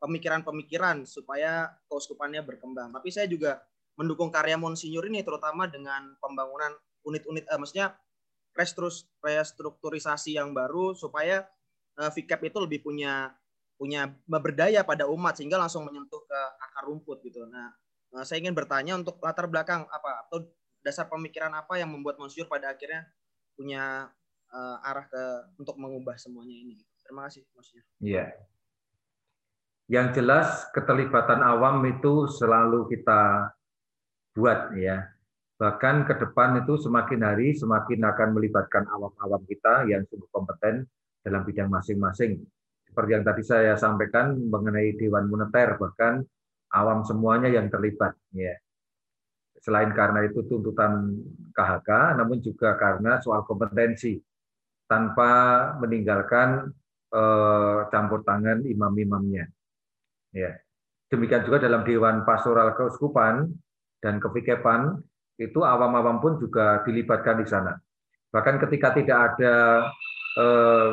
pemikiran-pemikiran 0.03 1.09
supaya 1.09 1.73
keuskupannya 1.89 2.45
berkembang. 2.45 2.93
Tapi 2.93 3.09
saya 3.11 3.27
juga 3.27 3.59
mendukung 3.97 4.29
karya 4.29 4.61
Monsinyur 4.61 5.09
ini 5.09 5.25
terutama 5.25 5.67
dengan 5.67 6.15
pembangunan 6.21 6.73
unit-unit 7.05 7.49
eh, 7.49 7.59
maksudnya 7.59 7.97
restrukturisasi 8.57 10.41
yang 10.41 10.57
baru 10.57 10.97
supaya 10.97 11.45
uh, 12.01 12.09
VCAP 12.09 12.49
itu 12.49 12.59
lebih 12.65 12.81
punya 12.81 13.29
punya 13.77 14.09
berdaya 14.25 14.81
pada 14.81 15.05
umat 15.05 15.37
sehingga 15.37 15.61
langsung 15.61 15.85
menyentuh 15.85 16.25
ke 16.25 16.41
akar 16.65 16.89
rumput 16.89 17.21
gitu. 17.29 17.45
Nah, 17.45 17.77
eh, 18.17 18.25
saya 18.25 18.41
ingin 18.41 18.57
bertanya 18.57 18.97
untuk 18.97 19.21
latar 19.21 19.45
belakang 19.45 19.85
apa 19.85 20.25
atau 20.25 20.49
dasar 20.81 21.05
pemikiran 21.13 21.53
apa 21.53 21.77
yang 21.77 21.93
membuat 21.93 22.17
Monsinyur 22.17 22.49
pada 22.49 22.73
akhirnya 22.73 23.05
punya 23.53 24.09
uh, 24.53 24.77
arah 24.81 25.05
ke 25.11 25.25
untuk 25.61 25.77
mengubah 25.77 26.17
semuanya 26.17 26.57
ini. 26.57 26.81
Terima 27.05 27.29
kasih, 27.29 27.45
Monsinyur. 27.53 27.85
Iya. 28.01 28.25
Yang 29.87 30.07
jelas 30.19 30.49
keterlibatan 30.73 31.45
awam 31.45 31.85
itu 31.87 32.27
selalu 32.27 32.91
kita 32.91 33.53
buat 34.37 34.77
ya. 34.77 35.09
Bahkan 35.57 36.05
ke 36.05 36.15
depan 36.21 36.61
itu 36.61 36.77
semakin 36.77 37.21
hari 37.25 37.57
semakin 37.57 38.05
akan 38.05 38.29
melibatkan 38.37 38.85
awam-awam 38.93 39.41
kita 39.49 39.89
yang 39.89 40.05
sungguh 40.05 40.29
kompeten 40.29 40.85
dalam 41.25 41.43
bidang 41.49 41.73
masing-masing 41.73 42.45
seperti 42.97 43.13
yang 43.13 43.29
tadi 43.29 43.45
saya 43.45 43.77
sampaikan 43.77 44.41
mengenai 44.49 44.97
Dewan 44.97 45.29
Moneter, 45.29 45.77
bahkan 45.77 46.25
awam 46.73 47.05
semuanya 47.05 47.53
yang 47.53 47.69
terlibat. 47.69 48.17
Ya. 48.33 48.57
Selain 49.61 49.93
karena 49.93 50.25
itu 50.25 50.41
tuntutan 50.49 51.13
KHK, 51.53 52.17
namun 52.17 52.41
juga 52.41 52.73
karena 52.81 53.21
soal 53.21 53.45
kompetensi, 53.45 54.17
tanpa 54.89 55.29
meninggalkan 55.77 56.73
eh, 57.13 57.79
campur 57.93 58.25
tangan 58.25 58.65
imam-imamnya. 58.65 59.45
Ya. 60.33 60.57
Demikian 61.13 61.45
juga 61.45 61.69
dalam 61.69 61.85
Dewan 61.85 62.25
Pastoral 62.25 62.73
Keuskupan 62.81 63.45
dan 64.07 64.23
kevikepan 64.23 64.95
itu 65.35 65.67
awam-awam 65.67 66.23
pun 66.23 66.39
juga 66.39 66.87
dilibatkan 66.87 67.43
di 67.43 67.47
sana. 67.51 67.75
Bahkan 68.31 68.63
ketika 68.63 68.95
tidak 68.95 69.19
ada 69.35 69.55
eh, 70.39 70.91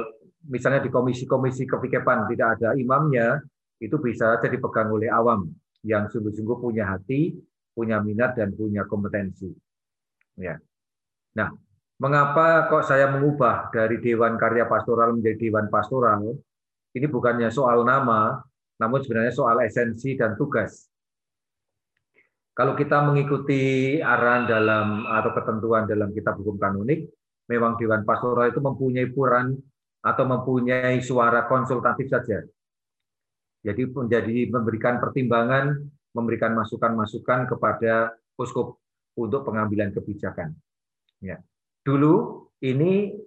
misalnya 0.49 0.81
di 0.81 0.89
komisi-komisi 0.89 1.69
kevikepan 1.69 2.25
tidak 2.33 2.57
ada 2.57 2.73
imamnya, 2.73 3.37
itu 3.77 4.01
bisa 4.01 4.33
saja 4.33 4.49
dipegang 4.49 4.89
oleh 4.89 5.13
awam 5.13 5.45
yang 5.85 6.09
sungguh-sungguh 6.09 6.57
punya 6.57 6.89
hati, 6.89 7.37
punya 7.77 8.01
minat 8.01 8.33
dan 8.33 8.49
punya 8.57 8.89
kompetensi. 8.89 9.53
Ya. 10.39 10.57
Nah, 11.37 11.53
mengapa 12.01 12.65
kok 12.73 12.89
saya 12.89 13.11
mengubah 13.13 13.69
dari 13.69 14.01
Dewan 14.01 14.41
Karya 14.41 14.65
Pastoral 14.65 15.13
menjadi 15.13 15.37
Dewan 15.51 15.67
Pastoral? 15.69 16.33
Ini 16.93 17.05
bukannya 17.05 17.49
soal 17.53 17.85
nama, 17.85 18.41
namun 18.81 19.01
sebenarnya 19.01 19.33
soal 19.35 19.61
esensi 19.61 20.17
dan 20.17 20.33
tugas. 20.39 20.92
Kalau 22.53 22.77
kita 22.77 23.01
mengikuti 23.01 23.97
arahan 23.97 24.45
dalam 24.45 25.09
atau 25.09 25.33
ketentuan 25.33 25.89
dalam 25.89 26.13
kitab 26.13 26.37
hukum 26.37 26.61
kanonik, 26.61 27.09
memang 27.49 27.81
Dewan 27.81 28.05
Pastoral 28.05 28.53
itu 28.53 28.61
mempunyai 28.61 29.09
peran 29.09 29.57
atau 30.05 30.23
mempunyai 30.29 31.01
suara 31.01 31.49
konsultatif 31.49 32.13
saja. 32.13 32.45
Jadi 33.65 33.89
menjadi 33.89 34.53
memberikan 34.53 35.01
pertimbangan, 35.01 35.81
memberikan 36.13 36.53
masukan-masukan 36.53 37.49
kepada 37.49 38.13
uskup 38.37 38.77
untuk 39.17 39.49
pengambilan 39.49 39.89
kebijakan. 39.89 40.53
Ya. 41.25 41.41
Dulu 41.81 42.45
ini 42.61 43.17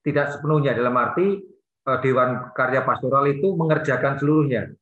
tidak 0.00 0.32
sepenuhnya 0.32 0.72
dalam 0.72 0.96
arti 0.96 1.44
eh, 1.84 1.98
Dewan 2.00 2.56
Karya 2.56 2.88
Pastoral 2.88 3.28
itu 3.36 3.52
mengerjakan 3.52 4.16
seluruhnya 4.16 4.72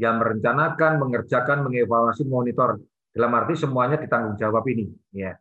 yang 0.00 0.16
merencanakan, 0.16 0.96
mengerjakan, 0.96 1.68
mengevaluasi, 1.68 2.24
monitor. 2.24 2.80
Dalam 3.12 3.36
arti 3.36 3.60
semuanya 3.60 4.00
ditanggung 4.00 4.40
jawab 4.40 4.64
ini. 4.72 4.88
Ya. 5.12 5.36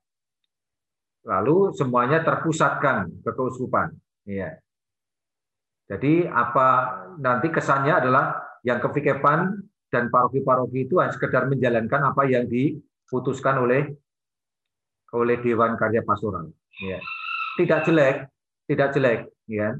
Lalu 1.24 1.72
semuanya 1.72 2.20
terpusatkan 2.28 3.24
ke 3.24 3.32
keuskupan. 3.32 3.96
Ya. 4.28 4.60
Jadi 5.88 6.28
apa 6.28 6.68
nanti 7.18 7.48
kesannya 7.50 8.04
adalah 8.04 8.36
yang 8.68 8.84
kevikepan 8.84 9.64
dan 9.90 10.12
paroki-paroki 10.12 10.86
itu 10.86 11.00
hanya 11.02 11.16
sekedar 11.16 11.50
menjalankan 11.50 12.14
apa 12.14 12.30
yang 12.30 12.46
diputuskan 12.46 13.64
oleh 13.64 13.90
oleh 15.16 15.38
Dewan 15.42 15.74
Karya 15.80 16.06
Pastoral. 16.06 16.52
Ya. 16.84 17.00
Tidak 17.58 17.80
jelek, 17.90 18.30
tidak 18.70 18.90
jelek, 18.94 19.20
ya. 19.50 19.74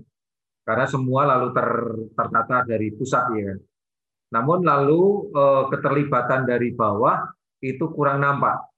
Karena 0.66 0.86
semua 0.90 1.26
lalu 1.30 1.54
ter, 1.54 1.70
tertata 2.18 2.66
dari 2.66 2.90
pusat, 2.94 3.26
ya 3.38 3.44
kan. 3.54 3.60
Namun 4.30 4.62
lalu 4.62 5.34
eh, 5.34 5.64
keterlibatan 5.74 6.46
dari 6.46 6.74
bawah 6.74 7.26
itu 7.60 7.86
kurang 7.92 8.22
nampak. 8.22 8.70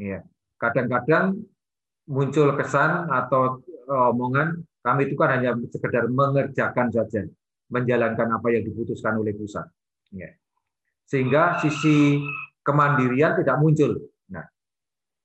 Ya. 0.00 0.24
Kadang-kadang 0.58 1.38
muncul 2.08 2.56
kesan 2.56 3.12
atau 3.12 3.60
eh, 3.68 4.08
omongan 4.12 4.64
kami 4.80 5.10
itu 5.10 5.14
kan 5.20 5.36
hanya 5.36 5.52
sekedar 5.68 6.08
mengerjakan 6.08 6.88
saja, 6.88 7.28
menjalankan 7.68 8.28
apa 8.32 8.48
yang 8.48 8.64
diputuskan 8.64 9.20
oleh 9.20 9.36
pusat. 9.36 9.68
Ya. 10.14 10.32
Sehingga 11.04 11.60
sisi 11.60 12.20
kemandirian 12.64 13.36
tidak 13.36 13.60
muncul. 13.60 13.96
Nah, 14.32 14.44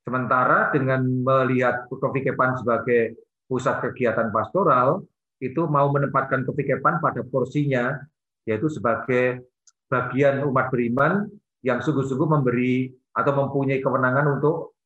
sementara 0.04 0.68
dengan 0.72 1.04
melihat 1.04 1.88
kevikepan 1.88 2.60
sebagai 2.60 3.16
pusat 3.48 3.80
kegiatan 3.84 4.28
pastoral, 4.32 5.04
itu 5.40 5.64
mau 5.68 5.88
menempatkan 5.92 6.44
kevikepan 6.48 7.04
pada 7.04 7.20
porsinya, 7.24 8.00
yaitu 8.48 8.68
sebagai 8.72 9.44
bagian 9.88 10.44
umat 10.48 10.72
beriman 10.72 11.28
yang 11.64 11.80
sungguh-sungguh 11.80 12.28
memberi 12.28 12.92
atau 13.14 13.32
mempunyai 13.32 13.80
kewenangan 13.80 14.38
untuk 14.38 14.76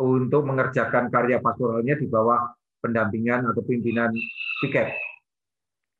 untuk 0.00 0.42
mengerjakan 0.48 1.12
karya 1.12 1.38
pastoralnya 1.42 1.98
di 1.98 2.08
bawah 2.08 2.54
pendampingan 2.80 3.46
atau 3.52 3.62
pimpinan 3.62 4.10
piket 4.64 4.96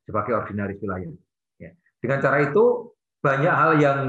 sebagai 0.08 0.34
ordinaris 0.34 0.80
wilayah. 0.80 1.12
Ya. 1.60 1.76
Dengan 2.00 2.18
cara 2.24 2.42
itu 2.42 2.90
banyak 3.22 3.54
hal 3.54 3.72
yang 3.78 4.00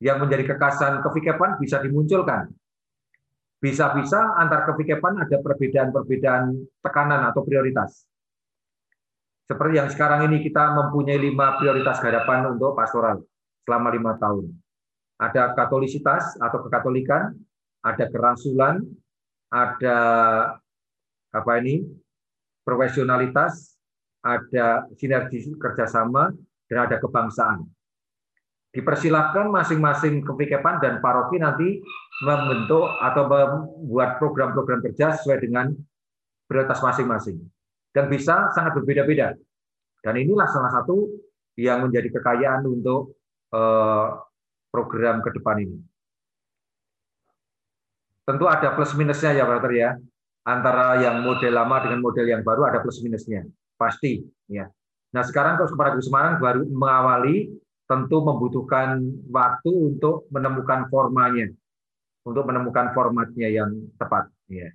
yang 0.00 0.16
menjadi 0.16 0.56
kekasan 0.56 1.04
kevikepan 1.04 1.60
bisa 1.60 1.82
dimunculkan. 1.82 2.48
Bisa-bisa 3.60 4.40
antar 4.40 4.64
kevikepan 4.72 5.20
ada 5.20 5.36
perbedaan-perbedaan 5.36 6.56
tekanan 6.80 7.28
atau 7.28 7.44
prioritas. 7.44 8.08
Seperti 9.44 9.76
yang 9.76 9.92
sekarang 9.92 10.32
ini 10.32 10.40
kita 10.40 10.72
mempunyai 10.72 11.20
lima 11.20 11.60
prioritas 11.60 12.00
hadapan 12.00 12.56
untuk 12.56 12.72
pastoral 12.72 13.20
selama 13.70 13.94
lima 13.94 14.18
tahun. 14.18 14.50
Ada 15.22 15.54
katolisitas 15.54 16.34
atau 16.42 16.66
kekatolikan, 16.66 17.30
ada 17.86 18.10
kerasulan, 18.10 18.82
ada 19.46 19.98
apa 21.30 21.52
ini 21.62 21.86
profesionalitas, 22.66 23.78
ada 24.26 24.90
sinergi 24.98 25.54
kerjasama, 25.54 26.34
dan 26.66 26.90
ada 26.90 26.98
kebangsaan. 26.98 27.62
Dipersilakan 28.74 29.54
masing-masing 29.54 30.26
kepikepan 30.26 30.82
dan 30.82 30.98
paroki 30.98 31.38
nanti 31.38 31.78
membentuk 32.26 32.90
atau 32.98 33.22
membuat 33.30 34.18
program-program 34.18 34.82
kerja 34.82 35.14
sesuai 35.14 35.46
dengan 35.46 35.70
prioritas 36.50 36.82
masing-masing. 36.82 37.38
Dan 37.94 38.10
bisa 38.10 38.50
sangat 38.50 38.78
berbeda-beda. 38.78 39.34
Dan 40.02 40.14
inilah 40.18 40.46
salah 40.50 40.70
satu 40.70 41.06
yang 41.58 41.86
menjadi 41.86 42.14
kekayaan 42.14 42.62
untuk 42.66 43.19
program 44.70 45.20
ke 45.20 45.30
depan 45.34 45.56
ini. 45.66 45.78
Tentu 48.24 48.46
ada 48.46 48.70
plus 48.78 48.94
minusnya 48.94 49.34
ya 49.34 49.44
Pak 49.44 49.66
ya. 49.74 49.98
Antara 50.46 51.02
yang 51.02 51.20
model 51.20 51.52
lama 51.52 51.82
dengan 51.82 52.00
model 52.00 52.26
yang 52.30 52.42
baru 52.46 52.64
ada 52.70 52.78
plus 52.78 53.02
minusnya. 53.02 53.44
Pasti 53.74 54.22
ya. 54.46 54.70
Nah, 55.10 55.22
sekarang 55.26 55.58
kalau 55.58 55.74
kepada 55.74 55.98
Semarang 55.98 56.38
baru 56.38 56.62
mengawali 56.70 57.50
tentu 57.90 58.22
membutuhkan 58.22 59.02
waktu 59.26 59.70
untuk 59.74 60.30
menemukan 60.30 60.86
formanya. 60.86 61.50
Untuk 62.22 62.46
menemukan 62.46 62.94
formatnya 62.94 63.48
yang 63.50 63.70
tepat 63.98 64.30
ya. 64.46 64.70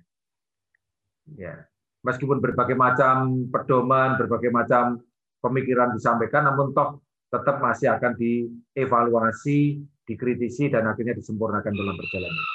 Ya. 1.34 1.64
Meskipun 2.04 2.38
berbagai 2.38 2.76
macam 2.76 3.48
pedoman, 3.48 4.20
berbagai 4.20 4.52
macam 4.52 5.00
pemikiran 5.40 5.96
disampaikan 5.96 6.44
namun 6.44 6.76
toh 6.76 7.00
tetap 7.36 7.60
masih 7.60 7.92
akan 7.92 8.16
dievaluasi, 8.16 9.84
dikritisi, 10.08 10.72
dan 10.72 10.88
akhirnya 10.88 11.12
disempurnakan 11.12 11.72
dalam 11.72 11.94
perjalanan. 11.94 12.46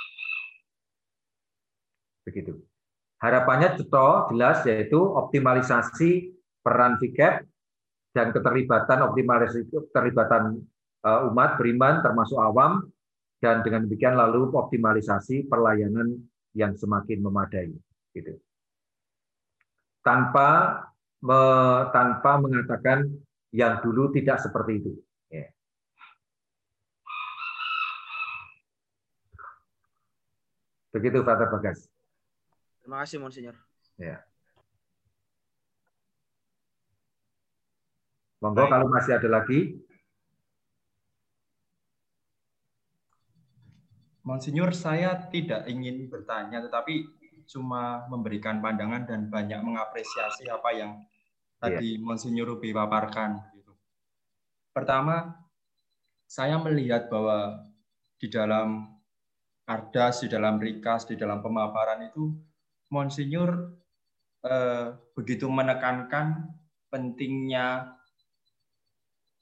Begitu. 2.25 2.53
Harapannya 3.21 3.77
ceto 3.77 4.33
jelas 4.33 4.65
yaitu 4.65 4.97
optimalisasi 4.97 6.33
peran 6.65 6.97
VCAP 6.97 7.45
dan 8.17 8.33
keterlibatan 8.33 8.99
optimalisasi 9.05 9.69
keterlibatan 9.69 10.57
eh, 11.05 11.21
umat 11.29 11.61
beriman 11.61 12.01
termasuk 12.01 12.41
awam 12.41 12.89
dan 13.41 13.65
dengan 13.65 13.85
demikian 13.85 14.17
lalu 14.17 14.49
optimalisasi 14.53 15.49
pelayanan 15.49 16.17
yang 16.53 16.77
semakin 16.77 17.21
memadai 17.21 17.73
gitu. 18.13 18.37
Tanpa 20.01 20.81
me, 21.21 21.41
tanpa 21.93 22.41
mengatakan 22.41 23.05
yang 23.51 23.83
dulu 23.83 24.11
tidak 24.15 24.39
seperti 24.39 24.79
itu. 24.79 24.91
Ya. 25.27 25.47
Begitu, 30.91 31.23
Father 31.23 31.47
Bagas. 31.51 31.87
Terima 32.83 33.03
kasih, 33.03 33.19
Monsignor. 33.19 33.55
Ya. 33.99 34.23
Monggo 38.41 38.65
kalau 38.65 38.89
masih 38.89 39.21
ada 39.21 39.29
lagi. 39.29 39.77
Monsinyur, 44.25 44.73
saya 44.73 45.29
tidak 45.29 45.69
ingin 45.69 46.09
bertanya, 46.09 46.61
tetapi 46.61 47.05
cuma 47.45 48.05
memberikan 48.07 48.61
pandangan 48.61 49.05
dan 49.05 49.27
banyak 49.29 49.59
mengapresiasi 49.61 50.47
apa 50.47 50.69
yang 50.73 50.91
tadi 51.61 51.95
yeah. 51.95 52.01
Monsinyur 52.01 52.57
Rubi 52.57 52.73
paparkan. 52.73 53.37
Gitu. 53.53 53.71
Pertama, 54.73 55.37
saya 56.25 56.57
melihat 56.57 57.05
bahwa 57.13 57.61
di 58.17 58.27
dalam 58.27 58.89
Ardas, 59.69 60.25
di 60.25 60.27
dalam 60.27 60.57
Rikas, 60.57 61.05
di 61.05 61.15
dalam 61.15 61.45
pemaparan 61.45 62.01
itu, 62.01 62.33
Monsinyur 62.89 63.77
eh, 64.43 64.97
begitu 65.13 65.45
menekankan 65.47 66.49
pentingnya 66.89 67.95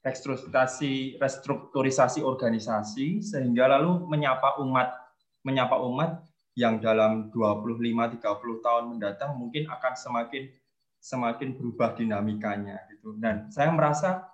restrukturisasi, 0.03 1.17
restrukturisasi 1.17 2.19
organisasi 2.21 3.19
sehingga 3.19 3.67
lalu 3.67 4.05
menyapa 4.07 4.61
umat 4.63 4.95
menyapa 5.43 5.75
umat 5.87 6.23
yang 6.55 6.83
dalam 6.83 7.31
25 7.31 8.19
30 8.19 8.19
tahun 8.65 8.83
mendatang 8.95 9.31
mungkin 9.39 9.67
akan 9.71 9.93
semakin 9.95 10.51
semakin 10.99 11.55
berubah 11.55 11.95
dinamikanya 11.95 12.85
gitu. 12.91 13.15
Dan 13.15 13.47
saya 13.49 13.71
merasa 13.71 14.29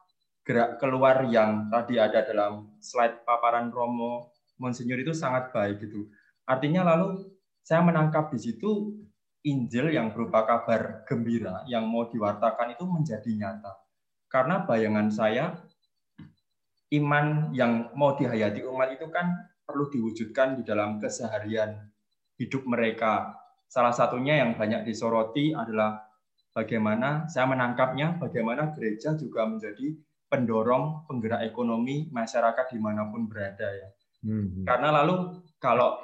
gerak 0.46 0.78
keluar 0.78 1.26
yang 1.30 1.70
tadi 1.74 1.98
ada 1.98 2.22
dalam 2.22 2.78
slide 2.78 3.26
paparan 3.26 3.74
Romo 3.74 4.34
Monsinyur 4.62 5.02
itu 5.02 5.14
sangat 5.14 5.50
baik 5.50 5.82
gitu. 5.86 6.10
Artinya 6.46 6.86
lalu 6.86 7.34
saya 7.66 7.82
menangkap 7.82 8.30
di 8.30 8.40
situ 8.40 8.94
Injil 9.46 9.94
yang 9.94 10.10
berupa 10.10 10.42
kabar 10.46 11.06
gembira 11.06 11.62
yang 11.70 11.86
mau 11.86 12.10
diwartakan 12.10 12.74
itu 12.74 12.86
menjadi 12.86 13.30
nyata. 13.30 13.74
Karena 14.26 14.66
bayangan 14.66 15.10
saya 15.14 15.54
iman 16.94 17.54
yang 17.54 17.94
mau 17.94 18.18
dihayati 18.18 18.66
umat 18.66 18.94
itu 18.94 19.10
kan 19.10 19.34
perlu 19.66 19.90
diwujudkan 19.90 20.62
di 20.62 20.64
dalam 20.66 21.02
keseharian 21.02 21.78
hidup 22.38 22.66
mereka. 22.70 23.38
Salah 23.66 23.94
satunya 23.94 24.46
yang 24.46 24.54
banyak 24.54 24.86
disoroti 24.86 25.54
adalah 25.54 26.05
bagaimana 26.56 27.28
saya 27.28 27.52
menangkapnya, 27.52 28.16
bagaimana 28.16 28.72
gereja 28.72 29.20
juga 29.20 29.44
menjadi 29.44 29.92
pendorong 30.32 31.06
penggerak 31.06 31.44
ekonomi 31.44 32.08
masyarakat 32.10 32.72
di 32.72 32.80
mana 32.80 33.12
pun 33.12 33.28
berada 33.28 33.68
ya. 33.68 33.90
Hmm. 34.24 34.64
Karena 34.64 35.04
lalu 35.04 35.44
kalau 35.60 36.00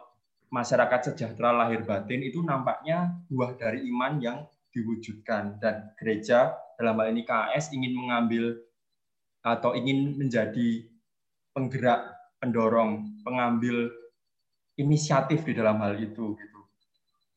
masyarakat 0.52 1.16
sejahtera 1.16 1.56
lahir 1.56 1.88
batin 1.88 2.22
itu 2.22 2.44
nampaknya 2.44 3.24
buah 3.32 3.56
dari 3.56 3.88
iman 3.88 4.20
yang 4.20 4.38
diwujudkan 4.76 5.58
dan 5.64 5.96
gereja 5.96 6.52
dalam 6.76 7.00
hal 7.00 7.16
ini 7.16 7.24
KAS 7.24 7.72
ingin 7.72 7.96
mengambil 7.96 8.60
atau 9.42 9.74
ingin 9.74 10.20
menjadi 10.20 10.86
penggerak, 11.56 12.14
pendorong, 12.40 13.20
pengambil 13.24 13.90
inisiatif 14.80 15.44
di 15.44 15.56
dalam 15.56 15.82
hal 15.82 15.98
itu 15.98 16.36
gitu. 16.36 16.60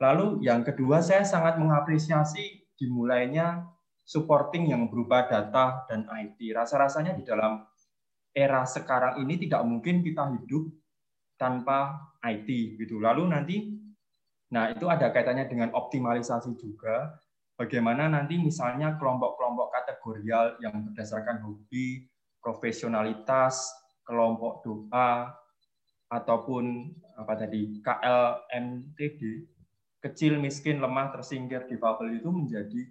Lalu 0.03 0.45
yang 0.47 0.67
kedua 0.67 1.01
saya 1.01 1.23
sangat 1.23 1.57
mengapresiasi 1.59 2.64
dimulainya 2.79 3.67
supporting 4.05 4.69
yang 4.69 4.87
berupa 4.93 5.25
data 5.25 5.89
dan 5.89 6.05
IT. 6.09 6.39
Rasa-rasanya 6.53 7.17
di 7.17 7.25
dalam 7.25 7.65
era 8.35 8.67
sekarang 8.69 9.23
ini 9.25 9.41
tidak 9.41 9.65
mungkin 9.65 10.05
kita 10.05 10.29
hidup 10.39 10.69
tanpa 11.41 12.13
IT 12.21 12.79
gitu. 12.79 13.01
Lalu 13.01 13.23
nanti 13.31 13.57
nah 14.53 14.71
itu 14.71 14.87
ada 14.87 15.11
kaitannya 15.11 15.51
dengan 15.51 15.73
optimalisasi 15.75 16.55
juga 16.61 17.17
bagaimana 17.59 18.07
nanti 18.07 18.39
misalnya 18.39 18.95
kelompok-kelompok 19.01 19.73
kategorial 19.73 20.61
yang 20.63 20.85
berdasarkan 20.91 21.43
hobi, 21.43 22.07
profesionalitas, 22.39 23.73
kelompok 24.05 24.63
doa 24.63 25.33
ataupun 26.13 26.93
apa 27.17 27.35
tadi 27.35 27.81
KLMTD 27.81 29.23
kecil, 30.05 30.37
miskin, 30.37 30.85
lemah, 30.85 31.17
tersingkir, 31.17 31.65
difabel 31.65 32.21
itu 32.21 32.29
menjadi 32.29 32.83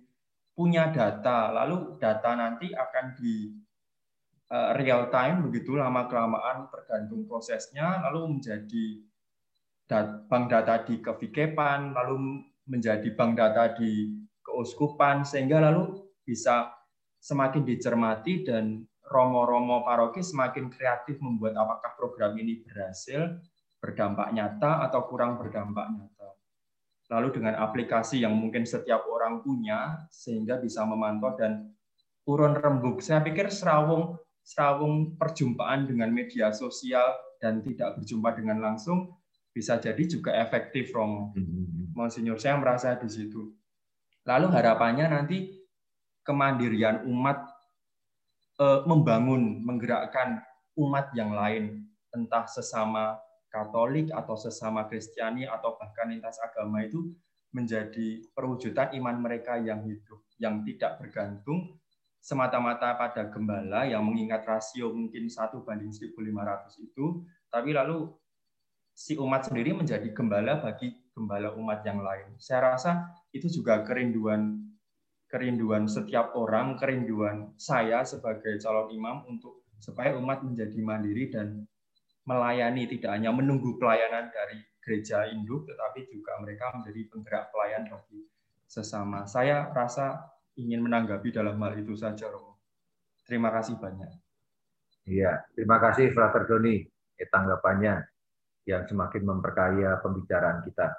punya 0.57 0.89
data. 0.89 1.53
Lalu 1.53 2.01
data 2.01 2.33
nanti 2.33 2.73
akan 2.73 3.05
di 3.13 3.53
Eh, 4.53 4.71
real 4.77 5.09
time 5.09 5.49
begitu 5.49 5.73
lama 5.73 6.05
kelamaan 6.05 6.69
tergantung 6.69 7.25
prosesnya 7.25 8.05
lalu 8.05 8.37
menjadi 8.37 9.01
bank 10.29 10.45
data 10.45 10.85
di 10.85 11.01
kevikepan 11.01 11.89
lalu 11.89 12.45
menjadi 12.69 13.17
bank 13.17 13.33
data 13.33 13.73
di 13.73 14.13
keuskupan 14.45 15.25
sehingga 15.25 15.57
lalu 15.57 16.05
bisa 16.21 16.69
semakin 17.17 17.65
dicermati 17.65 18.45
dan 18.45 18.85
romo-romo 19.09 19.81
paroki 19.81 20.21
semakin 20.21 20.69
kreatif 20.69 21.17
membuat 21.17 21.57
apakah 21.57 21.97
program 21.97 22.37
ini 22.37 22.61
berhasil 22.61 23.41
berdampak 23.81 24.37
nyata 24.37 24.85
atau 24.85 25.09
kurang 25.09 25.41
berdampak 25.41 25.97
nyata. 25.97 26.12
Lalu 27.13 27.29
dengan 27.37 27.61
aplikasi 27.61 28.25
yang 28.25 28.33
mungkin 28.33 28.65
setiap 28.65 29.05
orang 29.05 29.45
punya 29.45 30.09
sehingga 30.09 30.57
bisa 30.57 30.81
memantau 30.81 31.37
dan 31.37 31.69
urun 32.25 32.57
rembuk. 32.57 33.05
Saya 33.05 33.21
pikir 33.21 33.53
Serawung 33.53 34.17
Serawung 34.43 35.15
perjumpaan 35.15 35.87
dengan 35.87 36.11
media 36.11 36.51
sosial 36.51 37.15
dan 37.39 37.63
tidak 37.63 37.95
berjumpa 37.95 38.35
dengan 38.35 38.59
langsung 38.59 39.15
bisa 39.55 39.79
jadi 39.79 40.03
juga 40.03 40.35
efektif 40.35 40.91
Romo. 40.91 41.31
Mm-hmm. 41.31 41.95
Monsinyur 41.95 42.35
saya 42.35 42.59
merasa 42.59 42.99
di 42.99 43.07
situ. 43.07 43.55
Lalu 44.27 44.47
harapannya 44.51 45.15
nanti 45.15 45.63
kemandirian 46.27 47.07
umat 47.07 47.39
eh, 48.59 48.81
membangun, 48.83 49.63
menggerakkan 49.63 50.43
umat 50.75 51.15
yang 51.15 51.31
lain, 51.31 51.87
entah 52.11 52.43
sesama 52.43 53.15
Katolik 53.53 54.09
atau 54.09 54.33
sesama 54.33 54.89
Kristiani 54.89 55.45
atau 55.45 55.77
bahkan 55.77 56.09
lintas 56.09 56.41
agama 56.41 56.81
itu 56.81 57.13
menjadi 57.53 58.25
perwujudan 58.33 58.97
iman 58.97 59.21
mereka 59.21 59.61
yang 59.61 59.85
hidup, 59.85 60.25
yang 60.41 60.65
tidak 60.65 60.97
bergantung 60.97 61.77
semata-mata 62.17 62.97
pada 62.97 63.29
gembala 63.29 63.85
yang 63.85 64.01
mengingat 64.01 64.41
rasio 64.47 64.89
mungkin 64.89 65.29
satu 65.29 65.61
banding 65.61 65.93
1.500 65.93 66.17
itu, 66.81 67.21
tapi 67.53 67.77
lalu 67.77 68.09
si 68.97 69.13
umat 69.21 69.53
sendiri 69.53 69.77
menjadi 69.77 70.09
gembala 70.09 70.57
bagi 70.57 70.89
gembala 71.13 71.53
umat 71.53 71.85
yang 71.85 72.01
lain. 72.01 72.33
Saya 72.41 72.73
rasa 72.73 73.05
itu 73.29 73.45
juga 73.53 73.85
kerinduan 73.85 74.65
kerinduan 75.29 75.89
setiap 75.89 76.37
orang, 76.37 76.77
kerinduan 76.77 77.53
saya 77.57 78.05
sebagai 78.05 78.57
calon 78.61 78.93
imam 78.93 79.25
untuk 79.29 79.65
supaya 79.81 80.13
umat 80.17 80.45
menjadi 80.45 80.77
mandiri 80.79 81.33
dan 81.33 81.65
melayani 82.23 82.87
tidak 82.87 83.19
hanya 83.19 83.35
menunggu 83.35 83.75
pelayanan 83.77 84.31
dari 84.31 84.59
gereja 84.83 85.27
induk, 85.31 85.67
tetapi 85.67 86.07
juga 86.11 86.39
mereka 86.43 86.75
menjadi 86.75 87.01
penggerak 87.07 87.51
pelayan 87.51 87.87
bagi 87.87 88.27
sesama. 88.67 89.23
Saya 89.27 89.71
rasa 89.71 90.19
ingin 90.59 90.83
menanggapi 90.83 91.31
dalam 91.31 91.59
hal 91.63 91.79
itu 91.79 91.95
saja, 91.95 92.27
Romo. 92.27 92.59
Terima 93.23 93.51
kasih 93.51 93.79
banyak. 93.79 94.11
Iya, 95.03 95.43
terima 95.55 95.83
kasih 95.83 96.15
Frater 96.15 96.47
Doni 96.47 96.79
eh, 97.19 97.27
tanggapannya 97.27 98.07
yang 98.63 98.87
semakin 98.87 99.23
memperkaya 99.27 99.99
pembicaraan 99.99 100.63
kita. 100.63 100.95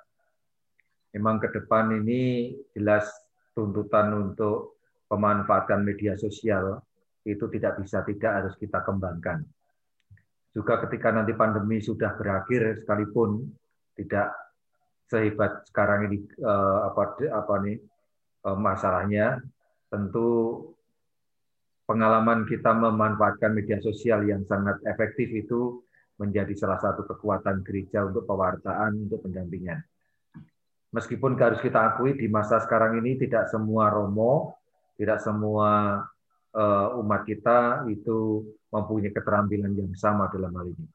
Memang 1.17 1.41
ke 1.41 1.49
depan 1.53 1.95
ini 2.05 2.53
jelas 2.77 3.09
tuntutan 3.57 4.13
untuk 4.13 4.83
pemanfaatan 5.09 5.87
media 5.87 6.19
sosial 6.19 6.83
itu 7.25 7.49
tidak 7.49 7.81
bisa 7.81 8.05
tidak 8.05 8.33
harus 8.45 8.55
kita 8.61 8.85
kembangkan. 8.85 9.47
Juga 10.55 10.79
ketika 10.87 11.11
nanti 11.11 11.35
pandemi 11.35 11.83
sudah 11.83 12.15
berakhir 12.15 12.87
sekalipun 12.87 13.43
tidak 13.99 14.31
sehebat 15.11 15.67
sekarang 15.67 16.07
ini 16.09 16.23
eh, 16.39 16.79
apa 16.89 17.19
apa 17.35 17.55
nih 17.67 17.77
Eh, 18.45 18.59
masalahnya 18.61 19.41
tentu 19.89 20.61
pengalaman 21.89 22.45
kita 22.45 22.77
memanfaatkan 22.77 23.57
media 23.57 23.81
sosial 23.81 24.21
yang 24.29 24.45
sangat 24.45 24.85
efektif 24.85 25.33
itu 25.33 25.81
menjadi 26.21 26.53
salah 26.53 26.77
satu 26.77 27.09
kekuatan 27.09 27.65
gereja 27.65 28.05
untuk 28.05 28.29
pewartaan, 28.29 29.09
untuk 29.09 29.25
pendampingan. 29.25 29.81
Meskipun 30.93 31.41
harus 31.41 31.59
kita 31.59 31.97
akui 31.97 32.15
di 32.15 32.29
masa 32.29 32.61
sekarang 32.61 33.01
ini 33.01 33.17
tidak 33.17 33.49
semua 33.49 33.89
romo, 33.89 34.61
tidak 35.01 35.25
semua 35.25 36.05
eh, 36.55 36.89
umat 37.03 37.23
kita 37.27 37.87
itu 37.91 38.47
mempunyai 38.71 39.11
keterampilan 39.11 39.75
yang 39.75 39.93
sama 39.99 40.31
dalam 40.31 40.55
hal 40.55 40.67
ini. 40.71 40.87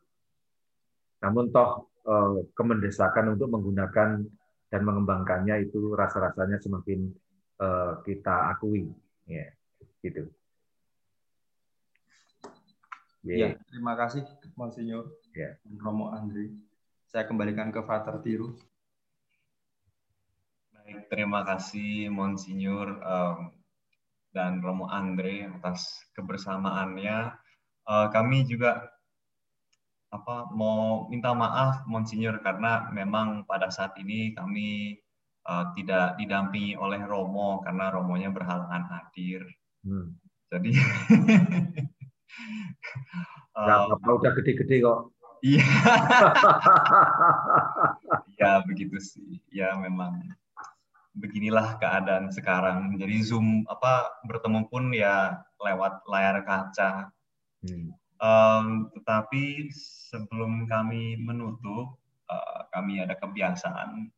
Namun 1.19 1.51
toh 1.51 1.91
eh, 2.07 2.47
kemendesakan 2.55 3.35
untuk 3.35 3.51
menggunakan 3.51 4.23
dan 4.69 4.81
mengembangkannya 4.85 5.65
itu 5.65 5.97
rasa-rasanya 5.97 6.61
semakin 6.61 7.09
uh, 7.59 7.99
kita 8.05 8.53
akui 8.53 8.85
ya 9.25 9.49
gitu 10.05 10.29
yeah. 13.25 13.53
ya 13.53 13.59
terima 13.73 13.97
kasih 13.97 14.23
Monsinyur 14.53 15.09
yeah. 15.33 15.57
Romo 15.81 16.13
Andri 16.13 16.53
saya 17.09 17.25
kembalikan 17.25 17.73
ke 17.73 17.81
Frater 17.81 18.21
Tiru 18.21 18.53
baik 20.73 21.09
terima 21.09 21.41
kasih 21.41 22.13
Monsinyur 22.13 22.87
um, 23.01 23.37
dan 24.33 24.61
Romo 24.61 24.85
Andre 24.89 25.49
atas 25.49 26.05
kebersamaannya 26.13 27.33
uh, 27.89 28.07
kami 28.13 28.45
juga 28.45 28.89
apa 30.09 30.49
mau 30.53 31.05
minta 31.09 31.33
maaf 31.37 31.85
Monsinyur 31.85 32.41
karena 32.41 32.89
memang 32.89 33.45
pada 33.45 33.69
saat 33.69 33.93
ini 34.01 34.33
kami 34.33 34.97
uh, 35.45 35.69
tidak 35.77 36.17
didampingi 36.17 36.73
oleh 36.77 37.01
Romo 37.05 37.61
karena 37.61 37.93
Romonya 37.93 38.33
berhalangan 38.33 38.89
hadir. 38.89 39.45
Hmm. 39.85 40.17
Jadi 40.49 40.73
uh, 43.57 43.85
apa 43.93 44.09
udah 44.09 44.31
gede-gede 44.33 44.81
kok. 44.81 45.13
Iya. 45.45 45.63
ya 48.41 48.65
begitu 48.65 48.97
sih. 48.97 49.39
Ya 49.53 49.77
memang 49.77 50.25
beginilah 51.17 51.81
keadaan 51.81 52.29
sekarang. 52.29 52.97
Jadi 52.97 53.15
Zoom 53.25 53.65
apa 53.65 54.09
bertemu 54.29 54.69
pun 54.69 54.93
ya 54.93 55.39
lewat 55.61 56.05
layar 56.05 56.43
kaca. 56.45 57.09
Hmm. 57.65 57.95
Um, 58.19 58.91
tetapi 58.99 59.71
sebelum 60.11 60.67
kami 60.67 61.15
menutup, 61.23 61.95
uh, 62.27 62.59
kami 62.75 62.99
ada 62.99 63.15
kebiasaan 63.15 64.11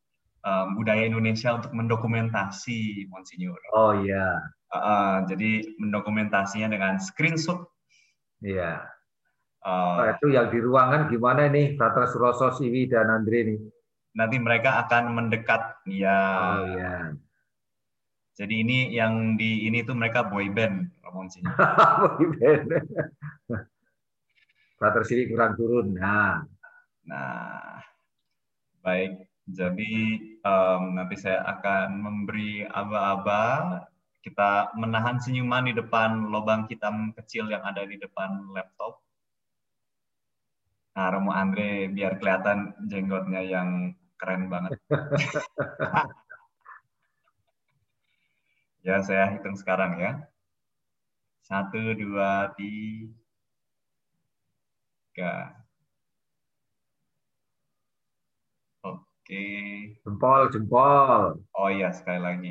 um, 0.46 0.68
budaya 0.78 1.06
Indonesia 1.06 1.54
untuk 1.54 1.72
mendokumentasi 1.74 3.08
Monsinyur. 3.10 3.58
Oh 3.78 3.94
iya. 4.02 4.42
Uh, 4.72 5.28
jadi 5.28 5.68
mendokumentasinya 5.78 6.72
dengan 6.72 6.94
screenshot. 6.98 7.68
Iya. 8.42 8.88
Uh, 9.62 10.18
itu 10.18 10.34
yang 10.34 10.50
di 10.50 10.58
ruangan 10.58 11.06
gimana 11.06 11.46
nih, 11.46 11.78
Frater 11.78 12.10
Suroso, 12.10 12.50
Siwi, 12.58 12.90
dan 12.90 13.14
Andre 13.14 13.40
nih? 13.46 13.60
Nanti 14.18 14.42
mereka 14.42 14.82
akan 14.88 15.14
mendekat, 15.14 15.71
ya. 15.90 16.22
Oh 16.58 16.66
ya. 16.76 16.96
Jadi 18.38 18.64
ini 18.64 18.78
yang 18.96 19.38
di 19.38 19.70
ini 19.70 19.86
tuh 19.86 19.94
mereka 19.94 20.26
boy 20.26 20.50
band, 20.50 20.90
sih. 21.30 21.44
boy 22.02 22.26
band. 22.40 22.68
Frater 24.82 25.04
Siwi 25.06 25.30
kurang 25.30 25.54
turun. 25.54 25.94
Nah. 25.94 26.42
Nah, 27.06 27.82
baik. 28.82 29.30
Jadi 29.52 30.22
um, 30.46 30.96
nanti 30.96 31.18
saya 31.18 31.44
akan 31.44 32.02
memberi 32.02 32.64
aba-aba 32.66 33.84
kita 34.22 34.70
menahan 34.78 35.18
senyuman 35.18 35.66
di 35.66 35.74
depan 35.74 36.30
lubang 36.30 36.70
hitam 36.70 37.10
kecil 37.18 37.50
yang 37.50 37.66
ada 37.66 37.82
di 37.86 37.98
depan 37.98 38.54
laptop. 38.54 39.02
Nah, 40.94 41.08
Romo 41.10 41.34
Andre 41.34 41.90
biar 41.90 42.22
kelihatan 42.22 42.78
jenggotnya 42.86 43.42
yang 43.42 43.98
keren 44.22 44.46
banget. 44.54 44.78
ya, 48.88 49.02
saya 49.02 49.26
hitung 49.34 49.58
sekarang 49.58 49.98
ya. 49.98 50.12
Satu, 51.42 51.82
dua, 52.00 52.54
tiga. 52.56 53.12
Oke. 58.86 59.44
Jempol, 60.06 60.42
jempol. 60.54 61.42
Oh 61.58 61.70
iya, 61.76 61.90
sekali 61.98 62.20
lagi. 62.22 62.50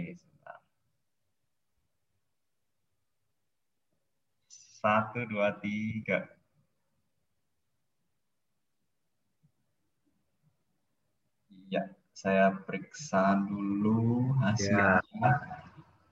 Satu, 4.81 5.29
dua, 5.31 5.49
tiga. 5.63 6.40
Ya, 11.71 11.87
saya 12.11 12.51
periksa 12.67 13.39
dulu 13.47 14.35
hasilnya. 14.43 14.99
Ya. 14.99 15.33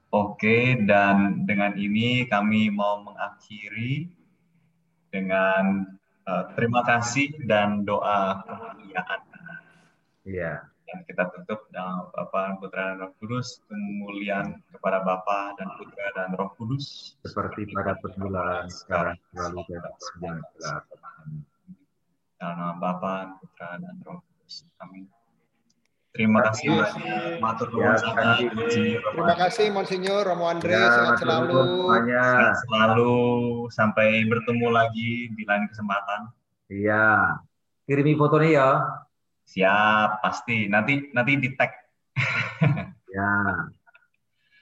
Oke, 0.09 0.79
dan 0.89 1.45
dengan 1.45 1.77
ini 1.77 2.25
kami 2.31 2.73
mau 2.73 3.05
mengakhiri 3.05 4.09
dengan 5.13 5.85
uh, 6.25 6.45
terima 6.57 6.81
kasih 6.87 7.35
dan 7.45 7.85
doa 7.85 8.41
kemuliaan. 8.47 9.21
Iya. 10.25 10.65
Dan 10.89 11.05
kita 11.05 11.29
tutup 11.37 11.69
dengan 11.69 12.09
Bapa, 12.17 12.57
Putra, 12.57 12.97
dan 12.97 13.05
Roh 13.05 13.13
Kudus, 13.21 13.61
kemuliaan 13.69 14.65
kepada 14.73 15.05
Bapa 15.05 15.53
dan 15.61 15.69
Putra 15.77 16.07
dan 16.17 16.33
Roh 16.33 16.57
Kudus. 16.57 17.13
Seperti 17.21 17.69
pada 17.77 17.93
permulaan, 18.01 18.73
sekarang, 18.73 19.21
selalu, 19.37 19.61
dan 19.69 19.93
sejahtera. 20.01 20.75
Dalam 22.41 22.57
nama 22.57 22.75
Bapa, 22.81 23.37
Putra, 23.37 23.77
dan 23.77 24.01
Roh 24.09 24.25
Kudus. 24.25 24.65
Amin. 24.81 25.18
Terima 26.17 26.41
kasih. 26.41 26.73
Matur 27.39 27.69
ya, 27.77 27.95
Terima 28.01 29.37
kasih 29.37 29.67
Monsinyur 29.71 30.25
Romo 30.25 30.49
Andre. 30.49 30.73
Ya, 30.73 30.89
sehat 30.89 31.21
selalu. 31.21 31.61
Sehat 32.09 32.57
selalu. 32.65 33.17
Sampai 33.69 34.25
bertemu 34.25 34.67
lagi 34.73 35.29
di 35.37 35.43
lain 35.45 35.69
kesempatan. 35.69 36.33
Iya. 36.73 37.39
Kirimi 37.85 38.17
fotonya 38.17 38.49
ya. 38.49 38.71
Siap, 39.49 40.25
pasti. 40.25 40.69
Nanti 40.69 41.13
nanti 41.13 41.33
di 41.37 41.49
tag. 41.57 41.73
ya. 43.17 43.33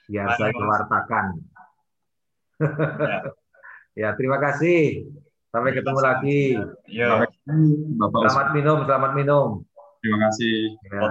Ya, 0.06 0.24
saya 0.38 0.54
kewartakan. 0.54 1.26
ya. 2.62 3.18
ya, 3.94 4.08
terima 4.14 4.38
kasih. 4.38 5.10
Sampai 5.50 5.72
ketemu 5.74 6.00
lagi. 6.02 6.42
Yo. 6.90 7.26
Selamat 7.46 8.48
minum, 8.52 8.78
selamat 8.86 9.12
minum. 9.14 9.48
Terima 10.06 10.20
kasih. 10.30 10.56
Ya. 10.86 11.02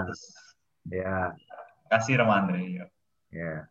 ya. 0.87 1.17
Terima 1.35 1.89
kasih 1.91 2.13
Romandri. 2.23 2.79
Ya. 3.35 3.67